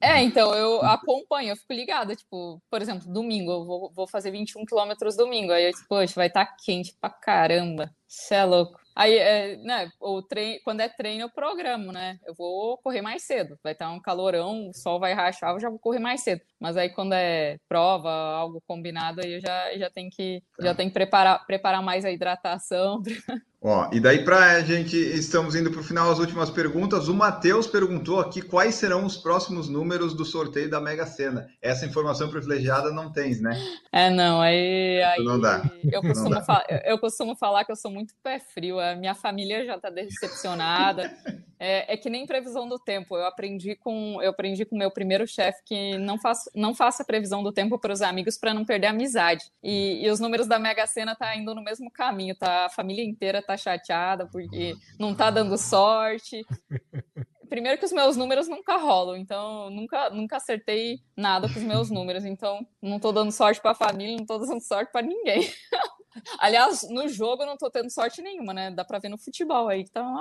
é, 0.00 0.22
então 0.22 0.54
eu 0.54 0.82
acompanho, 0.82 1.50
eu 1.50 1.56
fico 1.56 1.72
ligada. 1.72 2.16
Tipo, 2.16 2.62
por 2.70 2.80
exemplo, 2.80 3.12
domingo, 3.12 3.52
eu 3.52 3.64
vou, 3.64 3.92
vou 3.94 4.06
fazer 4.06 4.30
21 4.30 4.64
quilômetros 4.64 5.16
domingo. 5.16 5.52
Aí 5.52 5.66
eu 5.66 5.72
poxa, 5.88 6.14
vai 6.16 6.28
estar 6.28 6.46
tá 6.46 6.56
quente 6.64 6.96
pra 7.00 7.10
caramba. 7.10 7.90
Você 8.06 8.34
é 8.34 8.44
louco. 8.44 8.81
Aí, 8.94 9.16
é, 9.16 9.56
né, 9.58 9.90
o 10.00 10.22
treino, 10.22 10.60
quando 10.64 10.80
é 10.80 10.88
treino, 10.88 11.22
eu 11.24 11.30
programo, 11.30 11.92
né? 11.92 12.18
Eu 12.26 12.34
vou 12.34 12.78
correr 12.78 13.00
mais 13.02 13.22
cedo. 13.24 13.58
Vai 13.62 13.72
estar 13.72 13.90
um 13.90 14.00
calorão, 14.00 14.68
o 14.68 14.74
sol 14.74 15.00
vai 15.00 15.14
rachar, 15.14 15.52
eu 15.54 15.60
já 15.60 15.70
vou 15.70 15.78
correr 15.78 15.98
mais 15.98 16.22
cedo. 16.22 16.42
Mas 16.62 16.76
aí, 16.76 16.90
quando 16.90 17.12
é 17.12 17.58
prova, 17.68 18.08
algo 18.08 18.62
combinado, 18.68 19.20
aí 19.20 19.32
eu 19.32 19.40
já, 19.40 19.76
já 19.76 19.90
tenho 19.90 20.08
que, 20.08 20.40
já 20.60 20.68
tá. 20.68 20.76
tenho 20.76 20.90
que 20.90 20.94
preparar, 20.94 21.44
preparar 21.44 21.82
mais 21.82 22.04
a 22.04 22.10
hidratação. 22.12 23.02
Ó, 23.64 23.88
e 23.92 24.00
daí 24.00 24.24
para 24.24 24.56
a 24.56 24.60
gente, 24.60 24.96
estamos 24.96 25.54
indo 25.54 25.70
para 25.70 25.80
o 25.80 25.84
final, 25.84 26.10
as 26.10 26.18
últimas 26.20 26.50
perguntas. 26.50 27.08
O 27.08 27.14
Matheus 27.14 27.66
perguntou 27.66 28.20
aqui 28.20 28.42
quais 28.42 28.76
serão 28.76 29.04
os 29.04 29.16
próximos 29.16 29.68
números 29.68 30.14
do 30.14 30.24
sorteio 30.24 30.70
da 30.70 30.80
Mega 30.80 31.06
Sena. 31.06 31.48
Essa 31.60 31.86
informação 31.86 32.28
privilegiada 32.28 32.92
não 32.92 33.12
tens, 33.12 33.40
né? 33.40 33.56
É, 33.92 34.10
não, 34.10 34.40
aí. 34.40 35.02
aí 35.02 35.24
não 35.24 35.38
dá. 35.38 35.62
Eu 35.84 36.00
costumo, 36.00 36.30
não 36.30 36.40
dá. 36.40 36.64
eu 36.84 36.98
costumo 36.98 37.36
falar 37.36 37.64
que 37.64 37.70
eu 37.70 37.76
sou 37.76 37.90
muito 37.90 38.14
pé 38.22 38.40
frio, 38.40 38.80
a 38.80 38.96
minha 38.96 39.14
família 39.14 39.64
já 39.64 39.76
está 39.76 39.90
decepcionada. 39.90 41.12
É, 41.64 41.94
é, 41.94 41.96
que 41.96 42.10
nem 42.10 42.26
previsão 42.26 42.68
do 42.68 42.76
tempo. 42.76 43.16
Eu 43.16 43.24
aprendi 43.24 43.76
com 43.76 44.20
eu 44.20 44.30
aprendi 44.30 44.64
com 44.64 44.76
meu 44.76 44.90
primeiro 44.90 45.28
chefe 45.28 45.62
que 45.64 45.96
não, 45.96 46.18
faço, 46.18 46.50
não 46.56 46.74
faça 46.74 47.04
previsão 47.04 47.40
do 47.40 47.52
tempo 47.52 47.78
para 47.78 47.92
os 47.92 48.02
amigos 48.02 48.36
para 48.36 48.52
não 48.52 48.64
perder 48.64 48.88
a 48.88 48.90
amizade. 48.90 49.44
E, 49.62 50.04
e, 50.04 50.10
os 50.10 50.18
números 50.18 50.48
da 50.48 50.58
Mega 50.58 50.84
Sena 50.88 51.14
tá 51.14 51.36
indo 51.36 51.54
no 51.54 51.62
mesmo 51.62 51.88
caminho, 51.88 52.34
tá? 52.34 52.66
A 52.66 52.68
família 52.68 53.04
inteira 53.04 53.40
tá 53.40 53.56
chateada 53.56 54.26
porque 54.26 54.74
não 54.98 55.14
tá 55.14 55.30
dando 55.30 55.56
sorte. 55.56 56.42
Primeiro 57.48 57.78
que 57.78 57.84
os 57.84 57.92
meus 57.92 58.16
números 58.16 58.48
nunca 58.48 58.76
rolam, 58.76 59.16
então 59.16 59.70
nunca 59.70 60.10
nunca 60.10 60.38
acertei 60.38 60.98
nada 61.16 61.48
com 61.48 61.60
os 61.60 61.64
meus 61.64 61.90
números, 61.90 62.24
então 62.24 62.66
não 62.82 62.98
tô 62.98 63.12
dando 63.12 63.30
sorte 63.30 63.60
para 63.60 63.70
a 63.70 63.74
família, 63.74 64.16
não 64.16 64.26
tô 64.26 64.36
dando 64.36 64.60
sorte 64.60 64.90
para 64.90 65.06
ninguém. 65.06 65.48
Aliás, 66.40 66.88
no 66.90 67.06
jogo 67.06 67.44
eu 67.44 67.46
não 67.46 67.56
tô 67.56 67.70
tendo 67.70 67.88
sorte 67.88 68.20
nenhuma, 68.20 68.52
né? 68.52 68.72
Dá 68.72 68.84
para 68.84 68.98
ver 68.98 69.10
no 69.10 69.18
futebol 69.18 69.68
aí, 69.68 69.82
então. 69.82 70.12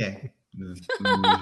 É. 0.00 0.30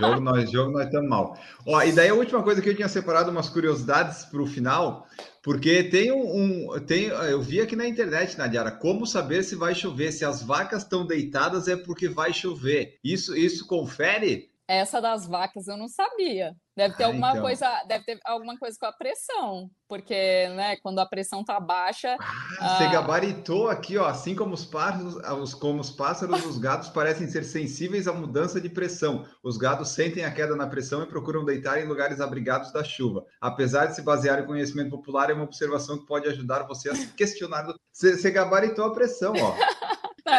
Jogo, 0.00 0.20
nós, 0.20 0.50
jogo 0.50 0.72
nós 0.72 0.86
estamos 0.86 1.08
mal. 1.08 1.38
Ó, 1.66 1.82
e 1.82 1.92
daí 1.92 2.08
a 2.08 2.14
última 2.14 2.42
coisa 2.42 2.60
que 2.60 2.68
eu 2.68 2.74
tinha 2.74 2.88
separado 2.88 3.30
umas 3.30 3.48
curiosidades 3.48 4.24
para 4.24 4.42
o 4.42 4.46
final, 4.46 5.06
porque 5.42 5.84
tem 5.84 6.10
um, 6.10 6.72
um, 6.74 6.80
tem, 6.80 7.04
eu 7.04 7.40
vi 7.40 7.60
aqui 7.60 7.76
na 7.76 7.86
internet, 7.86 8.36
Nadiara, 8.36 8.72
como 8.72 9.06
saber 9.06 9.44
se 9.44 9.54
vai 9.54 9.74
chover, 9.74 10.10
se 10.10 10.24
as 10.24 10.42
vacas 10.42 10.82
estão 10.82 11.06
deitadas 11.06 11.68
é 11.68 11.76
porque 11.76 12.08
vai 12.08 12.32
chover. 12.32 12.98
Isso, 13.04 13.36
isso 13.36 13.66
confere? 13.66 14.50
Essa 14.66 15.00
das 15.00 15.26
vacas 15.26 15.68
eu 15.68 15.76
não 15.76 15.88
sabia. 15.88 16.54
Deve 16.76 16.96
ter 16.96 17.04
ah, 17.04 17.06
alguma 17.06 17.30
então. 17.30 17.42
coisa, 17.42 17.84
deve 17.86 18.04
ter 18.04 18.18
alguma 18.24 18.58
coisa 18.58 18.76
com 18.80 18.86
a 18.86 18.92
pressão, 18.92 19.70
porque, 19.88 20.48
né, 20.56 20.76
quando 20.82 20.98
a 20.98 21.06
pressão 21.06 21.44
tá 21.44 21.60
baixa. 21.60 22.16
Ah, 22.58 22.76
Você 22.76 22.88
gabaritou 22.88 23.68
aqui, 23.68 23.96
ó. 23.96 24.06
Assim 24.06 24.34
como 24.34 24.54
os 24.54 24.64
pássaros, 24.64 25.14
os, 25.14 25.54
como 25.54 25.80
os 25.80 25.90
pássaros, 25.90 26.44
os 26.44 26.58
gatos 26.58 26.88
parecem 26.88 27.28
ser 27.28 27.44
sensíveis 27.44 28.08
à 28.08 28.12
mudança 28.12 28.60
de 28.60 28.68
pressão. 28.68 29.24
Os 29.42 29.56
gatos 29.56 29.90
sentem 29.90 30.24
a 30.24 30.32
queda 30.32 30.56
na 30.56 30.66
pressão 30.66 31.02
e 31.02 31.06
procuram 31.06 31.44
deitar 31.44 31.80
em 31.80 31.86
lugares 31.86 32.20
abrigados 32.20 32.72
da 32.72 32.82
chuva. 32.82 33.24
Apesar 33.40 33.86
de 33.86 33.94
se 33.94 34.02
basear 34.02 34.40
em 34.40 34.46
conhecimento 34.46 34.90
popular, 34.90 35.30
é 35.30 35.34
uma 35.34 35.44
observação 35.44 35.98
que 35.98 36.06
pode 36.06 36.28
ajudar 36.28 36.66
você 36.66 36.90
a 36.90 36.94
se 36.96 37.06
questionar. 37.14 37.66
Você, 37.92 38.16
você 38.16 38.30
gabaritou 38.32 38.86
a 38.86 38.92
pressão, 38.92 39.32
ó. 39.38 39.54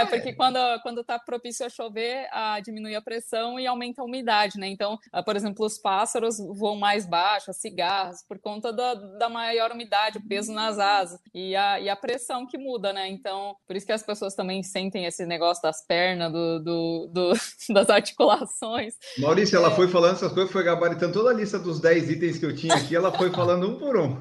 É, 0.02 0.06
porque 0.06 0.34
quando, 0.34 0.60
quando 0.82 1.04
tá 1.04 1.18
propício 1.20 1.66
a 1.66 1.70
chover, 1.70 2.28
a, 2.32 2.60
diminui 2.60 2.96
a 2.96 3.02
pressão 3.02 3.60
e 3.60 3.68
aumenta 3.68 4.02
a 4.02 4.06
umidade, 4.06 4.60
né? 4.60 4.68
Então, 4.68 4.98
ah, 5.12 5.24
por 5.24 5.36
exemplo, 5.36 5.66
os 5.66 5.78
pássaros 5.78 6.38
voam 6.58 6.76
mais 6.76 7.06
baixo, 7.06 7.52
as 7.52 7.58
cigarras, 7.58 8.24
por 8.28 8.40
conta 8.40 8.72
da, 8.72 8.94
da 8.94 9.30
maior 9.30 9.72
umidade, 9.72 10.18
o 10.18 10.28
peso 10.28 10.52
nas 10.54 10.80
asas 10.80 11.20
e 11.34 11.56
a, 11.56 11.80
e 11.80 11.90
a 11.90 11.96
pressão 11.96 12.46
que 12.48 12.58
muda, 12.58 12.94
né? 12.94 13.08
Então, 13.10 13.56
por 13.68 13.76
isso 13.76 13.86
que 13.86 13.92
as 13.92 14.04
pessoas 14.04 14.36
também 14.36 14.64
sentem 14.64 15.06
esse 15.06 15.26
negócio 15.26 15.62
das 15.62 15.86
pernas, 15.86 16.32
do, 16.32 16.60
do, 16.60 17.08
do 17.14 17.34
das 17.74 17.90
articulações. 17.90 18.96
Maurício, 19.18 19.58
ela 19.58 19.72
é... 19.72 19.76
foi 19.76 19.88
falando 19.88 20.16
essas 20.16 20.32
coisas, 20.32 20.52
foi 20.52 20.64
gabaritando 20.64 21.14
toda 21.14 21.30
a 21.30 21.34
lista 21.34 21.60
dos 21.60 21.80
10 21.80 22.10
itens 22.12 22.38
que 22.38 22.46
eu 22.46 22.56
tinha 22.56 22.76
aqui, 22.76 22.96
ela 22.96 23.12
foi 23.12 23.32
falando 23.32 23.68
um 23.68 23.78
por 23.78 23.98
um. 23.98 24.20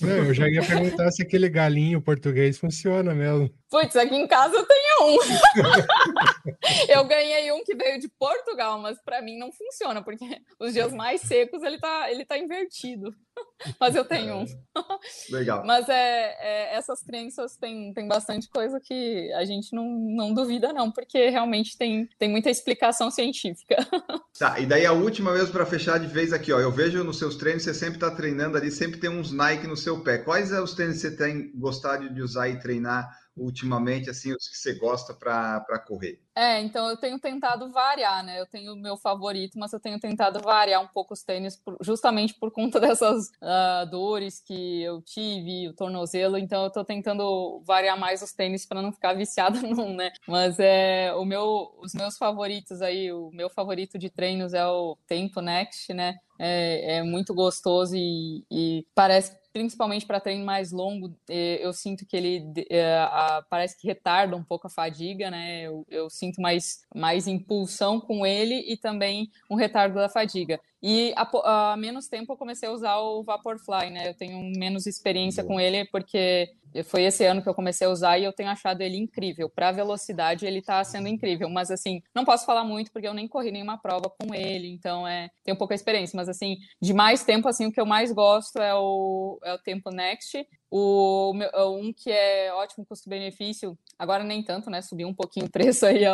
Não, 0.00 0.16
eu 0.16 0.34
já 0.34 0.48
ia 0.48 0.62
perguntar 0.62 1.10
se 1.12 1.22
aquele 1.22 1.48
galinho 1.48 2.02
português 2.02 2.58
funciona 2.58 3.14
mesmo. 3.14 3.50
Putz, 3.70 3.96
aqui 3.96 4.14
em 4.14 4.28
casa 4.28 4.56
eu 4.56 4.64
tenho 4.64 5.08
um. 5.08 5.18
eu 6.88 7.04
ganhei 7.04 7.50
um 7.52 7.64
que 7.64 7.74
veio 7.74 8.00
de 8.00 8.08
Portugal, 8.08 8.78
mas 8.78 8.98
para 9.02 9.20
mim 9.20 9.38
não 9.38 9.50
funciona, 9.50 10.02
porque 10.02 10.24
os 10.60 10.72
dias 10.72 10.92
mais 10.92 11.20
secos 11.22 11.62
ele 11.62 11.78
tá, 11.78 12.10
ele 12.10 12.24
tá 12.24 12.38
invertido. 12.38 13.14
mas 13.80 13.94
eu 13.94 14.04
tenho 14.04 14.36
um. 14.36 14.46
Legal. 15.30 15.64
Mas 15.66 15.88
é, 15.88 16.36
é, 16.40 16.76
essas 16.76 17.02
crenças 17.02 17.56
têm, 17.56 17.92
tem 17.92 18.06
bastante 18.06 18.48
coisa 18.48 18.80
que 18.80 19.32
a 19.32 19.44
gente 19.44 19.74
não, 19.74 19.84
não 19.84 20.32
duvida, 20.34 20.72
não, 20.72 20.90
porque 20.90 21.28
realmente 21.28 21.76
tem, 21.76 22.08
tem 22.18 22.28
muita 22.28 22.50
explicação 22.50 23.10
científica. 23.10 23.76
Tá, 24.38 24.58
e 24.60 24.66
daí 24.66 24.86
a 24.86 24.92
última 24.92 25.32
mesmo 25.32 25.52
para 25.52 25.66
fechar 25.66 25.98
de 25.98 26.06
vez 26.06 26.32
aqui, 26.32 26.52
ó. 26.52 26.60
Eu 26.60 26.70
vejo 26.70 27.02
nos 27.02 27.18
seus 27.18 27.36
treinos, 27.36 27.62
você 27.62 27.74
sempre 27.74 27.96
está 27.96 28.10
treinando 28.10 28.56
ali, 28.56 28.70
sempre 28.70 29.00
tem 29.00 29.10
uns 29.10 29.32
Nike 29.32 29.66
no 29.66 29.76
seu 29.76 30.00
pé. 30.02 30.18
Quais 30.18 30.48
são 30.50 30.62
os 30.62 30.74
tênis 30.74 30.96
que 30.96 31.08
você 31.08 31.16
tem 31.16 31.50
gostado 31.54 32.12
de 32.12 32.22
usar 32.22 32.48
e 32.48 32.58
treinar 32.58 33.10
ultimamente, 33.36 34.08
assim, 34.08 34.32
os 34.32 34.48
que 34.48 34.56
você 34.56 34.74
gosta 34.74 35.12
para 35.12 35.78
correr? 35.86 36.20
É, 36.34 36.60
então 36.60 36.88
eu 36.88 36.96
tenho 36.96 37.18
tentado 37.18 37.70
variar, 37.70 38.24
né? 38.24 38.40
Eu 38.40 38.46
tenho 38.46 38.74
o 38.74 38.76
meu 38.76 38.96
favorito, 38.96 39.58
mas 39.58 39.72
eu 39.72 39.80
tenho 39.80 39.98
tentado 39.98 40.40
variar 40.40 40.82
um 40.82 40.86
pouco 40.86 41.14
os 41.14 41.22
tênis, 41.22 41.56
por, 41.56 41.76
justamente 41.80 42.34
por 42.34 42.50
conta 42.50 42.80
dessas 42.80 43.28
uh, 43.42 43.88
dores 43.90 44.40
que 44.40 44.82
eu 44.82 45.00
tive, 45.02 45.68
o 45.68 45.74
tornozelo. 45.74 46.36
Então 46.38 46.64
eu 46.64 46.70
tô 46.70 46.84
tentando 46.84 47.62
variar 47.64 47.98
mais 47.98 48.22
os 48.22 48.32
tênis 48.32 48.66
para 48.66 48.82
não 48.82 48.92
ficar 48.92 49.12
viciada 49.16 49.60
num, 49.60 49.94
né? 49.94 50.12
Mas 50.26 50.58
é 50.58 51.12
o 51.14 51.24
meu, 51.24 51.74
os 51.78 51.94
meus 51.94 52.16
favoritos 52.16 52.82
aí, 52.82 53.12
o 53.12 53.30
meu 53.32 53.48
favorito 53.48 53.98
de 53.98 54.10
treinos 54.10 54.54
é 54.54 54.66
o 54.66 54.96
Tempo 55.06 55.40
Next, 55.40 55.92
né? 55.92 56.18
É, 56.38 56.98
é 56.98 57.02
muito 57.02 57.34
gostoso 57.34 57.96
e, 57.96 58.44
e 58.50 58.86
parece 58.94 59.34
principalmente 59.56 60.04
para 60.04 60.20
treino 60.20 60.44
mais 60.44 60.70
longo, 60.70 61.16
é, 61.30 61.64
eu 61.64 61.72
sinto 61.72 62.04
que 62.04 62.14
ele 62.14 62.44
é, 62.68 63.08
parece 63.48 63.74
que 63.80 63.86
retarda 63.86 64.36
um 64.36 64.44
pouco 64.44 64.66
a 64.66 64.70
fadiga, 64.70 65.30
né? 65.30 65.62
Eu, 65.62 65.82
eu 65.88 66.10
sinto 66.10 66.42
mais, 66.42 66.82
mais 66.94 67.26
impulsão 67.26 67.98
com 67.98 68.26
ele 68.26 68.70
e 68.70 68.76
também 68.76 69.30
um 69.50 69.56
retardo 69.56 69.94
da 69.94 70.10
fadiga. 70.10 70.60
E 70.82 71.14
há, 71.16 71.26
há, 71.72 71.76
menos 71.78 72.06
tempo 72.06 72.34
eu 72.34 72.36
comecei 72.36 72.68
a 72.68 72.72
usar 72.72 72.98
o 72.98 73.22
Vaporfly, 73.22 73.88
né? 73.88 74.10
Eu 74.10 74.14
tenho 74.14 74.38
menos 74.58 74.86
experiência 74.86 75.42
com 75.42 75.58
ele 75.58 75.86
porque 75.86 76.50
foi 76.84 77.04
esse 77.04 77.24
ano 77.24 77.42
que 77.42 77.48
eu 77.48 77.54
comecei 77.54 77.86
a 77.86 77.90
usar 77.90 78.18
e 78.18 78.24
eu 78.24 78.32
tenho 78.32 78.48
achado 78.48 78.80
ele 78.80 78.96
incrível. 78.96 79.48
Para 79.48 79.72
velocidade 79.72 80.46
ele 80.46 80.58
está 80.58 80.82
sendo 80.84 81.08
incrível, 81.08 81.48
mas 81.48 81.70
assim, 81.70 82.02
não 82.14 82.24
posso 82.24 82.46
falar 82.46 82.64
muito 82.64 82.92
porque 82.92 83.06
eu 83.06 83.14
nem 83.14 83.28
corri 83.28 83.50
nenhuma 83.50 83.78
prova 83.78 84.10
com 84.10 84.34
ele, 84.34 84.68
então 84.68 85.06
é, 85.06 85.30
tenho 85.44 85.56
pouca 85.56 85.74
experiência, 85.74 86.16
mas 86.16 86.28
assim, 86.28 86.56
de 86.80 86.92
mais 86.92 87.24
tempo 87.24 87.48
assim, 87.48 87.66
o 87.66 87.72
que 87.72 87.80
eu 87.80 87.86
mais 87.86 88.12
gosto 88.12 88.58
é 88.60 88.74
o 88.74 89.38
é 89.44 89.54
o 89.54 89.58
Tempo 89.58 89.90
Next. 89.90 90.46
O 90.70 91.32
um 91.78 91.92
que 91.92 92.10
é 92.10 92.52
ótimo 92.52 92.84
custo-benefício, 92.84 93.78
agora 93.98 94.24
nem 94.24 94.42
tanto, 94.42 94.68
né? 94.68 94.82
Subiu 94.82 95.06
um 95.06 95.14
pouquinho 95.14 95.46
o 95.46 95.50
preço 95.52 95.86
aí 95.86 96.04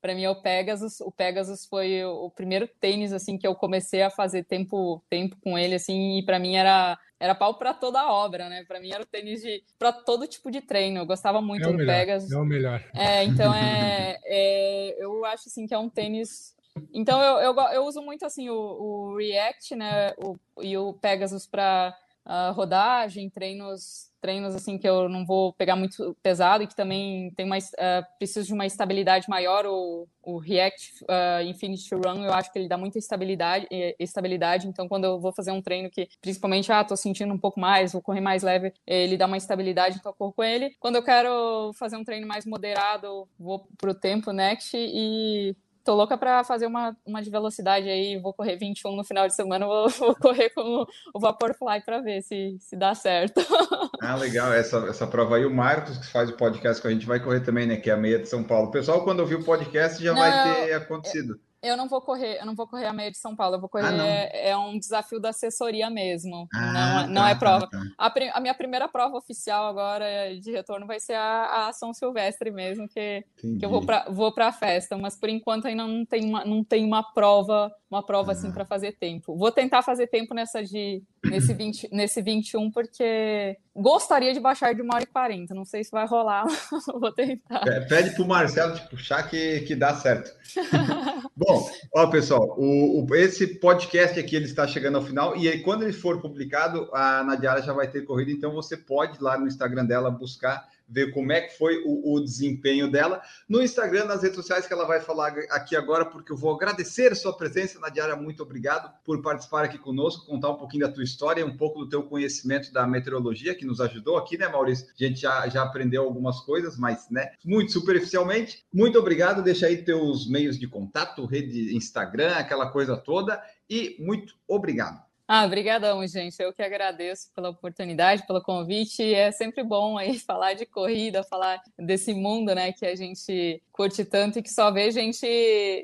para 0.00 0.14
mim 0.14 0.24
é 0.24 0.30
o 0.30 0.40
Pegasus. 0.40 1.00
O 1.00 1.10
Pegasus 1.10 1.66
foi 1.66 2.04
o 2.04 2.30
primeiro 2.30 2.66
tênis 2.80 3.12
assim 3.12 3.36
que 3.36 3.46
eu 3.46 3.54
comecei 3.54 4.02
a 4.02 4.10
fazer 4.10 4.44
tempo 4.44 5.02
tempo 5.10 5.36
com 5.42 5.58
ele 5.58 5.74
assim, 5.74 6.18
e 6.18 6.24
para 6.24 6.38
mim 6.38 6.56
era 6.56 6.98
era 7.20 7.34
pau 7.34 7.54
para 7.54 7.74
toda 7.74 8.00
a 8.00 8.12
obra, 8.12 8.48
né? 8.48 8.64
Para 8.66 8.80
mim 8.80 8.92
era 8.92 9.02
o 9.02 9.06
tênis 9.06 9.42
de 9.42 9.62
para 9.78 9.92
todo 9.92 10.26
tipo 10.26 10.50
de 10.50 10.60
treino. 10.60 11.00
Eu 11.00 11.06
gostava 11.06 11.42
muito 11.42 11.68
é 11.68 11.72
do 11.72 11.76
melhor, 11.76 11.92
Pegasus. 11.92 12.30
É 12.30 12.36
o 12.36 12.44
melhor. 12.44 12.84
É, 12.94 13.24
então 13.24 13.52
é, 13.52 14.16
é, 14.24 15.04
eu 15.04 15.24
acho 15.24 15.48
assim 15.48 15.66
que 15.66 15.74
é 15.74 15.78
um 15.78 15.88
tênis. 15.88 16.56
Então 16.94 17.20
eu, 17.20 17.38
eu, 17.38 17.60
eu 17.72 17.84
uso 17.84 18.00
muito 18.00 18.24
assim 18.24 18.48
o, 18.48 18.54
o 18.54 19.16
React, 19.16 19.74
né? 19.74 20.12
O, 20.16 20.36
e 20.62 20.76
o 20.76 20.92
Pegasus 20.92 21.46
para 21.46 21.96
uh, 22.28 22.52
rodagem, 22.52 23.30
treinos, 23.30 24.10
treinos 24.20 24.54
assim 24.54 24.76
que 24.76 24.86
eu 24.86 25.08
não 25.08 25.24
vou 25.24 25.52
pegar 25.54 25.74
muito 25.74 26.16
pesado 26.22 26.62
e 26.62 26.66
que 26.66 26.76
também 26.76 27.32
tem 27.34 27.46
mais 27.46 27.70
uh, 27.70 28.04
preciso 28.18 28.46
de 28.46 28.52
uma 28.52 28.66
estabilidade 28.66 29.28
maior. 29.28 29.64
O, 29.66 30.06
o 30.22 30.38
React 30.38 31.04
uh, 31.04 31.42
Infinity 31.44 31.94
Run 31.94 32.24
eu 32.24 32.32
acho 32.32 32.52
que 32.52 32.58
ele 32.58 32.68
dá 32.68 32.76
muita 32.76 32.98
estabilidade, 32.98 33.66
estabilidade. 33.98 34.68
Então 34.68 34.86
quando 34.86 35.04
eu 35.04 35.18
vou 35.18 35.32
fazer 35.32 35.50
um 35.50 35.62
treino 35.62 35.90
que 35.90 36.08
principalmente 36.20 36.70
ah 36.70 36.84
tô 36.84 36.96
sentindo 36.96 37.32
um 37.32 37.38
pouco 37.38 37.58
mais, 37.58 37.92
vou 37.92 38.02
correr 38.02 38.20
mais 38.20 38.42
leve, 38.42 38.72
ele 38.86 39.16
dá 39.16 39.26
uma 39.26 39.36
estabilidade, 39.36 39.96
então 39.98 40.12
eu 40.12 40.16
corro 40.16 40.32
com 40.32 40.44
ele. 40.44 40.76
Quando 40.78 40.96
eu 40.96 41.02
quero 41.02 41.72
fazer 41.78 41.96
um 41.96 42.04
treino 42.04 42.26
mais 42.26 42.44
moderado, 42.44 43.28
vou 43.38 43.66
pro 43.78 43.94
tempo 43.94 44.32
Next 44.32 44.76
e 44.76 45.56
tô 45.88 45.94
louca 45.94 46.18
para 46.18 46.44
fazer 46.44 46.66
uma, 46.66 46.94
uma 47.06 47.22
de 47.22 47.30
velocidade 47.30 47.88
aí, 47.88 48.20
vou 48.20 48.34
correr 48.34 48.56
21 48.56 48.94
no 48.94 49.02
final 49.02 49.26
de 49.26 49.34
semana, 49.34 49.64
vou, 49.64 49.88
vou 49.98 50.14
correr 50.14 50.50
com 50.50 50.84
o, 51.14 51.18
Vaporfly 51.18 51.80
para 51.82 52.02
ver 52.02 52.20
se, 52.20 52.58
se 52.60 52.76
dá 52.76 52.94
certo. 52.94 53.40
Ah, 54.00 54.14
legal, 54.14 54.52
essa, 54.52 54.78
essa 54.88 55.06
prova 55.06 55.36
aí, 55.36 55.44
o 55.44 55.50
Marcos, 55.50 55.98
que 55.98 56.06
faz 56.06 56.30
o 56.30 56.36
podcast 56.36 56.80
com 56.80 56.88
a 56.88 56.90
gente, 56.90 57.04
vai 57.04 57.18
correr 57.18 57.40
também, 57.40 57.66
né, 57.66 57.76
que 57.76 57.90
é 57.90 57.92
a 57.92 57.96
meia 57.96 58.18
de 58.18 58.28
São 58.28 58.44
Paulo. 58.44 58.68
O 58.68 58.70
pessoal, 58.70 59.02
quando 59.02 59.20
ouvir 59.20 59.34
o 59.34 59.44
podcast, 59.44 60.02
já 60.02 60.14
Não, 60.14 60.20
vai 60.20 60.66
ter 60.66 60.72
acontecido. 60.74 61.38
Eu 61.62 61.76
não 61.76 61.88
vou 61.88 62.00
correr, 62.00 62.38
eu 62.40 62.46
não 62.46 62.54
vou 62.54 62.66
correr 62.66 62.86
a 62.86 62.92
meia 62.92 63.10
de 63.10 63.18
São 63.18 63.34
Paulo, 63.36 63.56
eu 63.56 63.60
vou 63.60 63.68
correr 63.68 63.86
ah, 63.86 64.06
é, 64.06 64.50
é, 64.50 64.56
um 64.56 64.78
desafio 64.78 65.20
da 65.20 65.30
assessoria 65.30 65.90
mesmo. 65.90 66.48
Ah, 66.54 66.72
não, 66.72 67.00
é, 67.00 67.06
não 67.06 67.22
tá, 67.22 67.30
é 67.30 67.34
prova. 67.34 67.68
Tá, 67.68 67.78
tá. 67.78 67.86
A, 67.98 68.38
a, 68.38 68.40
minha 68.40 68.54
primeira 68.54 68.88
prova 68.88 69.16
oficial 69.16 69.66
agora 69.66 70.06
de 70.40 70.50
retorno 70.50 70.86
vai 70.86 71.00
ser 71.00 71.14
a, 71.14 71.68
a 71.68 71.72
São 71.72 71.92
Silvestre 71.92 72.50
mesmo, 72.50 72.88
que, 72.88 73.24
que 73.36 73.64
eu 73.64 73.68
vou 73.68 73.84
para 73.84 74.06
vou 74.08 74.32
a 74.38 74.52
festa, 74.52 74.96
mas 74.96 75.16
por 75.16 75.28
enquanto 75.28 75.66
ainda 75.66 75.86
não 75.86 76.04
tem 76.04 76.24
uma, 76.24 76.44
não 76.44 76.62
tem 76.62 76.84
uma 76.84 77.02
prova, 77.02 77.72
uma 77.90 78.04
prova 78.04 78.32
assim 78.32 78.46
ah. 78.46 78.48
assim 78.48 78.52
para 78.52 78.64
fazer 78.64 78.92
tempo. 78.92 79.36
Vou 79.36 79.52
tentar 79.52 79.82
fazer 79.82 80.06
tempo 80.06 80.34
nessa 80.34 80.62
de 80.62 81.02
nesse, 81.24 81.52
20, 81.54 81.88
nesse 81.92 82.22
21, 82.22 82.70
porque 82.70 83.56
gostaria 83.74 84.32
de 84.32 84.40
baixar 84.40 84.74
de 84.74 84.82
uma 84.82 84.94
hora 84.94 85.04
e 85.04 85.06
40. 85.06 85.54
Não 85.54 85.64
sei 85.64 85.84
se 85.84 85.90
vai 85.90 86.06
rolar, 86.06 86.44
vou 87.00 87.12
tentar. 87.12 87.60
Pede 87.88 88.14
para 88.14 88.24
o 88.24 88.28
Marcelo 88.28 88.74
te 88.74 88.88
puxar 88.88 89.28
que, 89.28 89.60
que 89.60 89.74
dá 89.76 89.94
certo. 89.94 90.30
Bom, 91.36 91.47
ó, 91.94 92.06
pessoal, 92.08 92.54
o, 92.58 93.04
o, 93.04 93.14
esse 93.14 93.46
podcast 93.58 94.18
aqui 94.18 94.36
ele 94.36 94.44
está 94.44 94.66
chegando 94.66 94.96
ao 94.96 95.04
final 95.04 95.36
e 95.36 95.48
aí, 95.48 95.62
quando 95.62 95.82
ele 95.82 95.92
for 95.92 96.20
publicado, 96.20 96.88
a 96.92 97.22
Nadiara 97.24 97.62
já 97.62 97.72
vai 97.72 97.88
ter 97.88 98.02
corrido, 98.02 98.30
então 98.30 98.52
você 98.52 98.76
pode 98.76 99.22
lá 99.22 99.38
no 99.38 99.46
Instagram 99.46 99.84
dela 99.84 100.10
buscar 100.10 100.68
ver 100.88 101.12
como 101.12 101.32
é 101.32 101.42
que 101.42 101.56
foi 101.56 101.82
o, 101.84 102.14
o, 102.14 102.20
desempenho 102.20 102.90
dela 102.90 103.20
no 103.48 103.62
Instagram, 103.62 104.06
nas 104.06 104.22
redes 104.22 104.36
sociais 104.36 104.66
que 104.66 104.72
ela 104.72 104.86
vai 104.86 105.00
falar 105.00 105.34
aqui 105.50 105.76
agora, 105.76 106.04
porque 106.04 106.32
eu 106.32 106.36
vou 106.36 106.54
agradecer 106.54 107.14
sua 107.14 107.36
presença, 107.36 107.78
Nadiara, 107.78 108.16
muito 108.16 108.42
obrigado 108.42 108.92
por 109.04 109.20
participar 109.20 109.64
aqui 109.64 109.78
conosco, 109.78 110.26
contar 110.26 110.50
um 110.50 110.56
pouquinho 110.56 110.86
da 110.86 110.92
tua 110.92 111.04
história, 111.04 111.44
um 111.44 111.56
pouco 111.56 111.80
do 111.80 111.88
teu 111.88 112.02
conhecimento 112.02 112.72
da 112.72 112.86
meteorologia, 112.86 113.54
que 113.54 113.66
nos 113.66 113.80
ajudou 113.80 114.16
aqui, 114.16 114.38
né, 114.38 114.48
Maurício? 114.48 114.86
A 114.88 115.04
gente 115.04 115.20
já, 115.20 115.48
já 115.48 115.62
aprendeu 115.62 116.04
algumas 116.04 116.40
coisas, 116.40 116.78
mas, 116.78 117.08
né, 117.10 117.32
muito 117.44 117.72
superficialmente. 117.72 118.64
Muito 118.72 118.98
obrigado, 118.98 119.42
deixa 119.42 119.66
aí 119.66 119.78
teus 119.82 120.28
meios 120.28 120.58
de 120.58 120.66
contato, 120.66 121.26
rede 121.26 121.76
Instagram, 121.76 122.32
aquela 122.32 122.70
coisa 122.70 122.96
toda, 122.96 123.42
e 123.68 123.96
muito 123.98 124.34
obrigado. 124.46 125.07
Ah, 125.38 125.44
obrigadão, 125.44 126.06
gente. 126.06 126.42
Eu 126.42 126.54
que 126.54 126.62
agradeço 126.62 127.30
pela 127.34 127.50
oportunidade, 127.50 128.26
pelo 128.26 128.42
convite. 128.42 129.14
É 129.14 129.30
sempre 129.30 129.62
bom 129.62 129.98
aí 129.98 130.18
falar 130.18 130.54
de 130.54 130.64
corrida, 130.64 131.22
falar 131.22 131.60
desse 131.78 132.14
mundo, 132.14 132.54
né, 132.54 132.72
que 132.72 132.86
a 132.86 132.96
gente 132.96 133.62
curte 133.70 134.04
tanto 134.06 134.38
e 134.38 134.42
que 134.42 134.50
só 134.50 134.72
vê 134.72 134.90
gente 134.90 135.26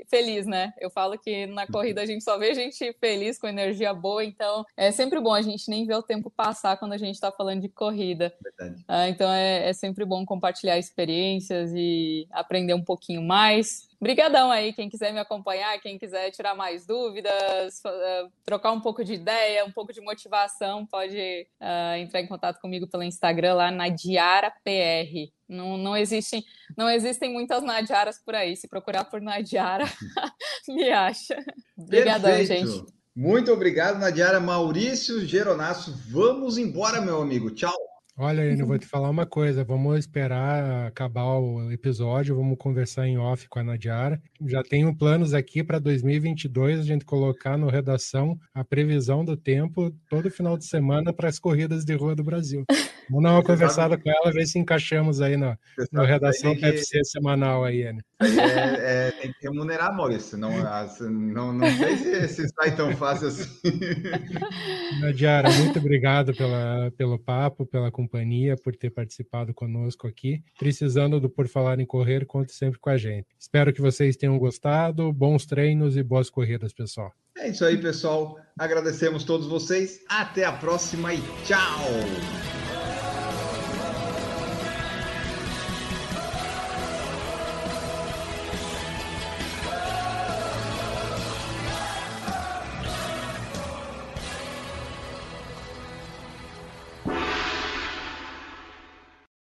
feliz, 0.08 0.46
né? 0.46 0.72
Eu 0.80 0.90
falo 0.90 1.18
que 1.18 1.46
na 1.46 1.66
corrida 1.66 2.00
a 2.00 2.06
gente 2.06 2.24
só 2.24 2.38
vê 2.38 2.54
gente 2.54 2.92
feliz, 2.94 3.38
com 3.38 3.46
energia 3.46 3.92
boa, 3.92 4.24
então 4.24 4.64
é 4.76 4.90
sempre 4.90 5.20
bom 5.20 5.32
a 5.32 5.42
gente 5.42 5.70
nem 5.70 5.86
ver 5.86 5.94
o 5.94 6.02
tempo 6.02 6.28
passar 6.30 6.76
quando 6.76 6.94
a 6.94 6.98
gente 6.98 7.14
está 7.14 7.30
falando 7.30 7.60
de 7.60 7.68
corrida. 7.68 8.34
Verdade. 8.42 8.82
Ah, 8.88 9.08
então 9.08 9.30
é, 9.30 9.68
é 9.68 9.72
sempre 9.72 10.04
bom 10.04 10.24
compartilhar 10.24 10.78
experiências 10.78 11.70
e 11.72 12.26
aprender 12.32 12.74
um 12.74 12.82
pouquinho 12.82 13.22
mais. 13.22 13.86
Brigadão 14.04 14.50
aí, 14.50 14.74
quem 14.74 14.90
quiser 14.90 15.14
me 15.14 15.18
acompanhar, 15.18 15.80
quem 15.80 15.98
quiser 15.98 16.30
tirar 16.30 16.54
mais 16.54 16.84
dúvidas, 16.84 17.80
uh, 17.86 18.30
trocar 18.44 18.70
um 18.70 18.80
pouco 18.80 19.02
de 19.02 19.14
ideia, 19.14 19.64
um 19.64 19.72
pouco 19.72 19.94
de 19.94 20.00
motivação, 20.02 20.84
pode 20.84 21.46
uh, 21.58 21.96
entrar 21.96 22.20
em 22.20 22.26
contato 22.26 22.60
comigo 22.60 22.86
pelo 22.86 23.02
Instagram 23.02 23.54
lá 23.54 23.70
na 23.70 23.88
Diara 23.88 24.50
PR. 24.62 25.32
Não, 25.48 25.78
não, 25.78 25.96
existem, 25.96 26.44
não 26.76 26.90
existem 26.90 27.32
muitas 27.32 27.62
Nadiaras 27.62 28.18
por 28.22 28.34
aí. 28.34 28.54
Se 28.54 28.68
procurar 28.68 29.04
por 29.04 29.22
Nadiara, 29.22 29.86
me 30.68 30.90
acha. 30.90 31.42
Obrigadão, 31.74 32.44
gente. 32.44 32.84
Muito 33.16 33.50
obrigado, 33.54 33.98
Nadiara. 33.98 34.38
Maurício 34.38 35.24
Geronasso, 35.26 35.96
vamos 36.10 36.58
embora, 36.58 37.00
meu 37.00 37.22
amigo. 37.22 37.50
Tchau. 37.52 37.93
Olha, 38.16 38.42
eu 38.42 38.64
vou 38.64 38.78
te 38.78 38.86
falar 38.86 39.10
uma 39.10 39.26
coisa. 39.26 39.64
Vamos 39.64 39.98
esperar 39.98 40.86
acabar 40.86 41.24
o 41.24 41.72
episódio, 41.72 42.36
vamos 42.36 42.56
conversar 42.56 43.08
em 43.08 43.18
off 43.18 43.48
com 43.48 43.58
a 43.58 43.64
Nadiara. 43.64 44.22
Já 44.46 44.62
tenho 44.62 44.96
planos 44.96 45.34
aqui 45.34 45.64
para 45.64 45.80
2022 45.80 46.78
a 46.78 46.82
gente 46.84 47.04
colocar 47.04 47.58
no 47.58 47.68
redação 47.68 48.38
a 48.54 48.62
previsão 48.62 49.24
do 49.24 49.36
tempo 49.36 49.90
todo 50.08 50.30
final 50.30 50.56
de 50.56 50.64
semana 50.64 51.12
para 51.12 51.28
as 51.28 51.40
corridas 51.40 51.84
de 51.84 51.94
rua 51.94 52.14
do 52.14 52.22
Brasil. 52.22 52.64
Vamos 53.10 53.24
dar 53.24 53.32
uma 53.32 53.42
conversada 53.42 53.98
com 53.98 54.08
ela, 54.08 54.32
ver 54.32 54.46
se 54.46 54.60
encaixamos 54.60 55.20
aí 55.20 55.36
na, 55.36 55.58
na 55.90 56.04
redação 56.04 56.54
que... 56.54 56.64
UFC 56.64 57.04
semanal 57.04 57.64
aí, 57.64 57.92
né? 57.92 58.00
É, 58.26 59.08
é, 59.08 59.10
tem 59.12 59.32
que 59.32 59.48
remunerar, 59.48 59.94
Maurício. 59.94 60.36
Não, 60.38 60.50
não, 61.10 61.52
não 61.52 61.76
sei 61.76 61.96
se, 61.96 62.28
se 62.28 62.48
sai 62.48 62.74
tão 62.74 62.94
fácil 62.96 63.28
assim. 63.28 63.44
Nadiara, 65.00 65.50
muito 65.50 65.78
obrigado 65.78 66.34
pela, 66.34 66.90
pelo 66.96 67.18
papo, 67.18 67.66
pela 67.66 67.90
companhia, 67.90 68.56
por 68.56 68.74
ter 68.74 68.90
participado 68.90 69.52
conosco 69.54 70.06
aqui. 70.06 70.42
Precisando 70.58 71.20
do 71.20 71.28
Por 71.28 71.48
Falar 71.48 71.80
em 71.80 71.86
Correr, 71.86 72.26
conte 72.26 72.52
sempre 72.52 72.78
com 72.78 72.90
a 72.90 72.96
gente. 72.96 73.26
Espero 73.38 73.72
que 73.72 73.80
vocês 73.80 74.16
tenham 74.16 74.38
gostado. 74.38 75.12
Bons 75.12 75.46
treinos 75.46 75.96
e 75.96 76.02
boas 76.02 76.30
corridas, 76.30 76.72
pessoal. 76.72 77.12
É 77.36 77.48
isso 77.48 77.64
aí, 77.64 77.76
pessoal. 77.76 78.38
Agradecemos 78.58 79.24
todos 79.24 79.46
vocês. 79.46 80.00
Até 80.08 80.44
a 80.44 80.52
próxima 80.52 81.12
e 81.12 81.20
tchau! 81.44 82.73